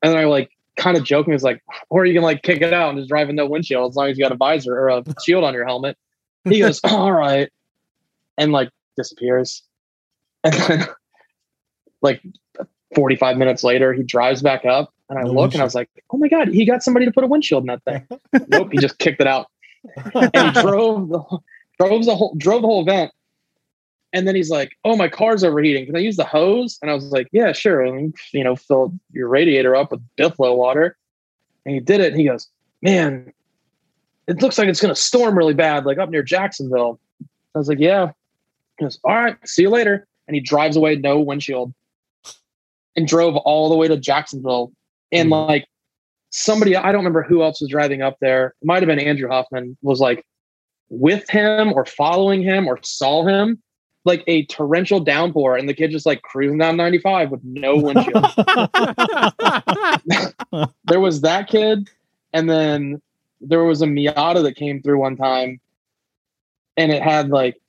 And 0.02 0.12
then 0.12 0.18
I 0.18 0.26
like 0.26 0.52
kind 0.78 0.98
of 0.98 1.04
joking 1.04 1.34
was 1.34 1.44
like, 1.44 1.62
or 1.90 2.06
you 2.06 2.14
can 2.14 2.24
like 2.24 2.42
kick 2.42 2.62
it 2.62 2.74
out 2.74 2.90
and 2.90 2.98
just 2.98 3.10
drive 3.10 3.28
with 3.28 3.36
no 3.36 3.46
windshield 3.46 3.92
as 3.92 3.96
long 3.96 4.10
as 4.10 4.18
you 4.18 4.24
got 4.24 4.32
a 4.32 4.38
visor 4.38 4.74
or 4.74 4.90
a 4.90 5.04
shield 5.24 5.44
on 5.44 5.54
your 5.54 5.66
helmet. 5.66 5.98
He 6.46 6.60
goes, 6.60 6.80
all 6.84 7.12
right. 7.12 7.50
And 8.38 8.52
like 8.52 8.70
disappears. 9.02 9.64
And 10.44 10.56
then 10.56 10.88
like 12.02 12.20
45 12.96 13.38
minutes 13.38 13.64
later, 13.64 13.94
he 13.94 14.02
drives 14.02 14.42
back 14.42 14.66
up 14.66 14.92
and 15.10 15.20
I 15.20 15.24
No 15.24 15.34
look 15.34 15.54
and 15.54 15.62
I 15.62 15.66
was 15.66 15.76
like, 15.76 15.90
oh 16.12 16.18
my 16.18 16.28
God, 16.28 16.48
he 16.48 16.66
got 16.66 16.82
somebody 16.82 17.06
to 17.06 17.12
put 17.12 17.24
a 17.24 17.28
windshield 17.28 17.64
in 17.64 17.68
that 17.68 17.84
thing. 17.84 18.08
nope, 18.48 18.70
he 18.72 18.80
just 18.80 18.98
kicked 18.98 19.22
it 19.22 19.28
out. 19.28 19.48
And 20.06 20.32
he 20.34 20.62
drove 20.62 21.10
the 21.10 21.40
drove 21.80 22.06
the 22.06 22.16
whole 22.16 22.34
drove 22.38 22.62
the 22.62 22.68
whole 22.68 22.82
event. 22.82 23.12
And 24.14 24.28
then 24.28 24.36
he's 24.36 24.50
like, 24.50 24.78
"Oh, 24.84 24.98
my 24.98 25.08
car's 25.08 25.44
overheating. 25.44 25.86
Can 25.86 25.96
I 25.96 26.00
use 26.00 26.18
the 26.18 26.26
hose?" 26.26 26.78
And 26.82 26.92
I 26.92 26.94
was 26.94 27.06
like, 27.12 27.28
"Yeah, 27.32 27.52
sure." 27.54 27.82
And 27.82 28.14
you 28.34 28.44
know, 28.44 28.56
fill 28.56 28.94
your 29.14 29.28
radiator 29.28 29.76
up 29.76 29.92
with 29.92 30.02
Bithlo 30.18 30.58
water. 30.58 30.98
And 31.66 31.76
he 31.76 31.80
did 31.80 32.02
it. 32.02 32.12
And 32.12 32.20
he 32.20 32.28
goes, 32.28 32.50
"Man, 32.82 33.32
it 34.28 34.42
looks 34.42 34.58
like 34.58 34.68
it's 34.68 34.82
going 34.82 34.94
to 34.94 35.00
storm 35.00 35.38
really 35.38 35.54
bad, 35.54 35.86
like 35.86 35.98
up 35.98 36.10
near 36.10 36.24
Jacksonville." 36.24 37.00
I 37.56 37.58
was 37.58 37.70
like, 37.70 37.80
"Yeah." 37.80 38.12
He 38.82 38.86
goes, 38.86 39.00
"All 39.04 39.16
right, 39.16 39.38
see 39.48 39.62
you 39.62 39.70
later." 39.70 40.08
And 40.28 40.34
he 40.34 40.42
drives 40.42 40.76
away, 40.76 40.96
no 40.96 41.20
windshield, 41.20 41.72
and 42.96 43.08
drove 43.08 43.36
all 43.36 43.70
the 43.70 43.76
way 43.76 43.88
to 43.88 43.96
Jacksonville. 43.96 44.72
And 45.12 45.30
Mhm. 45.30 45.48
like 45.48 45.68
somebody, 46.32 46.76
I 46.76 46.92
don't 46.92 47.02
remember 47.02 47.22
who 47.22 47.44
else 47.44 47.62
was 47.62 47.70
driving 47.70 48.02
up 48.02 48.18
there. 48.22 48.56
It 48.60 48.66
might 48.66 48.82
have 48.82 48.88
been 48.88 49.00
Andrew 49.00 49.30
Hoffman, 49.30 49.78
Was 49.84 50.00
like 50.00 50.26
with 50.90 51.30
him 51.30 51.74
or 51.74 51.86
following 51.86 52.42
him 52.42 52.68
or 52.68 52.80
saw 52.82 53.24
him 53.24 53.62
like 54.04 54.24
a 54.26 54.46
torrential 54.48 55.00
downpour 55.00 55.58
and 55.58 55.70
the 55.70 55.76
kid 55.76 55.92
just 55.92 56.08
like 56.08 56.24
cruising 56.24 56.58
down 56.58 56.76
95 56.76 57.30
with 57.30 57.42
no 57.44 57.76
windshield 57.78 58.26
there 60.86 61.00
was 61.00 61.22
that 61.22 61.48
kid 61.48 61.88
and 62.34 62.50
then 62.50 63.02
there 63.40 63.64
was 63.64 63.82
a 63.82 63.86
miata 63.86 64.44
that 64.44 64.58
came 64.58 64.82
through 64.82 65.00
one 65.00 65.16
time 65.16 65.62
and 66.76 66.92
it 66.92 67.02
had 67.02 67.30
like 67.30 67.61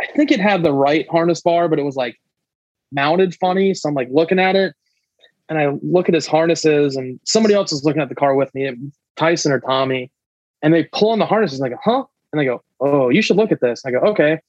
i 0.00 0.06
think 0.16 0.30
it 0.30 0.40
had 0.40 0.62
the 0.62 0.72
right 0.72 1.06
harness 1.10 1.40
bar 1.40 1.68
but 1.68 1.78
it 1.78 1.84
was 1.84 1.96
like 1.96 2.18
mounted 2.92 3.34
funny 3.36 3.74
so 3.74 3.88
i'm 3.88 3.94
like 3.94 4.08
looking 4.10 4.38
at 4.38 4.56
it 4.56 4.74
and 5.48 5.58
i 5.58 5.68
look 5.82 6.08
at 6.08 6.14
his 6.14 6.26
harnesses 6.26 6.96
and 6.96 7.18
somebody 7.24 7.54
else 7.54 7.72
is 7.72 7.84
looking 7.84 8.02
at 8.02 8.08
the 8.08 8.14
car 8.14 8.34
with 8.34 8.54
me 8.54 8.70
tyson 9.16 9.52
or 9.52 9.60
tommy 9.60 10.10
and 10.62 10.74
they 10.74 10.84
pull 10.92 11.10
on 11.10 11.18
the 11.20 11.26
harnesses 11.26 11.60
and 11.60 11.66
I 11.66 11.70
go, 11.70 11.80
huh? 11.84 12.04
And 12.32 12.40
they 12.40 12.44
go, 12.44 12.62
oh, 12.80 13.10
you 13.10 13.22
should 13.22 13.36
look 13.36 13.52
at 13.52 13.60
this. 13.60 13.84
And 13.84 13.96
I 13.96 14.00
go, 14.00 14.06
okay. 14.08 14.40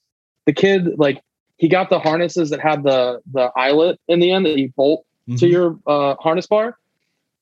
The 0.47 0.53
kid, 0.53 0.97
like, 0.97 1.21
he 1.57 1.67
got 1.67 1.89
the 1.91 1.99
harnesses 1.99 2.49
that 2.49 2.59
had 2.59 2.81
the 2.83 3.21
the 3.31 3.51
eyelet 3.55 3.99
in 4.07 4.19
the 4.19 4.31
end 4.31 4.45
that 4.47 4.57
you 4.57 4.73
bolt 4.75 5.05
to 5.37 5.45
Mhm. 5.45 5.51
your 5.51 5.79
uh, 5.85 6.15
harness 6.15 6.47
bar, 6.47 6.77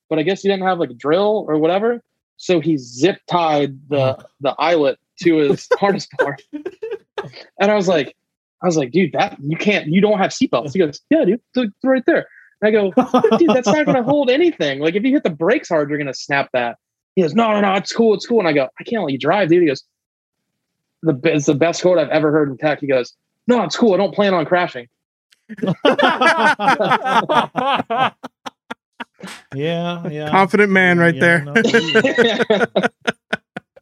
but 0.09 0.19
I 0.19 0.23
guess 0.23 0.41
he 0.41 0.49
didn't 0.49 0.63
have 0.65 0.79
like 0.79 0.89
a 0.89 0.95
drill 0.95 1.45
or 1.47 1.57
whatever. 1.57 2.03
So 2.35 2.59
he 2.59 2.75
zip 2.77 3.19
tied 3.27 3.79
the 3.89 4.17
the 4.41 4.53
eyelet 4.59 4.99
to 5.21 5.37
his 5.37 5.67
harness 5.79 6.07
bar, 6.17 6.37
and 7.59 7.71
I 7.71 7.75
was 7.75 7.87
like, 7.87 8.15
I 8.61 8.65
was 8.65 8.75
like, 8.77 8.91
dude, 8.91 9.13
that 9.13 9.37
you 9.41 9.55
can't, 9.57 9.87
you 9.87 10.01
don't 10.01 10.17
have 10.17 10.31
seatbelts. 10.31 10.73
He 10.73 10.79
goes, 10.79 10.99
yeah, 11.09 11.25
dude, 11.25 11.35
it's 11.35 11.43
it's 11.55 11.73
right 11.83 12.03
there. 12.05 12.27
And 12.61 12.69
I 12.69 12.71
go, 12.71 12.91
dude, 13.37 13.49
that's 13.49 13.67
not 13.67 13.85
going 13.85 13.97
to 13.97 14.03
hold 14.03 14.29
anything. 14.31 14.79
Like 14.79 14.95
if 14.95 15.03
you 15.03 15.11
hit 15.11 15.23
the 15.23 15.29
brakes 15.29 15.69
hard, 15.69 15.89
you're 15.89 15.97
going 15.99 16.07
to 16.07 16.13
snap 16.13 16.49
that. 16.53 16.77
He 17.15 17.21
goes, 17.21 17.35
no, 17.35 17.51
no, 17.51 17.61
no, 17.61 17.73
it's 17.75 17.93
cool, 17.93 18.15
it's 18.15 18.25
cool. 18.25 18.39
And 18.39 18.47
I 18.47 18.53
go, 18.53 18.67
I 18.79 18.83
can't 18.83 19.03
let 19.03 19.11
you 19.11 19.19
drive, 19.19 19.49
dude. 19.49 19.61
He 19.61 19.67
goes, 19.67 19.83
the 21.03 21.19
it's 21.25 21.45
the 21.45 21.53
best 21.55 21.81
quote 21.83 21.99
I've 21.99 22.09
ever 22.09 22.31
heard 22.31 22.49
in 22.49 22.57
tech. 22.57 22.79
He 22.79 22.87
goes, 22.87 23.13
no, 23.47 23.63
it's 23.63 23.75
cool. 23.77 23.93
I 23.93 23.97
don't 23.97 24.13
plan 24.13 24.33
on 24.33 24.45
crashing. 24.45 24.87
yeah, 29.53 30.07
yeah. 30.09 30.29
Confident 30.29 30.71
man 30.71 30.97
right 30.99 31.15
Yeah, 31.15 31.21
there. 31.21 31.43
no, 31.45 31.53
we- 31.53 33.01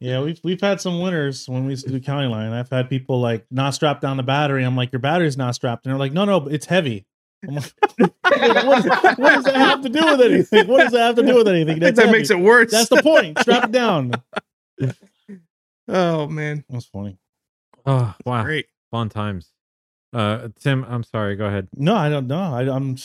yeah, 0.00 0.20
we've 0.20 0.40
we've 0.42 0.60
had 0.60 0.80
some 0.80 1.00
winners 1.00 1.48
when 1.48 1.64
we 1.64 1.70
used 1.70 1.86
to 1.86 1.92
do 1.92 2.00
county 2.00 2.28
line. 2.28 2.52
I've 2.52 2.70
had 2.70 2.88
people 2.88 3.20
like 3.20 3.46
not 3.50 3.70
strap 3.74 4.00
down 4.00 4.16
the 4.16 4.22
battery. 4.22 4.64
I'm 4.64 4.76
like, 4.76 4.92
your 4.92 5.00
battery's 5.00 5.36
not 5.36 5.54
strapped, 5.54 5.84
and 5.86 5.92
they're 5.92 5.98
like, 5.98 6.12
no, 6.12 6.24
no, 6.24 6.46
it's 6.48 6.66
heavy. 6.66 7.06
I'm 7.46 7.56
like, 7.56 7.72
what, 7.98 8.84
what 9.18 9.34
does 9.34 9.44
that 9.44 9.56
have 9.56 9.82
to 9.82 9.88
do 9.88 10.04
with 10.04 10.20
anything? 10.20 10.66
What 10.68 10.80
does 10.82 10.92
that 10.92 11.00
have 11.00 11.14
to 11.16 11.22
do 11.22 11.36
with 11.36 11.48
anything? 11.48 11.68
I 11.68 11.72
think 11.72 11.80
That's 11.80 11.96
that 11.96 12.06
heavy. 12.06 12.18
makes 12.18 12.30
it 12.30 12.38
worse. 12.38 12.70
That's 12.70 12.88
the 12.88 13.02
point. 13.02 13.38
Strap 13.40 13.64
it 13.64 13.72
down. 13.72 14.12
oh 15.88 16.26
man, 16.28 16.64
That's 16.68 16.86
funny. 16.86 17.18
oh, 17.84 18.14
wow. 18.24 18.42
great. 18.44 18.66
Fun 18.90 19.08
times. 19.08 19.50
Uh, 20.12 20.48
Tim, 20.60 20.84
I'm 20.88 21.02
sorry. 21.02 21.36
Go 21.36 21.46
ahead. 21.46 21.68
No, 21.74 21.94
I 21.94 22.08
don't 22.08 22.26
know. 22.26 22.40
I, 22.40 22.62
I'm. 22.62 22.96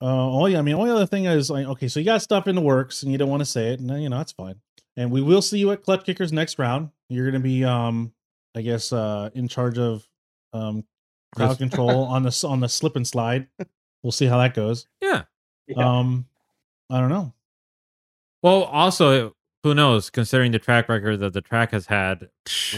Uh, 0.00 0.44
yeah, 0.46 0.58
I 0.58 0.62
mean, 0.62 0.74
only 0.74 0.90
other 0.90 1.06
thing 1.06 1.24
is 1.24 1.50
like, 1.50 1.66
okay, 1.66 1.88
so 1.88 1.98
you 1.98 2.04
got 2.04 2.20
stuff 2.20 2.46
in 2.46 2.54
the 2.54 2.60
works 2.60 3.02
and 3.02 3.12
you 3.12 3.18
don't 3.18 3.30
want 3.30 3.40
to 3.40 3.46
say 3.46 3.68
it, 3.72 3.80
and 3.80 4.02
you 4.02 4.08
know 4.08 4.18
that's 4.18 4.32
fine. 4.32 4.56
And 4.96 5.10
we 5.10 5.20
will 5.22 5.42
see 5.42 5.58
you 5.58 5.70
at 5.72 5.82
Clutch 5.82 6.04
Kickers 6.04 6.32
next 6.32 6.58
round. 6.58 6.90
You're 7.08 7.30
going 7.30 7.42
to 7.42 7.46
be, 7.46 7.64
um, 7.64 8.12
I 8.54 8.62
guess, 8.62 8.92
uh, 8.92 9.30
in 9.34 9.48
charge 9.48 9.78
of 9.78 10.06
um, 10.52 10.84
crowd 11.34 11.48
Yes. 11.50 11.56
control 11.58 12.04
on 12.04 12.22
the 12.22 12.44
on 12.48 12.60
the 12.60 12.68
slip 12.68 12.96
and 12.96 13.06
slide. 13.06 13.48
We'll 14.02 14.12
see 14.12 14.26
how 14.26 14.38
that 14.38 14.54
goes. 14.54 14.86
Yeah. 15.00 15.22
Yeah. 15.66 15.98
Um, 15.98 16.26
I 16.90 17.00
don't 17.00 17.08
know. 17.08 17.32
Well, 18.42 18.64
also, 18.64 19.33
who 19.64 19.74
knows? 19.74 20.10
Considering 20.10 20.52
the 20.52 20.58
track 20.58 20.90
record 20.90 21.20
that 21.20 21.32
the 21.32 21.40
track 21.40 21.72
has 21.72 21.86
had, 21.86 22.28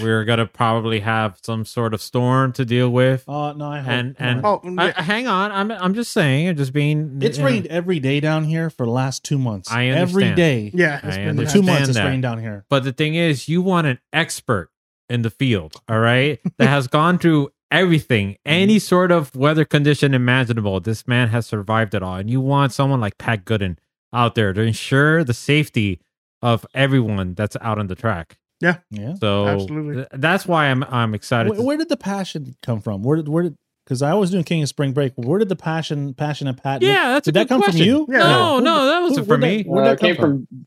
we're 0.01 0.25
gonna 0.25 0.47
probably 0.47 1.01
have 1.01 1.39
some 1.43 1.65
sort 1.65 1.93
of 1.93 2.01
storm 2.01 2.53
to 2.53 2.65
deal 2.65 2.89
with. 2.89 3.29
Uh, 3.29 3.53
no, 3.55 3.67
I 3.67 3.81
hope. 3.81 3.91
And- 3.91 4.17
and- 4.21 4.47
on. 4.47 4.61
Oh, 4.65 4.75
I, 4.79 4.87
yeah. 4.87 5.03
hang 5.03 5.27
on, 5.27 5.51
I'm 5.51 5.73
I'm 5.73 5.95
just 5.95 6.13
saying, 6.13 6.49
I'm 6.49 6.57
just 6.57 6.73
being. 6.73 7.19
it's 7.21 7.39
you 7.39 7.45
know, 7.45 7.51
rained 7.51 7.67
every 7.67 7.99
day 7.99 8.21
down 8.21 8.45
here 8.45 8.71
for 8.71 8.87
the 8.87 8.93
last 8.93 9.25
two 9.25 9.37
months. 9.37 9.71
I 9.71 9.89
understand. 9.89 10.37
day. 10.37 10.71
yeah. 10.73 11.01
I 11.03 11.09
it's 11.09 11.17
been 11.17 11.29
understand. 11.31 11.65
Two 11.65 11.67
months, 11.73 11.89
it's 11.89 11.99
rained 11.99 12.23
down 12.23 12.39
here. 12.39 12.65
But 12.71 12.85
the 12.85 12.93
thing 12.93 13.17
is, 13.17 13.49
you 13.49 13.63
want 13.63 13.89
an 13.89 13.99
expert 14.13 14.71
in 15.11 15.23
the 15.23 15.31
field, 15.31 15.75
all 15.89 15.99
right, 15.99 16.39
that 16.59 16.69
has 16.69 16.87
gone 16.87 17.19
through 17.19 17.51
everything, 17.73 18.37
any 18.47 18.79
sort 18.79 19.11
of 19.11 19.35
weather 19.35 19.65
condition 19.65 20.15
imaginable. 20.15 20.79
This 20.79 21.09
man 21.09 21.29
has 21.31 21.47
survived 21.47 21.95
it 21.97 22.03
all, 22.05 22.15
and 22.15 22.31
you 22.31 22.41
want 22.41 22.73
someone 22.73 23.01
like 23.01 23.19
Pat 23.19 23.45
Goodin 23.45 23.77
out 24.13 24.37
there 24.37 24.53
to 24.53 24.61
ensure 24.61 25.25
the 25.25 25.35
safety 25.35 26.01
of 26.43 26.67
everyone 26.75 27.35
that's 27.35 27.57
out 27.61 27.79
on 27.79 27.87
the 27.87 27.95
track. 27.95 28.39
Yeah. 28.61 28.79
Yeah. 28.91 29.15
So 29.21 29.47
Absolutely. 29.47 29.95
th- 29.97 30.09
that's 30.13 30.47
why 30.47 30.67
I'm 30.67 30.83
I'm 30.85 31.15
excited. 31.15 31.51
Where, 31.51 31.59
to- 31.59 31.63
where 31.65 31.77
did 31.77 31.89
the 31.89 31.97
passion 31.97 32.57
come 32.63 32.81
from? 32.81 33.03
Where 33.03 33.17
did 33.17 33.29
where 33.29 33.43
did 33.45 33.57
because 33.85 34.03
I 34.03 34.15
was 34.15 34.31
doing 34.33 34.43
King 34.45 34.63
of 34.63 34.69
Spring 34.69 34.93
Break. 34.93 35.13
Where 35.17 35.39
did 35.39 35.49
the 35.49 35.57
passion 35.57 36.13
passion 36.15 36.49
and 36.49 36.57
Pat? 36.61 36.83
yeah, 36.83 37.11
that's 37.11 37.29
a 37.29 37.33
did 37.33 37.39
that 37.41 37.45
good 37.45 37.49
come 37.49 37.63
question. 37.63 37.81
from 37.81 37.87
you? 37.87 38.07
Yeah. 38.11 38.19
No, 38.19 38.57
Who- 38.59 38.65
no, 38.65 38.87
that 38.87 39.01
wasn't 39.03 39.27
where'd 39.29 39.41
for 39.41 39.47
that- 39.47 39.57
me. 39.57 39.63
Where'd 39.65 39.87
Uh, 39.87 39.91
that 39.91 40.01
came 40.01 40.17
from? 40.17 40.47
from 40.49 40.67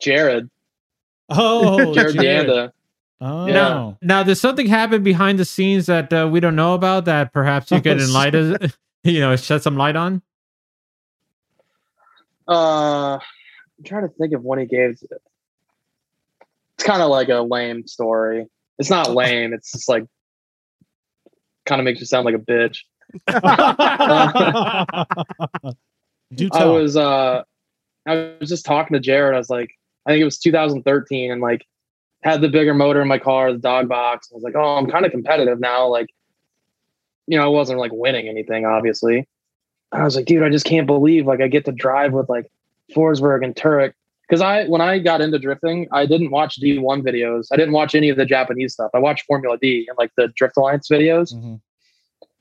Jared, 0.00 0.50
Oh, 1.28 1.94
Jared 1.94 2.14
Jared. 2.16 2.46
Danda. 2.48 2.72
Oh, 3.18 3.46
Now, 3.46 3.98
now, 4.02 4.22
does 4.22 4.38
something 4.40 4.66
happen 4.66 5.02
behind 5.02 5.38
the 5.38 5.46
scenes 5.46 5.86
that 5.86 6.12
uh, 6.12 6.28
we 6.30 6.38
don't 6.38 6.54
know 6.56 6.74
about 6.74 7.06
that 7.06 7.32
perhaps 7.32 7.70
you 7.70 7.80
could 7.80 7.98
Oh, 7.98 8.04
enlighten, 8.04 8.72
you 9.04 9.20
know, 9.20 9.34
shed 9.36 9.62
some 9.62 9.76
light 9.78 9.96
on? 9.96 10.20
Uh, 12.46 13.18
I'm 13.78 13.84
trying 13.84 14.08
to 14.08 14.14
think 14.14 14.32
of 14.32 14.42
when 14.42 14.58
he 14.58 14.66
gave. 14.66 14.98
It's 15.00 16.84
kind 16.84 17.02
of 17.02 17.10
like 17.10 17.28
a 17.28 17.40
lame 17.40 17.86
story. 17.86 18.46
It's 18.78 18.90
not 18.90 19.14
lame. 19.14 19.52
It's 19.52 19.72
just 19.72 19.88
like 19.88 20.04
kind 21.64 21.80
of 21.80 21.84
makes 21.84 22.00
you 22.00 22.06
sound 22.06 22.24
like 22.24 22.34
a 22.34 22.38
bitch. 22.38 22.78
Do 26.34 26.48
I 26.52 26.64
was 26.64 26.96
uh 26.96 27.44
I 28.06 28.34
was 28.40 28.48
just 28.48 28.64
talking 28.64 28.94
to 28.94 29.00
Jared. 29.00 29.34
I 29.34 29.38
was 29.38 29.50
like, 29.50 29.70
I 30.06 30.10
think 30.10 30.22
it 30.22 30.24
was 30.24 30.38
2013, 30.38 31.30
and 31.30 31.40
like 31.40 31.66
had 32.22 32.40
the 32.40 32.48
bigger 32.48 32.74
motor 32.74 33.02
in 33.02 33.08
my 33.08 33.18
car, 33.18 33.52
the 33.52 33.58
dog 33.58 33.88
box. 33.88 34.28
I 34.30 34.34
was 34.34 34.42
like, 34.42 34.54
oh, 34.56 34.76
I'm 34.76 34.86
kind 34.86 35.04
of 35.04 35.12
competitive 35.12 35.60
now. 35.60 35.88
Like, 35.88 36.08
you 37.26 37.36
know, 37.36 37.44
I 37.44 37.48
wasn't 37.48 37.78
like 37.78 37.92
winning 37.92 38.28
anything, 38.28 38.64
obviously. 38.64 39.28
I 39.92 40.04
was 40.04 40.16
like, 40.16 40.26
dude, 40.26 40.42
I 40.42 40.50
just 40.50 40.66
can't 40.66 40.86
believe 40.86 41.26
like 41.26 41.40
I 41.40 41.48
get 41.48 41.64
to 41.66 41.72
drive 41.72 42.12
with 42.12 42.28
like 42.28 42.50
Forsberg 42.94 43.44
and 43.44 43.54
Tuerck. 43.54 43.92
Because 44.28 44.40
I, 44.40 44.64
when 44.66 44.80
I 44.80 44.98
got 44.98 45.20
into 45.20 45.38
drifting, 45.38 45.86
I 45.92 46.04
didn't 46.04 46.30
watch 46.32 46.60
D1 46.60 47.02
videos. 47.02 47.46
I 47.52 47.56
didn't 47.56 47.74
watch 47.74 47.94
any 47.94 48.08
of 48.08 48.16
the 48.16 48.26
Japanese 48.26 48.72
stuff. 48.72 48.90
I 48.92 48.98
watched 48.98 49.24
Formula 49.26 49.56
D 49.56 49.86
and 49.88 49.96
like 49.98 50.10
the 50.16 50.28
Drift 50.28 50.56
Alliance 50.56 50.88
videos. 50.88 51.32
Mhm. 51.32 51.60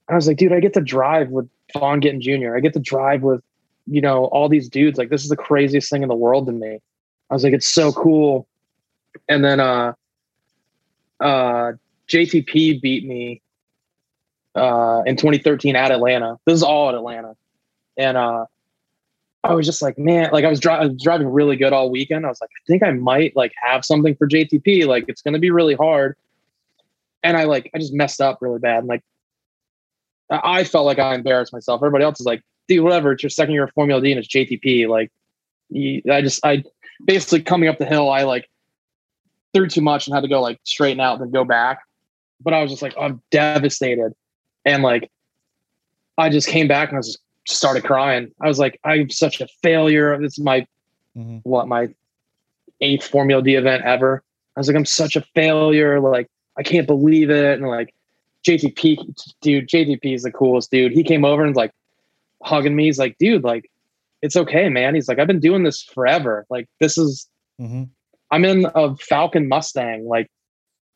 I 0.09 0.15
was 0.15 0.27
like, 0.27 0.37
dude, 0.37 0.51
I 0.51 0.59
get 0.59 0.73
to 0.73 0.81
drive 0.81 1.29
with 1.29 1.47
Vaughn 1.73 1.99
Gittin 2.01 2.21
Jr. 2.21 2.55
I 2.55 2.59
get 2.59 2.73
to 2.73 2.79
drive 2.79 3.21
with, 3.21 3.41
you 3.87 4.01
know, 4.01 4.25
all 4.25 4.49
these 4.49 4.67
dudes. 4.67 4.97
Like, 4.97 5.09
this 5.09 5.23
is 5.23 5.29
the 5.29 5.35
craziest 5.35 5.89
thing 5.89 6.01
in 6.03 6.09
the 6.09 6.15
world 6.15 6.47
to 6.47 6.51
me. 6.51 6.79
I 7.29 7.33
was 7.33 7.43
like, 7.43 7.53
it's 7.53 7.71
so 7.71 7.91
cool. 7.91 8.47
And 9.29 9.43
then 9.43 9.59
uh 9.59 9.93
uh 11.19 11.73
JTP 12.07 12.81
beat 12.81 13.05
me 13.05 13.41
uh 14.55 15.01
in 15.05 15.15
2013 15.15 15.75
at 15.75 15.91
Atlanta. 15.91 16.37
This 16.45 16.55
is 16.55 16.63
all 16.63 16.89
at 16.89 16.95
Atlanta. 16.95 17.35
And 17.97 18.17
uh 18.17 18.45
I 19.45 19.53
was 19.53 19.65
just 19.65 19.81
like, 19.81 19.97
man, 19.99 20.29
like 20.33 20.43
I 20.43 20.49
was, 20.49 20.59
dri- 20.59 20.73
I 20.73 20.87
was 20.87 21.01
driving 21.01 21.27
really 21.27 21.55
good 21.55 21.71
all 21.71 21.91
weekend. 21.91 22.25
I 22.25 22.29
was 22.29 22.41
like, 22.41 22.49
I 22.49 22.61
think 22.67 22.81
I 22.81 22.91
might 22.91 23.35
like 23.35 23.53
have 23.61 23.85
something 23.85 24.15
for 24.15 24.27
JTP. 24.27 24.87
Like 24.87 25.05
it's 25.07 25.21
going 25.21 25.35
to 25.35 25.39
be 25.39 25.51
really 25.51 25.75
hard. 25.75 26.17
And 27.23 27.37
I 27.37 27.43
like, 27.43 27.69
I 27.73 27.77
just 27.77 27.93
messed 27.93 28.21
up 28.21 28.39
really 28.41 28.57
bad. 28.57 28.79
And 28.79 28.87
like, 28.87 29.03
I 30.31 30.63
felt 30.63 30.87
like 30.87 30.97
I 30.97 31.13
embarrassed 31.13 31.53
myself. 31.53 31.79
Everybody 31.79 32.03
else 32.03 32.19
is 32.19 32.25
like, 32.25 32.41
dude, 32.67 32.83
whatever. 32.83 33.11
It's 33.11 33.21
your 33.21 33.29
second 33.29 33.53
year 33.53 33.65
of 33.65 33.71
Formula 33.73 34.01
D 34.01 34.11
and 34.11 34.19
it's 34.19 34.27
JTP. 34.27 34.87
Like, 34.87 35.11
you, 35.69 36.01
I 36.11 36.21
just, 36.21 36.43
I 36.43 36.63
basically 37.05 37.43
coming 37.43 37.69
up 37.69 37.77
the 37.77 37.85
hill, 37.85 38.09
I 38.09 38.23
like 38.23 38.49
threw 39.53 39.67
too 39.67 39.81
much 39.81 40.07
and 40.07 40.15
had 40.15 40.21
to 40.21 40.27
go 40.27 40.41
like 40.41 40.59
straighten 40.63 40.99
out 40.99 41.13
and 41.13 41.21
then 41.21 41.31
go 41.31 41.45
back. 41.45 41.81
But 42.41 42.55
I 42.55 42.63
was 42.63 42.71
just 42.71 42.81
like, 42.81 42.95
I'm 42.99 43.21
devastated. 43.29 44.13
And 44.65 44.81
like, 44.81 45.11
I 46.17 46.29
just 46.29 46.47
came 46.47 46.67
back 46.67 46.89
and 46.89 46.97
I 46.97 46.99
was 46.99 47.07
just 47.07 47.19
started 47.45 47.83
crying. 47.83 48.31
I 48.41 48.47
was 48.47 48.59
like, 48.59 48.79
I'm 48.83 49.09
such 49.09 49.41
a 49.41 49.47
failure. 49.61 50.17
This 50.19 50.33
is 50.37 50.43
my, 50.43 50.65
Mhm. 51.17 51.41
what, 51.43 51.67
my 51.67 51.89
eighth 52.81 53.07
Formula 53.07 53.41
D 53.41 53.55
event 53.55 53.83
ever. 53.85 54.21
I 54.55 54.59
was 54.59 54.67
like, 54.67 54.75
I'm 54.75 54.85
such 54.85 55.15
a 55.15 55.21
failure. 55.33 55.99
Like, 55.99 56.27
I 56.57 56.63
can't 56.63 56.87
believe 56.87 57.29
it. 57.29 57.59
And 57.59 57.67
like, 57.67 57.93
JTP, 58.43 58.97
dude, 59.41 59.67
JTP 59.67 60.13
is 60.13 60.23
the 60.23 60.31
coolest 60.31 60.71
dude. 60.71 60.91
He 60.91 61.03
came 61.03 61.25
over 61.25 61.43
and 61.43 61.55
like 61.55 61.71
hugging 62.43 62.75
me. 62.75 62.85
He's 62.85 62.99
like, 62.99 63.17
dude, 63.17 63.43
like, 63.43 63.69
it's 64.21 64.35
okay, 64.35 64.69
man. 64.69 64.95
He's 64.95 65.07
like, 65.07 65.19
I've 65.19 65.27
been 65.27 65.39
doing 65.39 65.63
this 65.63 65.83
forever. 65.83 66.45
Like, 66.49 66.67
this 66.79 66.97
is, 66.97 67.27
Mhm. 67.59 67.89
I'm 68.31 68.43
in 68.45 68.65
a 68.65 68.89
Falken 68.95 69.47
Mustang. 69.47 70.07
Like, 70.07 70.29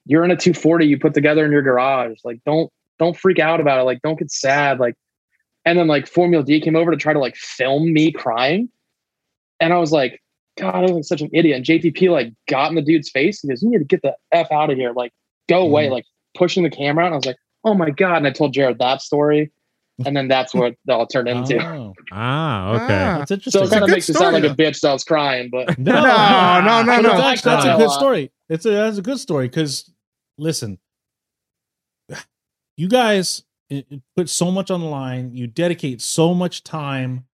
you're 0.05 0.23
in 0.25 0.31
a 0.31 0.35
240 0.35 0.85
you 0.87 0.97
put 0.99 1.13
together 1.13 1.45
in 1.45 1.51
your 1.51 1.61
garage. 1.61 2.17
Like, 2.23 2.39
don't 2.45 2.71
don't 2.97 3.15
freak 3.15 3.39
out 3.39 3.61
about 3.61 3.79
it. 3.79 3.83
Like, 3.83 4.01
don't 4.01 4.19
get 4.19 4.29
sad. 4.29 4.77
Like, 4.79 4.95
and 5.65 5.77
then 5.77 5.87
like 5.87 6.07
Formula 6.07 6.43
D 6.43 6.59
came 6.61 6.75
over 6.75 6.91
to 6.91 6.97
try 6.97 7.13
to 7.13 7.19
like 7.19 7.35
film 7.35 7.91
me 7.93 8.11
crying, 8.11 8.69
and 9.59 9.73
I 9.73 9.77
was 9.77 9.91
like, 9.91 10.21
God, 10.57 10.75
I 10.75 10.81
was 10.81 10.91
like 10.91 11.03
such 11.05 11.21
an 11.21 11.29
idiot. 11.33 11.55
And 11.57 11.65
JTP 11.65 12.09
like 12.11 12.33
got 12.47 12.69
in 12.69 12.75
the 12.75 12.81
dude's 12.81 13.09
face. 13.09 13.41
He 13.41 13.47
goes, 13.47 13.61
"You 13.63 13.69
need 13.69 13.77
to 13.79 13.83
get 13.85 14.01
the 14.01 14.15
f 14.31 14.51
out 14.51 14.69
of 14.69 14.77
here. 14.77 14.91
Like, 14.93 15.11
go 15.47 15.61
away." 15.61 15.87
Mhm. 15.87 15.91
Like 15.91 16.05
pushing 16.37 16.63
the 16.63 16.69
camera. 16.69 17.03
out. 17.03 17.07
And 17.07 17.13
I 17.15 17.17
was 17.17 17.25
like, 17.25 17.37
"Oh 17.63 17.73
my 17.73 17.89
god!" 17.91 18.17
And 18.17 18.27
I 18.27 18.31
told 18.31 18.53
Jared 18.53 18.79
that 18.79 19.01
story, 19.01 19.51
and 20.05 20.15
then 20.17 20.27
that's 20.27 20.53
what 20.53 20.73
it 20.73 20.91
all 20.91 21.05
turned 21.07 21.27
into. 21.29 21.57
Oh, 21.65 21.93
Ah, 22.11 22.71
okay. 22.75 22.83
Ah. 23.05 23.25
that's 23.27 23.51
So 23.51 23.63
it 23.63 23.69
kind 23.69 23.83
of 23.83 23.87
good 23.89 23.93
makes 23.95 24.09
it 24.09 24.13
sound 24.13 24.35
story, 24.35 24.41
like 24.49 24.51
a 24.51 24.61
bitch 24.61 24.79
that 24.81 24.89
I 24.89 24.93
was 24.93 25.03
crying, 25.03 25.49
but 25.51 25.77
No, 25.79 25.91
No, 25.93 26.01
no, 26.01 26.81
no, 26.83 27.01
no. 27.01 27.11
it's 27.11 27.19
actually- 27.21 27.51
that's 27.51 27.65
a 27.65 27.77
good 27.77 27.91
story. 27.91 28.31
It's 28.49 28.65
a 28.65 28.69
that's 28.71 28.97
a 28.97 29.01
good 29.01 29.19
story 29.19 29.47
because 29.47 29.91
listen, 30.37 30.79
you 32.77 32.87
guys 32.87 33.43
it- 33.69 33.87
it 33.89 34.01
put 34.15 34.29
so 34.29 34.51
much 34.51 34.71
on 34.71 34.81
the 34.81 34.87
line. 34.87 35.33
You 35.33 35.47
dedicate 35.47 36.01
so 36.01 36.33
much 36.33 36.63
time. 36.63 37.25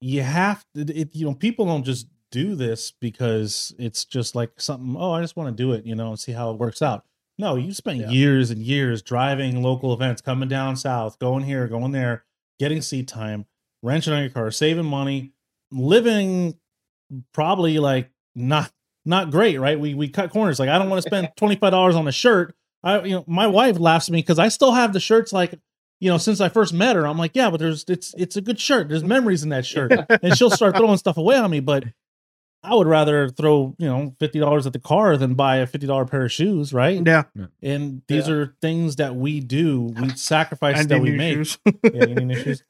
You 0.00 0.22
have 0.22 0.64
to. 0.74 0.80
It, 0.82 1.14
you 1.14 1.24
know, 1.26 1.34
people 1.34 1.66
don't 1.66 1.84
just 1.84 2.08
do 2.30 2.54
this 2.54 2.92
because 3.00 3.74
it's 3.78 4.04
just 4.04 4.34
like 4.34 4.60
something. 4.60 4.96
Oh, 4.98 5.12
I 5.12 5.20
just 5.20 5.36
want 5.36 5.56
to 5.56 5.62
do 5.62 5.72
it. 5.72 5.86
You 5.86 5.94
know, 5.94 6.08
and 6.10 6.18
see 6.18 6.32
how 6.32 6.50
it 6.50 6.58
works 6.58 6.82
out. 6.82 7.04
No, 7.38 7.56
you 7.56 7.72
spent 7.72 7.98
Yeah. 7.98 8.10
years 8.10 8.50
and 8.50 8.60
years 8.62 9.02
driving 9.02 9.62
local 9.62 9.92
events, 9.92 10.20
coming 10.22 10.48
down 10.48 10.76
south, 10.76 11.18
going 11.18 11.44
here, 11.44 11.66
going 11.66 11.90
there, 11.92 12.24
getting 12.60 12.80
seat 12.80 13.08
time, 13.08 13.46
wrenching 13.82 14.12
on 14.12 14.20
your 14.20 14.30
car, 14.30 14.50
saving 14.52 14.84
money, 14.86 15.32
living 15.72 16.54
probably 17.32 17.78
like 17.78 18.10
not 18.34 18.72
not 19.04 19.30
great, 19.30 19.58
right? 19.58 19.78
We 19.78 19.94
we 19.94 20.08
cut 20.08 20.30
corners. 20.30 20.58
Like 20.58 20.68
I 20.68 20.78
don't 20.78 20.88
want 20.90 21.02
to 21.02 21.08
spend 21.08 21.30
twenty 21.36 21.56
five 21.56 21.70
dollars 21.72 21.94
on 21.94 22.06
a 22.08 22.12
shirt. 22.12 22.54
I 22.84 23.02
you 23.04 23.14
know 23.16 23.24
my 23.26 23.46
wife 23.46 23.78
laughs 23.78 24.08
at 24.08 24.12
me 24.12 24.18
because 24.20 24.38
I 24.38 24.48
still 24.48 24.72
have 24.72 24.92
the 24.92 25.00
shirts 25.00 25.32
like 25.32 25.58
you 26.00 26.10
know 26.10 26.18
since 26.18 26.40
I 26.40 26.48
first 26.48 26.72
met 26.74 26.94
her. 26.96 27.06
I'm 27.06 27.18
like 27.18 27.32
yeah, 27.34 27.50
but 27.50 27.58
there's 27.58 27.84
it's 27.88 28.14
it's 28.16 28.36
a 28.36 28.40
good 28.40 28.60
shirt. 28.60 28.88
There's 28.88 29.02
memories 29.04 29.42
in 29.42 29.48
that 29.48 29.64
shirt, 29.66 29.92
and 30.22 30.36
she'll 30.36 30.50
start 30.50 30.76
throwing 30.76 30.98
stuff 30.98 31.16
away 31.16 31.36
on 31.36 31.50
me. 31.50 31.60
But 31.60 31.84
I 32.62 32.74
would 32.74 32.86
rather 32.86 33.28
throw 33.28 33.74
you 33.78 33.86
know 33.86 34.14
fifty 34.20 34.38
dollars 34.38 34.66
at 34.66 34.72
the 34.72 34.78
car 34.78 35.16
than 35.16 35.34
buy 35.34 35.56
a 35.56 35.66
fifty 35.66 35.86
dollar 35.86 36.04
pair 36.04 36.24
of 36.24 36.32
shoes, 36.32 36.72
right? 36.72 37.00
Yeah. 37.04 37.24
And 37.62 38.02
these 38.08 38.28
Yeah. 38.28 38.34
are 38.34 38.56
things 38.60 38.96
that 38.96 39.14
we 39.16 39.40
do. 39.40 39.80
We 39.82 40.10
sacrifice 40.16 40.86
that 40.86 41.00
we 41.00 41.12
make 41.12 41.34
shoes. 41.36 41.58
yeah, 41.82 42.04
you 42.04 42.14
need 42.14 42.24
new 42.26 42.34
shoes. 42.36 42.62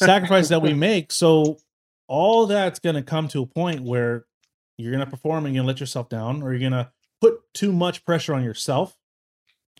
sacrifice 0.00 0.48
that 0.48 0.62
we 0.62 0.72
make. 0.74 1.12
So 1.12 1.58
all 2.08 2.46
that's 2.46 2.78
going 2.78 2.96
to 2.96 3.02
come 3.02 3.28
to 3.28 3.42
a 3.42 3.46
point 3.46 3.82
where 3.82 4.26
you're 4.76 4.92
going 4.92 5.04
to 5.04 5.10
perform 5.10 5.46
and 5.46 5.54
you're 5.54 5.60
going 5.62 5.66
to 5.68 5.74
let 5.74 5.80
yourself 5.80 6.08
down, 6.08 6.42
or 6.42 6.50
you're 6.52 6.60
going 6.60 6.72
to 6.72 6.90
put 7.20 7.40
too 7.54 7.72
much 7.72 8.04
pressure 8.04 8.34
on 8.34 8.42
yourself. 8.44 8.96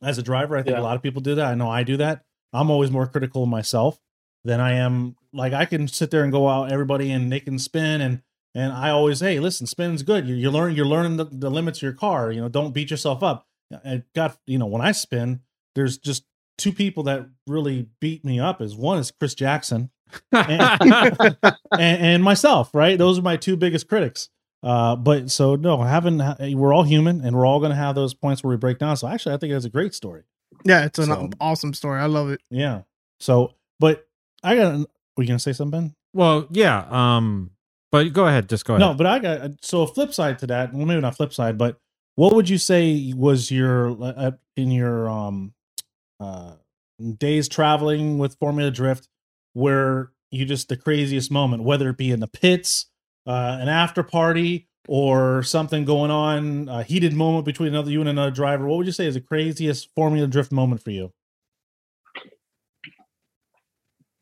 As 0.02 0.18
a 0.18 0.22
driver, 0.22 0.56
I 0.56 0.62
think 0.62 0.74
Yeah. 0.76 0.82
a 0.82 0.84
lot 0.84 0.96
of 0.96 1.02
people 1.02 1.20
do 1.22 1.34
that. 1.36 1.46
I 1.46 1.54
know 1.54 1.70
I 1.70 1.82
do 1.84 1.96
that. 1.98 2.22
I'm 2.52 2.70
always 2.70 2.90
more 2.90 3.06
critical 3.06 3.44
of 3.44 3.48
myself 3.48 4.00
than 4.44 4.60
I 4.60 4.72
am. 4.74 5.16
Like 5.32 5.52
I 5.52 5.64
can 5.64 5.88
sit 5.88 6.10
there 6.10 6.22
and 6.24 6.32
go 6.32 6.48
out 6.48 6.72
everybody 6.72 7.10
and 7.10 7.30
they 7.32 7.40
can 7.40 7.58
spin 7.58 8.00
and 8.00 8.22
and 8.54 8.72
I 8.72 8.90
always 8.90 9.20
hey 9.20 9.38
listen 9.40 9.66
spin's 9.66 10.02
good. 10.02 10.28
You 10.28 10.34
you 10.34 10.50
learn 10.50 10.74
you're 10.74 10.84
learning 10.86 11.16
the, 11.16 11.24
the 11.24 11.50
limits 11.50 11.78
of 11.78 11.82
your 11.82 11.92
car. 11.94 12.30
You 12.32 12.40
know 12.42 12.48
don't 12.48 12.72
beat 12.72 12.90
yourself 12.90 13.22
up. 13.22 13.46
I 13.84 14.02
got 14.14 14.36
you 14.46 14.58
know 14.58 14.66
when 14.66 14.82
I 14.82 14.92
spin, 14.92 15.40
there's 15.74 15.96
just 15.96 16.24
two 16.58 16.72
people 16.72 17.04
that 17.04 17.26
really 17.46 17.88
beat 18.00 18.24
me 18.24 18.38
up. 18.40 18.60
Is 18.60 18.76
one 18.76 18.98
is 18.98 19.10
Chris 19.10 19.34
Jackson 19.34 19.90
and, 20.32 21.50
and 21.78 22.22
myself, 22.24 22.74
right? 22.74 22.98
Those 22.98 23.18
are 23.18 23.22
my 23.22 23.36
two 23.36 23.56
biggest 23.56 23.88
critics. 23.88 24.28
Uh, 24.62 24.94
but 24.96 25.30
so 25.30 25.56
no, 25.56 25.82
having 25.82 26.18
we're 26.56 26.72
all 26.72 26.84
human 26.84 27.20
and 27.24 27.34
we're 27.36 27.46
all 27.46 27.58
going 27.58 27.70
to 27.70 27.76
have 27.76 27.94
those 27.94 28.14
points 28.14 28.42
where 28.44 28.50
we 28.50 28.56
break 28.56 28.78
down. 28.78 28.96
So 28.96 29.08
actually, 29.08 29.34
I 29.34 29.38
think 29.38 29.52
it's 29.52 29.64
a 29.64 29.70
great 29.70 29.94
story. 29.94 30.22
Yeah, 30.64 30.84
it's 30.84 30.98
an 30.98 31.06
So- 31.06 31.30
awesome 31.40 31.74
story. 31.74 32.00
I 32.00 32.06
love 32.06 32.30
it. 32.30 32.40
Yeah. 32.50 32.82
So, 33.20 33.54
but 33.80 34.06
I 34.42 34.54
got. 34.56 34.74
Were 35.16 35.22
you 35.24 35.28
going 35.28 35.38
to 35.38 35.42
say 35.42 35.52
something? 35.52 35.88
Ben? 35.88 35.94
well, 36.14 36.46
yeah. 36.50 36.86
Um, 36.90 37.50
but 37.90 38.12
go 38.12 38.26
ahead. 38.26 38.48
Just 38.48 38.64
go 38.64 38.74
ahead. 38.74 38.80
No, 38.80 38.94
but 38.94 39.06
I 39.06 39.18
got. 39.18 39.50
So 39.64 39.82
a 39.82 39.86
flip 39.86 40.14
side 40.14 40.38
to 40.40 40.46
that. 40.48 40.72
Well, 40.72 40.86
maybe 40.86 41.00
not 41.00 41.16
flip 41.16 41.32
side, 41.34 41.58
but 41.58 41.78
what 42.14 42.34
would 42.34 42.48
you 42.48 42.58
say 42.58 43.12
was 43.16 43.50
your 43.50 43.96
uh, 44.02 44.30
in 44.56 44.70
your 44.70 45.08
um 45.10 45.52
uh 46.20 46.52
days 47.18 47.48
traveling 47.48 48.18
with 48.18 48.36
Formula 48.38 48.70
Drift 48.70 49.08
where 49.54 50.12
you 50.30 50.44
just 50.44 50.68
the 50.68 50.76
craziest 50.76 51.30
moment, 51.30 51.62
whether 51.64 51.88
it 51.90 51.96
be 51.96 52.10
in 52.10 52.20
the 52.20 52.28
pits, 52.28 52.86
uh, 53.26 53.58
an 53.60 53.68
after 53.68 54.02
party, 54.02 54.68
or 54.88 55.42
something 55.42 55.84
going 55.84 56.10
on, 56.10 56.68
a 56.68 56.82
heated 56.82 57.12
moment 57.12 57.44
between 57.44 57.68
another 57.68 57.90
you 57.90 58.00
and 58.00 58.08
another 58.08 58.30
driver. 58.30 58.66
What 58.66 58.78
would 58.78 58.86
you 58.86 58.92
say 58.92 59.06
is 59.06 59.14
the 59.14 59.20
craziest 59.20 59.88
Formula 59.94 60.26
Drift 60.26 60.52
moment 60.52 60.82
for 60.82 60.90
you? 60.90 61.12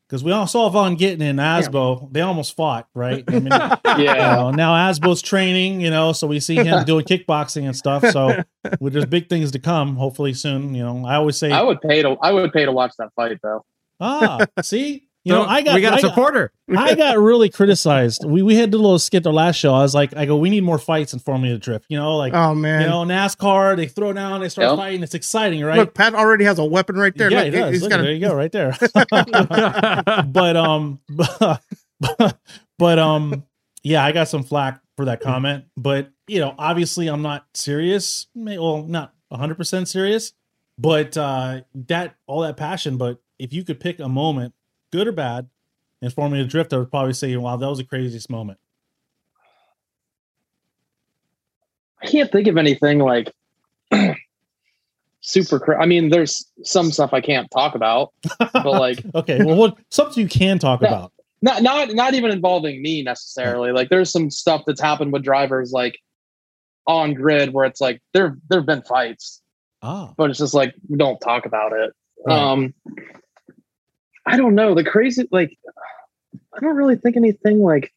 Because 0.07 0.25
we 0.25 0.33
all 0.33 0.45
saw 0.45 0.67
Vaughn 0.67 0.97
Gittin 0.97 1.21
in 1.21 1.37
Aasbo, 1.37 2.11
they 2.11 2.19
almost 2.19 2.57
fought, 2.57 2.89
right? 2.93 3.23
I 3.29 3.31
mean, 3.31 3.45
you 3.97 4.03
yeah. 4.03 4.35
know, 4.35 4.51
now 4.51 4.73
Aasbo's 4.73 5.21
training, 5.21 5.79
you 5.79 5.89
know, 5.89 6.11
so 6.11 6.27
we 6.27 6.41
see 6.41 6.55
him 6.55 6.83
doing 6.83 7.05
kickboxing 7.05 7.63
and 7.63 7.73
stuff. 7.73 8.05
So 8.09 8.43
well, 8.81 8.91
there's 8.91 9.05
big 9.05 9.29
things 9.29 9.51
to 9.51 9.59
come, 9.59 9.95
hopefully 9.95 10.33
soon. 10.33 10.75
You 10.75 10.83
know, 10.83 11.05
I 11.05 11.15
always 11.15 11.37
say, 11.37 11.51
I 11.51 11.61
would 11.61 11.79
pay 11.79 12.01
to 12.01 12.17
I 12.21 12.33
would 12.33 12.51
pay 12.51 12.65
to 12.65 12.73
watch 12.73 12.91
that 12.99 13.11
fight 13.15 13.37
though. 13.41 13.63
ah, 14.01 14.45
see, 14.61 15.07
you 15.23 15.33
know, 15.33 15.43
I 15.43 15.61
got, 15.61 15.75
we 15.75 15.81
got 15.81 15.93
a 15.93 15.97
I 15.97 16.01
got, 16.01 16.09
supporter. 16.09 16.51
I 16.75 16.95
got 16.95 17.17
really 17.19 17.49
criticized. 17.49 18.25
We 18.25 18.41
we 18.41 18.55
had 18.55 18.73
a 18.73 18.77
little 18.77 18.97
skit 18.97 19.23
the 19.23 19.31
last 19.31 19.55
show. 19.57 19.73
I 19.73 19.81
was 19.81 19.93
like, 19.93 20.15
I 20.15 20.25
go, 20.25 20.35
we 20.37 20.49
need 20.49 20.63
more 20.63 20.77
fights 20.79 21.13
in 21.13 21.19
Formula 21.19 21.57
Drift. 21.57 21.85
You 21.89 21.97
know, 21.97 22.17
like 22.17 22.33
Oh 22.33 22.55
man. 22.55 22.81
you 22.81 22.87
know, 22.87 23.03
NASCAR, 23.03 23.75
they 23.75 23.87
throw 23.87 24.13
down, 24.13 24.41
they 24.41 24.49
start 24.49 24.69
Yep. 24.69 24.77
fighting. 24.77 25.03
It's 25.03 25.13
exciting, 25.13 25.63
right? 25.63 25.77
Look, 25.77 25.93
Pat 25.93 26.15
already 26.15 26.45
has 26.45 26.57
a 26.59 26.65
weapon 26.65 26.95
right 26.95 27.15
there. 27.15 27.29
Yeah, 27.31 27.37
Look, 27.43 27.45
he 27.45 27.51
does. 27.51 27.71
he's 27.71 27.81
Look, 27.81 27.89
got 27.91 27.99
a- 27.99 28.03
there 28.03 28.13
you 28.13 28.19
go, 28.19 28.33
right 28.33 28.51
there. 28.51 28.75
but 30.27 30.57
um 30.57 30.99
but 32.79 32.99
um 32.99 33.43
yeah 33.83 34.03
i 34.03 34.11
got 34.11 34.27
some 34.27 34.43
flack 34.43 34.81
for 34.95 35.05
that 35.05 35.21
comment 35.21 35.65
but 35.77 36.09
you 36.27 36.39
know 36.39 36.53
obviously 36.57 37.07
i'm 37.07 37.21
not 37.21 37.45
serious 37.53 38.27
well 38.35 38.83
not 38.83 39.13
100% 39.31 39.87
serious 39.87 40.33
but 40.77 41.15
uh 41.17 41.61
that 41.75 42.15
all 42.27 42.41
that 42.41 42.57
passion 42.57 42.97
but 42.97 43.21
if 43.39 43.53
you 43.53 43.63
could 43.63 43.79
pick 43.79 43.99
a 43.99 44.09
moment 44.09 44.53
good 44.91 45.07
or 45.07 45.11
bad 45.11 45.49
in 46.01 46.09
formula 46.09 46.45
drift 46.45 46.73
i 46.73 46.77
would 46.77 46.89
probably 46.89 47.13
say 47.13 47.35
wow 47.37 47.55
that 47.57 47.67
was 47.67 47.77
the 47.77 47.83
craziest 47.83 48.29
moment 48.29 48.59
I 52.01 52.07
can't 52.07 52.31
think 52.31 52.47
of 52.47 52.57
anything 52.57 52.99
like 52.99 53.31
super. 55.21 55.59
Cra- 55.59 55.81
I 55.81 55.85
mean, 55.85 56.09
there's 56.09 56.45
some 56.63 56.91
stuff 56.91 57.13
I 57.13 57.21
can't 57.21 57.49
talk 57.51 57.75
about, 57.75 58.11
but 58.39 58.65
like 58.65 59.03
okay, 59.15 59.43
well, 59.43 59.55
what 59.55 59.77
something 59.91 60.21
you 60.23 60.27
can 60.29 60.57
talk 60.59 60.81
No. 60.81 60.87
about? 60.87 61.13
not 61.43 61.61
not 61.63 61.93
not 61.93 62.13
even 62.15 62.31
involving 62.31 62.81
me 62.81 63.03
necessarily. 63.03 63.71
Like 63.71 63.89
there's 63.89 64.11
some 64.11 64.29
stuff 64.31 64.63
that's 64.65 64.81
happened 64.81 65.13
with 65.13 65.23
drivers 65.23 65.71
like 65.71 65.97
on 66.87 67.13
grid 67.13 67.53
where 67.53 67.65
it's 67.65 67.81
like 67.81 68.01
there 68.13 68.37
there've 68.49 68.65
been 68.65 68.81
fights, 68.83 69.41
Ah, 69.83 70.13
but 70.17 70.29
it's 70.31 70.39
just 70.39 70.53
like 70.55 70.73
we 70.89 70.97
don't 70.97 71.19
talk 71.19 71.45
about 71.45 71.71
it. 71.73 71.93
Right. 72.25 72.35
Um 72.39 72.73
I 74.25 74.37
don't 74.37 74.55
know. 74.55 74.75
The 74.75 74.83
crazy 74.83 75.27
like 75.31 75.57
I 76.55 76.59
don't 76.59 76.75
really 76.75 76.95
think 76.95 77.17
anything 77.17 77.59
like 77.59 77.93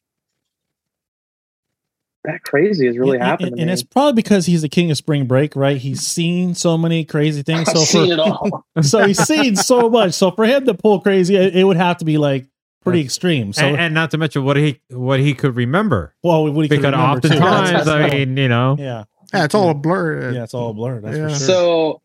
that 2.23 2.41
crazy 2.41 2.87
has 2.87 2.97
really 2.97 3.17
and, 3.17 3.23
happened. 3.25 3.47
and, 3.49 3.55
to 3.57 3.61
and 3.61 3.67
me. 3.69 3.73
it's 3.73 3.83
probably 3.83 4.13
because 4.13 4.47
he's 4.47 4.63
the 4.63 4.69
king 4.69 4.89
of 4.89 4.97
spring 4.97 5.27
break, 5.27 5.55
right? 5.55 5.77
He's 5.77 6.01
seen 6.01 6.55
so 6.55 6.75
many 6.77 7.05
crazy 7.05 7.43
things. 7.43 7.69
I've 7.69 7.77
So 7.77 7.83
seen 7.83 8.11
it 8.11 8.15
for 8.15 8.21
all. 8.23 8.65
so 8.81 9.05
he's 9.05 9.19
seen 9.23 9.55
so 9.55 9.89
much. 9.89 10.13
So 10.13 10.31
for 10.31 10.45
him 10.45 10.65
to 10.65 10.73
pull 10.73 10.99
crazy, 11.01 11.35
it, 11.35 11.55
it 11.55 11.63
would 11.63 11.77
have 11.77 11.97
to 11.97 12.05
be 12.05 12.17
like 12.17 12.47
pretty 12.83 13.01
extreme. 13.01 13.53
So 13.53 13.65
and, 13.67 13.77
and 13.77 13.93
not 13.93 14.09
to 14.11 14.17
mention 14.17 14.43
what 14.43 14.57
he 14.57 14.79
what 14.89 15.19
he 15.19 15.35
could 15.35 15.55
remember. 15.55 16.15
well, 16.23 16.51
what 16.51 16.63
he 16.63 16.69
could 16.69 16.81
Because 16.81 16.93
remember, 16.93 17.21
too. 17.27 17.35
oftentimes, 17.35 17.87
I 17.87 18.09
mean, 18.09 18.37
you 18.37 18.47
know, 18.47 18.75
yeah, 18.79 19.03
Yeah, 19.31 19.45
it's 19.45 19.53
all 19.53 19.69
a 19.69 19.75
blur. 19.75 20.31
yeah, 20.31 20.43
it's 20.43 20.55
all 20.55 20.73
blurred. 20.73 21.03
That's 21.03 21.17
Yeah. 21.17 21.23
for 21.27 21.29
sure. 21.35 21.37
So 21.47 22.01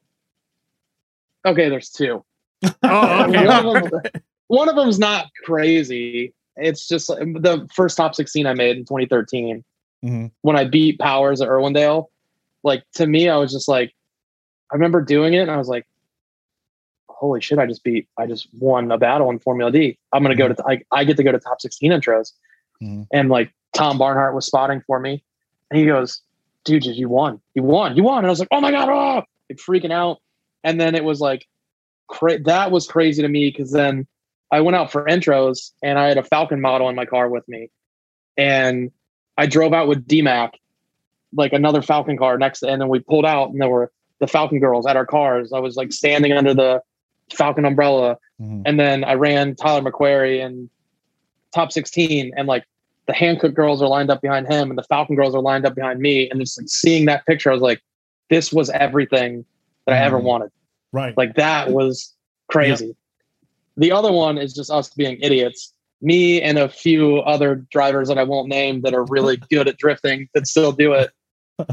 okay, 1.47 1.71
there's 1.71 1.89
two. 1.89 2.23
Oh, 2.83 3.25
okay. 3.25 3.47
one, 3.47 3.77
of 3.77 3.91
them, 3.91 4.03
one 4.49 4.69
of 4.69 4.77
them's 4.77 4.99
not 4.99 5.27
crazy. 5.45 6.35
It's 6.57 6.87
just 6.89 7.07
the 7.09 7.69
first 7.75 7.97
top 7.97 8.15
16 8.15 8.47
I 8.47 8.55
made 8.55 8.77
in 8.77 8.85
2013 8.85 9.65
Mhm. 10.05 10.31
when 10.43 10.57
I 10.57 10.65
beat 10.65 10.99
Powers 10.99 11.41
at 11.43 11.49
Irwindale. 11.49 12.07
Like 12.63 12.85
to 12.95 13.07
me, 13.07 13.29
I 13.29 13.37
was 13.37 13.53
just 13.53 13.69
like, 13.69 13.93
I 14.73 14.75
remember 14.77 15.01
doing 15.03 15.35
it 15.35 15.41
and 15.43 15.51
I 15.51 15.57
was 15.57 15.69
like, 15.69 15.87
holy 17.09 17.41
shit, 17.41 17.59
I 17.59 17.67
just 17.67 17.85
beat, 17.85 18.09
I 18.19 18.27
just 18.27 18.49
won 18.59 18.91
a 18.91 18.97
battle 18.99 19.31
in 19.31 19.39
Formula 19.39 19.71
D. 19.71 19.99
I'm 20.13 20.23
going 20.23 20.35
to 20.37 20.43
go 20.43 20.53
to, 20.53 20.65
I, 20.67 20.83
I 20.91 21.05
get 21.05 21.17
to 21.19 21.23
go 21.23 21.33
to 21.33 21.39
top 21.39 21.61
16 21.61 21.91
intros. 21.93 22.33
Mhm. 22.83 23.07
And 23.13 23.29
like 23.29 23.53
Tom 23.75 23.99
Barnhart 23.99 24.35
was 24.35 24.47
spotting 24.47 24.83
for 24.87 24.99
me. 25.01 25.23
And 25.71 25.79
he 25.79 25.87
goes, 25.87 26.23
dude, 26.65 26.85
you 26.87 27.09
won. 27.09 27.41
You 27.55 27.63
won. 27.63 27.97
You 27.97 28.03
won. 28.03 28.19
And 28.19 28.27
I 28.27 28.31
was 28.31 28.39
like, 28.39 28.49
oh 28.51 28.61
my 28.61 28.71
God, 28.71 28.89
oh, 28.89 29.23
like 29.51 29.59
freaking 29.59 29.93
out. 29.93 30.19
And 30.65 30.81
then 30.81 30.95
it 30.95 31.05
was 31.05 31.21
like, 31.21 31.47
cra- 32.11 32.43
that 32.43 32.71
was 32.71 32.87
crazy 32.87 33.23
to 33.23 33.29
me 33.29 33.51
because 33.51 33.73
then 33.73 34.07
I 34.51 34.61
went 34.61 34.77
out 34.77 34.91
for 34.93 35.05
intros 35.07 35.71
and 35.83 35.99
I 35.99 36.09
had 36.09 36.19
a 36.19 36.23
Falken 36.23 36.61
model 36.61 36.89
in 36.89 36.97
my 36.97 37.07
car 37.07 37.29
with 37.29 37.49
me. 37.49 37.71
And 38.37 38.91
I 39.39 39.47
drove 39.47 39.73
out 39.73 39.89
with 39.89 40.07
DMAC, 40.07 40.51
like 41.33 41.53
another 41.53 41.81
Falken 41.81 42.19
car 42.19 42.37
next 42.37 42.61
to, 42.61 42.69
and 42.69 42.81
then 42.81 42.89
we 42.89 42.99
pulled 42.99 43.25
out 43.25 43.51
and 43.51 43.61
there 43.61 43.69
were 43.69 43.91
the 44.19 44.27
Falken 44.27 44.61
girls 44.61 44.87
at 44.87 44.97
our 44.97 45.07
cars. 45.07 45.53
I 45.53 45.61
was 45.61 45.77
like 45.77 45.93
standing 45.93 46.33
under 46.33 46.53
the 46.53 46.83
Falken 47.31 47.67
umbrella. 47.67 48.19
Mhm. 48.41 48.63
And 48.67 48.79
then 48.79 49.05
I 49.05 49.15
ran 49.15 49.55
Tyler 49.55 49.89
McQuarrie 49.89 50.45
and 50.45 50.69
top 51.55 51.73
16 51.73 52.33
and 52.37 52.47
like 52.49 52.65
the 53.07 53.13
Hankook 53.13 53.55
girls 53.55 53.83
are 53.83 53.89
lined 53.89 54.11
up 54.11 54.21
behind 54.21 54.47
him 54.49 54.71
and 54.71 54.79
the 54.79 54.85
Falken 54.91 55.17
girls 55.17 55.35
are 55.35 55.41
lined 55.43 55.65
up 55.65 55.75
behind 55.75 56.01
me. 56.01 56.29
And 56.29 56.41
just 56.41 56.59
like 56.61 56.69
seeing 56.69 57.07
that 57.07 57.25
picture, 57.27 57.51
I 57.51 57.53
was 57.55 57.63
like, 57.63 57.81
this 58.31 58.53
was 58.53 58.69
everything 58.71 59.45
that 59.87 59.95
I 59.95 59.99
ever 60.05 60.19
Mhm. 60.21 60.25
wanted. 60.25 60.51
Right. 60.93 61.17
Like 61.17 61.35
that 61.37 61.71
was 61.73 62.15
crazy. 62.49 62.97
The 63.77 63.93
other 63.93 64.13
one 64.13 64.39
is 64.39 64.53
just 64.55 64.71
us 64.71 64.91
being 64.95 65.19
idiots. 65.23 65.73
Me 66.03 66.41
and 66.43 66.59
a 66.59 66.69
few 66.69 67.19
other 67.19 67.57
drivers 67.71 68.09
that 68.09 68.19
I 68.19 68.25
won't 68.25 68.49
name 68.49 68.83
that 68.83 68.95
are 68.95 69.05
really 69.05 69.37
good 69.51 69.69
at 69.69 69.77
drifting 69.79 70.29
that 70.35 70.47
still 70.47 70.73
do 70.73 70.93
it. 70.95 71.11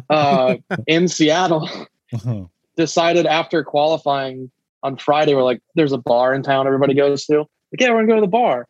Uh, 0.09 0.55
in 0.87 1.07
Seattle, 1.07 1.69
Mhm. 2.13 2.49
decided 2.75 3.25
after 3.25 3.63
qualifying 3.63 4.49
on 4.83 4.95
Friday, 4.97 5.33
we're 5.35 5.43
like, 5.43 5.61
there's 5.75 5.91
a 5.91 5.97
bar 5.97 6.33
in 6.33 6.43
town 6.43 6.67
everybody 6.67 6.93
goes 6.93 7.25
to. 7.25 7.39
Like, 7.39 7.79
yeah, 7.79 7.89
we're 7.89 7.95
gonna 7.97 8.07
go 8.07 8.15
to 8.15 8.21
the 8.21 8.27
bar. 8.27 8.67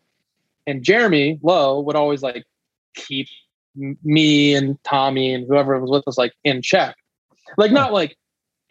And 0.65 0.83
Jeremy 0.83 1.39
Lowe 1.43 1.81
would 1.81 1.95
always 1.95 2.21
like 2.23 2.43
keep 2.95 3.27
me 3.75 4.55
and 4.55 4.81
Tommy 4.83 5.33
and 5.33 5.45
whoever 5.47 5.79
was 5.79 5.89
with 5.91 6.07
us 6.07 6.17
like 6.17 6.33
in 6.43 6.61
check. 6.61 6.95
Like 7.57 7.71
not 7.71 7.93
like, 7.93 8.17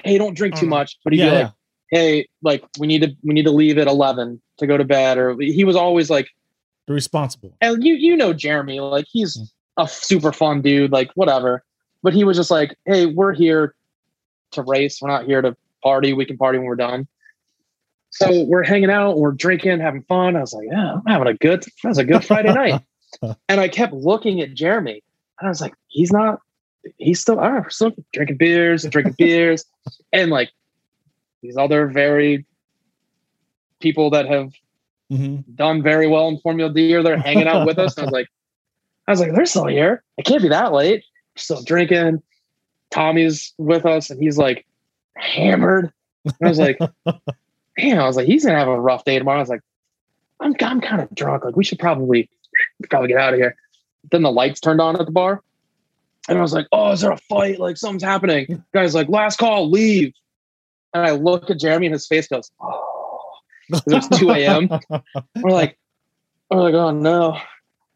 hey, 0.03 0.19
don't 0.19 0.36
drink 0.36 0.57
too 0.57 0.66
Mhm. 0.66 0.70
much, 0.70 0.98
but 1.05 1.12
he'd 1.12 1.20
yeah, 1.20 1.31
be 1.31 1.36
yeah. 1.36 1.51
Like, 1.92 2.00
hey, 2.00 2.28
like 2.42 2.64
we 2.78 2.86
need 2.86 3.02
to 3.02 3.16
we 3.22 3.34
need 3.34 3.44
to 3.44 3.50
leave 3.50 3.78
at 3.78 3.86
eleven 3.86 4.40
to 4.58 4.66
go 4.66 4.76
to 4.76 4.84
bed. 4.84 5.18
Or 5.18 5.36
he 5.40 5.64
was 5.64 5.76
always 5.76 6.10
like, 6.10 6.28
responsible. 6.88 7.52
and 7.60 7.82
you 7.84 7.94
you 7.94 8.16
know 8.16 8.32
Jeremy, 8.32 8.80
like 8.80 9.06
he's 9.10 9.36
Mm. 9.36 9.84
a 9.84 9.88
super 9.88 10.32
fun 10.32 10.62
dude, 10.62 10.90
like 10.92 11.10
whatever. 11.14 11.62
But 12.02 12.14
he 12.14 12.24
was 12.24 12.36
just 12.36 12.50
like, 12.50 12.76
hey, 12.86 13.06
we're 13.06 13.32
here 13.34 13.74
to 14.52 14.62
race. 14.62 15.00
We're 15.02 15.08
not 15.08 15.26
here 15.26 15.42
to 15.42 15.56
party. 15.82 16.12
We 16.12 16.24
can 16.24 16.38
party 16.38 16.58
when 16.58 16.66
we're 16.66 16.76
done. 16.76 17.06
So 18.10 18.44
we're 18.44 18.62
hanging 18.62 18.90
out, 18.90 19.18
we're 19.18 19.32
drinking, 19.32 19.80
having 19.80 20.02
fun. 20.04 20.36
I 20.36 20.40
was 20.40 20.54
like, 20.54 20.68
yeah, 20.70 20.94
I'm 20.94 21.02
having 21.06 21.26
a 21.28 21.34
good, 21.34 21.62
that 21.82 21.88
was 21.88 21.98
a 21.98 22.04
good 22.04 22.24
Friday 22.24 22.52
night. 22.54 22.80
And 23.48 23.60
I 23.60 23.68
kept 23.68 23.92
looking 23.92 24.40
at 24.40 24.54
Jeremy, 24.54 25.02
and 25.38 25.46
I 25.46 25.50
was 25.50 25.60
like, 25.60 25.74
he's 25.88 26.10
not, 26.12 26.40
he's 26.96 27.20
still, 27.20 27.38
I 27.40 27.48
don't 27.48 27.62
know, 27.64 27.68
still 27.68 27.92
drinking 28.14 28.38
beers 28.38 28.84
and 28.84 28.92
drinking 28.92 29.14
beers, 29.18 29.66
and 30.14 30.30
like 30.30 30.50
these 31.47 31.56
other 31.56 31.86
very 31.86 32.44
people 33.81 34.10
that 34.10 34.27
have 34.27 34.52
Mhm. 35.12 35.44
done 35.55 35.82
very 35.82 36.09
well 36.09 36.28
in 36.28 36.39
Formula 36.39 36.73
D 36.73 36.94
or 36.94 37.02
they're 37.02 37.16
hanging 37.16 37.47
out 37.47 37.66
with 37.66 37.78
us. 37.78 37.97
And 37.97 38.02
I 38.02 38.06
was 38.06 38.12
like, 38.12 38.28
I 39.06 39.12
was 39.12 39.20
like, 39.20 39.32
they're 39.35 39.47
still 39.47 39.66
here. 39.66 40.02
It 40.18 40.24
can't 40.24 40.43
be 40.43 40.48
that 40.48 40.73
late. 40.73 41.05
We're 41.36 41.40
still 41.40 41.62
drinking. 41.62 42.23
Tommy's 42.90 43.52
with 43.59 43.86
us 43.86 44.10
and 44.10 44.20
he's 44.20 44.36
like 44.39 44.66
hammered. 45.14 45.93
And 46.24 46.35
I 46.43 46.48
was 46.48 46.59
like, 46.59 46.78
damn, 47.78 48.01
I 48.01 48.06
was 48.06 48.16
like, 48.16 48.27
he's 48.27 48.44
gonna 48.44 48.59
have 48.59 48.66
a 48.68 48.81
rough 48.81 49.05
day 49.05 49.18
tomorrow. 49.18 49.39
I 49.39 49.43
was 49.43 49.48
like, 49.48 49.62
I'm 50.40 50.55
I'm 50.60 50.81
kind 50.81 51.01
of 51.01 51.14
drunk. 51.14 51.44
Like, 51.44 51.56
we 51.56 51.64
should 51.64 51.78
probably 51.78 52.28
probably 52.90 53.09
get 53.09 53.18
out 53.18 53.32
of 53.35 53.39
here. 53.39 53.55
Then 54.10 54.23
the 54.23 54.32
lights 54.32 54.60
turned 54.60 54.81
on 54.81 54.98
at 54.98 55.06
the 55.06 55.12
bar. 55.12 55.43
And 56.28 56.36
I 56.39 56.43
was 56.43 56.52
like, 56.52 56.66
oh, 56.73 56.90
is 56.90 57.02
there 57.02 57.12
a 57.12 57.16
fight? 57.16 57.60
Like 57.60 57.77
something's 57.77 58.02
happening. 58.02 58.64
Guy's 58.74 58.94
like, 58.97 59.09
last 59.09 59.39
call, 59.39 59.70
leave. 59.70 60.12
And 60.97 61.06
I 61.06 61.12
look 61.12 61.51
at 61.51 61.59
Jeremy 61.59 61.86
and 61.86 61.93
his 61.93 62.06
face 62.06 62.28
goes, 62.28 62.51
oh. 62.60 62.82
It 63.68 63.82
was 63.86 64.09
2 64.18 64.31
a.m. 64.31 64.68
We're 65.43 65.51
like, 65.51 65.78
we're 66.51 66.62
like, 66.62 66.74
oh 66.74 66.93
no. 66.93 67.36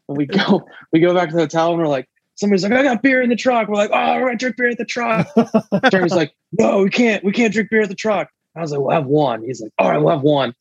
And 0.07 0.17
we 0.17 0.25
go, 0.25 0.65
we 0.91 0.99
go 0.99 1.13
back 1.13 1.29
to 1.29 1.35
the 1.35 1.43
hotel 1.43 1.71
and 1.71 1.79
we're 1.79 1.87
like, 1.87 2.09
somebody's 2.35 2.63
like, 2.63 2.73
I 2.73 2.83
got 2.83 3.01
beer 3.01 3.21
in 3.21 3.29
the 3.29 3.35
truck. 3.35 3.67
We're 3.69 3.75
like, 3.75 3.91
oh, 3.93 4.15
we're 4.15 4.25
gonna 4.25 4.37
drink 4.37 4.57
beer 4.57 4.69
at 4.69 4.77
the 4.77 4.85
truck. 4.85 5.27
Jeremy's 5.91 6.13
like, 6.13 6.33
no, 6.59 6.83
we 6.83 6.89
can't, 6.89 7.23
we 7.23 7.31
can't 7.31 7.53
drink 7.53 7.69
beer 7.69 7.83
at 7.83 7.89
the 7.89 7.95
truck. 7.95 8.29
I 8.55 8.61
was 8.61 8.71
like, 8.71 8.81
we'll 8.81 8.91
have 8.91 9.05
one. 9.05 9.43
He's 9.43 9.61
like, 9.61 9.71
all 9.77 9.89
right, 9.89 9.97
we'll 9.97 10.11
have 10.11 10.23
one. 10.23 10.53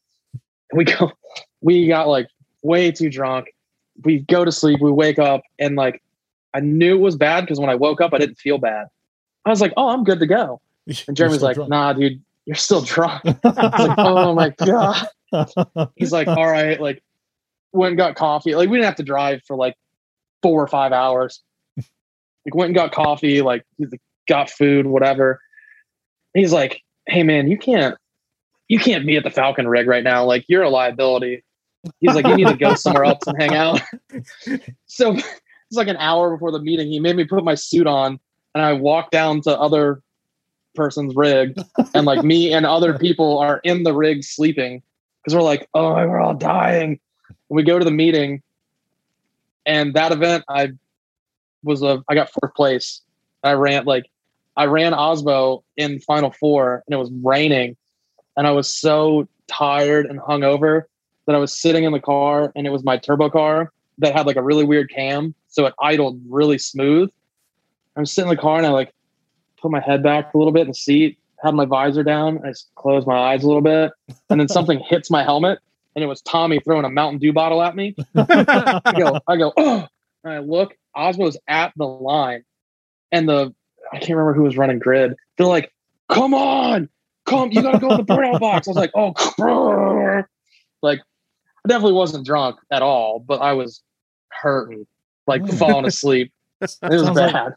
And 0.70 0.78
we 0.78 0.84
go, 0.84 1.10
we 1.60 1.88
got 1.88 2.06
like 2.06 2.28
way 2.62 2.92
too 2.92 3.10
drunk. 3.10 3.48
We 4.04 4.20
go 4.20 4.44
to 4.44 4.52
sleep, 4.52 4.80
we 4.80 4.92
wake 4.92 5.18
up, 5.18 5.42
and 5.58 5.74
like 5.74 6.00
I 6.54 6.60
knew 6.60 6.94
it 6.94 7.00
was 7.00 7.16
bad 7.16 7.42
because 7.42 7.58
when 7.60 7.70
I 7.70 7.74
woke 7.74 8.00
up, 8.00 8.14
I 8.14 8.18
didn't 8.18 8.38
feel 8.38 8.58
bad. 8.58 8.86
I 9.44 9.50
was 9.50 9.60
like, 9.60 9.72
oh, 9.76 9.88
I'm 9.88 10.04
good 10.04 10.20
to 10.20 10.26
go. 10.26 10.60
And 11.06 11.16
Jeremy's 11.16 11.42
like, 11.42 11.56
nah, 11.56 11.92
dude, 11.92 12.20
you're 12.46 12.56
still 12.56 12.82
drunk. 12.82 13.22
Like, 13.24 13.94
oh 13.98 14.34
my 14.34 14.50
God. 14.50 15.06
He's 15.96 16.12
like, 16.12 16.28
all 16.28 16.48
right, 16.48 16.80
like 16.80 17.02
went 17.72 17.90
and 17.90 17.98
got 17.98 18.16
coffee. 18.16 18.54
Like 18.54 18.68
we 18.68 18.76
didn't 18.76 18.86
have 18.86 18.96
to 18.96 19.02
drive 19.02 19.42
for 19.46 19.56
like 19.56 19.76
four 20.42 20.62
or 20.62 20.66
five 20.66 20.92
hours. 20.92 21.42
Like 21.76 22.54
went 22.54 22.68
and 22.68 22.74
got 22.74 22.92
coffee, 22.92 23.42
like 23.42 23.64
got 24.26 24.50
food, 24.50 24.86
whatever. 24.86 25.40
He's 26.34 26.52
like, 26.52 26.82
hey 27.06 27.22
man, 27.22 27.48
you 27.48 27.58
can't 27.58 27.96
you 28.68 28.78
can't 28.78 29.06
be 29.06 29.16
at 29.16 29.24
the 29.24 29.30
Falken 29.30 29.68
rig 29.68 29.86
right 29.86 30.04
now. 30.04 30.24
Like 30.24 30.44
you're 30.48 30.62
a 30.62 30.70
liability. 30.70 31.44
He's 31.98 32.14
like, 32.14 32.26
you 32.26 32.36
need 32.36 32.46
to 32.46 32.56
go 32.56 32.74
somewhere 32.74 33.04
else 33.04 33.26
and 33.26 33.40
hang 33.40 33.54
out. 33.54 33.80
so 34.86 35.14
it's 35.14 35.24
like 35.72 35.88
an 35.88 35.96
hour 35.96 36.30
before 36.30 36.52
the 36.52 36.60
meeting. 36.60 36.88
He 36.88 37.00
made 37.00 37.16
me 37.16 37.24
put 37.24 37.42
my 37.42 37.54
suit 37.54 37.86
on 37.86 38.20
and 38.54 38.64
I 38.64 38.72
walked 38.74 39.12
down 39.12 39.40
to 39.42 39.58
other 39.58 40.02
person's 40.74 41.14
rig 41.16 41.58
and 41.94 42.06
like 42.06 42.24
me 42.24 42.52
and 42.52 42.64
other 42.66 42.98
people 42.98 43.38
are 43.38 43.60
in 43.64 43.82
the 43.82 43.94
rig 43.94 44.24
sleeping 44.24 44.82
because 45.22 45.34
we're 45.34 45.42
like, 45.42 45.68
oh, 45.74 45.94
we're 45.94 46.20
all 46.20 46.34
dying. 46.34 46.98
And 47.28 47.56
we 47.56 47.62
go 47.62 47.78
to 47.78 47.84
the 47.84 47.90
meeting, 47.90 48.42
and 49.66 49.94
that 49.94 50.12
event, 50.12 50.44
I 50.48 50.72
was 51.62 51.82
a, 51.82 52.02
I 52.08 52.14
got 52.14 52.30
fourth 52.30 52.54
place. 52.54 53.02
I 53.42 53.52
ran 53.52 53.84
like, 53.84 54.10
I 54.56 54.66
ran 54.66 54.92
Aasbo 54.92 55.62
in 55.76 56.00
Final 56.00 56.30
Four, 56.32 56.82
and 56.86 56.94
it 56.94 56.98
was 56.98 57.10
raining, 57.22 57.76
and 58.36 58.46
I 58.46 58.50
was 58.52 58.72
so 58.72 59.28
tired 59.46 60.06
and 60.06 60.20
hungover 60.20 60.84
that 61.26 61.34
I 61.34 61.38
was 61.38 61.56
sitting 61.56 61.84
in 61.84 61.92
the 61.92 62.00
car, 62.00 62.52
and 62.56 62.66
it 62.66 62.70
was 62.70 62.84
my 62.84 62.96
turbo 62.96 63.30
car 63.30 63.72
that 63.98 64.14
had 64.14 64.26
like 64.26 64.36
a 64.36 64.42
really 64.42 64.64
weird 64.64 64.90
cam, 64.90 65.34
so 65.48 65.66
it 65.66 65.74
idled 65.80 66.20
really 66.28 66.58
smooth. 66.58 67.10
I'm 67.96 68.06
sitting 68.06 68.30
in 68.30 68.36
the 68.36 68.40
car, 68.40 68.56
and 68.56 68.66
I 68.66 68.70
like 68.70 68.92
put 69.60 69.70
my 69.70 69.80
head 69.80 70.02
back 70.02 70.32
a 70.34 70.38
little 70.38 70.52
bit 70.52 70.62
in 70.62 70.68
the 70.68 70.74
seat, 70.74 71.18
had 71.42 71.54
my 71.54 71.64
visor 71.64 72.02
down, 72.02 72.40
I 72.44 72.48
just 72.48 72.70
closed 72.74 73.06
my 73.06 73.16
eyes 73.18 73.42
a 73.42 73.46
little 73.46 73.62
bit, 73.62 73.92
and 74.28 74.40
then 74.40 74.48
something 74.48 74.78
hits 74.80 75.10
my 75.10 75.22
helmet, 75.22 75.58
and 75.94 76.04
it 76.04 76.06
was 76.06 76.20
Tommy 76.22 76.60
throwing 76.60 76.84
a 76.84 76.90
Mountain 76.90 77.18
Dew 77.18 77.32
bottle 77.32 77.62
at 77.62 77.74
me. 77.76 77.94
I 78.16 78.94
go, 78.96 79.20
I 79.26 79.36
go, 79.36 79.52
oh, 79.56 79.86
and 80.24 80.32
I 80.32 80.38
look, 80.38 80.76
Aasbo's 80.96 81.38
at 81.48 81.72
the 81.76 81.86
line, 81.86 82.44
and 83.12 83.28
the 83.28 83.54
I 83.92 83.98
can't 83.98 84.10
remember 84.10 84.34
who 84.34 84.42
was 84.42 84.56
running 84.56 84.78
grid. 84.78 85.14
They're 85.36 85.46
like, 85.46 85.72
"Come 86.08 86.32
on, 86.34 86.88
come, 87.26 87.50
you 87.50 87.60
got 87.62 87.72
to 87.72 87.78
go 87.78 87.90
in 87.90 87.96
the 87.96 88.04
burnout 88.04 88.38
box." 88.38 88.68
I 88.68 88.70
was 88.70 88.76
like, 88.76 88.92
"Oh, 88.94 89.12
crrr." 89.14 90.24
like 90.82 91.00
I 91.64 91.68
definitely 91.68 91.94
wasn't 91.94 92.24
drunk 92.24 92.56
at 92.70 92.82
all, 92.82 93.18
but 93.18 93.40
I 93.40 93.52
was 93.54 93.82
hurting, 94.28 94.86
like 95.26 95.46
falling 95.54 95.86
asleep. 95.86 96.32
It 96.62 96.68
was 96.82 97.02
Sounds 97.02 97.16
like- 97.16 97.32
bad. 97.32 97.54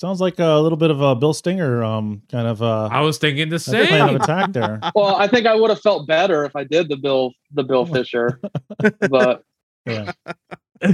Sounds 0.00 0.18
like 0.18 0.38
a 0.38 0.54
little 0.58 0.78
bit 0.78 0.90
of 0.90 1.02
a 1.02 1.14
Bill 1.14 1.34
Stinger 1.34 1.84
um 1.84 2.22
kind 2.30 2.46
of 2.48 2.62
uh 2.62 2.88
I 2.90 3.02
was 3.02 3.18
thinking 3.18 3.50
the 3.50 3.58
plan 3.58 3.86
same. 3.86 4.08
of 4.08 4.22
attack 4.22 4.50
there. 4.52 4.80
well, 4.94 5.16
I 5.16 5.28
think 5.28 5.46
I 5.46 5.54
would 5.54 5.68
have 5.68 5.82
felt 5.82 6.06
better 6.06 6.46
if 6.46 6.56
I 6.56 6.64
did 6.64 6.88
the 6.88 6.96
Bill 6.96 7.32
the 7.52 7.64
Bill 7.64 7.84
Fisher, 7.84 8.40
but 9.10 9.44
Yeah, 9.84 10.12
yeah. 10.82 10.90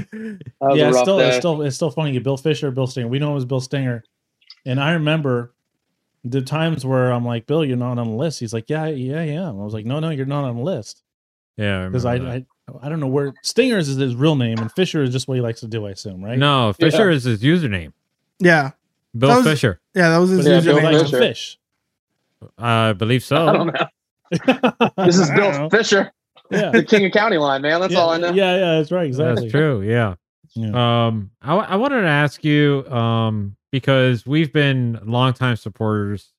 It's 0.61 0.99
still 0.99 1.19
day. 1.19 1.29
it's 1.29 1.37
still 1.37 1.63
it's 1.63 1.77
still 1.77 1.93
funny. 1.93 2.19
Bill 2.19 2.37
Fisher, 2.37 2.73
Bill 2.73 2.89
Stinger. 2.89 3.07
We 3.07 3.21
know 3.21 3.31
it 3.31 3.35
was 3.35 3.45
Bill 3.45 3.61
Stinger, 3.61 4.03
and 4.65 4.81
I 4.81 4.95
remember 4.95 5.55
the 6.25 6.43
times 6.43 6.85
where 6.85 7.13
I'm 7.13 7.25
like, 7.25 7.47
Bill, 7.47 7.65
you're 7.65 7.77
not 7.77 7.99
on 7.99 8.09
the 8.09 8.17
list. 8.17 8.41
He's 8.41 8.53
like, 8.53 8.69
Yeah, 8.69 8.87
yeah, 8.89 9.23
yeah. 9.23 9.49
I 9.49 9.53
was 9.53 9.73
like, 9.73 9.87
No, 9.87 10.01
no, 10.01 10.11
you're 10.11 10.27
not 10.27 10.43
on 10.43 10.57
the 10.57 10.63
list 10.63 11.05
Yeah, 11.57 11.87
because 11.87 12.05
I, 12.05 12.15
remember 12.15 12.45
I 12.83 12.87
I 12.87 12.89
don't 12.89 12.99
know 12.99 13.07
where 13.07 13.35
Stingers 13.45 13.89
is 13.89 13.99
his 13.99 14.17
real 14.17 14.35
name 14.35 14.59
and 14.59 14.73
Fisher 14.73 15.05
is 15.05 15.13
just 15.13 15.29
what 15.29 15.37
he 15.37 15.41
likes 15.41 15.61
to 15.61 15.69
do. 15.69 15.87
I 15.87 15.91
assume, 15.91 16.25
right? 16.25 16.37
no, 16.37 16.73
Fisher 16.73 17.09
is 17.09 17.23
his 17.23 17.41
username. 17.41 17.93
Yeah, 18.41 18.73
Bill 19.19 19.37
was- 19.37 19.45
Fisher. 19.45 19.81
yeah, 19.95 20.11
that 20.11 20.19
was 20.19 20.31
his 20.31 20.45
but 20.45 20.51
Yeah, 20.51 20.61
he 20.61 20.67
Bill 20.67 20.79
username. 20.79 21.01
Fisher. 21.03 21.19
fish. 21.19 21.59
I 22.59 22.93
believe 22.93 23.25
so. 23.25 23.47
I 23.49 23.53
don't 23.53 23.67
know. 23.75 24.91
This 25.07 25.19
is 25.19 25.31
Bill 25.31 25.53
know. 25.53 25.71
Fisher, 25.71 26.13
Yeah, 26.51 26.71
the 26.71 26.85
King 26.85 27.07
of 27.07 27.13
County 27.13 27.39
line, 27.39 27.63
man. 27.63 27.81
That's 27.81 27.93
yeah, 27.93 27.99
all 28.01 28.11
I 28.11 28.19
know. 28.19 28.31
Yeah, 28.33 28.57
yeah, 28.57 28.77
that's 28.79 28.91
right. 28.93 29.07
Exactly. 29.07 29.43
That's 29.45 29.53
true. 29.53 29.83
Yeah. 29.83 30.15
Yeah. 30.55 31.07
Um, 31.07 31.31
I, 31.43 31.49
w- 31.49 31.67
I 31.69 31.77
wanted 31.77 32.01
to 32.03 32.09
ask 32.09 32.43
you, 32.45 32.87
um, 32.89 33.57
because 33.73 34.27
we've 34.27 34.53
been 34.53 34.99
longtime 35.05 35.57
supporters 35.57 36.33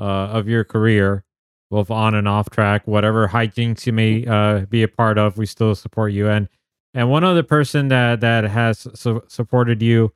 uh, 0.00 0.02
of 0.04 0.48
your 0.48 0.64
career, 0.64 1.24
both 1.70 1.90
on 1.90 2.14
and 2.14 2.26
off 2.28 2.50
track, 2.50 2.86
whatever 2.86 3.28
hijinks 3.28 3.86
you 3.86 3.92
may 3.92 4.26
uh, 4.26 4.60
be 4.66 4.82
a 4.82 4.88
part 4.88 5.16
of, 5.16 5.38
we 5.38 5.46
still 5.46 5.74
support 5.74 6.12
you. 6.12 6.28
And 6.28 6.48
and 6.94 7.08
one 7.08 7.24
other 7.24 7.42
person 7.42 7.88
that 7.88 8.20
that 8.20 8.44
has 8.44 8.86
su- 8.94 9.22
supported 9.28 9.80
you 9.80 10.12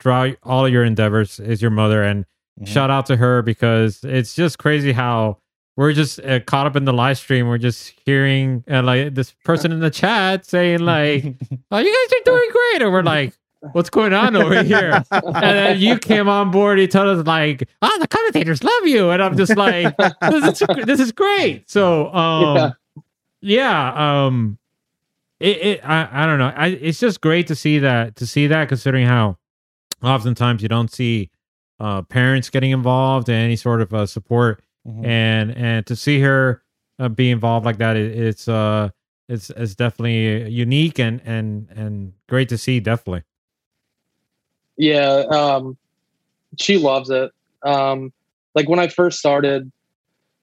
throughout 0.00 0.36
all 0.42 0.68
your 0.68 0.84
endeavors 0.84 1.38
is 1.40 1.60
your 1.62 1.70
mother. 1.70 2.02
And 2.02 2.24
Mhm. 2.60 2.68
shout 2.68 2.90
out 2.90 3.06
to 3.06 3.16
her 3.16 3.42
because 3.42 4.02
it's 4.02 4.34
just 4.34 4.58
crazy 4.58 4.92
how 4.92 5.38
we're 5.76 5.92
just 5.92 6.18
uh, 6.20 6.40
caught 6.40 6.66
up 6.66 6.74
in 6.74 6.86
the 6.86 6.92
live 6.92 7.18
stream. 7.18 7.48
We're 7.48 7.58
just 7.58 7.92
hearing 8.06 8.64
uh, 8.70 8.82
like 8.82 9.14
this 9.14 9.34
person 9.44 9.72
in 9.72 9.80
the 9.80 9.90
chat 9.90 10.46
saying 10.46 10.80
like 10.80 11.22
oh, 11.70 11.78
you 11.78 12.08
guys 12.08 12.18
are 12.18 12.24
doing 12.24 12.48
great. 12.50 12.82
And 12.82 12.92
we're 12.92 13.02
like, 13.02 13.34
what's 13.72 13.90
going 13.90 14.14
on 14.14 14.36
over 14.36 14.62
here? 14.62 15.04
And 15.10 15.34
then 15.34 15.78
you 15.78 15.98
came 15.98 16.28
on 16.30 16.50
board. 16.50 16.80
You 16.80 16.86
told 16.86 17.18
us 17.18 17.26
like, 17.26 17.68
oh, 17.82 17.98
the 18.00 18.08
commentators 18.08 18.64
love 18.64 18.86
you. 18.86 19.10
And 19.10 19.22
I'm 19.22 19.36
just 19.36 19.54
like, 19.56 19.94
this 19.98 20.60
is, 20.60 20.68
this 20.86 21.00
is 21.00 21.12
great. 21.12 21.68
So, 21.68 22.10
um, 22.14 22.74
yeah, 23.42 24.24
um, 24.26 24.56
it, 25.40 25.56
it 25.58 25.80
I, 25.84 26.08
I 26.10 26.26
don't 26.26 26.38
know. 26.38 26.52
I, 26.56 26.68
it's 26.68 26.98
just 27.00 27.20
great 27.20 27.48
to 27.48 27.54
see 27.54 27.80
that, 27.80 28.16
to 28.16 28.26
see 28.26 28.46
that 28.46 28.68
considering 28.68 29.06
how 29.06 29.36
oftentimes 30.02 30.62
you 30.62 30.68
don't 30.68 30.90
see, 30.92 31.30
uh, 31.80 32.02
parents 32.02 32.48
getting 32.50 32.70
involved 32.70 33.28
and 33.28 33.36
any 33.36 33.56
sort 33.56 33.80
of 33.82 33.92
uh, 33.92 34.06
support 34.06 34.62
Mhm. 34.86 35.04
and, 35.04 35.50
and 35.56 35.86
to 35.86 35.96
see 35.96 36.20
her 36.20 36.62
uh, 36.98 37.08
be 37.08 37.30
involved 37.30 37.66
like 37.66 37.78
that, 37.78 37.96
it, 37.96 38.16
it's, 38.18 38.48
uh, 38.48 38.88
it's 39.28 39.50
it's 39.50 39.74
definitely 39.74 40.48
unique 40.48 41.00
and 41.00 41.20
and 41.24 41.68
and 41.74 42.12
great 42.28 42.48
to 42.48 42.56
see 42.56 42.78
definitely 42.78 43.24
Yeah, 44.76 45.24
um, 45.30 45.76
she 46.60 46.78
loves 46.78 47.10
it. 47.10 47.32
Um, 47.64 48.12
like 48.54 48.68
when 48.68 48.78
I 48.78 48.86
first 48.88 49.18
started, 49.18 49.70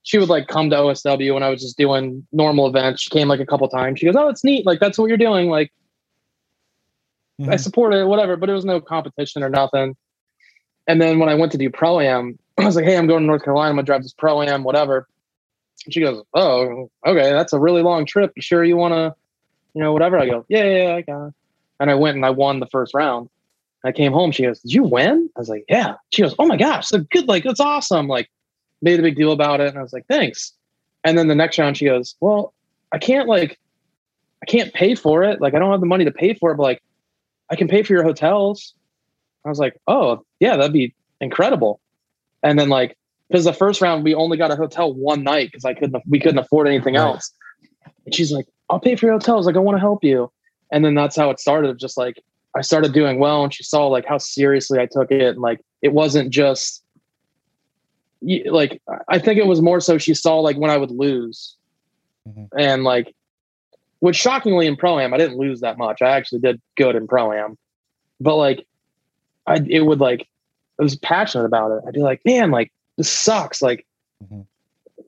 she 0.02 0.18
would 0.18 0.28
like 0.28 0.48
come 0.48 0.68
to 0.70 0.76
OSW 0.76 1.32
when 1.34 1.42
I 1.42 1.48
was 1.48 1.62
just 1.62 1.78
doing 1.78 2.26
normal 2.32 2.66
events. 2.66 3.02
She 3.02 3.10
came 3.10 3.26
like 3.28 3.40
a 3.40 3.46
couple 3.46 3.66
times. 3.68 4.00
She 4.00 4.06
goes, 4.06 4.16
"Oh, 4.16 4.28
it's 4.28 4.44
neat. 4.44 4.66
Like 4.66 4.80
that's 4.80 4.98
what 4.98 5.06
you're 5.08 5.16
doing. 5.16 5.48
Like 5.48 5.72
I 7.40 7.42
Mhm. 7.42 7.60
support 7.60 7.94
it, 7.94 8.06
whatever." 8.06 8.36
But 8.36 8.48
it 8.50 8.52
was 8.52 8.64
no 8.64 8.80
competition 8.80 9.42
or 9.42 9.48
nothing. 9.48 9.96
And 10.86 11.00
then 11.00 11.18
when 11.18 11.28
I 11.28 11.34
went 11.34 11.52
to 11.52 11.58
do 11.58 11.70
pro 11.70 12.00
am, 12.00 12.38
I 12.58 12.64
was 12.66 12.76
like, 12.76 12.84
"Hey, 12.84 12.96
I'm 12.96 13.06
going 13.06 13.22
to 13.22 13.26
North 13.26 13.42
Carolina. 13.44 13.70
I'm 13.70 13.76
gonna 13.76 13.86
drive 13.86 14.02
this 14.02 14.12
pro 14.12 14.42
am, 14.42 14.62
whatever." 14.64 15.08
And 15.84 15.92
she 15.94 16.00
goes, 16.00 16.22
"Oh, 16.34 16.90
okay, 17.06 17.30
that's 17.32 17.52
a 17.52 17.58
really 17.58 17.82
long 17.82 18.06
trip. 18.06 18.32
You 18.36 18.42
sure 18.42 18.64
you 18.64 18.76
want 18.76 18.94
to, 18.94 19.14
you 19.74 19.82
know, 19.82 19.92
whatever?" 19.92 20.18
I 20.18 20.26
go, 20.26 20.44
"Yeah, 20.48 20.64
yeah, 20.64 20.82
yeah, 20.88 20.94
I 20.96 21.00
got 21.02 21.28
it." 21.28 21.34
And 21.80 21.90
I 21.90 21.94
went 21.94 22.16
and 22.16 22.24
I 22.24 22.30
won 22.30 22.60
the 22.60 22.66
first 22.66 22.94
round. 22.94 23.28
I 23.84 23.92
came 23.92 24.12
home. 24.12 24.30
She 24.32 24.44
goes, 24.44 24.60
"Did 24.60 24.72
you 24.72 24.84
win?" 24.84 25.28
I 25.36 25.40
was 25.40 25.48
like, 25.48 25.64
"Yeah." 25.68 25.94
She 26.12 26.22
goes, 26.22 26.34
"Oh 26.38 26.46
my 26.46 26.56
gosh, 26.56 26.86
so 26.88 26.98
good! 27.10 27.26
Like 27.28 27.44
that's 27.44 27.60
awesome!" 27.60 28.06
Like 28.08 28.30
made 28.82 28.98
a 29.00 29.02
big 29.02 29.16
deal 29.16 29.32
about 29.32 29.60
it, 29.60 29.68
and 29.68 29.78
I 29.78 29.82
was 29.82 29.92
like, 29.92 30.06
"Thanks." 30.08 30.52
And 31.02 31.18
then 31.18 31.28
the 31.28 31.34
next 31.34 31.58
round, 31.58 31.76
she 31.76 31.86
goes, 31.86 32.14
"Well, 32.20 32.54
I 32.92 32.98
can't 32.98 33.28
like, 33.28 33.58
I 34.42 34.46
can't 34.46 34.72
pay 34.72 34.94
for 34.94 35.22
it. 35.24 35.40
Like 35.40 35.54
I 35.54 35.58
don't 35.58 35.70
have 35.70 35.80
the 35.80 35.86
money 35.86 36.04
to 36.04 36.10
pay 36.12 36.32
for 36.34 36.52
it, 36.52 36.56
but 36.56 36.62
like, 36.62 36.82
I 37.50 37.56
can 37.56 37.68
pay 37.68 37.82
for 37.82 37.92
your 37.92 38.02
hotels." 38.04 38.74
I 39.44 39.48
was 39.48 39.58
like, 39.58 39.78
"Oh 39.86 40.24
yeah, 40.40 40.56
that'd 40.56 40.72
be 40.72 40.94
incredible." 41.20 41.80
And 42.42 42.58
then 42.58 42.68
like, 42.68 42.96
because 43.28 43.44
the 43.44 43.52
first 43.52 43.80
round 43.80 44.04
we 44.04 44.14
only 44.14 44.36
got 44.36 44.50
a 44.50 44.56
hotel 44.56 44.92
one 44.92 45.22
night 45.22 45.48
because 45.48 45.64
I 45.64 45.74
couldn't 45.74 46.02
we 46.08 46.20
couldn't 46.20 46.38
afford 46.38 46.68
anything 46.68 46.96
else. 46.96 47.30
And 48.04 48.14
she's 48.14 48.32
like, 48.32 48.46
"I'll 48.70 48.80
pay 48.80 48.96
for 48.96 49.06
your 49.06 49.14
hotels. 49.14 49.46
Like 49.46 49.56
I 49.56 49.60
want 49.60 49.76
to 49.76 49.80
help 49.80 50.04
you." 50.04 50.30
And 50.72 50.84
then 50.84 50.94
that's 50.94 51.16
how 51.16 51.30
it 51.30 51.40
started. 51.40 51.70
of 51.70 51.78
Just 51.78 51.96
like 51.96 52.22
I 52.56 52.60
started 52.62 52.92
doing 52.92 53.18
well, 53.18 53.44
and 53.44 53.52
she 53.52 53.62
saw 53.64 53.86
like 53.88 54.06
how 54.06 54.18
seriously 54.18 54.78
I 54.78 54.86
took 54.86 55.10
it, 55.10 55.20
and 55.34 55.38
like 55.40 55.60
it 55.82 55.92
wasn't 55.92 56.30
just 56.30 56.82
like 58.46 58.80
I 59.08 59.18
think 59.18 59.38
it 59.38 59.46
was 59.46 59.60
more 59.60 59.80
so 59.80 59.98
she 59.98 60.14
saw 60.14 60.40
like 60.40 60.56
when 60.56 60.70
I 60.70 60.78
would 60.78 60.90
lose, 60.90 61.56
Mhm. 62.26 62.48
and 62.58 62.84
like, 62.84 63.14
which 64.04 64.16
shockingly 64.16 64.66
in 64.66 64.76
pro 64.76 64.98
am 64.98 65.14
I 65.14 65.16
didn't 65.16 65.38
lose 65.38 65.62
that 65.62 65.78
much. 65.78 66.02
I 66.02 66.10
actually 66.10 66.40
did 66.40 66.60
good 66.76 66.94
in 66.94 67.08
pro 67.08 67.32
am, 67.32 67.56
but 68.20 68.36
like, 68.36 68.66
I 69.46 69.62
it 69.66 69.86
would 69.86 69.98
like 69.98 70.28
I 70.78 70.82
was 70.82 70.94
passionate 70.96 71.46
about 71.46 71.70
it. 71.70 71.84
I'd 71.88 71.94
be 71.94 72.02
like, 72.02 72.20
man, 72.26 72.50
like 72.50 72.70
this 72.98 73.10
sucks. 73.10 73.62
Like, 73.62 73.86
Mhm. 74.22 74.44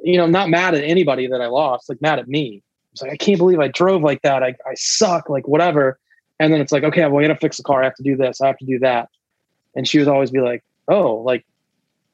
you 0.02 0.16
know, 0.16 0.24
not 0.26 0.48
mad 0.48 0.74
at 0.74 0.82
anybody 0.82 1.26
that 1.26 1.42
I 1.42 1.46
lost, 1.48 1.90
like 1.90 2.00
mad 2.00 2.18
at 2.18 2.26
me. 2.26 2.62
It's 2.92 3.02
like 3.02 3.12
I 3.12 3.18
can't 3.18 3.36
believe 3.36 3.60
I 3.60 3.68
drove 3.68 4.00
like 4.00 4.22
that. 4.22 4.42
I 4.42 4.56
I 4.66 4.72
suck. 4.76 5.28
Like 5.28 5.46
whatever. 5.46 5.98
And 6.40 6.50
then 6.50 6.62
it's 6.62 6.72
like, 6.72 6.84
okay, 6.84 7.06
well, 7.06 7.22
I 7.22 7.28
got 7.28 7.34
to 7.34 7.40
fix 7.40 7.58
the 7.58 7.64
car. 7.64 7.82
I 7.82 7.84
have 7.84 7.96
to 7.96 8.02
do 8.02 8.16
this. 8.16 8.40
I 8.40 8.46
have 8.46 8.56
to 8.58 8.64
do 8.64 8.78
that. 8.78 9.10
And 9.74 9.86
she 9.86 9.98
would 9.98 10.08
always 10.08 10.30
be 10.30 10.40
like, 10.40 10.64
oh, 10.88 11.16
like 11.16 11.44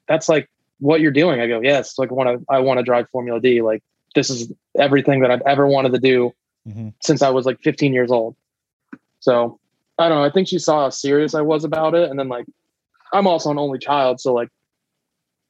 that's 0.09 0.29
like 0.29 0.49
what 0.81 1.01
you're 1.01 1.13
doing. 1.13 1.41
I 1.41 1.47
go, 1.47 1.61
yes. 1.61 1.97
Like 1.97 2.11
I 2.11 2.15
want 2.15 2.41
to, 2.41 2.45
I 2.49 2.59
want 2.59 2.79
to 2.79 2.83
drive 2.83 3.09
Formula 3.11 3.41
D. 3.41 3.63
Like 3.63 3.85
this 4.17 4.31
is 4.31 4.53
everything 4.77 5.21
that 5.21 5.31
I've 5.31 5.43
ever 5.43 5.65
wanted 5.69 5.93
to 5.93 6.01
do 6.01 6.33
Mhm. 6.69 6.95
since 7.03 7.23
I 7.23 7.31
was 7.31 7.45
like 7.47 7.61
15 7.63 7.93
years 7.93 8.11
old. 8.11 8.37
So 9.21 9.59
I 9.99 10.09
don't 10.09 10.19
know. 10.19 10.25
I 10.25 10.31
think 10.31 10.49
she 10.49 10.59
saw 10.59 10.83
how 10.83 10.91
serious 10.91 11.35
I 11.35 11.41
was 11.41 11.65
about 11.65 11.95
it. 11.95 12.09
And 12.11 12.19
then 12.19 12.29
like, 12.29 12.47
I'm 13.13 13.27
also 13.27 13.51
an 13.51 13.59
only 13.59 13.79
child. 13.79 14.21
So 14.21 14.33
like 14.33 14.49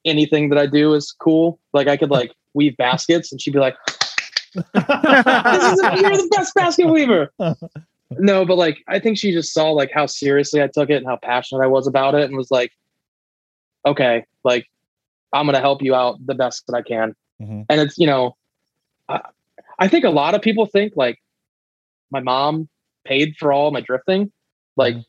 anything 0.04 0.48
that 0.50 0.58
I 0.58 0.66
do 0.66 0.94
is 0.94 1.12
cool. 1.12 1.58
Like 1.72 1.86
I 1.88 1.96
could 1.96 2.10
like 2.10 2.32
weave 2.54 2.76
baskets 2.76 3.30
and 3.32 3.40
she'd 3.40 3.52
be 3.52 3.58
like, 3.58 3.76
this 4.54 4.64
is 4.64 4.72
you're 4.74 6.16
the 6.16 6.28
best 6.36 6.54
basket 6.54 6.86
weaver. 6.88 7.32
No, 8.18 8.44
but 8.44 8.58
like 8.58 8.84
I 8.88 8.98
think 8.98 9.16
she 9.16 9.32
just 9.32 9.54
saw 9.54 9.70
like 9.70 9.90
how 9.90 10.04
seriously 10.04 10.62
I 10.62 10.66
took 10.66 10.90
it 10.90 10.96
and 10.96 11.06
how 11.06 11.16
passionate 11.16 11.62
I 11.62 11.66
was 11.66 11.86
about 11.86 12.14
it 12.14 12.24
and 12.24 12.36
was 12.36 12.50
like, 12.50 12.70
okay, 13.86 14.26
like 14.44 14.66
I'm 15.32 15.46
gonna 15.46 15.60
help 15.60 15.80
you 15.80 15.94
out 15.94 16.18
the 16.26 16.34
best 16.34 16.66
that 16.66 16.74
I 16.74 16.82
can. 16.82 17.14
Mhm. 17.40 17.64
And 17.70 17.80
it's 17.80 17.96
you 17.96 18.06
know, 18.06 18.36
I, 19.08 19.20
I 19.82 19.88
think 19.88 20.04
a 20.04 20.10
lot 20.10 20.36
of 20.36 20.40
people 20.42 20.64
think 20.66 20.92
like 20.94 21.18
my 22.12 22.20
mom 22.20 22.68
paid 23.04 23.34
for 23.36 23.52
all 23.52 23.72
my 23.72 23.80
drifting. 23.80 24.30
Like, 24.76 24.94
Mhm. 24.94 25.04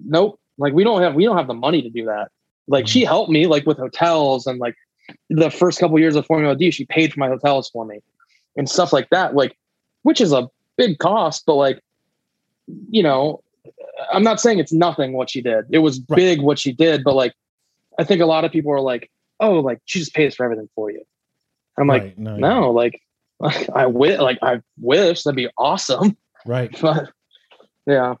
nope. 0.00 0.40
Like 0.58 0.72
we 0.72 0.82
don't 0.82 1.00
have 1.02 1.14
we 1.14 1.24
don't 1.24 1.36
have 1.36 1.46
the 1.46 1.54
money 1.54 1.82
to 1.82 1.88
do 1.88 2.04
that. 2.06 2.32
Like 2.66 2.88
she 2.88 3.04
helped 3.04 3.30
me 3.30 3.46
like 3.46 3.64
with 3.64 3.78
hotels 3.78 4.48
and 4.48 4.58
like 4.58 4.74
the 5.30 5.50
first 5.50 5.78
couple 5.78 6.00
years 6.00 6.16
of 6.16 6.26
Formula 6.26 6.56
D, 6.56 6.72
she 6.72 6.84
paid 6.84 7.12
for 7.12 7.20
my 7.20 7.28
hotels 7.28 7.70
for 7.70 7.84
me 7.84 8.00
and 8.56 8.68
stuff 8.68 8.92
like 8.92 9.08
that. 9.10 9.36
Like, 9.36 9.56
which 10.02 10.20
is 10.20 10.32
a 10.32 10.48
big 10.76 10.98
cost, 10.98 11.44
but 11.46 11.54
like, 11.54 11.80
you 12.90 13.04
know, 13.04 13.40
I'm 14.12 14.24
not 14.24 14.40
saying 14.40 14.58
it's 14.58 14.72
nothing 14.72 15.12
what 15.12 15.30
she 15.30 15.42
did. 15.42 15.66
It 15.70 15.78
was 15.78 16.00
Right. 16.08 16.16
big 16.16 16.40
what 16.42 16.58
she 16.58 16.72
did, 16.72 17.04
but 17.04 17.14
like, 17.14 17.34
I 18.00 18.04
think 18.04 18.20
a 18.20 18.26
lot 18.26 18.44
of 18.44 18.50
people 18.50 18.72
are 18.72 18.80
like, 18.80 19.12
oh, 19.38 19.60
like 19.60 19.78
she 19.84 20.00
just 20.00 20.12
pays 20.12 20.34
for 20.34 20.42
everything 20.44 20.68
for 20.74 20.90
you. 20.90 21.04
I'm 21.78 21.86
like, 21.86 22.02
Right, 22.02 22.18
no, 22.18 22.36
no, 22.36 22.70
like, 22.72 23.00
I 23.74 23.86
wish, 23.86 24.18
like, 24.20 24.38
I 24.42 24.60
wish 24.80 25.22
that'd 25.24 25.36
be 25.36 25.48
awesome, 25.58 26.16
right. 26.46 26.70
but 26.80 27.10
yeah. 27.86 28.14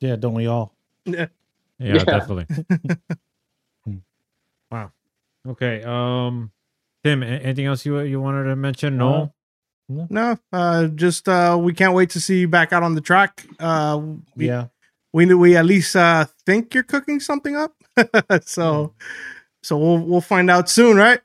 Yeah, 0.00 0.16
don't 0.16 0.34
we 0.34 0.46
all? 0.46 0.74
yeah, 1.04 1.26
Yeah. 1.78 2.04
definitely 2.04 2.46
wow 4.70 4.90
okay 5.48 5.82
um 5.84 6.50
tim 7.04 7.22
anything 7.22 7.66
else 7.66 7.86
you 7.86 7.98
you 8.00 8.20
wanted 8.20 8.44
to 8.44 8.56
mention 8.56 8.96
no 8.98 9.32
Uh, 9.88 10.06
No, 10.10 10.36
uh, 10.52 10.88
just 10.88 11.28
uh, 11.28 11.56
we 11.60 11.72
can't 11.72 11.94
wait 11.94 12.10
to 12.10 12.20
see 12.20 12.40
you 12.40 12.48
back 12.48 12.72
out 12.72 12.82
on 12.82 12.96
the 12.96 13.00
track. 13.00 13.46
Uh, 13.60 13.94
we, 14.34 14.48
Yeah. 14.50 14.66
we 15.12 15.30
we 15.32 15.54
at 15.56 15.62
least 15.64 15.94
uh, 15.94 16.26
think 16.44 16.74
you're 16.74 16.82
cooking 16.82 17.20
something 17.20 17.54
up. 17.54 17.70
so 18.42 18.94
so 19.62 19.78
we'll 19.78 20.02
we'll 20.02 20.20
find 20.26 20.50
out 20.50 20.66
soon, 20.68 20.96
right? 20.98 21.20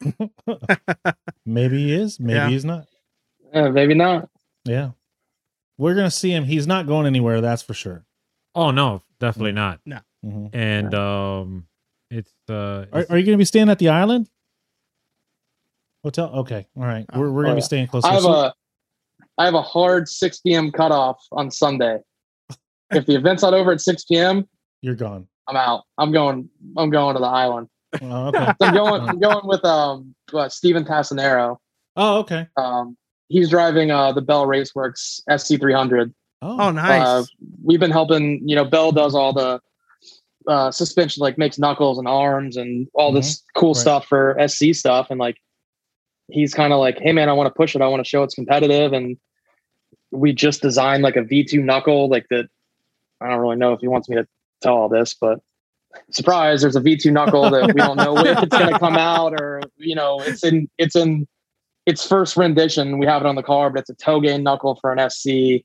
Maybe 1.43 1.77
he 1.89 1.93
is. 1.97 2.19
Maybe 2.19 2.37
Yeah. 2.37 2.49
he's 2.53 2.63
not. 2.63 2.85
Eh, 3.53 3.69
maybe 3.69 3.93
not. 3.93 4.29
Yeah. 4.65 4.91
We're 5.77 5.95
gonna 5.95 6.11
see 6.11 6.31
him. 6.31 6.43
He's 6.43 6.67
not 6.67 6.87
going 6.87 7.05
anywhere. 7.07 7.41
That's 7.41 7.61
for 7.63 7.73
sure. 7.73 8.05
Oh 8.53 8.71
no, 8.71 9.01
definitely 9.19 9.53
not. 9.53 9.79
Mhm. 10.23 10.49
And 10.53 10.93
um, 10.93 11.67
it's 12.11 12.31
uh, 12.49 12.85
Are, 12.93 13.05
are 13.09 13.17
you 13.17 13.25
gonna 13.25 13.37
be 13.37 13.45
staying 13.45 13.69
at 13.69 13.79
the 13.79 13.89
island 13.89 14.29
hotel? 16.03 16.31
Okay. 16.39 16.67
All 16.77 16.83
right. 16.83 17.05
We're 17.15 17.31
we're 17.31 17.41
Oh, 17.43 17.45
gonna 17.49 17.55
be 17.55 17.61
staying 17.61 17.87
close. 17.87 18.03
I 18.03 18.13
have 18.13 18.21
So- 18.23 18.31
a 18.31 18.53
I 19.37 19.45
have 19.45 19.53
a 19.55 19.61
hard 19.61 20.07
6 20.07 20.39
p.m. 20.41 20.71
cutoff 20.71 21.17
on 21.31 21.49
Sunday. 21.49 21.97
if 22.91 23.05
the 23.07 23.15
event's 23.15 23.41
not 23.41 23.53
over 23.55 23.71
at 23.71 23.81
6 23.81 24.03
p.m., 24.03 24.47
You're 24.81 24.93
gone. 24.93 25.27
I'm 25.47 25.55
out. 25.55 25.83
I'm 25.97 26.11
going. 26.11 26.47
I'm 26.77 26.89
going 26.91 27.15
to 27.15 27.19
the 27.21 27.25
island. 27.27 27.67
Oh, 28.01 28.27
okay. 28.27 28.45
So 28.45 28.53
I'm 28.67 28.73
going. 28.75 29.01
I'm 29.09 29.19
going 29.19 29.47
with 29.47 29.65
um 29.65 30.13
what, 30.31 30.51
Steven 30.53 30.85
Tassanero. 30.85 31.57
oh, 31.95 32.19
okay. 32.19 32.47
Um, 32.57 32.95
he's 33.31 33.49
driving 33.49 33.89
uh 33.91 34.11
the 34.11 34.21
Bell 34.21 34.45
Raceworks 34.45 35.21
SC300. 35.29 36.13
Oh, 36.43 36.59
Oh, 36.59 36.71
nice. 36.71 37.01
Uh, 37.07 37.23
we've 37.63 37.79
been 37.79 37.91
helping. 37.91 38.47
You 38.47 38.55
know, 38.55 38.65
Bell 38.65 38.91
does 38.91 39.13
all 39.15 39.31
the 39.33 39.59
uh, 40.47 40.71
suspension, 40.71 41.21
like 41.21 41.37
makes 41.37 41.59
knuckles 41.59 41.97
and 41.99 42.07
arms 42.07 42.57
and 42.57 42.87
all 42.93 43.11
this 43.11 43.43
cool 43.55 43.73
Right. 43.73 43.77
stuff 43.81 44.05
for 44.07 44.35
SC 44.47 44.73
stuff. 44.73 45.07
And 45.11 45.19
like, 45.19 45.37
he's 46.29 46.53
kind 46.53 46.73
of 46.73 46.79
like, 46.79 46.97
hey 46.99 47.11
man, 47.11 47.29
I 47.29 47.33
want 47.33 47.47
to 47.47 47.53
push 47.55 47.75
it. 47.75 47.81
I 47.81 47.87
want 47.87 48.03
to 48.03 48.09
show 48.09 48.23
it's 48.23 48.33
competitive. 48.35 48.91
And 48.93 49.17
we 50.11 50.33
just 50.33 50.61
designed 50.63 51.03
like 51.03 51.15
a 51.15 51.21
V2 51.21 51.63
knuckle, 51.63 52.09
like 52.09 52.25
that. 52.31 52.49
I 53.21 53.29
don't 53.29 53.39
really 53.39 53.55
know 53.57 53.73
if 53.73 53.81
he 53.81 53.87
wants 53.87 54.09
me 54.09 54.15
to 54.15 54.27
tell 54.63 54.75
all 54.75 54.89
this, 54.89 55.13
but 55.13 55.39
surprise, 56.09 56.61
there's 56.61 56.75
a 56.75 56.81
V2 56.81 57.11
knuckle 57.11 57.51
that 57.51 57.71
we 57.73 57.81
don't 57.81 57.97
know 57.97 58.17
if 58.25 58.41
it's 58.41 58.57
going 58.57 58.73
to 58.73 58.79
come 58.79 58.97
out 58.97 59.33
or 59.33 59.61
you 59.77 59.93
know, 59.95 60.21
it's 60.23 60.43
in 60.43 60.67
it's 60.79 60.95
in 60.95 61.27
its 61.85 62.05
first 62.07 62.37
rendition. 62.37 62.97
We 62.99 63.05
have 63.05 63.21
it 63.21 63.25
on 63.25 63.35
the 63.35 63.43
car, 63.43 63.69
but 63.69 63.79
it's 63.81 63.89
a 63.89 63.95
toe 63.95 64.19
gain 64.21 64.43
knuckle 64.43 64.77
for 64.81 64.91
an 64.93 65.09
SC. 65.09 65.63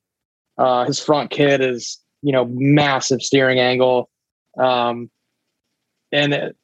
Uh, 0.58 0.84
his 0.86 0.98
front 0.98 1.30
kit 1.30 1.60
is, 1.60 1.98
you 2.22 2.32
know, 2.32 2.46
massive 2.46 3.20
steering 3.22 3.58
angle. 3.58 4.08
Um, 4.58 5.10
and 6.12 6.32
it, 6.32 6.56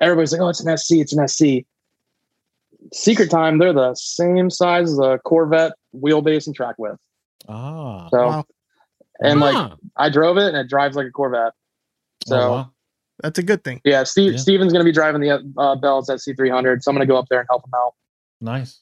everybody's 0.00 0.32
like, 0.32 0.40
oh, 0.42 0.48
it's 0.48 0.60
an 0.60 0.76
SC, 0.76 0.92
it's 0.96 1.12
an 1.14 1.26
SC. 1.26 1.66
Secret 2.92 3.30
time, 3.30 3.58
they're 3.58 3.72
the 3.72 3.94
same 3.94 4.50
size 4.50 4.90
as 4.90 4.98
a 4.98 5.18
Corvette 5.24 5.72
wheelbase 5.94 6.46
and 6.46 6.54
track 6.56 6.76
width. 6.78 6.98
ah. 7.48 8.08
So, 8.10 8.26
Wow. 8.26 8.44
and 9.20 9.40
like, 9.40 9.72
I 9.96 10.08
drove 10.10 10.36
it 10.38 10.48
and 10.48 10.56
it 10.56 10.68
drives 10.68 10.96
like 10.96 11.06
a 11.06 11.10
Corvette. 11.10 11.52
So, 12.26 12.50
wow. 12.50 12.70
That's 13.22 13.38
a 13.38 13.42
good 13.42 13.62
thing. 13.64 13.82
yeah, 13.84 14.02
Steve, 14.04 14.32
Yeah. 14.32 14.38
Steven's 14.38 14.72
going 14.72 14.80
to 14.84 14.88
be 14.88 14.92
driving 14.94 15.20
the 15.20 15.30
uh, 15.58 15.76
Bell's 15.76 16.08
SC300. 16.08 16.82
So 16.82 16.90
I'm 16.90 16.96
going 16.96 17.06
to 17.06 17.10
go 17.12 17.18
up 17.18 17.26
there 17.28 17.40
and 17.40 17.46
help 17.50 17.64
him 17.66 17.72
out. 17.76 17.94
Nice. 18.40 18.80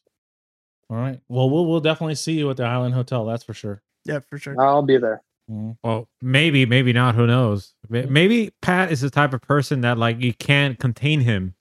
All 0.90 0.96
right. 0.96 1.20
Well, 1.28 1.50
we'll 1.50 1.66
we'll 1.66 1.80
definitely 1.80 2.14
see 2.14 2.32
you 2.32 2.48
at 2.50 2.56
the 2.56 2.64
Island 2.64 2.94
Hotel. 2.94 3.24
That's 3.26 3.44
for 3.44 3.54
sure. 3.54 3.82
Yeah, 4.04 4.20
for 4.28 4.38
sure. 4.38 4.58
I'll 4.60 4.82
be 4.82 4.96
there. 4.96 5.22
Mhm. 5.50 5.76
Well, 5.82 6.08
maybe, 6.22 6.64
maybe 6.66 6.92
not. 6.92 7.14
Who 7.14 7.26
knows? 7.26 7.74
Maybe 7.88 8.52
Pat 8.62 8.90
is 8.92 9.00
the 9.00 9.10
type 9.10 9.32
of 9.34 9.40
person 9.42 9.80
that 9.82 9.98
like 9.98 10.20
you 10.20 10.32
can't 10.34 10.78
contain 10.78 11.20
him 11.20 11.54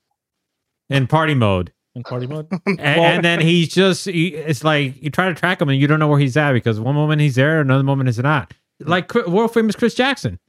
in 0.89 1.07
party 1.07 1.33
mode, 1.33 1.73
In 1.95 2.03
party 2.03 2.27
mode. 2.27 2.47
and, 2.65 2.79
and 2.79 3.25
then 3.25 3.39
he's 3.41 3.69
just 3.69 4.05
he, 4.05 4.27
it's 4.35 4.63
like 4.63 5.01
you 5.01 5.09
try 5.09 5.27
to 5.29 5.35
track 5.35 5.61
him 5.61 5.69
and 5.69 5.79
you 5.79 5.87
don't 5.87 5.99
know 5.99 6.07
where 6.07 6.19
he's 6.19 6.37
at 6.37 6.53
because 6.53 6.79
one 6.79 6.95
moment 6.95 7.21
he's 7.21 7.35
there, 7.35 7.59
another 7.61 7.83
moment 7.83 8.07
he's 8.07 8.19
not. 8.19 8.53
Like 8.79 9.13
world 9.13 9.53
famous 9.53 9.75
Chris 9.75 9.93
Jackson. 9.95 10.39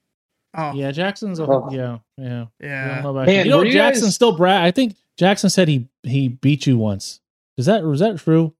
Oh, 0.56 0.72
yeah. 0.72 0.86
Yeah, 0.86 0.90
Jackson's. 0.92 1.38
A, 1.40 1.44
Oh. 1.44 1.68
Yeah, 1.70 1.98
yeah. 2.16 2.46
I 2.98 3.02
know 3.02 3.12
Man, 3.12 3.44
you 3.46 3.50
know, 3.50 3.58
were 3.58 3.66
you 3.66 3.72
Jackson 3.72 4.06
guys- 4.06 4.14
still 4.14 4.36
brag. 4.36 4.62
I 4.64 4.70
think 4.70 4.96
Jackson 5.16 5.50
said 5.50 5.66
he 5.68 5.88
he 6.04 6.28
beat 6.28 6.66
you 6.66 6.76
once. 6.78 7.20
Is 7.58 7.66
that 7.66 7.82
was 7.84 8.00
that 8.00 8.18
true? 8.18 8.54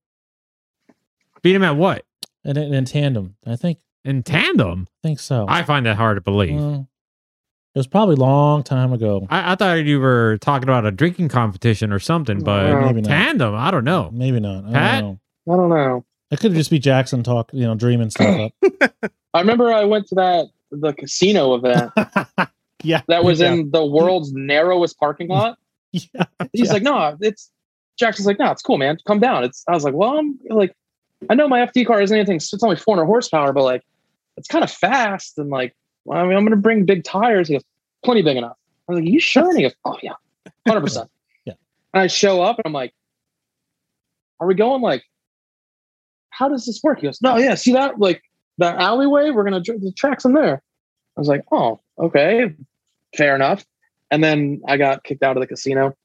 Beat 1.43 1.55
him 1.55 1.63
at 1.65 1.77
what? 1.77 2.05
And 2.45 2.59
in, 2.59 2.75
in 2.75 2.85
tandem, 2.85 3.37
I 3.47 3.57
think 3.57 3.79
In 4.05 4.23
tandem. 4.23 4.89
I 5.03 5.09
think 5.09 5.21
so. 5.21 5.47
I 5.49 5.63
find 5.63 5.87
that 5.87 5.97
hard 5.97 6.17
to 6.17 6.21
believe. 6.21 6.59
It 6.59 7.79
was 7.79 7.87
probably 7.87 8.15
a 8.15 8.19
long 8.19 8.65
time 8.65 8.93
ago. 8.93 9.27
I, 9.31 9.53
I 9.53 9.55
thought 9.55 9.85
you 9.85 10.01
were 10.01 10.37
talking 10.41 10.69
about 10.69 10.85
a 10.85 10.91
drinking 10.91 11.29
competition 11.29 11.93
or 11.93 11.99
something, 12.01 12.43
but 12.43 12.67
No. 12.73 12.81
Maybe 12.87 13.01
not. 13.03 13.09
tandem, 13.09 13.55
I 13.55 13.71
don't 13.71 13.85
know. 13.85 14.11
Maybe 14.13 14.41
not. 14.41 14.65
I 14.67 14.73
Pat? 14.73 15.01
don't 15.03 15.21
I 15.47 15.51
know. 15.51 15.57
don't 15.57 15.69
know. 15.71 16.05
It 16.31 16.41
could 16.41 16.55
just 16.55 16.71
be 16.71 16.79
Jackson 16.79 17.23
talk, 17.23 17.51
you 17.55 17.63
know, 17.65 17.75
dreaming 17.75 18.11
stuff 18.11 18.51
up. 18.63 18.93
I 19.35 19.41
remember 19.41 19.73
I 19.73 19.85
went 19.85 20.09
to 20.09 20.15
that 20.17 20.47
the 20.71 20.93
casino 20.93 21.55
event 21.55 21.93
yeah, 22.83 23.01
that 23.09 23.25
was 23.25 23.41
yeah. 23.41 23.53
in 23.53 23.71
the 23.71 23.85
world's 23.87 24.33
narrowest 24.33 24.99
parking 24.99 25.29
lot. 25.29 25.57
Yeah, 25.93 26.25
He's 26.53 26.67
yeah. 26.67 26.73
like, 26.75 26.83
no, 26.83 27.17
it's 27.23 27.51
Jackson's 27.99 28.27
like, 28.27 28.39
no, 28.39 28.51
it's 28.51 28.63
cool, 28.63 28.79
man. 28.79 28.99
Come 29.07 29.21
down. 29.21 29.45
It's 29.45 29.65
I 29.69 29.73
was 29.73 29.85
like, 29.85 29.95
well, 29.95 30.19
I'm 30.19 30.39
like, 30.49 30.75
I 31.29 31.35
know 31.35 31.49
my 31.49 31.61
FD 31.67 31.87
car 31.87 32.01
isn't 32.01 32.17
anything. 32.17 32.37
It's 32.37 32.63
only 32.63 32.77
400 32.77 33.05
horsepower, 33.07 33.53
but 33.53 33.65
like, 33.65 33.83
it's 34.37 34.49
kind 34.49 34.63
of 34.63 34.71
fast 34.71 35.39
and 35.39 35.51
like, 35.51 35.75
well, 36.05 36.19
I 36.19 36.27
mean, 36.27 36.37
I'm 36.37 36.45
gonna 36.45 36.57
bring 36.57 36.85
big 36.85 37.05
tires. 37.05 37.49
He 37.49 37.55
goes, 37.55 37.65
plenty 38.05 38.23
big 38.23 38.37
enough. 38.37 38.57
I 38.89 38.93
was 38.93 39.01
like, 39.01 39.11
you 39.11 39.21
sure? 39.21 39.49
And 39.49 39.57
he 39.57 39.65
goes, 39.65 39.75
oh 39.85 39.97
yeah, 40.03 40.15
100. 40.65 40.81
percent 40.81 41.11
Yeah. 41.45 41.55
And 41.93 42.03
I 42.03 42.07
show 42.07 42.41
up 42.43 42.57
and 42.57 42.67
I'm 42.67 42.73
like, 42.73 42.95
are 44.41 44.47
we 44.47 44.55
going 44.55 44.81
like? 44.81 45.03
How 46.31 46.49
does 46.49 46.67
this 46.67 46.81
work? 46.85 47.01
He 47.01 47.07
goes, 47.09 47.21
no, 47.21 47.37
yeah, 47.37 47.57
see 47.57 47.73
that 47.73 47.99
like 47.99 48.23
that 48.59 48.79
alleyway? 48.79 49.31
We're 49.31 49.45
gonna 49.45 49.61
dr- 49.61 49.81
the 49.81 49.93
tracks 49.93 50.25
in 50.25 50.35
there. 50.35 50.63
I 51.17 51.21
was 51.21 51.29
like, 51.29 51.43
oh, 51.51 51.81
okay, 51.99 52.55
fair 53.17 53.35
enough. 53.35 53.65
And 54.13 54.23
then 54.23 54.63
I 54.69 54.77
got 54.77 55.03
kicked 55.03 55.25
out 55.25 55.37
of 55.37 55.41
the 55.41 55.49
casino. 55.49 55.97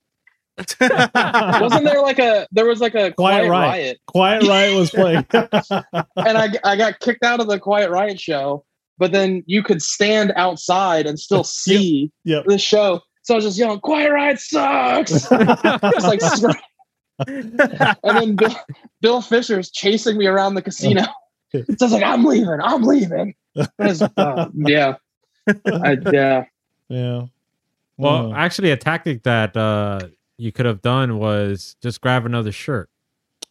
Wasn't 0.80 1.84
there 1.84 2.02
like 2.02 2.20
a 2.20 2.48
there 2.52 2.66
was 2.66 2.80
like 2.80 2.94
a 2.94 3.12
quiet, 3.12 3.48
Quiet 3.48 3.50
Riot. 3.50 3.52
riot, 3.52 4.00
Quiet 4.06 4.44
Riot 4.44 4.76
was 4.76 4.90
playing. 4.92 5.26
and 5.34 6.38
I 6.38 6.50
I 6.64 6.76
got 6.76 7.00
kicked 7.00 7.24
out 7.24 7.40
of 7.40 7.48
the 7.48 7.60
quiet 7.60 7.90
riot 7.90 8.20
show. 8.20 8.64
But 9.00 9.12
then 9.12 9.44
you 9.48 9.64
could 9.64 9.82
stand 9.82 10.32
outside 10.36 11.08
and 11.08 11.20
still 11.20 11.44
see 11.44 12.12
yep. 12.24 12.46
the 12.46 12.60
show. 12.60 13.02
So 13.24 13.34
I 13.34 13.38
was 13.38 13.46
just 13.46 13.58
yelling, 13.58 13.80
"Quiet 13.80 14.12
riot 14.12 14.40
sucks!" 14.40 15.28
It's 15.32 16.06
like, 16.06 16.22
scream- 16.22 16.54
and 17.28 17.98
then 18.04 18.36
Bill, 18.36 18.56
Bill 19.02 19.22
Fisher's 19.22 19.72
chasing 19.72 20.18
me 20.18 20.28
around 20.28 20.54
the 20.54 20.62
casino. 20.62 21.04
So 21.52 21.60
I 21.60 21.64
was 21.80 21.92
like, 21.92 22.04
"I'm 22.04 22.24
leaving! 22.24 22.60
I'm 22.62 22.84
leaving!" 22.84 23.34
Was, 23.80 24.02
uh, 24.02 24.50
yeah, 24.54 24.96
I, 25.66 25.98
yeah. 26.12 26.46
yeah. 26.90 27.26
Well, 27.98 28.34
actually, 28.34 28.72
a 28.72 28.78
tactic 28.78 29.24
that 29.24 29.56
uh, 29.56 30.08
you 30.44 30.52
could 30.52 30.66
have 30.66 30.82
done 30.82 31.18
was 31.18 31.76
just 31.82 32.02
grab 32.02 32.26
another 32.26 32.52
shirt. 32.52 32.90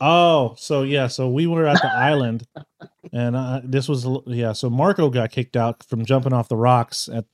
Oh, 0.00 0.54
so 0.58 0.82
yeah, 0.82 1.06
so 1.06 1.28
we 1.28 1.46
were 1.46 1.66
at 1.66 1.80
the 1.80 1.92
island, 1.92 2.46
and 3.12 3.36
uh, 3.36 3.60
this 3.64 3.88
was 3.88 4.06
yeah. 4.26 4.52
So 4.52 4.68
Marco 4.68 5.08
got 5.10 5.30
kicked 5.30 5.56
out 5.56 5.82
from 5.84 6.04
jumping 6.04 6.32
off 6.32 6.48
the 6.48 6.56
rocks. 6.56 7.08
At 7.08 7.24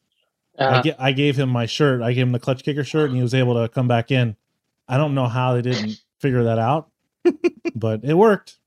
I, 0.58 0.64
Uh, 0.64 0.82
ga- 0.82 0.96
I 0.98 1.12
gave 1.12 1.36
him 1.38 1.48
my 1.48 1.66
shirt. 1.66 2.02
I 2.02 2.12
gave 2.12 2.26
him 2.26 2.32
the 2.32 2.38
clutch 2.40 2.62
kicker 2.64 2.84
shirt, 2.84 3.08
and 3.08 3.16
he 3.16 3.22
was 3.22 3.34
able 3.34 3.54
to 3.60 3.68
come 3.68 3.88
back 3.88 4.10
in. 4.10 4.36
I 4.88 4.96
don't 4.96 5.14
know 5.14 5.26
how 5.28 5.54
they 5.54 5.62
didn't 5.62 6.00
figure 6.18 6.44
that 6.44 6.58
out, 6.58 6.90
but 7.74 8.04
it 8.04 8.14
worked. 8.14 8.58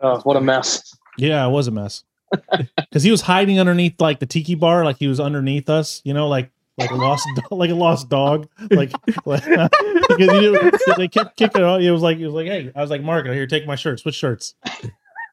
oh, 0.00 0.20
what 0.20 0.36
a 0.36 0.40
mess! 0.40 0.96
Yeah, 1.18 1.46
it 1.46 1.50
was 1.50 1.66
a 1.68 1.70
mess 1.70 2.04
because 2.76 3.02
he 3.02 3.10
was 3.10 3.22
hiding 3.22 3.58
underneath 3.60 4.00
like 4.00 4.20
the 4.20 4.26
tiki 4.26 4.54
bar, 4.54 4.84
like 4.84 4.96
he 4.98 5.06
was 5.08 5.20
underneath 5.20 5.68
us. 5.68 6.00
You 6.04 6.14
know, 6.14 6.28
like 6.28 6.50
like 6.78 6.90
a 6.90 6.94
lost 6.94 7.28
do- 7.36 7.56
like 7.56 7.70
a 7.70 7.74
lost 7.74 8.08
dog. 8.08 8.48
Like, 8.70 8.92
like 9.26 9.44
because 9.44 9.70
he 10.18 10.40
didn't- 10.40 10.74
they 10.96 11.08
kept 11.08 11.36
kicking 11.36 11.60
it 11.62 11.64
out. 11.64 11.82
It 11.82 11.90
was 11.90 12.02
like 12.02 12.18
it 12.18 12.24
was 12.26 12.34
like, 12.34 12.46
hey, 12.46 12.70
I 12.74 12.80
was 12.80 12.90
like, 12.90 13.02
Marco, 13.02 13.32
here, 13.32 13.46
take 13.46 13.66
my 13.66 13.76
shirt. 13.76 14.00
Switch 14.00 14.14
shirts. 14.14 14.54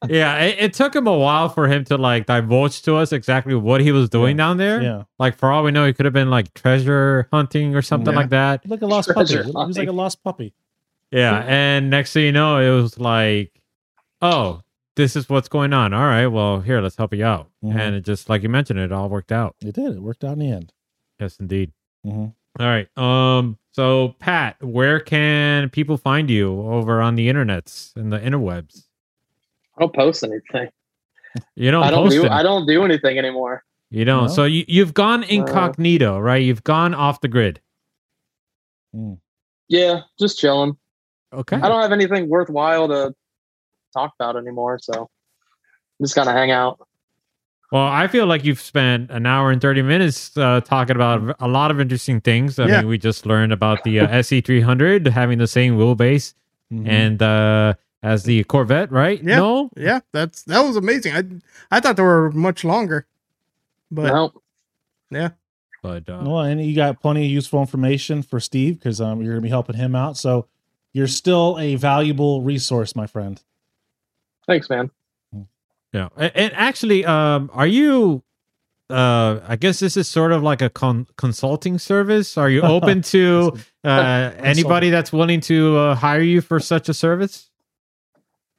yeah, 0.07 0.38
it, 0.38 0.56
it 0.60 0.74
took 0.74 0.95
him 0.95 1.07
a 1.07 1.18
while 1.18 1.49
for 1.49 1.68
him 1.68 1.84
to 1.86 1.98
like 1.98 2.26
divulge 2.26 2.82
to 2.84 2.95
us 2.95 3.11
exactly 3.11 3.53
what 3.56 3.82
he 3.82 3.91
was 3.91 4.10
doing 4.10 4.38
Yeah. 4.38 4.44
down 4.45 4.57
there. 4.57 4.82
Yeah, 4.82 5.03
Like 5.18 5.38
for 5.38 5.52
all 5.52 5.64
we 5.64 5.72
know, 5.72 5.86
he 5.86 5.94
could 5.94 6.06
have 6.06 6.14
been 6.14 6.30
like 6.30 6.53
treasure 6.53 7.28
hunting 7.32 7.76
or 7.76 7.82
something 7.82 8.14
Yeah. 8.14 8.20
like 8.20 8.30
that. 8.30 8.68
like 8.70 8.82
a 8.82 8.86
lost 8.86 9.10
puppy. 9.10 9.34
Treasure 9.34 9.44
He 9.44 9.52
was 9.52 9.78
like 9.78 9.88
a 9.90 9.91
lost 9.94 10.24
puppy. 10.24 10.53
Yeah, 11.11 11.44
and 11.48 11.90
next 11.90 12.14
thing 12.14 12.26
you 12.26 12.32
know, 12.32 12.60
it 12.60 12.70
was 12.82 12.99
like, 12.99 13.52
oh, 14.22 14.61
this 14.95 15.16
is 15.16 15.28
what's 15.28 15.48
going 15.49 15.74
on. 15.74 15.94
All 15.94 16.03
right, 16.03 16.28
well, 16.28 16.60
here, 16.61 16.82
let's 16.82 16.95
help 16.98 17.14
you 17.14 17.26
out. 17.26 17.49
Mhm. 17.64 17.76
And 17.80 17.95
it 17.95 18.02
just 18.06 18.30
like 18.30 18.44
you 18.44 18.49
mentioned, 18.49 18.80
it 18.80 18.91
all 18.91 19.10
worked 19.10 19.32
out. 19.32 19.56
It 19.61 19.74
did. 19.76 19.95
It 19.95 20.02
worked 20.02 20.24
out 20.24 20.34
in 20.34 20.40
the 20.40 20.52
end. 20.52 20.72
Yes, 21.20 21.38
indeed. 21.40 21.72
hmm 22.04 22.28
All 22.60 22.66
right. 22.66 22.88
Um. 22.98 23.58
So, 23.72 24.16
Pat, 24.20 24.62
where 24.64 25.00
can 25.00 25.70
people 25.70 25.96
find 25.98 26.30
you 26.30 26.60
over 26.62 27.02
on 27.02 27.16
the 27.16 27.30
internets 27.30 27.96
and 27.96 28.12
the 28.12 28.20
interwebs? 28.20 28.86
I 29.78 29.82
don't 29.82 29.94
post 29.96 30.24
anything. 30.24 30.70
You 31.56 31.72
don't 31.72 31.84
I 31.84 31.91
don't 31.91 32.06
post 32.06 32.16
do. 32.16 32.26
it. 32.26 32.32
I 32.32 32.44
don't 32.44 32.66
do 32.66 32.84
anything 32.84 33.18
anymore. 33.18 33.64
You 33.91 34.04
don't. 34.06 34.24
No? 34.24 34.28
So 34.28 34.46
you 34.46 34.66
you've 34.68 34.94
gone 34.94 35.24
incognito, 35.24 36.20
right? 36.20 36.41
You've 36.44 36.64
gone 36.64 36.94
off 36.94 37.22
the 37.22 37.28
grid. 37.28 37.62
Yeah, 39.68 40.02
just 40.20 40.40
chilling. 40.40 40.76
Okay. 41.32 41.58
I 41.58 41.70
don't 41.70 41.82
have 41.82 41.91
anything 41.91 42.28
worthwhile 42.28 42.88
to 42.88 43.14
talk 43.94 44.14
about 44.20 44.36
anymore, 44.36 44.80
so 44.82 45.10
just 46.02 46.16
kind 46.16 46.28
of 46.28 46.36
hang 46.36 46.52
out. 46.52 46.80
Well, 47.72 47.86
I 47.86 48.08
feel 48.08 48.26
like 48.26 48.44
you've 48.46 48.60
spent 48.60 49.12
an 49.12 49.26
hour 49.28 49.52
and 49.52 49.62
30 49.62 49.84
minutes 49.84 50.36
uh, 50.36 50.60
talking 50.62 50.96
about 50.96 51.36
a 51.40 51.48
lot 51.48 51.70
of 51.70 51.80
interesting 51.80 52.20
things. 52.20 52.58
I 52.58 52.66
Yeah. 52.68 52.78
mean, 52.80 52.88
we 52.88 52.98
just 52.98 53.26
learned 53.28 53.54
about 53.54 53.84
the 53.84 54.00
uh, 54.00 54.08
SC300 54.08 55.08
having 55.08 55.38
the 55.38 55.48
same 55.48 55.78
wheelbase 55.78 56.34
Mhm. 56.74 56.88
and 56.88 57.22
uh, 57.22 57.74
as 58.02 58.24
the 58.24 58.44
Corvette, 58.46 58.91
right? 58.91 59.22
Yeah. 59.24 59.38
No? 59.38 59.70
Yeah, 59.78 60.00
that's 60.14 60.44
that 60.44 60.62
was 60.62 60.78
amazing. 60.78 61.14
I 61.16 61.78
I 61.78 61.80
thought 61.80 61.96
they 61.96 62.04
were 62.04 62.32
much 62.32 62.64
longer, 62.64 63.06
but 63.91 64.08
No, 64.08 64.34
Yeah. 65.12 65.30
But 65.84 66.10
uh, 66.10 66.24
well, 66.26 66.40
and 66.41 66.64
you 66.64 66.76
got 66.76 67.00
plenty 67.02 67.26
of 67.26 67.32
useful 67.32 67.60
information 67.62 68.22
for 68.24 68.40
Steve 68.40 68.80
because 68.80 69.00
um, 69.00 69.22
you're 69.22 69.34
going 69.34 69.41
to 69.41 69.46
be 69.46 69.50
helping 69.50 69.76
him 69.78 69.96
out. 69.96 70.18
So 70.18 70.48
you're 70.91 71.08
still 71.08 71.58
a 71.60 71.76
valuable 71.76 72.41
resource, 72.41 72.96
my 72.96 73.06
friend. 73.08 73.41
thanks, 74.48 74.70
man. 74.70 74.90
Yeah, 75.94 76.10
and, 76.18 76.53
actually, 76.53 77.06
um, 77.06 77.49
are 77.53 77.68
you? 77.68 78.24
Uh, 78.90 79.40
I 79.48 79.56
guess 79.56 79.80
this 79.80 79.95
is 79.98 80.07
sort 80.07 80.32
of 80.32 80.41
like 80.41 80.64
a 80.64 80.70
con- 80.70 81.06
consulting 81.16 81.78
service. 81.78 82.38
Are 82.38 82.49
you 82.49 82.61
open 82.61 83.02
to 83.14 83.53
uh, 83.84 84.32
anybody 84.38 84.90
that's 84.90 85.14
willing 85.14 85.41
to 85.41 85.78
uh, 85.78 85.95
hire 85.95 86.22
you 86.22 86.41
for 86.41 86.60
such 86.60 86.90
a 86.90 86.94
service? 86.94 87.49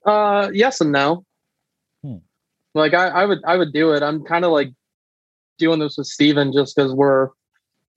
Uh, 0.04 0.48
yes 0.52 0.80
and 0.80 0.92
no. 0.92 1.24
Hmm. 2.02 2.18
Like 2.74 2.94
I, 2.94 3.08
I 3.08 3.24
would, 3.24 3.38
I 3.44 3.56
would 3.56 3.72
do 3.72 3.92
it. 3.92 4.04
I'm 4.04 4.24
kind 4.24 4.44
of 4.44 4.52
like 4.52 4.72
doing 5.58 5.80
this 5.80 5.98
with 5.98 6.06
Steven 6.06 6.52
just 6.52 6.76
because 6.76 6.92
we're 6.92 7.30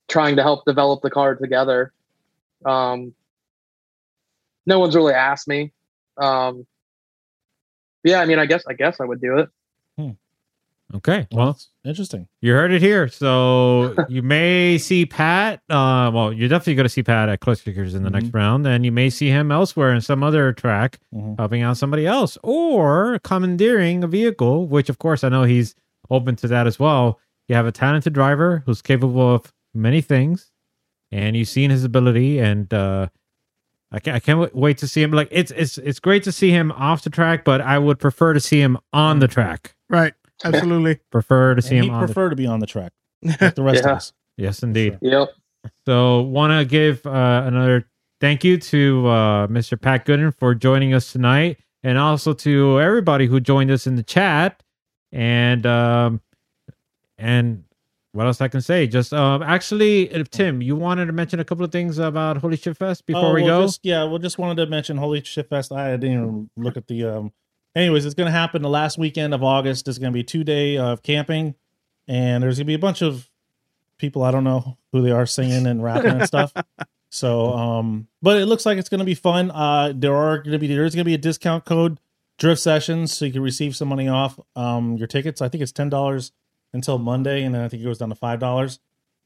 trying 0.08 0.36
to 0.36 0.42
help 0.42 0.64
develop 0.64 1.02
the 1.02 1.10
car 1.10 1.34
together. 1.34 1.92
Um, 2.64 3.14
no 4.66 4.78
one's 4.78 4.94
really 4.94 5.14
asked 5.14 5.48
me. 5.48 5.72
Um, 6.16 6.66
yeah, 8.04 8.20
I 8.20 8.26
mean, 8.26 8.38
I 8.38 8.46
guess, 8.46 8.62
I 8.68 8.74
guess 8.74 9.00
I 9.00 9.04
would 9.04 9.20
do 9.20 9.38
it. 9.38 9.48
Okay, 10.94 11.26
Well, 11.32 11.46
well, 11.46 11.52
that's 11.54 11.70
interesting. 11.84 12.28
you 12.40 12.52
heard 12.52 12.70
it 12.70 12.80
here. 12.80 13.08
So 13.08 13.96
you 14.08 14.22
may 14.22 14.78
see 14.78 15.06
Pat. 15.06 15.60
Uh, 15.68 16.10
well, 16.14 16.32
you're 16.32 16.48
definitely 16.48 16.76
going 16.76 16.84
to 16.84 16.88
see 16.90 17.02
Pat 17.02 17.28
at 17.28 17.40
Clutch 17.40 17.64
Kickers 17.64 17.94
in 17.94 18.04
the 18.04 18.10
next 18.10 18.32
round, 18.32 18.64
and 18.66 18.84
you 18.84 18.92
may 18.92 19.10
see 19.10 19.28
him 19.28 19.50
elsewhere 19.50 19.92
in 19.92 20.00
some 20.02 20.22
other 20.22 20.52
track. 20.52 21.00
Mhm. 21.12 21.36
helping 21.38 21.62
out 21.62 21.78
somebody 21.78 22.06
else 22.06 22.36
or 22.44 23.18
commandeering 23.24 24.04
a 24.04 24.06
vehicle, 24.06 24.68
which 24.68 24.88
of 24.88 24.98
course 24.98 25.24
I 25.24 25.30
know 25.30 25.42
he's 25.44 25.74
open 26.10 26.36
to 26.36 26.48
that 26.48 26.66
as 26.68 26.78
well. 26.78 27.18
You 27.48 27.56
have 27.56 27.66
a 27.66 27.72
talented 27.72 28.12
driver 28.12 28.62
who's 28.66 28.82
capable 28.82 29.34
of 29.34 29.52
many 29.72 30.00
things, 30.00 30.52
and 31.10 31.34
you've 31.34 31.48
seen 31.48 31.70
his 31.70 31.82
ability, 31.82 32.38
and 32.38 32.72
uh, 32.72 33.08
I 33.94 34.00
can't, 34.00 34.16
I 34.16 34.18
can't 34.20 34.54
wait 34.54 34.78
to 34.78 34.88
see 34.88 35.02
him. 35.02 35.12
Like 35.12 35.28
it's 35.30 35.52
it's 35.52 35.78
it's 35.78 36.00
great 36.00 36.24
to 36.24 36.32
see 36.32 36.50
him 36.50 36.72
off 36.72 37.02
the 37.04 37.10
track, 37.10 37.44
but 37.44 37.60
I 37.60 37.78
would 37.78 37.98
prefer 38.00 38.32
to 38.34 38.40
see 38.40 38.60
him 38.60 38.76
on 38.92 39.20
the 39.20 39.28
track. 39.28 39.74
right, 39.88 40.12
absolutely. 40.44 40.96
Prefer 41.12 41.54
to 41.54 41.62
see 41.62 41.76
And 41.76 41.84
him 41.86 41.90
he'd 41.90 41.94
on. 41.94 42.00
The, 42.00 42.06
prefer 42.06 42.30
to 42.30 42.36
be 42.36 42.46
on 42.46 42.58
the 42.60 42.66
track 42.66 42.92
like 43.22 43.54
the 43.54 43.62
rest 43.62 43.84
Yeah. 43.84 43.90
of 43.92 43.96
us. 43.98 44.12
yes, 44.36 44.62
indeed. 44.62 44.98
Yep. 45.00 45.28
So, 45.86 46.20
want 46.22 46.50
to 46.58 46.64
give 46.64 47.06
uh, 47.06 47.44
another 47.46 47.88
thank 48.20 48.42
you 48.44 48.58
to 48.58 49.06
uh, 49.06 49.46
Mr. 49.46 49.80
Pat 49.80 50.04
Goodin 50.04 50.32
for 50.32 50.54
joining 50.54 50.92
us 50.92 51.12
tonight, 51.12 51.58
and 51.82 51.96
also 51.96 52.32
to 52.34 52.80
everybody 52.80 53.26
who 53.26 53.38
joined 53.40 53.70
us 53.70 53.86
in 53.86 53.94
the 53.96 54.02
chat. 54.02 54.60
And 55.12 55.64
um, 55.66 56.20
and 57.16 57.62
what 58.14 58.26
else 58.26 58.40
I 58.40 58.48
can 58.48 58.60
say? 58.60 58.86
Just 58.86 59.12
um, 59.12 59.42
actually, 59.42 60.12
uh, 60.14 60.22
Tim, 60.30 60.62
you 60.62 60.76
wanted 60.76 61.06
to 61.06 61.12
mention 61.12 61.40
a 61.40 61.44
couple 61.44 61.64
of 61.64 61.72
things 61.72 61.98
about 61.98 62.36
Holy 62.36 62.56
Shit 62.56 62.76
Fest 62.76 63.04
before 63.06 63.30
Oh, 63.30 63.34
we 63.34 63.42
well, 63.42 63.60
go. 63.62 63.66
Just, 63.66 63.80
yeah, 63.82 64.06
we 64.08 64.18
just 64.20 64.38
wanted 64.38 64.62
to 64.64 64.70
mention 64.70 64.96
Holy 64.96 65.22
Shit 65.22 65.48
Fest. 65.48 65.72
I 65.72 65.96
didn't 65.96 66.12
even 66.12 66.50
look 66.56 66.76
at 66.76 66.86
the. 66.86 67.04
um 67.04 67.32
Anyways, 67.76 68.06
it's 68.06 68.14
going 68.14 68.26
to 68.28 68.32
happen 68.32 68.62
the 68.62 68.68
last 68.68 68.98
weekend 68.98 69.34
of 69.34 69.42
August. 69.42 69.88
It's 69.88 69.98
going 69.98 70.12
to 70.12 70.14
be 70.14 70.22
two 70.22 70.44
day 70.44 70.78
of 70.78 71.02
camping, 71.02 71.56
and 72.06 72.40
there's 72.42 72.56
going 72.58 72.66
to 72.66 72.70
be 72.70 72.74
a 72.74 72.78
bunch 72.78 73.02
of 73.02 73.28
people. 73.98 74.22
I 74.22 74.30
don't 74.30 74.44
know 74.44 74.78
who 74.92 75.02
they 75.02 75.10
are 75.10 75.26
singing 75.26 75.66
and 75.66 75.82
rapping 75.82 76.12
and 76.12 76.26
stuff. 76.26 76.52
So, 77.10 77.52
um, 77.52 78.08
but 78.22 78.38
it 78.38 78.46
looks 78.46 78.66
like 78.66 78.76
it's 78.76 78.88
going 78.88 78.98
to 78.98 79.04
be 79.04 79.14
fun. 79.14 79.52
Uh, 79.52 79.92
there 79.94 80.16
are 80.16 80.38
going 80.38 80.50
to 80.50 80.58
be 80.58 80.66
there's 80.66 80.96
going 80.96 81.04
to 81.04 81.08
be 81.08 81.14
a 81.14 81.18
discount 81.18 81.64
code 81.64 82.00
Drift 82.38 82.60
Sessions, 82.60 83.16
so 83.16 83.24
you 83.24 83.30
can 83.32 83.40
receive 83.40 83.76
some 83.76 83.86
money 83.86 84.08
off 84.08 84.36
um 84.56 84.96
your 84.96 85.06
tickets. 85.06 85.40
I 85.40 85.48
think 85.48 85.62
it's 85.62 85.70
ten 85.70 85.88
dollars 85.88 86.32
until 86.74 86.98
Monday, 86.98 87.42
and 87.44 87.54
then 87.54 87.62
I 87.62 87.68
think 87.68 87.82
it 87.82 87.84
goes 87.86 87.98
down 87.98 88.10
to 88.10 88.14
five 88.14 88.38
dollars. 88.40 88.78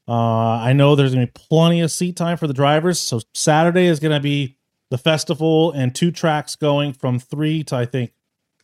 Uh, 0.07 0.13
I 0.57 0.73
know 0.73 0.95
there's 0.95 1.13
going 1.13 1.27
to 1.27 1.31
be 1.31 1.39
plenty 1.49 1.81
of 1.81 1.91
seat 1.91 2.15
time 2.15 2.37
for 2.37 2.47
the 2.47 2.53
drivers. 2.53 2.97
So 2.99 3.19
Saturday 3.35 3.85
is 3.85 3.99
going 3.99 4.13
to 4.13 4.19
be 4.19 4.57
the 4.89 4.97
festival 4.97 5.71
and 5.71 5.93
two 5.93 6.09
tracks 6.11 6.55
going 6.55 6.93
from 6.93 7.19
three 7.19 7.63
to 7.65 7.75
I 7.75 7.85
think 7.85 8.11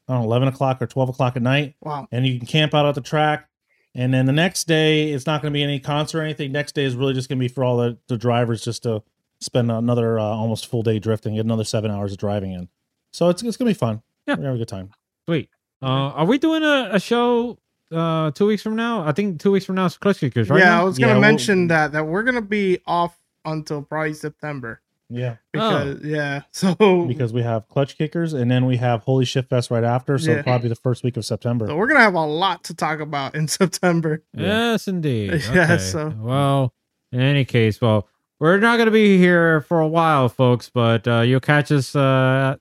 I 0.07 0.13
don't 0.13 0.21
know 0.21 0.27
eleven 0.27 0.47
o'clock 0.47 0.81
or 0.81 0.87
twelve 0.87 1.09
o'clock 1.09 1.35
at 1.35 1.41
night, 1.41 1.75
Wow. 1.81 2.07
and 2.11 2.25
you 2.25 2.37
can 2.39 2.47
camp 2.47 2.73
out 2.73 2.85
at 2.85 2.95
the 2.95 3.01
track. 3.01 3.49
And 3.93 4.13
then 4.13 4.25
the 4.25 4.33
next 4.33 4.65
day, 4.67 5.11
it's 5.11 5.25
not 5.25 5.41
going 5.41 5.53
to 5.53 5.57
be 5.57 5.63
any 5.63 5.79
concert 5.79 6.19
or 6.19 6.23
anything. 6.23 6.51
Next 6.51 6.75
day 6.75 6.83
is 6.83 6.95
really 6.95 7.13
just 7.13 7.29
going 7.29 7.39
to 7.39 7.43
be 7.43 7.47
for 7.47 7.63
all 7.63 7.77
the, 7.77 7.97
the 8.09 8.17
drivers 8.17 8.61
just 8.61 8.83
to 8.83 9.01
spend 9.39 9.71
another 9.71 10.19
uh, 10.19 10.23
almost 10.23 10.67
full 10.67 10.83
day 10.83 10.99
drifting, 10.99 11.35
get 11.35 11.45
another 11.45 11.63
seven 11.63 11.91
hours 11.91 12.11
of 12.11 12.17
driving 12.17 12.51
in. 12.51 12.67
So 13.13 13.29
it's 13.29 13.41
it's 13.43 13.55
going 13.55 13.67
to 13.67 13.73
be 13.75 13.79
fun. 13.79 14.01
Yeah. 14.27 14.33
We're 14.33 14.37
gonna 14.37 14.47
have 14.47 14.55
a 14.55 14.57
good 14.59 14.67
time. 14.67 14.89
Sweet. 15.27 15.49
Uh, 15.81 15.85
are 15.85 16.25
we 16.25 16.37
doing 16.39 16.63
a, 16.63 16.89
a 16.93 16.99
show 16.99 17.57
uh, 17.95 18.31
two 18.31 18.45
weeks 18.47 18.61
from 18.61 18.75
now? 18.75 19.01
I 19.07 19.11
think 19.11 19.39
two 19.39 19.51
weeks 19.51 19.65
from 19.65 19.75
now 19.75 19.85
is 19.85 19.97
Clutch 19.97 20.19
Kickers, 20.19 20.49
right? 20.49 20.59
yeah, 20.59 20.65
now? 20.69 20.81
I 20.81 20.83
was 20.83 20.97
gonna 20.97 21.13
Yeah, 21.13 21.13
we'll- 21.15 21.21
mention 21.21 21.67
that 21.67 21.91
that 21.93 22.05
we're 22.05 22.23
gonna 22.23 22.41
be 22.41 22.79
off 22.85 23.17
until 23.45 23.81
probably 23.83 24.13
September 24.13 24.81
Yeah, 25.09 25.35
because 25.53 26.03
yeah. 26.03 26.41
So 26.51 27.05
because 27.07 27.31
we 27.31 27.43
have 27.43 27.67
clutch 27.67 27.97
kickers, 27.97 28.33
and 28.33 28.49
then 28.49 28.65
we 28.65 28.77
have 28.77 29.01
Holy 29.01 29.23
Shit 29.25 29.47
Fest 29.49 29.69
right 29.71 29.83
after. 29.83 30.17
So 30.17 30.31
Yeah. 30.31 30.41
probably 30.41 30.69
the 30.69 30.75
first 30.75 31.03
week 31.03 31.15
of 31.17 31.25
September. 31.25 31.67
so 31.67 31.75
we're 31.75 31.87
gonna 31.87 31.99
have 31.99 32.15
a 32.15 32.19
lot 32.25 32.63
to 32.65 32.73
talk 32.75 32.99
about 32.99 33.35
in 33.35 33.47
September. 33.59 34.23
Yes, 34.33 34.87
indeed. 34.87 35.43
Yeah, 35.53 35.77
so- 35.77 36.13
well, 36.17 36.73
in 37.11 37.21
any 37.21 37.45
case, 37.45 37.79
well, 37.79 38.07
we're 38.39 38.57
not 38.59 38.75
going 38.75 38.87
to 38.87 38.91
be 38.91 39.17
here 39.17 39.61
for 39.61 39.79
a 39.79 39.87
while, 39.87 40.27
folks, 40.27 40.69
but 40.69 41.07
uh, 41.07 41.21
you'll 41.21 41.39
catch 41.39 41.71
us 41.71 41.95
uh, 41.95 42.57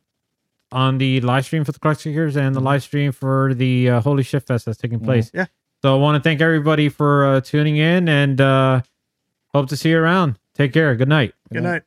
on 0.75 0.99
the 0.99 1.21
live 1.21 1.47
stream 1.47 1.65
for 1.65 1.73
the 1.73 1.79
Clutch 1.79 2.03
Kickers 2.03 2.37
and 2.37 2.55
the 2.55 2.61
live 2.61 2.83
stream 2.83 3.13
for 3.13 3.55
the 3.55 3.89
uh, 3.89 4.01
Holy 4.01 4.25
Shift 4.25 4.49
Fest 4.49 4.67
that's 4.67 4.77
taking 4.77 5.01
place. 5.01 5.31
Yeah. 5.33 5.47
So 5.83 5.95
I 5.95 5.99
want 5.99 6.17
to 6.17 6.29
thank 6.29 6.41
everybody 6.41 6.89
for 6.89 7.27
uh, 7.27 7.41
tuning 7.41 7.77
in 7.77 8.09
and 8.09 8.41
uh, 8.41 8.83
hope 9.55 9.69
to 9.69 9.77
see 9.77 9.91
you 9.91 9.99
around. 9.99 10.39
Take 10.55 10.73
care. 10.73 10.95
Good 10.97 11.09
night. 11.09 11.33
Good 11.53 11.63
night. 11.63 11.83